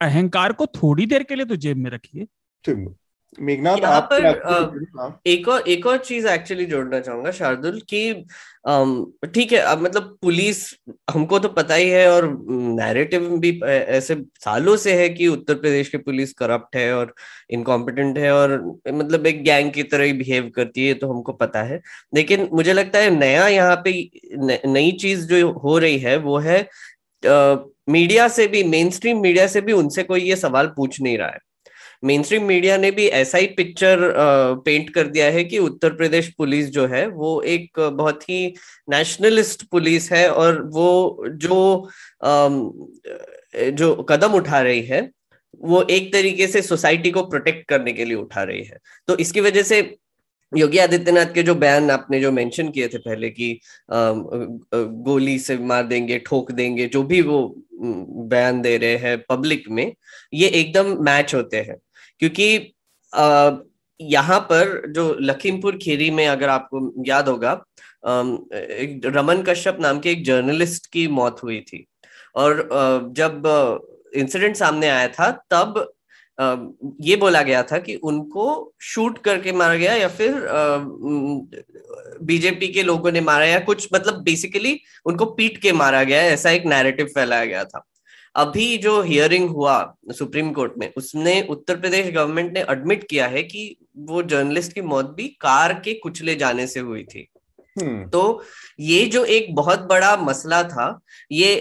अहंकार 0.00 0.52
को 0.52 0.66
थोड़ी 0.66 1.06
देर 1.06 1.22
के 1.22 1.34
लिए 1.34 1.46
तो 1.46 1.56
जेब 1.56 1.76
में 1.76 1.90
रखिए। 1.90 2.26
मेघनाथ 3.38 3.76
यहाँ 3.78 4.00
पर 4.12 4.24
एक 5.26 5.48
और 5.48 5.68
एक 5.68 5.86
और 5.86 5.96
चीज़ 5.98 6.26
एक्चुअली 6.28 6.64
जोड़ना 6.66 7.00
चाहूँगा 7.00 7.30
शार्दुल 7.30 7.80
कि 7.90 8.12
ठीक 9.34 9.52
है 9.52 9.58
अब 9.60 9.80
मतलब 9.82 10.16
पुलिस 10.22 10.58
हमको 11.10 11.38
तो 11.38 11.48
पता 11.48 11.74
ही 11.74 11.88
है 11.90 12.06
और 12.10 12.28
नैरेटिव 12.50 13.28
भी 13.38 13.50
ऐसे 13.62 14.14
सालों 14.40 14.76
से 14.76 14.94
है 15.00 15.08
कि 15.08 15.26
उत्तर 15.28 15.54
प्रदेश 15.54 15.88
की 15.88 15.98
पुलिस 15.98 16.32
करप्ट 16.32 16.76
है 16.76 16.92
और 16.94 17.14
इनकॉम्पिटेंट 17.50 18.18
है 18.18 18.32
और 18.32 18.58
मतलब 18.88 19.26
एक 19.26 19.42
गैंग 19.44 19.70
की 19.72 19.82
तरह 19.84 20.04
ही 20.04 20.12
बिहेव 20.12 20.50
करती 20.56 20.86
है 20.88 20.94
तो 20.94 21.12
हमको 21.12 21.32
पता 21.34 21.62
है। 21.62 21.80
लेकिन 22.14 22.48
मुझे 22.52 22.72
लगता 22.72 22.98
है 22.98 23.10
नया 23.10 23.46
यहाँ 23.48 23.76
पे 23.86 23.92
नई 24.68 24.92
चीज़ 25.00 25.26
जो 25.28 25.50
हो 25.58 25.78
रही 25.78 25.98
है 25.98 26.16
वो 26.18 26.38
है 26.40 26.66
मीडिया 27.90 28.26
से 28.28 28.46
भी 28.48 28.62
मेन 28.64 28.90
स्ट्रीम 28.90 29.20
मीडिया 29.20 29.46
से 29.46 29.60
भी 29.60 29.72
उनसे 29.72 30.02
कोई 30.02 30.20
ये 30.20 30.36
सवाल 30.36 30.66
पूछ 30.76 31.00
नहीं 31.00 31.18
रहा 31.18 31.28
है। 31.28 31.38
मेन 32.04 32.22
स्ट्रीम 32.22 32.44
मीडिया 32.44 32.76
ने 32.76 32.90
भी 32.90 33.06
ऐसा 33.18 33.38
ही 33.38 33.46
पिक्चर 33.56 33.98
पेंट 34.64 34.90
कर 34.90 35.06
दिया 35.06 35.26
है 35.30 35.44
कि 35.44 35.58
उत्तर 35.58 35.94
प्रदेश 35.96 36.28
पुलिस 36.38 36.68
जो 36.70 36.86
है, 36.86 37.06
वो 37.08 37.40
एक 37.42 37.80
बहुत 37.80 38.28
ही 38.30 38.46
नेशनलिस्ट 38.90 39.64
पुलिस 39.70 40.10
है 40.12 40.28
और 40.30 40.62
वो 40.74 41.24
जो 41.28 41.88
जो 43.72 43.94
कदम 44.02 44.32
उठा 44.34 44.60
रही 44.60 44.82
है, 44.82 45.10
वो 45.60 45.82
एक 45.90 46.12
तरीके 46.12 46.46
से 46.46 46.62
सोसाइटी 46.62 47.10
को 47.10 47.22
प्रोटेक्ट 47.24 47.68
करने 47.68 47.92
के 47.92 48.04
लिए 48.04 48.16
उठा 48.16 48.42
रही 48.42 48.64
है। 48.64 48.78
तो 49.08 49.16
इसकी 49.16 49.40
वजह 49.40 49.62
से 49.62 49.78
योगी 50.52 50.78
आदित्यनाथ 50.78 51.32
के 51.34 51.42
जो 51.42 51.54
बयान 51.54 51.90
आपने 51.90 52.20
जो 52.20 52.30
मेंशन 52.32 52.68
किए 52.70 52.88
थे 52.88 52.98
पहले 52.98 53.30
कि 53.30 53.58
गोली 53.92 55.38
से 55.38 55.56
मार 55.58 55.82
देंगे, 55.84 56.18
ठोक 56.18 56.52
देंगे, 56.52 56.86
जो 56.86 57.02
भी 57.02 57.20
वो 57.22 57.54
बयान 57.80 58.60
दे 58.62 58.76
रहे 58.78 58.96
हैं 58.96 59.18
पब्लिक 59.28 59.64
में, 59.70 59.92
ये 60.34 60.48
एकदम 60.50 60.96
मैच 61.04 61.34
होते 61.34 61.56
हैं। 61.58 61.76
क्योंकि 62.24 62.72
यहाँ 64.00 64.38
पर 64.42 64.92
जो 64.92 65.16
लखीमपुर 65.20 65.76
खीरी 65.82 66.10
में 66.10 66.26
अगर 66.26 66.48
आपको 66.48 66.80
याद 67.06 67.28
होगा 67.28 67.52
रमन 68.04 69.42
कश्यप 69.42 69.76
नाम 69.80 69.98
के 70.00 70.10
एक 70.10 70.24
जर्नलिस्ट 70.24 70.86
की 70.92 71.06
मौत 71.08 71.42
हुई 71.42 71.60
थी। 71.60 71.86
और 72.36 72.68
जब 73.16 73.42
इंसिडेंट 74.16 74.56
सामने 74.56 74.88
आया 74.88 75.08
था, 75.08 75.30
तब 75.50 75.92
ये 77.00 77.16
बोला 77.16 77.42
गया 77.42 77.62
था 77.62 77.78
कि 77.78 77.94
उनको 77.94 78.74
शूट 78.82 79.18
करके 79.24 79.52
मारा 79.52 79.74
गया 79.74 79.94
या 79.94 80.08
फिर 80.08 80.34
बीजेपी 82.22 82.68
के 82.68 82.82
लोगों 82.82 83.12
ने 83.12 83.20
मारा 83.20 83.44
या 83.44 83.58
कुछ 83.60 83.88
मतलब 83.94 84.22
बेसिकली 84.24 84.78
उनको 85.06 85.24
पीट 85.26 85.58
के 85.58 85.72
मारा 85.72 86.02
गया, 86.04 86.22
ऐसा 86.22 86.50
एक 86.50 86.66
नैरेटिव 86.66 87.06
फैलाया 87.14 87.44
गया 87.44 87.64
था। 87.64 87.84
अभी 88.34 88.76
जो 88.78 89.00
हियरिंग 89.02 89.48
हुआ 89.50 89.76
सुप्रीम 90.12 90.52
कोर्ट 90.52 90.72
में 90.78 90.92
उसने 90.96 91.40
उत्तर 91.50 91.76
प्रदेश 91.80 92.10
गवर्नमेंट 92.10 92.52
ने 92.52 92.64
एडमिट 92.70 93.06
किया 93.10 93.26
है 93.26 93.42
कि 93.42 93.76
वो 93.98 94.22
जर्नलिस्ट 94.24 94.72
की 94.72 94.80
मौत 94.84 95.14
भी 95.16 95.28
कार 95.40 95.72
के 95.80 95.94
कुचले 95.98 96.34
जाने 96.36 96.66
से 96.66 96.80
हुई 96.80 97.04
थी 97.04 97.28
हम्म। 97.76 98.08
तो 98.08 98.42
ये 98.80 99.04
जो 99.06 99.24
एक 99.26 99.54
बहुत 99.54 99.80
बड़ा 99.80 100.16
मसला 100.16 100.62
था 100.64 100.88
ये 101.32 101.54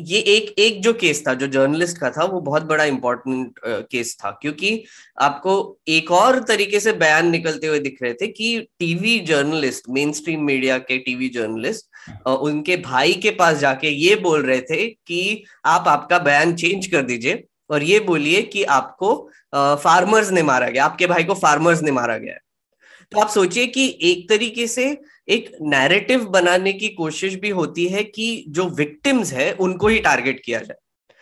ये 0.00 0.18
एक 0.28 0.54
एक 0.58 0.80
जो 0.82 0.92
केस 0.94 1.22
था 1.26 1.32
जो 1.34 1.46
जर्नलिस्ट 1.48 1.98
का 1.98 2.10
था 2.10 2.24
वो 2.24 2.40
बहुत 2.40 2.62
बड़ा 2.62 2.84
इंपॉर्टेंट 2.84 3.58
केस 3.90 4.16
था 4.20 4.30
क्योंकि 4.42 4.72
आपको 5.18 5.54
एक 5.88 6.10
और 6.12 6.38
तरीके 6.44 6.80
से 6.80 6.92
बयान 6.94 7.30
निकलते 7.30 7.66
हुए 7.66 7.78
दिख 7.78 7.98
रहे 8.02 8.12
थे 8.14 8.26
कि 8.28 8.58
TV 8.78 9.18
journalist 9.26 9.88
main 9.90 10.12
stream 10.12 10.44
media 10.44 10.78
के 10.80 10.98
टीवी 11.00 11.28
जर्नलिस्ट 11.28 11.86
उनके 12.26 12.76
भाई 12.76 13.12
के 13.12 13.30
पास 13.30 13.56
जाके 13.58 13.88
ये 13.88 14.14
बोल 14.16 14.42
रहे 14.42 14.60
थे 14.60 14.86
कि 14.86 15.44
आप 15.66 15.88
आपका 15.88 16.18
बयान 16.18 16.54
चेंज 16.54 16.86
कर 16.86 17.02
दीजिए 17.02 17.44
और 17.70 17.82
ये 17.82 18.00
बोलिए 18.00 18.42
कि 18.42 18.62
आपको 18.74 19.14
फार्मर्स 19.54 20.30
ने 20.30 20.42
मारा 20.42 20.68
गया 20.68 20.84
आपके 20.84 21.06
भाई 21.06 21.24
को 21.24 21.34
फार्मर्स 21.34 21.82
ने 21.82 21.90
मारा 21.90 22.16
गया 22.16 22.34
तो 23.12 23.20
आप 23.20 23.28
सोचिए 23.28 23.66
कि 23.66 23.86
एक 24.02 24.28
तरीके 24.28 24.66
से 24.66 24.86
एक 25.28 25.50
नैरेटिव 25.62 26.24
बनाने 26.24 26.72
की 26.72 26.88
कोशिश 26.88 27.34
भी 27.34 27.50
होती 27.50 27.86
है 27.86 28.02
कि 28.04 28.44
जो 28.48 28.68
विक्टिम्स 28.68 29.32
है 29.32 29.52
उनको 29.60 29.88
ही 29.88 29.98
टारगेट 29.98 30.40
किया 30.44 30.58
जाए 30.60 30.78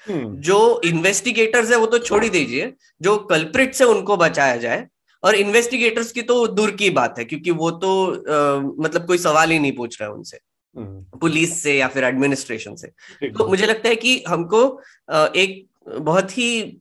हम्म। 0.07 0.37
जो 0.41 0.81
इन्वेस्टिगेटर्स 0.85 1.70
है 1.70 1.76
वो 1.76 1.87
तो 1.87 1.99
छोड़ 1.99 2.22
ही 2.24 2.31
दीजिए 2.31 2.72
जो 3.03 3.16
कल्प्रिट 3.31 3.74
से 3.74 3.85
उनको 3.85 4.16
बचाया 4.16 4.57
जाए 4.57 4.87
और 5.22 5.35
इन्वेस्टिगेटर्स 5.35 6.12
की 6.12 6.22
तो 6.22 6.47
दूर 6.49 6.70
की 6.70 6.91
बात 6.91 7.18
है 7.18 7.24
क्योंकि 7.24 7.51
वो 7.53 7.70
तो 7.70 7.91
आ, 8.07 8.61
मतलब 8.83 9.07
कोई 9.07 9.18
सवाल 9.18 9.51
ही 9.51 9.59
नहीं 9.59 9.72
पूछ 9.72 10.01
रहा 10.01 10.11
है 10.11 10.14
उनसे। 10.14 10.39
पुलिस 10.77 11.62
से 11.62 11.77
या 11.79 11.89
फिर 11.89 12.05
एडमिनिस्ट्रेशन 12.05 12.75
से। 12.75 12.89
तो 13.29 13.49
मुझे 13.49 13.66
लगता 13.66 13.89
है 13.89 13.97
कि 13.97 14.23
हमको 14.29 14.61
एक 15.09 15.66
बहुत 15.99 16.37
ही 16.39 16.81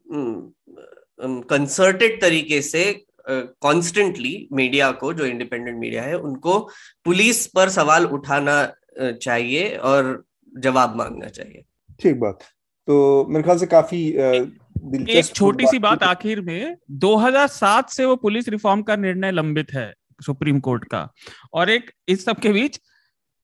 कंसर्टेड 1.50 2.20
तरीके 2.22 2.62
से 2.62 2.84
कॉन्स्टेंटली 3.30 4.48
मीडिया 4.54 4.92
को 4.94 5.14
जो 5.14 5.26
इंडिपेंडेंट 5.26 5.78
मीडिया 5.80 6.04
है 6.04 6.18
उनको 6.18 6.60
पुलिस 7.06 7.46
पर 7.48 7.70
सवाल 7.70 8.06
उठाना 8.08 8.62
चाहिए 9.00 9.76
और 9.76 10.24
जवाब 10.54 10.96
मांगना 10.96 11.28
चाहिए। 11.28 11.64
ठीक 12.00 12.20
बात। 12.20 12.40
तो 12.88 13.26
मेरे 13.30 13.44
ख्याल 13.44 13.58
से 13.58 13.66
काफ़ी 13.66 14.08
एक 15.10 15.26
छोटी 15.26 15.66
सी 15.68 15.80
बात 15.80 16.04
आखिर 16.04 16.42
में 16.42 16.76
2007 17.00 17.90
से 17.90 18.06
वो 18.06 18.16
पुलिस 18.16 18.50
रिफॉर्म 18.50 18.82
का 18.82 18.96
निर्णय 18.96 19.32
लंबित 19.32 19.74
है 19.74 19.94
सुप्रीम 20.22 20.60
कोर्ट 20.60 20.84
का। 20.84 21.08
और 21.54 21.70
एक 21.70 21.92
इस 22.08 22.26
सब 22.26 22.40
के 22.40 22.54
बीच 22.54 22.80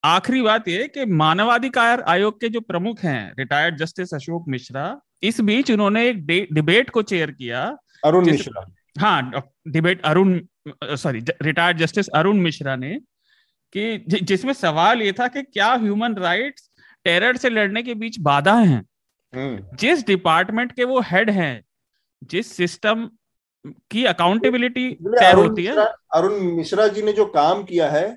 आखिरी 0.03 0.41
बात 0.41 0.67
ये 0.67 0.87
कि 0.87 1.05
मानवाधिकार 1.05 2.01
आयोग 2.01 2.39
के 2.41 2.49
जो 2.49 2.59
प्रमुख 2.61 2.99
हैं 2.99 3.33
रिटायर्ड 3.39 3.77
जस्टिस 3.77 4.13
अशोक 4.13 4.45
मिश्रा 4.47 5.01
इस 5.23 5.39
बीच 5.41 5.71
उन्होंने 5.71 6.07
एक 6.09 6.25
डिबेट 6.53 6.89
को 6.89 7.01
चेयर 7.01 7.31
किया 7.31 7.63
अरुण 8.05 8.25
मिश्रा। 8.25 8.65
हाँ 8.99 9.43
debate 9.67 10.01
Arun 10.05 10.39
sorry 10.83 11.19
retired 11.41 11.77
justice 11.77 12.07
Arun 12.09 12.37
Mishra 12.37 12.75
ने 12.75 12.99
कि 13.75 13.97
जिसमें 14.23 14.53
सवाल 14.53 15.01
ये 15.01 15.11
था 15.11 15.27
कि 15.27 15.41
क्या 15.43 15.71
ह्यूमन 15.73 16.15
राइट्स 16.15 16.69
टेरर 17.05 17.37
से 17.37 17.49
लड़ने 17.49 17.83
के 17.83 17.93
बीच 17.93 18.19
बाधा 18.19 18.53
हैं? 18.55 18.83
हम्म। 19.33 19.77
जिस 19.77 20.05
डिपार्टमेंट 20.07 20.71
के 20.71 20.83
वो 20.83 20.99
हेड 21.01 21.29
हैं 21.29 21.63
जिस 22.23 22.51
सिस्टम 22.55 23.09
की 23.91 24.03
अकाउंटेबिलिटी 24.05 24.89
तय 24.91 25.31
होती 25.31 25.63
है। 25.65 25.75
अरुण 26.15 26.39
मिश्रा 26.55 26.87
जी 26.87 27.01
ने 27.01 27.13
जो 27.13 27.25
काम 27.25 27.63
किया 27.63 27.89
है 27.91 28.07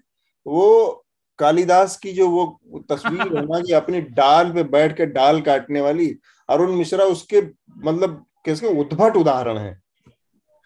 वो 0.46 1.02
कालिदास 1.38 1.96
की 1.96 2.12
जो 2.12 2.28
वो 2.28 2.44
तस्वीर 2.90 3.36
है 3.36 3.46
ना 3.46 3.60
कि 3.60 3.72
अपनी 3.82 4.00
डाल 4.00 4.52
पे 4.52 4.62
बैठ 4.62 4.96
के 4.96 5.06
डाल 5.06 5.40
काटने 5.40 5.80
वाली 5.80 6.08
अरुण 6.48 6.72
मिश्रा 6.72 7.04
उसके 7.04 7.40
मतलब 7.84 8.24
कैसे 8.44 8.66
उद्भट 8.80 9.16
उदाहरण 9.16 9.58
है। 9.58 9.82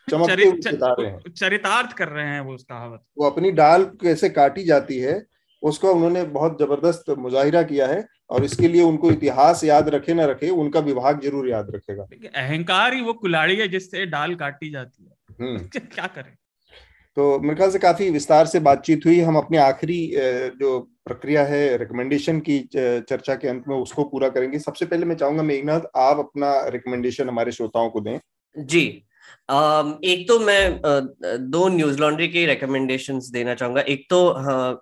चमकते 0.09 1.31
चरितार्थ 1.31 1.93
कर 1.93 2.09
रहे 2.09 2.27
हैं 2.27 2.41
वो 2.41 2.55
उस 2.55 2.64
कहावत। 2.64 3.03
वो 3.18 3.31
अपनी 3.31 3.51
डाल 3.51 3.85
कैसे 3.85 4.29
काटी 4.29 4.64
जाती 4.64 4.99
है 4.99 5.27
उसको 5.62 5.93
उन्होंने 5.93 6.23
बहुत 6.25 6.59
ज़बरदस्त 6.61 7.11
मुजाहिरा 7.18 7.62
किया 7.62 7.87
है 7.87 8.05
और 8.31 8.45
इसके 8.45 8.68
लिए 8.68 8.83
उनको 8.83 9.11
इतिहास 9.11 9.64
याद 9.64 9.89
रखे 9.89 10.14
ना 10.14 10.25
रखे 10.25 10.51
उनका 10.51 10.81
विभाग 10.81 11.21
ज़रूर 11.21 11.49
याद 11.49 11.71
रखेगा। 11.71 12.07
अहंकार 12.35 12.95
ही 12.95 13.01
वो 13.01 13.12
कुलाड़ी 13.12 13.57
है 13.57 13.68
जिससे 13.68 14.07
डाल 14.07 14.35
काटी 14.35 14.71
जाती 14.71 15.05
है। 15.05 15.16
हम्म। 15.41 15.59
क्या 15.95 16.07
करें? 16.07 16.37
तो 17.21 17.39
मेरे 17.39 17.55
ख्याल 17.57 17.71
से 17.71 17.79
काफ़ी 17.79 18.09
विस्तार 18.11 18.47
से 18.47 18.61
बातचीत 18.61 19.07
हुई। 19.07 19.18
हम 19.21 19.37
अपनी 19.37 19.57
आखिरी 19.59 19.97
जो 20.61 20.79
प्रक्रिया 21.07 21.43
है 21.45 21.77
रिकमेंडेशन 21.77 22.39
की 22.41 22.59
चर्चा 22.75 23.35
के 23.35 23.49
अंत 23.49 23.64
में 23.68 23.77
उसको 23.77 24.05
पूरा 24.05 24.29
करेंगे। 24.29 24.59
सबसे 24.59 24.87
पहले 24.87 25.07
मैं 25.07 25.16
चाहूँगा 25.16 25.43
मेघनाथ, 25.43 25.81
आप 25.97 26.18
अपना 26.18 26.53
रिकमेंडेशन 26.68 27.29
हमारे 27.29 27.53
श्रोताओं 27.53 27.91
को 27.91 28.01
दें। 28.01 28.18
जी। 28.57 28.85
एक 30.05 30.25
तो 30.29 30.39
मैं 30.41 30.81
दो 31.51 31.68
न्यूज़ 31.68 32.01
लॉन्ड्री 32.01 32.29
के 32.29 32.47
रिकमेंडेशन 32.47 33.21
देना 33.33 33.55
चाहूँगा। 33.55 33.81
एक 33.83 34.07
तो 34.11 34.27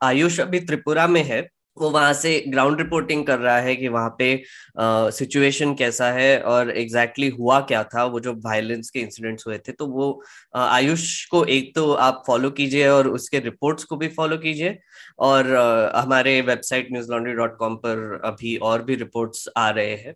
आयुष 0.05 0.41
अभी 0.41 0.61
त्रिपुरा 0.61 1.07
में 1.09 1.23
है। 1.25 1.41
वो 1.79 1.91
वहाँ 1.91 2.13
से 2.13 2.45
ग्राउंड 2.49 2.79
रिपोर्टिंग 2.79 3.27
कर 3.27 3.39
रहा 3.39 3.59
है 3.59 3.77
कि 3.77 3.89
वहाँ 3.89 4.17
पे 4.19 4.43
सिचुएशन 4.81 5.75
कैसा 5.75 6.11
है 6.11 6.41
और 6.41 6.71
एग्जैक्टली 6.71 7.27
exactly 7.27 7.45
हुआ 7.45 7.61
क्या 7.61 7.85
था 7.85 8.05
वो 8.05 8.21
जो 8.21 8.33
वायलेंस 8.33 8.91
के 8.91 9.01
इंसिडेंट्स 9.01 9.47
हुए 9.47 9.59
थे 9.59 9.73
तो 9.73 9.87
वो 9.87 10.23
आयुष 10.57 11.25
को 11.27 11.45
एक 11.45 11.75
तो 11.75 11.93
आप 11.93 12.23
फॉलो 12.27 12.51
कीजिए 12.51 12.89
और 12.89 13.09
उसके 13.09 13.39
रिपोर्ट्स 13.39 13.85
को 13.85 13.97
भी 13.97 14.09
फॉलो 14.09 14.37
कीजिए 14.37 14.79
और 15.19 15.55
आ, 15.55 16.03
हमारे 16.03 16.41
website 16.41 16.89
news 16.93 17.13
laundry 17.13 17.35
dot 17.35 17.57
com 17.59 17.77
पर 17.77 18.21
अभी 18.25 18.57
और 18.57 18.83
भी 18.83 18.95
रिपोर्ट्स 18.95 19.49
आ 19.57 19.71
रहे 19.71 19.95
हैं। 19.95 20.15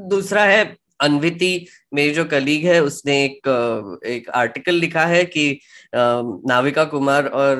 दूसरा 0.00 0.44
है 0.44 0.85
अनविति, 1.00 1.66
मेरी 1.94 2.12
जो 2.12 2.24
कलीग 2.24 2.64
है, 2.66 2.80
उसने 2.82 3.24
एक 3.24 4.02
एक 4.06 4.30
आर्टिकल 4.30 4.74
लिखा 4.74 5.04
है 5.06 5.24
कि 5.24 5.58
नाविका 5.94 6.84
कुमार 6.84 7.26
और 7.26 7.56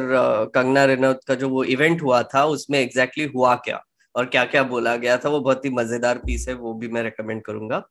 कंगना 0.54 0.84
रनौत 0.84 1.20
का 1.28 1.34
जो 1.34 1.48
वो 1.48 1.64
इवेंट 1.64 2.02
हुआ 2.02 2.22
था, 2.24 2.44
उसमें 2.44 2.78
एग्जैक्टली 2.80 3.24
exactly 3.24 3.36
हुआ 3.36 3.54
क्या? 3.54 3.82
और 4.14 4.26
क्या 4.26 4.44
क्या 4.44 4.62
बोला 4.62 4.96
गया 4.96 5.16
था? 5.16 5.28
वो 5.28 5.40
बहुत 5.40 5.64
ही 5.64 5.70
मज़ेदार 5.70 6.18
पीस 6.18 6.48
है, 6.48 6.54
वो 6.54 6.74
भी 6.74 6.88
मैं 6.88 7.02
रिकमेंड 7.02 7.42
करूँगा। 7.42 7.82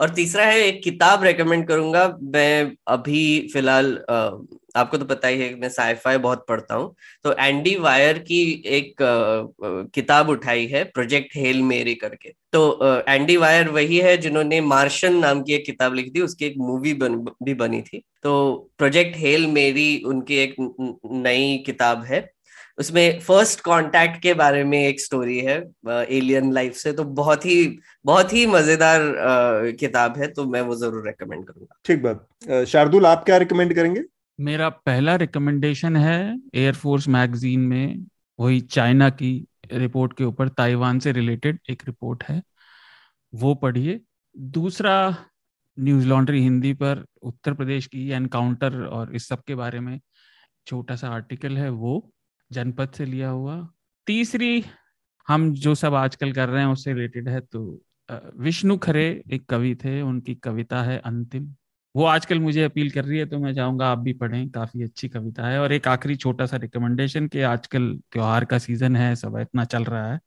और 0.00 0.10
तीसरा 0.14 0.44
है 0.44 0.60
एक 0.60 0.82
किताब 0.84 1.24
रेकमेंड 1.24 1.66
करूँगा। 1.68 2.06
मैं 2.34 2.72
अभी 2.88 3.48
फ़िलहाल 3.52 3.92
आपको 4.76 4.98
तो 4.98 5.04
पता 5.04 5.28
ही 5.28 5.40
है 5.40 5.54
मैं 5.60 5.68
साइफाई 5.68 6.18
बहुत 6.18 6.44
पढ़ता 6.48 6.74
हूँ। 6.74 6.94
तो 7.24 7.32
एंडी 7.34 7.74
वायर 7.76 8.18
की 8.20 8.40
एक 8.68 9.02
आ, 9.02 9.88
किताब 9.94 10.28
उठाई 10.28 10.66
है 10.66 10.82
प्रोजेक्ट 10.84 11.36
हेल 11.36 11.62
मेरी 11.62 11.94
करके। 11.94 12.32
तो 12.52 13.02
एंडी 13.08 13.36
वायर 13.36 13.68
वही 13.68 13.98
है 13.98 14.16
जिन्होंने 14.16 14.60
मार्शन 14.62 15.16
नाम 15.16 15.42
की 15.42 15.54
एक 15.54 15.64
किताब 15.66 15.94
लिखी 15.94 16.10
थी 16.10 16.20
उसकी 16.20 16.46
एक 16.46 16.54
मूवी 16.58 16.94
बन, 16.94 17.16
भी 17.42 17.54
बनी 17.54 17.82
थी। 17.82 18.02
तो 18.22 18.70
प्रोजेक्ट 18.78 19.16
हेल 19.16 19.46
मेरी 19.48 20.02
उनकी 20.06 20.36
एक 20.36 20.54
नई 20.60 21.56
किताब 21.66 22.04
है। 22.04 22.20
उसमें 22.80 23.18
फ़र्स्ट 23.20 23.60
कांटेक्ट 23.60 24.20
के 24.22 24.34
बारे 24.34 24.62
में 24.64 24.78
एक 24.78 25.00
स्टोरी 25.00 25.38
है 25.40 25.56
एलियन 25.88 26.52
लाइफ 26.52 26.74
से 26.76 26.92
तो 26.92 27.04
बहुत 27.16 27.44
ही 27.46 27.56
बहुत 28.04 28.32
ही 28.32 28.46
मज़ेदार 28.48 29.00
किताब 29.80 30.18
है 30.18 30.26
तो 30.28 30.44
मैं 30.46 30.60
वो 30.62 30.74
ज़रूर 30.76 31.06
रेकमेंड 31.06 31.44
करूँगा। 31.46 31.80
ठीक 31.84 32.02
बात। 32.02 32.64
शार्दुल 32.68 33.06
आप 33.06 33.24
क्या 33.24 33.36
रिकमेंड 33.36 33.74
करेंगे? 33.74 34.02
मेरा 34.38 34.68
पहला 34.68 35.14
रिकमेंडेशन 35.16 35.96
है 35.96 36.38
एयरफोर्स 36.54 37.08
मैगजीन 37.08 37.60
में 37.68 38.06
वही 38.38 38.60
चाइना 38.60 39.08
की 39.12 39.32
रिपोर्ट 39.72 40.12
के 40.18 40.24
ऊपर 40.24 40.48
ताइवान 40.50 40.98
से 40.98 41.12
रिलेटेड 41.12 41.58
एक 41.70 41.82
रिपोर्ट 41.86 42.22
है 42.24 42.42
वो 43.32 43.54
पढ़िए। 43.56 44.00
दूसरा 44.54 44.94
न्यूज़ 45.78 46.06
लॉन्ड्री 46.08 46.40
हिंदी 46.42 46.72
पर 46.74 47.04
उत्तर 47.22 47.54
प्रदेश 47.54 47.86
की 47.86 48.08
एनकाउंटर 48.12 48.80
और 48.84 49.14
इस 49.16 49.28
सब 49.28 49.42
के 49.46 49.54
बारे 49.54 49.80
में 49.80 49.98
छोटा 50.66 50.96
सा 50.96 51.08
आर्टिकल 51.10 51.56
है 51.56 51.68
वो। 51.70 51.94
जनपद 52.50 52.90
से 52.90 53.04
लिया 53.04 53.28
हुआ। 53.28 53.56
तीसरी 54.06 54.64
हम 55.28 55.52
जो 55.54 55.74
सब 55.74 55.94
आजकल 55.94 56.32
कर 56.32 56.48
रहे 56.48 56.62
हैं 56.62 56.68
उससे 56.68 56.92
रिलेटेड 56.92 57.28
है 57.28 57.40
तो 57.42 57.60
विष्णु 58.38 58.76
खरे 58.78 59.06
एक 59.32 59.44
कवि 59.50 59.74
थे 59.74 60.00
उनकी 60.02 60.34
कविता 60.34 60.82
है 60.82 60.98
अंतिम। 60.98 61.54
वो 61.94 62.04
आजकल 62.04 62.38
मुझे 62.40 62.62
अपील 62.64 62.90
कर 62.90 63.04
रही 63.04 63.18
है 63.18 63.26
तो 63.26 63.38
मैं 63.38 63.54
चाहूँगा 63.54 63.86
आप 63.86 63.98
भी 63.98 64.12
पढ़ें 64.12 64.48
काफ़ी 64.50 64.82
अच्छी 64.82 65.08
कविता 65.08 65.46
है। 65.46 65.60
और 65.60 65.72
एक 65.72 65.88
आखिरी 65.88 66.16
छोटा 66.16 66.46
सा 66.46 66.56
रिकमेंडेशन 66.56 67.26
कि 67.28 67.40
आजकल 67.44 67.88
त्योहार 68.12 68.44
का 68.44 68.58
सीज़न 68.58 68.96
है 68.96 69.14
सब 69.16 69.38
इतना 69.38 69.64
चल 69.66 69.84
रहा 69.84 70.12
है। 70.12 70.20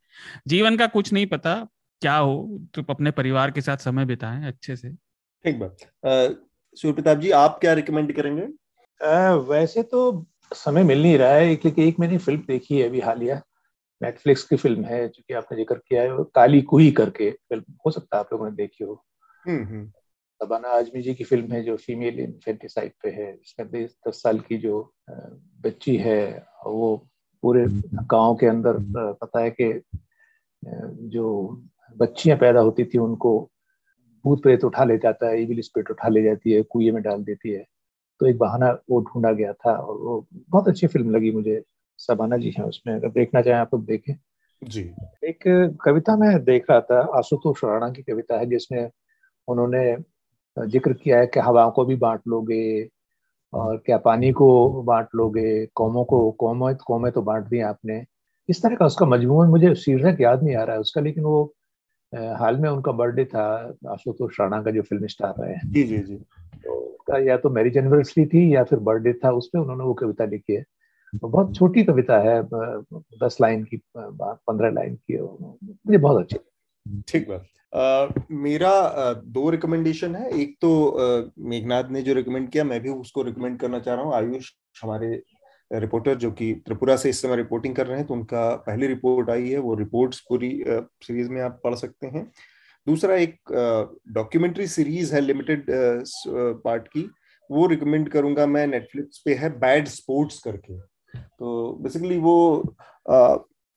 जीवन 0.47 0.77
का 0.77 0.87
कुछ 0.87 1.13
नहीं 1.13 1.25
पता 1.27 1.55
क्या 2.01 2.15
हो 2.15 2.67
तो 2.73 2.83
अपने 2.89 3.11
परिवार 3.11 3.51
के 3.51 3.61
साथ 3.61 3.77
समय 3.79 4.05
बिताएँ 4.05 4.45
अच्छे 4.45 4.75
से। 4.75 4.89
ठीक 4.89 5.59
बात 5.59 5.77
सूर्य 6.77 6.93
प्रताप 6.93 7.17
जी 7.17 7.31
आप 7.33 7.57
क्या 7.61 7.73
रिकमेंड 7.73 8.15
करेंगे? 8.15 8.47
आ, 9.01 9.33
वैसे 9.33 9.83
तो 9.83 10.11
समय 10.53 10.84
मिल 10.84 11.01
नहीं 11.01 11.17
रहा 11.17 11.34
है 11.34 11.55
क्योंकि 11.55 11.88
एक 11.88 11.99
मैंने 11.99 12.17
फ़िल्म 12.17 12.41
देखी 12.47 12.80
है 12.80 12.88
अभी 12.88 12.99
हालिया। 12.99 13.41
नेटफ्लिक्स 14.01 14.43
की 14.43 14.55
फ़िल्म 14.55 14.84
है 14.84 15.07
जो 15.07 15.23
कि 15.27 15.34
आपने 15.34 15.57
ज़िक्र 15.57 15.75
किया 15.75 16.01
है 16.01 16.09
काली 16.35 16.61
कुही 16.61 16.91
करके 16.91 17.31
फ़िल्म 17.31 17.63
हो 17.85 17.91
सकता 17.91 18.17
है 18.17 18.19
आप 18.19 18.30
लोगों 18.34 18.49
ने 18.49 18.55
देखी 18.55 18.84
हो। 18.84 19.05
तबाना 20.41 20.67
हम्म, 20.67 20.77
आजमी 20.77 21.01
जी 21.01 21.13
की 21.13 21.23
फ़िल्म 21.23 21.51
है 21.51 21.63
जो 21.63 21.77
फीमेल 21.77 22.19
इन्फेंटिसाइड 22.19 22.91
पे 23.03 23.09
है 23.09 23.34
इसमें 23.34 23.88
दस 24.07 24.23
साल 24.23 24.39
की 24.39 24.57
जो 24.57 24.93
बच्ची 25.63 25.97
है 25.97 26.47
वो 26.65 27.07
पूरे 27.41 27.65
गाँव 27.93 28.35
के 28.35 28.45
अंदर 28.45 28.73
पता 28.97 29.39
है 29.39 29.51
कि 29.51 29.81
जो 30.91 31.49
बच्चियाँ 31.97 32.38
पैदा 32.38 32.59
होती 32.59 32.85
थी 32.85 32.97
उनको 32.97 33.49
भूत 34.25 34.41
प्रेत 34.43 34.63
उठा 34.63 34.84
ले 34.84 34.97
जाता 34.97 35.27
है 35.27 35.43
इविल 35.43 35.61
स्पिरिट 35.61 35.91
उठा 35.91 36.07
ले 36.07 36.23
जाती 36.23 36.51
है 36.51 36.61
कुएँ 36.61 36.91
में 36.91 37.03
डाल 37.03 37.23
देती 37.23 37.51
है। 37.51 37.65
तो 38.22 38.27
एक 38.27 38.38
बहाना 38.38 38.69
वो 38.90 38.99
ढूंढा 39.03 39.31
गया 39.31 39.53
था 39.56 39.72
और 39.73 39.98
वो 39.99 40.26
बहुत 40.49 40.68
अच्छी 40.68 40.88
फ़िल्म 40.88 41.15
लगी 41.15 41.31
मुझे। 41.31 41.61
सबाना 41.99 42.38
जी 42.38 42.49
हैं 42.49 42.64
उसमें 42.65 42.94
अगर 42.95 43.10
देखना 43.11 43.41
चाहें 43.41 43.57
आप 43.57 43.73
लोग 43.73 43.85
देखें। 43.85 44.15
जी। 44.61 44.81
एक 45.23 45.44
कविता 45.84 46.15
में 46.18 46.44
देख 46.44 46.65
रहा 46.69 46.80
था 46.81 46.99
आशुतोष 47.18 47.64
राणा 47.64 47.90
की 47.90 48.02
कविता 48.03 48.40
है 48.40 48.45
जिसमें 48.45 48.90
उन्होंने 49.48 49.95
ज़िक्र 50.57 50.94
किया 50.94 51.19
है 51.19 51.27
कि 51.27 51.40
हवाओं 51.40 51.72
को 51.72 51.85
भी 51.85 51.95
बांट 51.95 52.22
लोगे 52.27 52.88
और 53.53 53.77
क्या 53.77 53.98
पानी 53.99 54.31
को 54.31 54.48
बांट 54.84 55.07
लोगे 55.15 55.65
कौमों 55.76 56.03
को 56.03 56.30
कौमें 56.40 56.76
कौमें 56.77 57.11
तो 57.11 57.22
बांट 57.22 57.48
दी 57.48 57.60
आपने। 57.61 58.03
इस 58.49 58.61
तरह 58.64 58.76
का 58.76 58.85
उसका 58.85 59.06
मजमून 59.06 59.49
मुझे 59.49 59.73
शीर्षक 59.76 60.22
याद 60.22 60.44
नहीं 60.44 60.56
आ 60.56 60.64
रहा 60.64 60.76
है 60.76 60.81
उसका 60.81 61.02
लेकिन 61.02 61.23
वो 61.23 61.44
हाल 62.14 62.57
में 62.57 62.69
उनका 62.69 62.91
बर्थडे 62.91 63.26
था 63.26 63.45
आशुतोष 63.90 64.40
राणा 64.40 64.61
का 64.64 64.72
जो 64.72 64.81
फ़िल्म 64.81 65.07
स्टार 65.07 65.34
रहे 65.40 65.53
हैं। 65.53 65.72
जी 65.72 65.84
जी 65.84 65.98
जी। 65.99 66.19
तो 66.65 66.73
उसका 66.73 67.18
या 67.19 67.38
तो 67.38 67.49
मैरिज 67.49 67.77
एनिवर्सरी 67.77 68.26
थी 68.26 68.44
या 68.56 68.64
फिर 68.64 68.80
बर्थडे 68.81 69.14
था 69.14 69.31
उसमें 69.34 69.61
उन्होंने 69.61 69.84
वो 69.84 69.94
कविता 69.94 70.26
लिखी 70.26 70.53
है। 70.53 70.64
बहुत 71.14 71.56
छोटी 71.56 71.84
कविता 71.84 72.18
है 72.19 72.41
दस 73.23 73.38
लाइन 73.41 73.64
की 73.64 73.81
पंद्रह 73.98 74.72
लाइन 74.72 74.95
की 74.95 75.22
मुझे 75.22 75.98
बहुत 75.98 76.22
अच्छी 76.22 77.02
ठीक 77.07 77.30
बात। 77.30 77.45
Uh, 77.73 78.22
मेरा 78.31 78.72
uh, 78.95 79.15
दो 79.26 79.49
रिकमेंडेशन 79.49 80.15
है। 80.15 80.30
एक 80.31 80.56
तो 80.61 80.69
uh, 80.95 81.30
मेघनाथ 81.52 81.90
ने 81.91 82.02
जो 82.02 82.14
रिकमेंड 82.14 82.49
किया 82.49 82.64
मैं 82.64 82.80
भी 82.81 82.90
उसको 82.90 83.22
रिकमेंड 83.22 83.57
करना 83.60 83.80
चाह 83.80 83.95
रहा 83.95 84.03
हूँ। 84.03 84.14
आयुष 84.15 84.52
हमारे 84.81 85.10
रिपोर्टर 85.72 86.15
जो 86.15 86.31
कि 86.31 86.53
त्रिपुरा 86.65 86.95
से 86.95 87.10
इस 87.10 87.22
समय 87.22 87.35
रिपोर्टिंग 87.35 87.76
कर 87.76 87.88
रहे 87.88 87.98
हैं 87.98 88.06
तो 88.07 88.14
उनका 88.14 88.44
पहली 88.68 88.88
रिपोर्ट 88.88 89.30
आई 89.30 89.49
है। 89.49 89.60
वो 89.60 89.73
रिपोर्ट्स 89.76 90.19
पूरी 90.30 90.52
सीरीज़ 90.68 91.30
में 91.30 91.41
आप 91.41 91.60
पढ़ 91.64 91.76
सकते 91.76 92.07
हैं। 92.07 92.23
दूसरा 92.88 93.15
एक 93.15 93.51
डॉक्यूमेंट्री 94.14 94.68
सीरीज़ 94.68 95.14
है 95.15 95.22
लिमिटेड 95.22 95.65
पार्ट 95.69 96.88
की, 96.88 97.10
वो 97.49 97.65
रिकमेंड 97.68 98.10
करूँगा 98.10 98.45
मैं 98.47 98.65
नेटफ्लिक्स 98.68 99.22
पे 99.26 99.34
है 99.35 99.49
बैड 99.60 99.88
स्पोर्ट्स 99.88 100.39
करके। 100.43 100.77
तो 100.77 101.72
बेसिकली 101.81 102.18
वो 102.19 102.76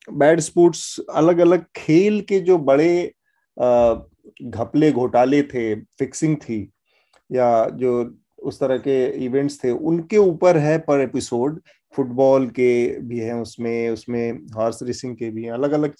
बैड 0.08 0.40
स्पोर्ट्स 0.40 0.98
अलग 1.14 1.38
अलग 1.38 1.64
खेल 1.76 2.20
के 2.22 2.38
जो 2.40 2.58
बड़े 2.60 3.12
घपले, 3.56 4.90
घोटाले 4.92 5.42
थे 5.44 5.74
फिक्सिंग 5.74 6.36
थी, 6.38 6.60
या 7.30 7.68
जो 7.70 8.18
उस 8.38 8.60
तरह 8.60 8.78
के 8.78 9.04
इवेंट्स 9.24 9.62
थे, 9.64 9.70
उनके 9.70 10.16
ऊपर 10.18 10.56
है 10.58 10.78
पर 10.78 11.00
एपिसोड 11.00 11.60
फुटबॉल 11.94 12.48
के 12.50 13.00
भी 13.00 13.18
हैं 13.18 13.34
उसमें 13.34 13.90
उसमें 13.90 14.46
हॉर्स 14.54 14.82
रेसिंग 14.82 15.16
के 15.16 15.30
भी 15.30 15.44
हैं 15.44 15.52
अलग 15.52 15.72
अलग 15.72 15.94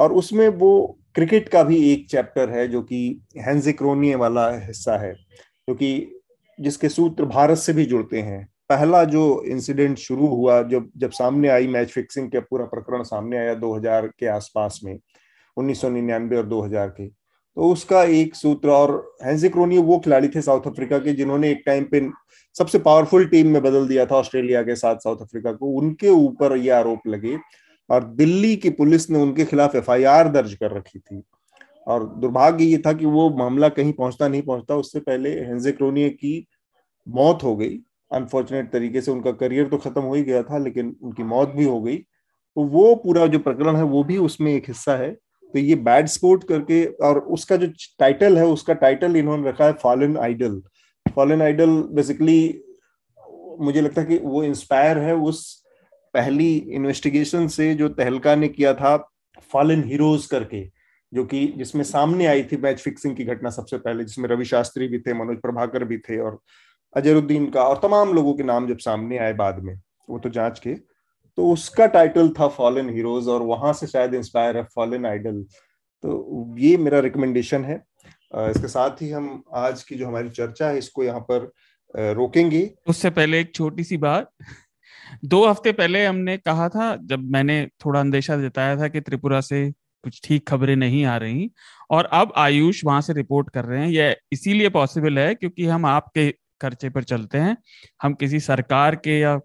और 0.00 0.12
उसमें 0.12 0.48
वो 0.48 0.98
क्रिकेट 1.14 1.48
का 1.48 1.62
भी 1.62 1.92
एक 1.92 2.10
चैप्टर 2.10 2.50
है 2.50 2.68
जो 2.68 2.82
कि 2.82 3.20
हैंजिक्रोनिये 3.36 4.14
वाला 4.14 4.50
हिस्सा 4.66 4.96
है 4.96 5.12
क्योंकि 5.12 6.00
तो 6.00 6.64
जिसके 6.64 6.88
सूत्र 6.88 7.24
भारत 7.24 7.58
से 7.58 7.72
भी 7.72 7.84
जुड़ते 7.84 8.20
हैं। 8.20 8.48
पहला 8.68 9.04
जो 9.04 9.42
इंसिडेंट 9.44 9.98
शुरू 9.98 10.26
हुआ, 10.26 10.62
जब 10.62 10.90
जब 10.96 11.10
सामने 11.10 11.48
आई 11.48 11.66
मैच 11.66 11.88
फिक्सिंग 11.88 12.30
का, 12.30 12.40
पूरा 12.40 12.64
प्रकरण 12.64 13.02
सामने 13.02 13.38
आया 13.38 13.54
2000 13.54 14.06
के 14.18 14.26
आसपास 14.26 14.80
में, 14.84 14.98
उन्नीस 15.56 15.80
सौ 15.80 15.88
निन्यानबे 15.88 16.36
और 16.36 16.46
2000 16.46 16.88
के। 16.88 17.06
तो 17.06 17.72
उसका 17.72 18.02
एक 18.02 18.34
सूत्र 18.34 18.70
और 18.70 19.16
हैंजिक्रोनियो 19.24 19.82
वो 19.82 19.98
खिलाड़ी 19.98 20.28
थे 20.28 20.42
साउथ 20.42 20.60
अफ्रीका 20.66 20.98
के, 20.98 21.12
जिन्होंने 21.12 21.50
एक 21.50 21.62
टाइम 21.66 21.84
पे 21.84 22.10
सबसे 22.58 22.78
पावरफुल 22.78 23.26
टीम 23.26 23.46
में 23.46 23.62
बदल 23.62 23.88
दिया 23.88 24.06
था 24.06 24.14
ऑस्ट्रेलिया 24.14 24.62
के 24.62 24.74
साथ 24.74 24.96
साउथ 24.96 25.16
अफ्रीका 25.16 25.52
को। 25.52 25.66
उनके 25.66 26.08
ऊपर 26.08 26.56
ये 26.56 26.70
आरोप 26.70 27.00
लगे 27.06 27.36
और 27.90 28.04
दिल्ली 28.04 28.56
की 28.56 28.70
पुलिस 28.70 29.10
ने 29.10 29.18
उनके 29.18 29.44
खिलाफ 29.44 29.74
एफआईआर 29.76 30.28
दर्ज 30.28 30.54
कर 30.54 30.72
रखी 30.72 30.98
थी। 30.98 31.22
और 31.86 32.06
दुर्भाग्य 32.16 32.64
ये 32.64 32.78
था 32.78 32.92
कि 32.92 33.06
वो 33.06 33.28
मामला 33.30 33.68
कहीं 33.68 33.92
पहुँचता 33.92 34.28
नहीं 34.28 34.42
पहुँचता, 34.42 34.74
उससे 34.76 35.00
पहले 35.00 35.30
हेंजेक्रोनिया 35.30 36.08
की 36.08 36.46
मौत 37.06 37.42
हो 37.42 37.56
गई। 37.56 37.78
अनफॉर्चुनेट 38.12 38.70
तरीके 38.72 39.00
से 39.00 39.10
उनका 39.10 39.32
करियर 39.32 39.68
तो 39.68 39.76
खत्म 39.78 40.00
हो 40.00 40.14
ही 40.14 40.22
गया 40.22 40.42
था, 40.42 40.58
लेकिन 40.58 40.96
उनकी 41.02 41.22
मौत 41.22 41.48
भी 41.48 41.64
हो 41.64 41.80
गई। 41.80 41.96
तो 41.96 42.64
वो 42.64 42.94
पूरा 42.94 43.26
जो 43.26 43.38
प्रकरण 43.38 43.76
है, 43.76 43.82
वो 43.82 44.04
भी 44.04 44.16
उसमें 44.18 44.52
एक 44.54 44.68
हिस्सा 44.68 44.96
है। 44.96 45.10
तो 45.12 45.58
ये 45.58 45.74
बैड 45.74 46.06
स्पोर्ट 46.06 46.44
करके 46.44 46.84
और 46.84 47.18
उसका 47.18 47.56
जो 47.56 47.66
टाइटल 47.98 48.38
है, 48.38 48.46
उसका 48.46 48.74
टाइटल 48.74 49.16
इन्होंने 49.16 49.48
रखा 49.48 49.64
है 49.64 49.72
fallen 49.72 50.16
idol 50.16 50.60
fallen 51.06 51.42
idol 51.42 51.70
basically 51.92 52.62
मुझे 53.60 53.80
लगता 53.80 54.00
है 54.00 54.06
कि 54.06 54.18
वो 54.18 54.42
इंस्पायर 54.44 54.98
है 54.98 55.14
उस 55.14 55.59
पहली 56.14 56.56
इन्वेस्टिगेशन 56.56 57.46
से 57.48 57.74
जो 57.74 57.88
तहलका 57.90 58.34
ने 58.34 58.48
किया 58.48 58.74
था 58.74 58.96
फॉलन 59.52 59.82
हीरोज 59.84 60.26
करके, 60.26 60.64
जो 61.12 61.24
कि 61.24 61.46
जिसमें 61.56 61.82
सामने 61.84 62.26
आई 62.26 62.42
थी 62.42 62.56
मैच 62.56 62.80
फिक्सिंग 62.80 63.16
की 63.16 63.24
घटना 63.24 63.50
सबसे 63.50 63.78
पहले, 63.78 64.04
जिसमें 64.04 64.28
रवि 64.28 64.44
शास्त्री 64.44 64.88
भी 64.88 64.98
थे, 64.98 65.14
मनोज 65.14 65.40
प्रभाकर 65.42 65.84
भी 65.84 65.98
थे 65.98 66.18
और 66.18 66.38
अजरुद्दीन 66.96 67.50
का 67.50 67.62
और 67.62 67.80
तमाम 67.82 68.12
लोगों 68.14 68.34
के 68.34 68.42
नाम 68.42 68.66
जब 68.68 68.78
सामने 68.80 69.18
आए 69.18 69.32
बाद 69.34 69.62
में, 69.62 69.74
वो 70.08 70.18
तो 70.18 70.28
जाँच 70.30 70.58
के 70.58 70.74
तो 71.38 71.46
उसका 71.48 71.86
टाइटल 71.88 72.28
था 72.30 72.46
फॉलन 72.50 72.88
हीरोज 72.90 73.28
और 73.28 73.42
वहाँ 73.42 73.72
से 73.72 73.86
शायद 73.86 74.14
इंस्पायर 74.14 74.56
है 74.56 74.62
फॉलन 74.74 75.06
आइडल 75.06 75.42
तो 76.04 76.56
ये 76.58 76.76
मेरा 76.76 76.98
रिकमेंडेशन 77.00 77.64
है। 77.64 77.74
इसके 78.34 78.68
साथ 78.68 79.02
ही 79.02 79.10
हम 79.10 79.42
आज 79.54 79.82
की 79.82 79.96
जो 79.96 80.06
हमारी 80.06 80.30
चर्चा 80.30 80.68
है, 80.68 80.78
इसको 80.78 81.04
यहाँ 81.04 81.20
पर 81.30 81.50
रोकेंगे। 82.14 82.70
उससे 82.88 83.10
पहले 83.10 83.40
एक 83.40 83.54
छोटी 83.54 83.84
सी 83.84 83.96
बात 83.98 84.30
दो 85.24 85.46
हफ़्ते 85.46 85.72
पहले 85.72 86.04
हमने 86.06 86.36
कहा 86.38 86.68
था, 86.68 86.96
जब 86.98 87.30
मैंने 87.32 87.66
थोड़ा 87.84 88.00
अंदेशा 88.00 88.36
जताया 88.38 88.76
था 88.76 88.88
कि 88.88 89.00
त्रिपुरा 89.00 89.40
से 89.42 89.70
कुछ 90.04 90.20
ठीक 90.24 90.48
खबरें 90.48 90.74
नहीं 90.76 91.04
आ 91.04 91.16
रही, 91.16 91.50
और 91.90 92.04
अब 92.04 92.32
आयुष 92.38 92.84
वहाँ 92.84 93.00
से 93.00 93.12
रिपोर्ट 93.12 93.50
कर 93.50 93.64
रहे 93.64 93.80
हैं। 93.80 93.88
यह 93.88 94.16
इसीलिए 94.32 94.68
पॉसिबल 94.70 95.18
है 95.18 95.34
क्योंकि 95.34 95.66
हम 95.66 95.86
आपके 95.86 96.30
खर्चे 96.60 96.90
पर 96.90 97.02
चलते 97.04 97.38
हैं। 97.38 97.56
हम 98.02 98.14
किसी 98.14 98.40
सरकार 98.40 98.96
के 98.96 99.18
या 99.18 99.38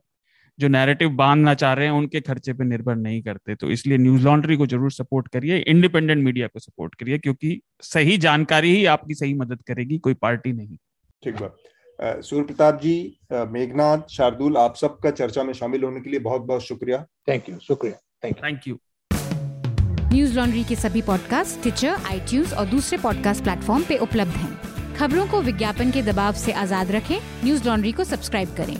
जो 0.60 0.68
नैरेटिव 0.68 1.10
बांधना 1.12 1.54
चाह 1.54 1.74
रहे 1.74 1.86
हैं, 1.86 1.94
उनके 1.94 2.20
खर्चे 2.22 2.54
पर 2.54 2.64
निर्भर 2.66 2.96
नहीं 2.96 3.22
करते। 3.24 3.56
तो 3.56 3.70
इसलिए 3.72 3.98
न्यूज़ 3.98 4.24
लॉन्ड्री 4.24 4.56
को 4.56 4.66
ज़रूर 4.68 4.92
सपोर्ट 4.92 5.28
करिए 5.28 5.58
इंडिपेंडेंट 5.60 6.24
मीडिया 6.24 6.48
को 6.48 6.60
सपोर्ट 6.60 6.96
करिए, 6.96 7.18
क्योंकि 7.18 7.60
सही 7.84 8.18
जानकारी 8.18 8.76
ही 8.76 8.86
आपकी 8.88 9.14
सही 9.16 9.34
मदद 9.34 9.62
करेगी, 9.68 9.98
कोई 9.98 10.14
पार्टी 10.14 10.54
नहीं। 10.54 10.78
ठीक 11.24 11.36
बात। 11.36 11.58
सूर्य 12.02 12.44
प्रताप 12.44 12.80
जी 12.82 12.96
मेघनाथ 13.34 14.10
शार्दुल 14.12 14.58
आप 14.58 14.76
सबका 14.76 15.12
चर्चा 15.12 15.44
में 15.44 15.54
शामिल 15.54 15.84
होने 15.84 16.02
के 16.02 16.10
लिए 16.10 16.20
बहुत 16.20 16.42
बहुत 16.42 16.62
शुक्रिया। 16.62 17.06
थैंक 17.30 17.50
यू 17.50 17.58
शुक्रिया। 17.58 17.96
Thank 18.24 18.38
you 18.38 18.48
thank 18.48 18.68
you 18.68 18.78
Newslaundry 20.36 20.64
के 20.64 20.76
सभी 20.76 21.02
पॉडकास्ट 21.02 21.62
ट्विटर 21.62 21.88
आई 21.88 22.44
और 22.54 22.66
दूसरे 22.66 22.98
पॉडकास्ट 22.98 23.44
प्लेटफॉर्म 23.44 23.84
पे 23.84 23.98
उपलब्ध 23.98 24.32
हैं। 24.32 24.96
खबरों 24.96 25.28
को 25.28 25.42
विज्ञापन 25.42 25.92
के 25.92 26.02
दबाव 26.02 26.34
से 26.34 26.52
आज़ाद 26.52 26.92
रखें। 26.92 27.18
न्यूज़ 27.44 27.68
लॉन्ड्री 27.68 27.92
को 27.92 28.04
सब्सक्राइब 28.04 28.56
करें। 28.58 28.78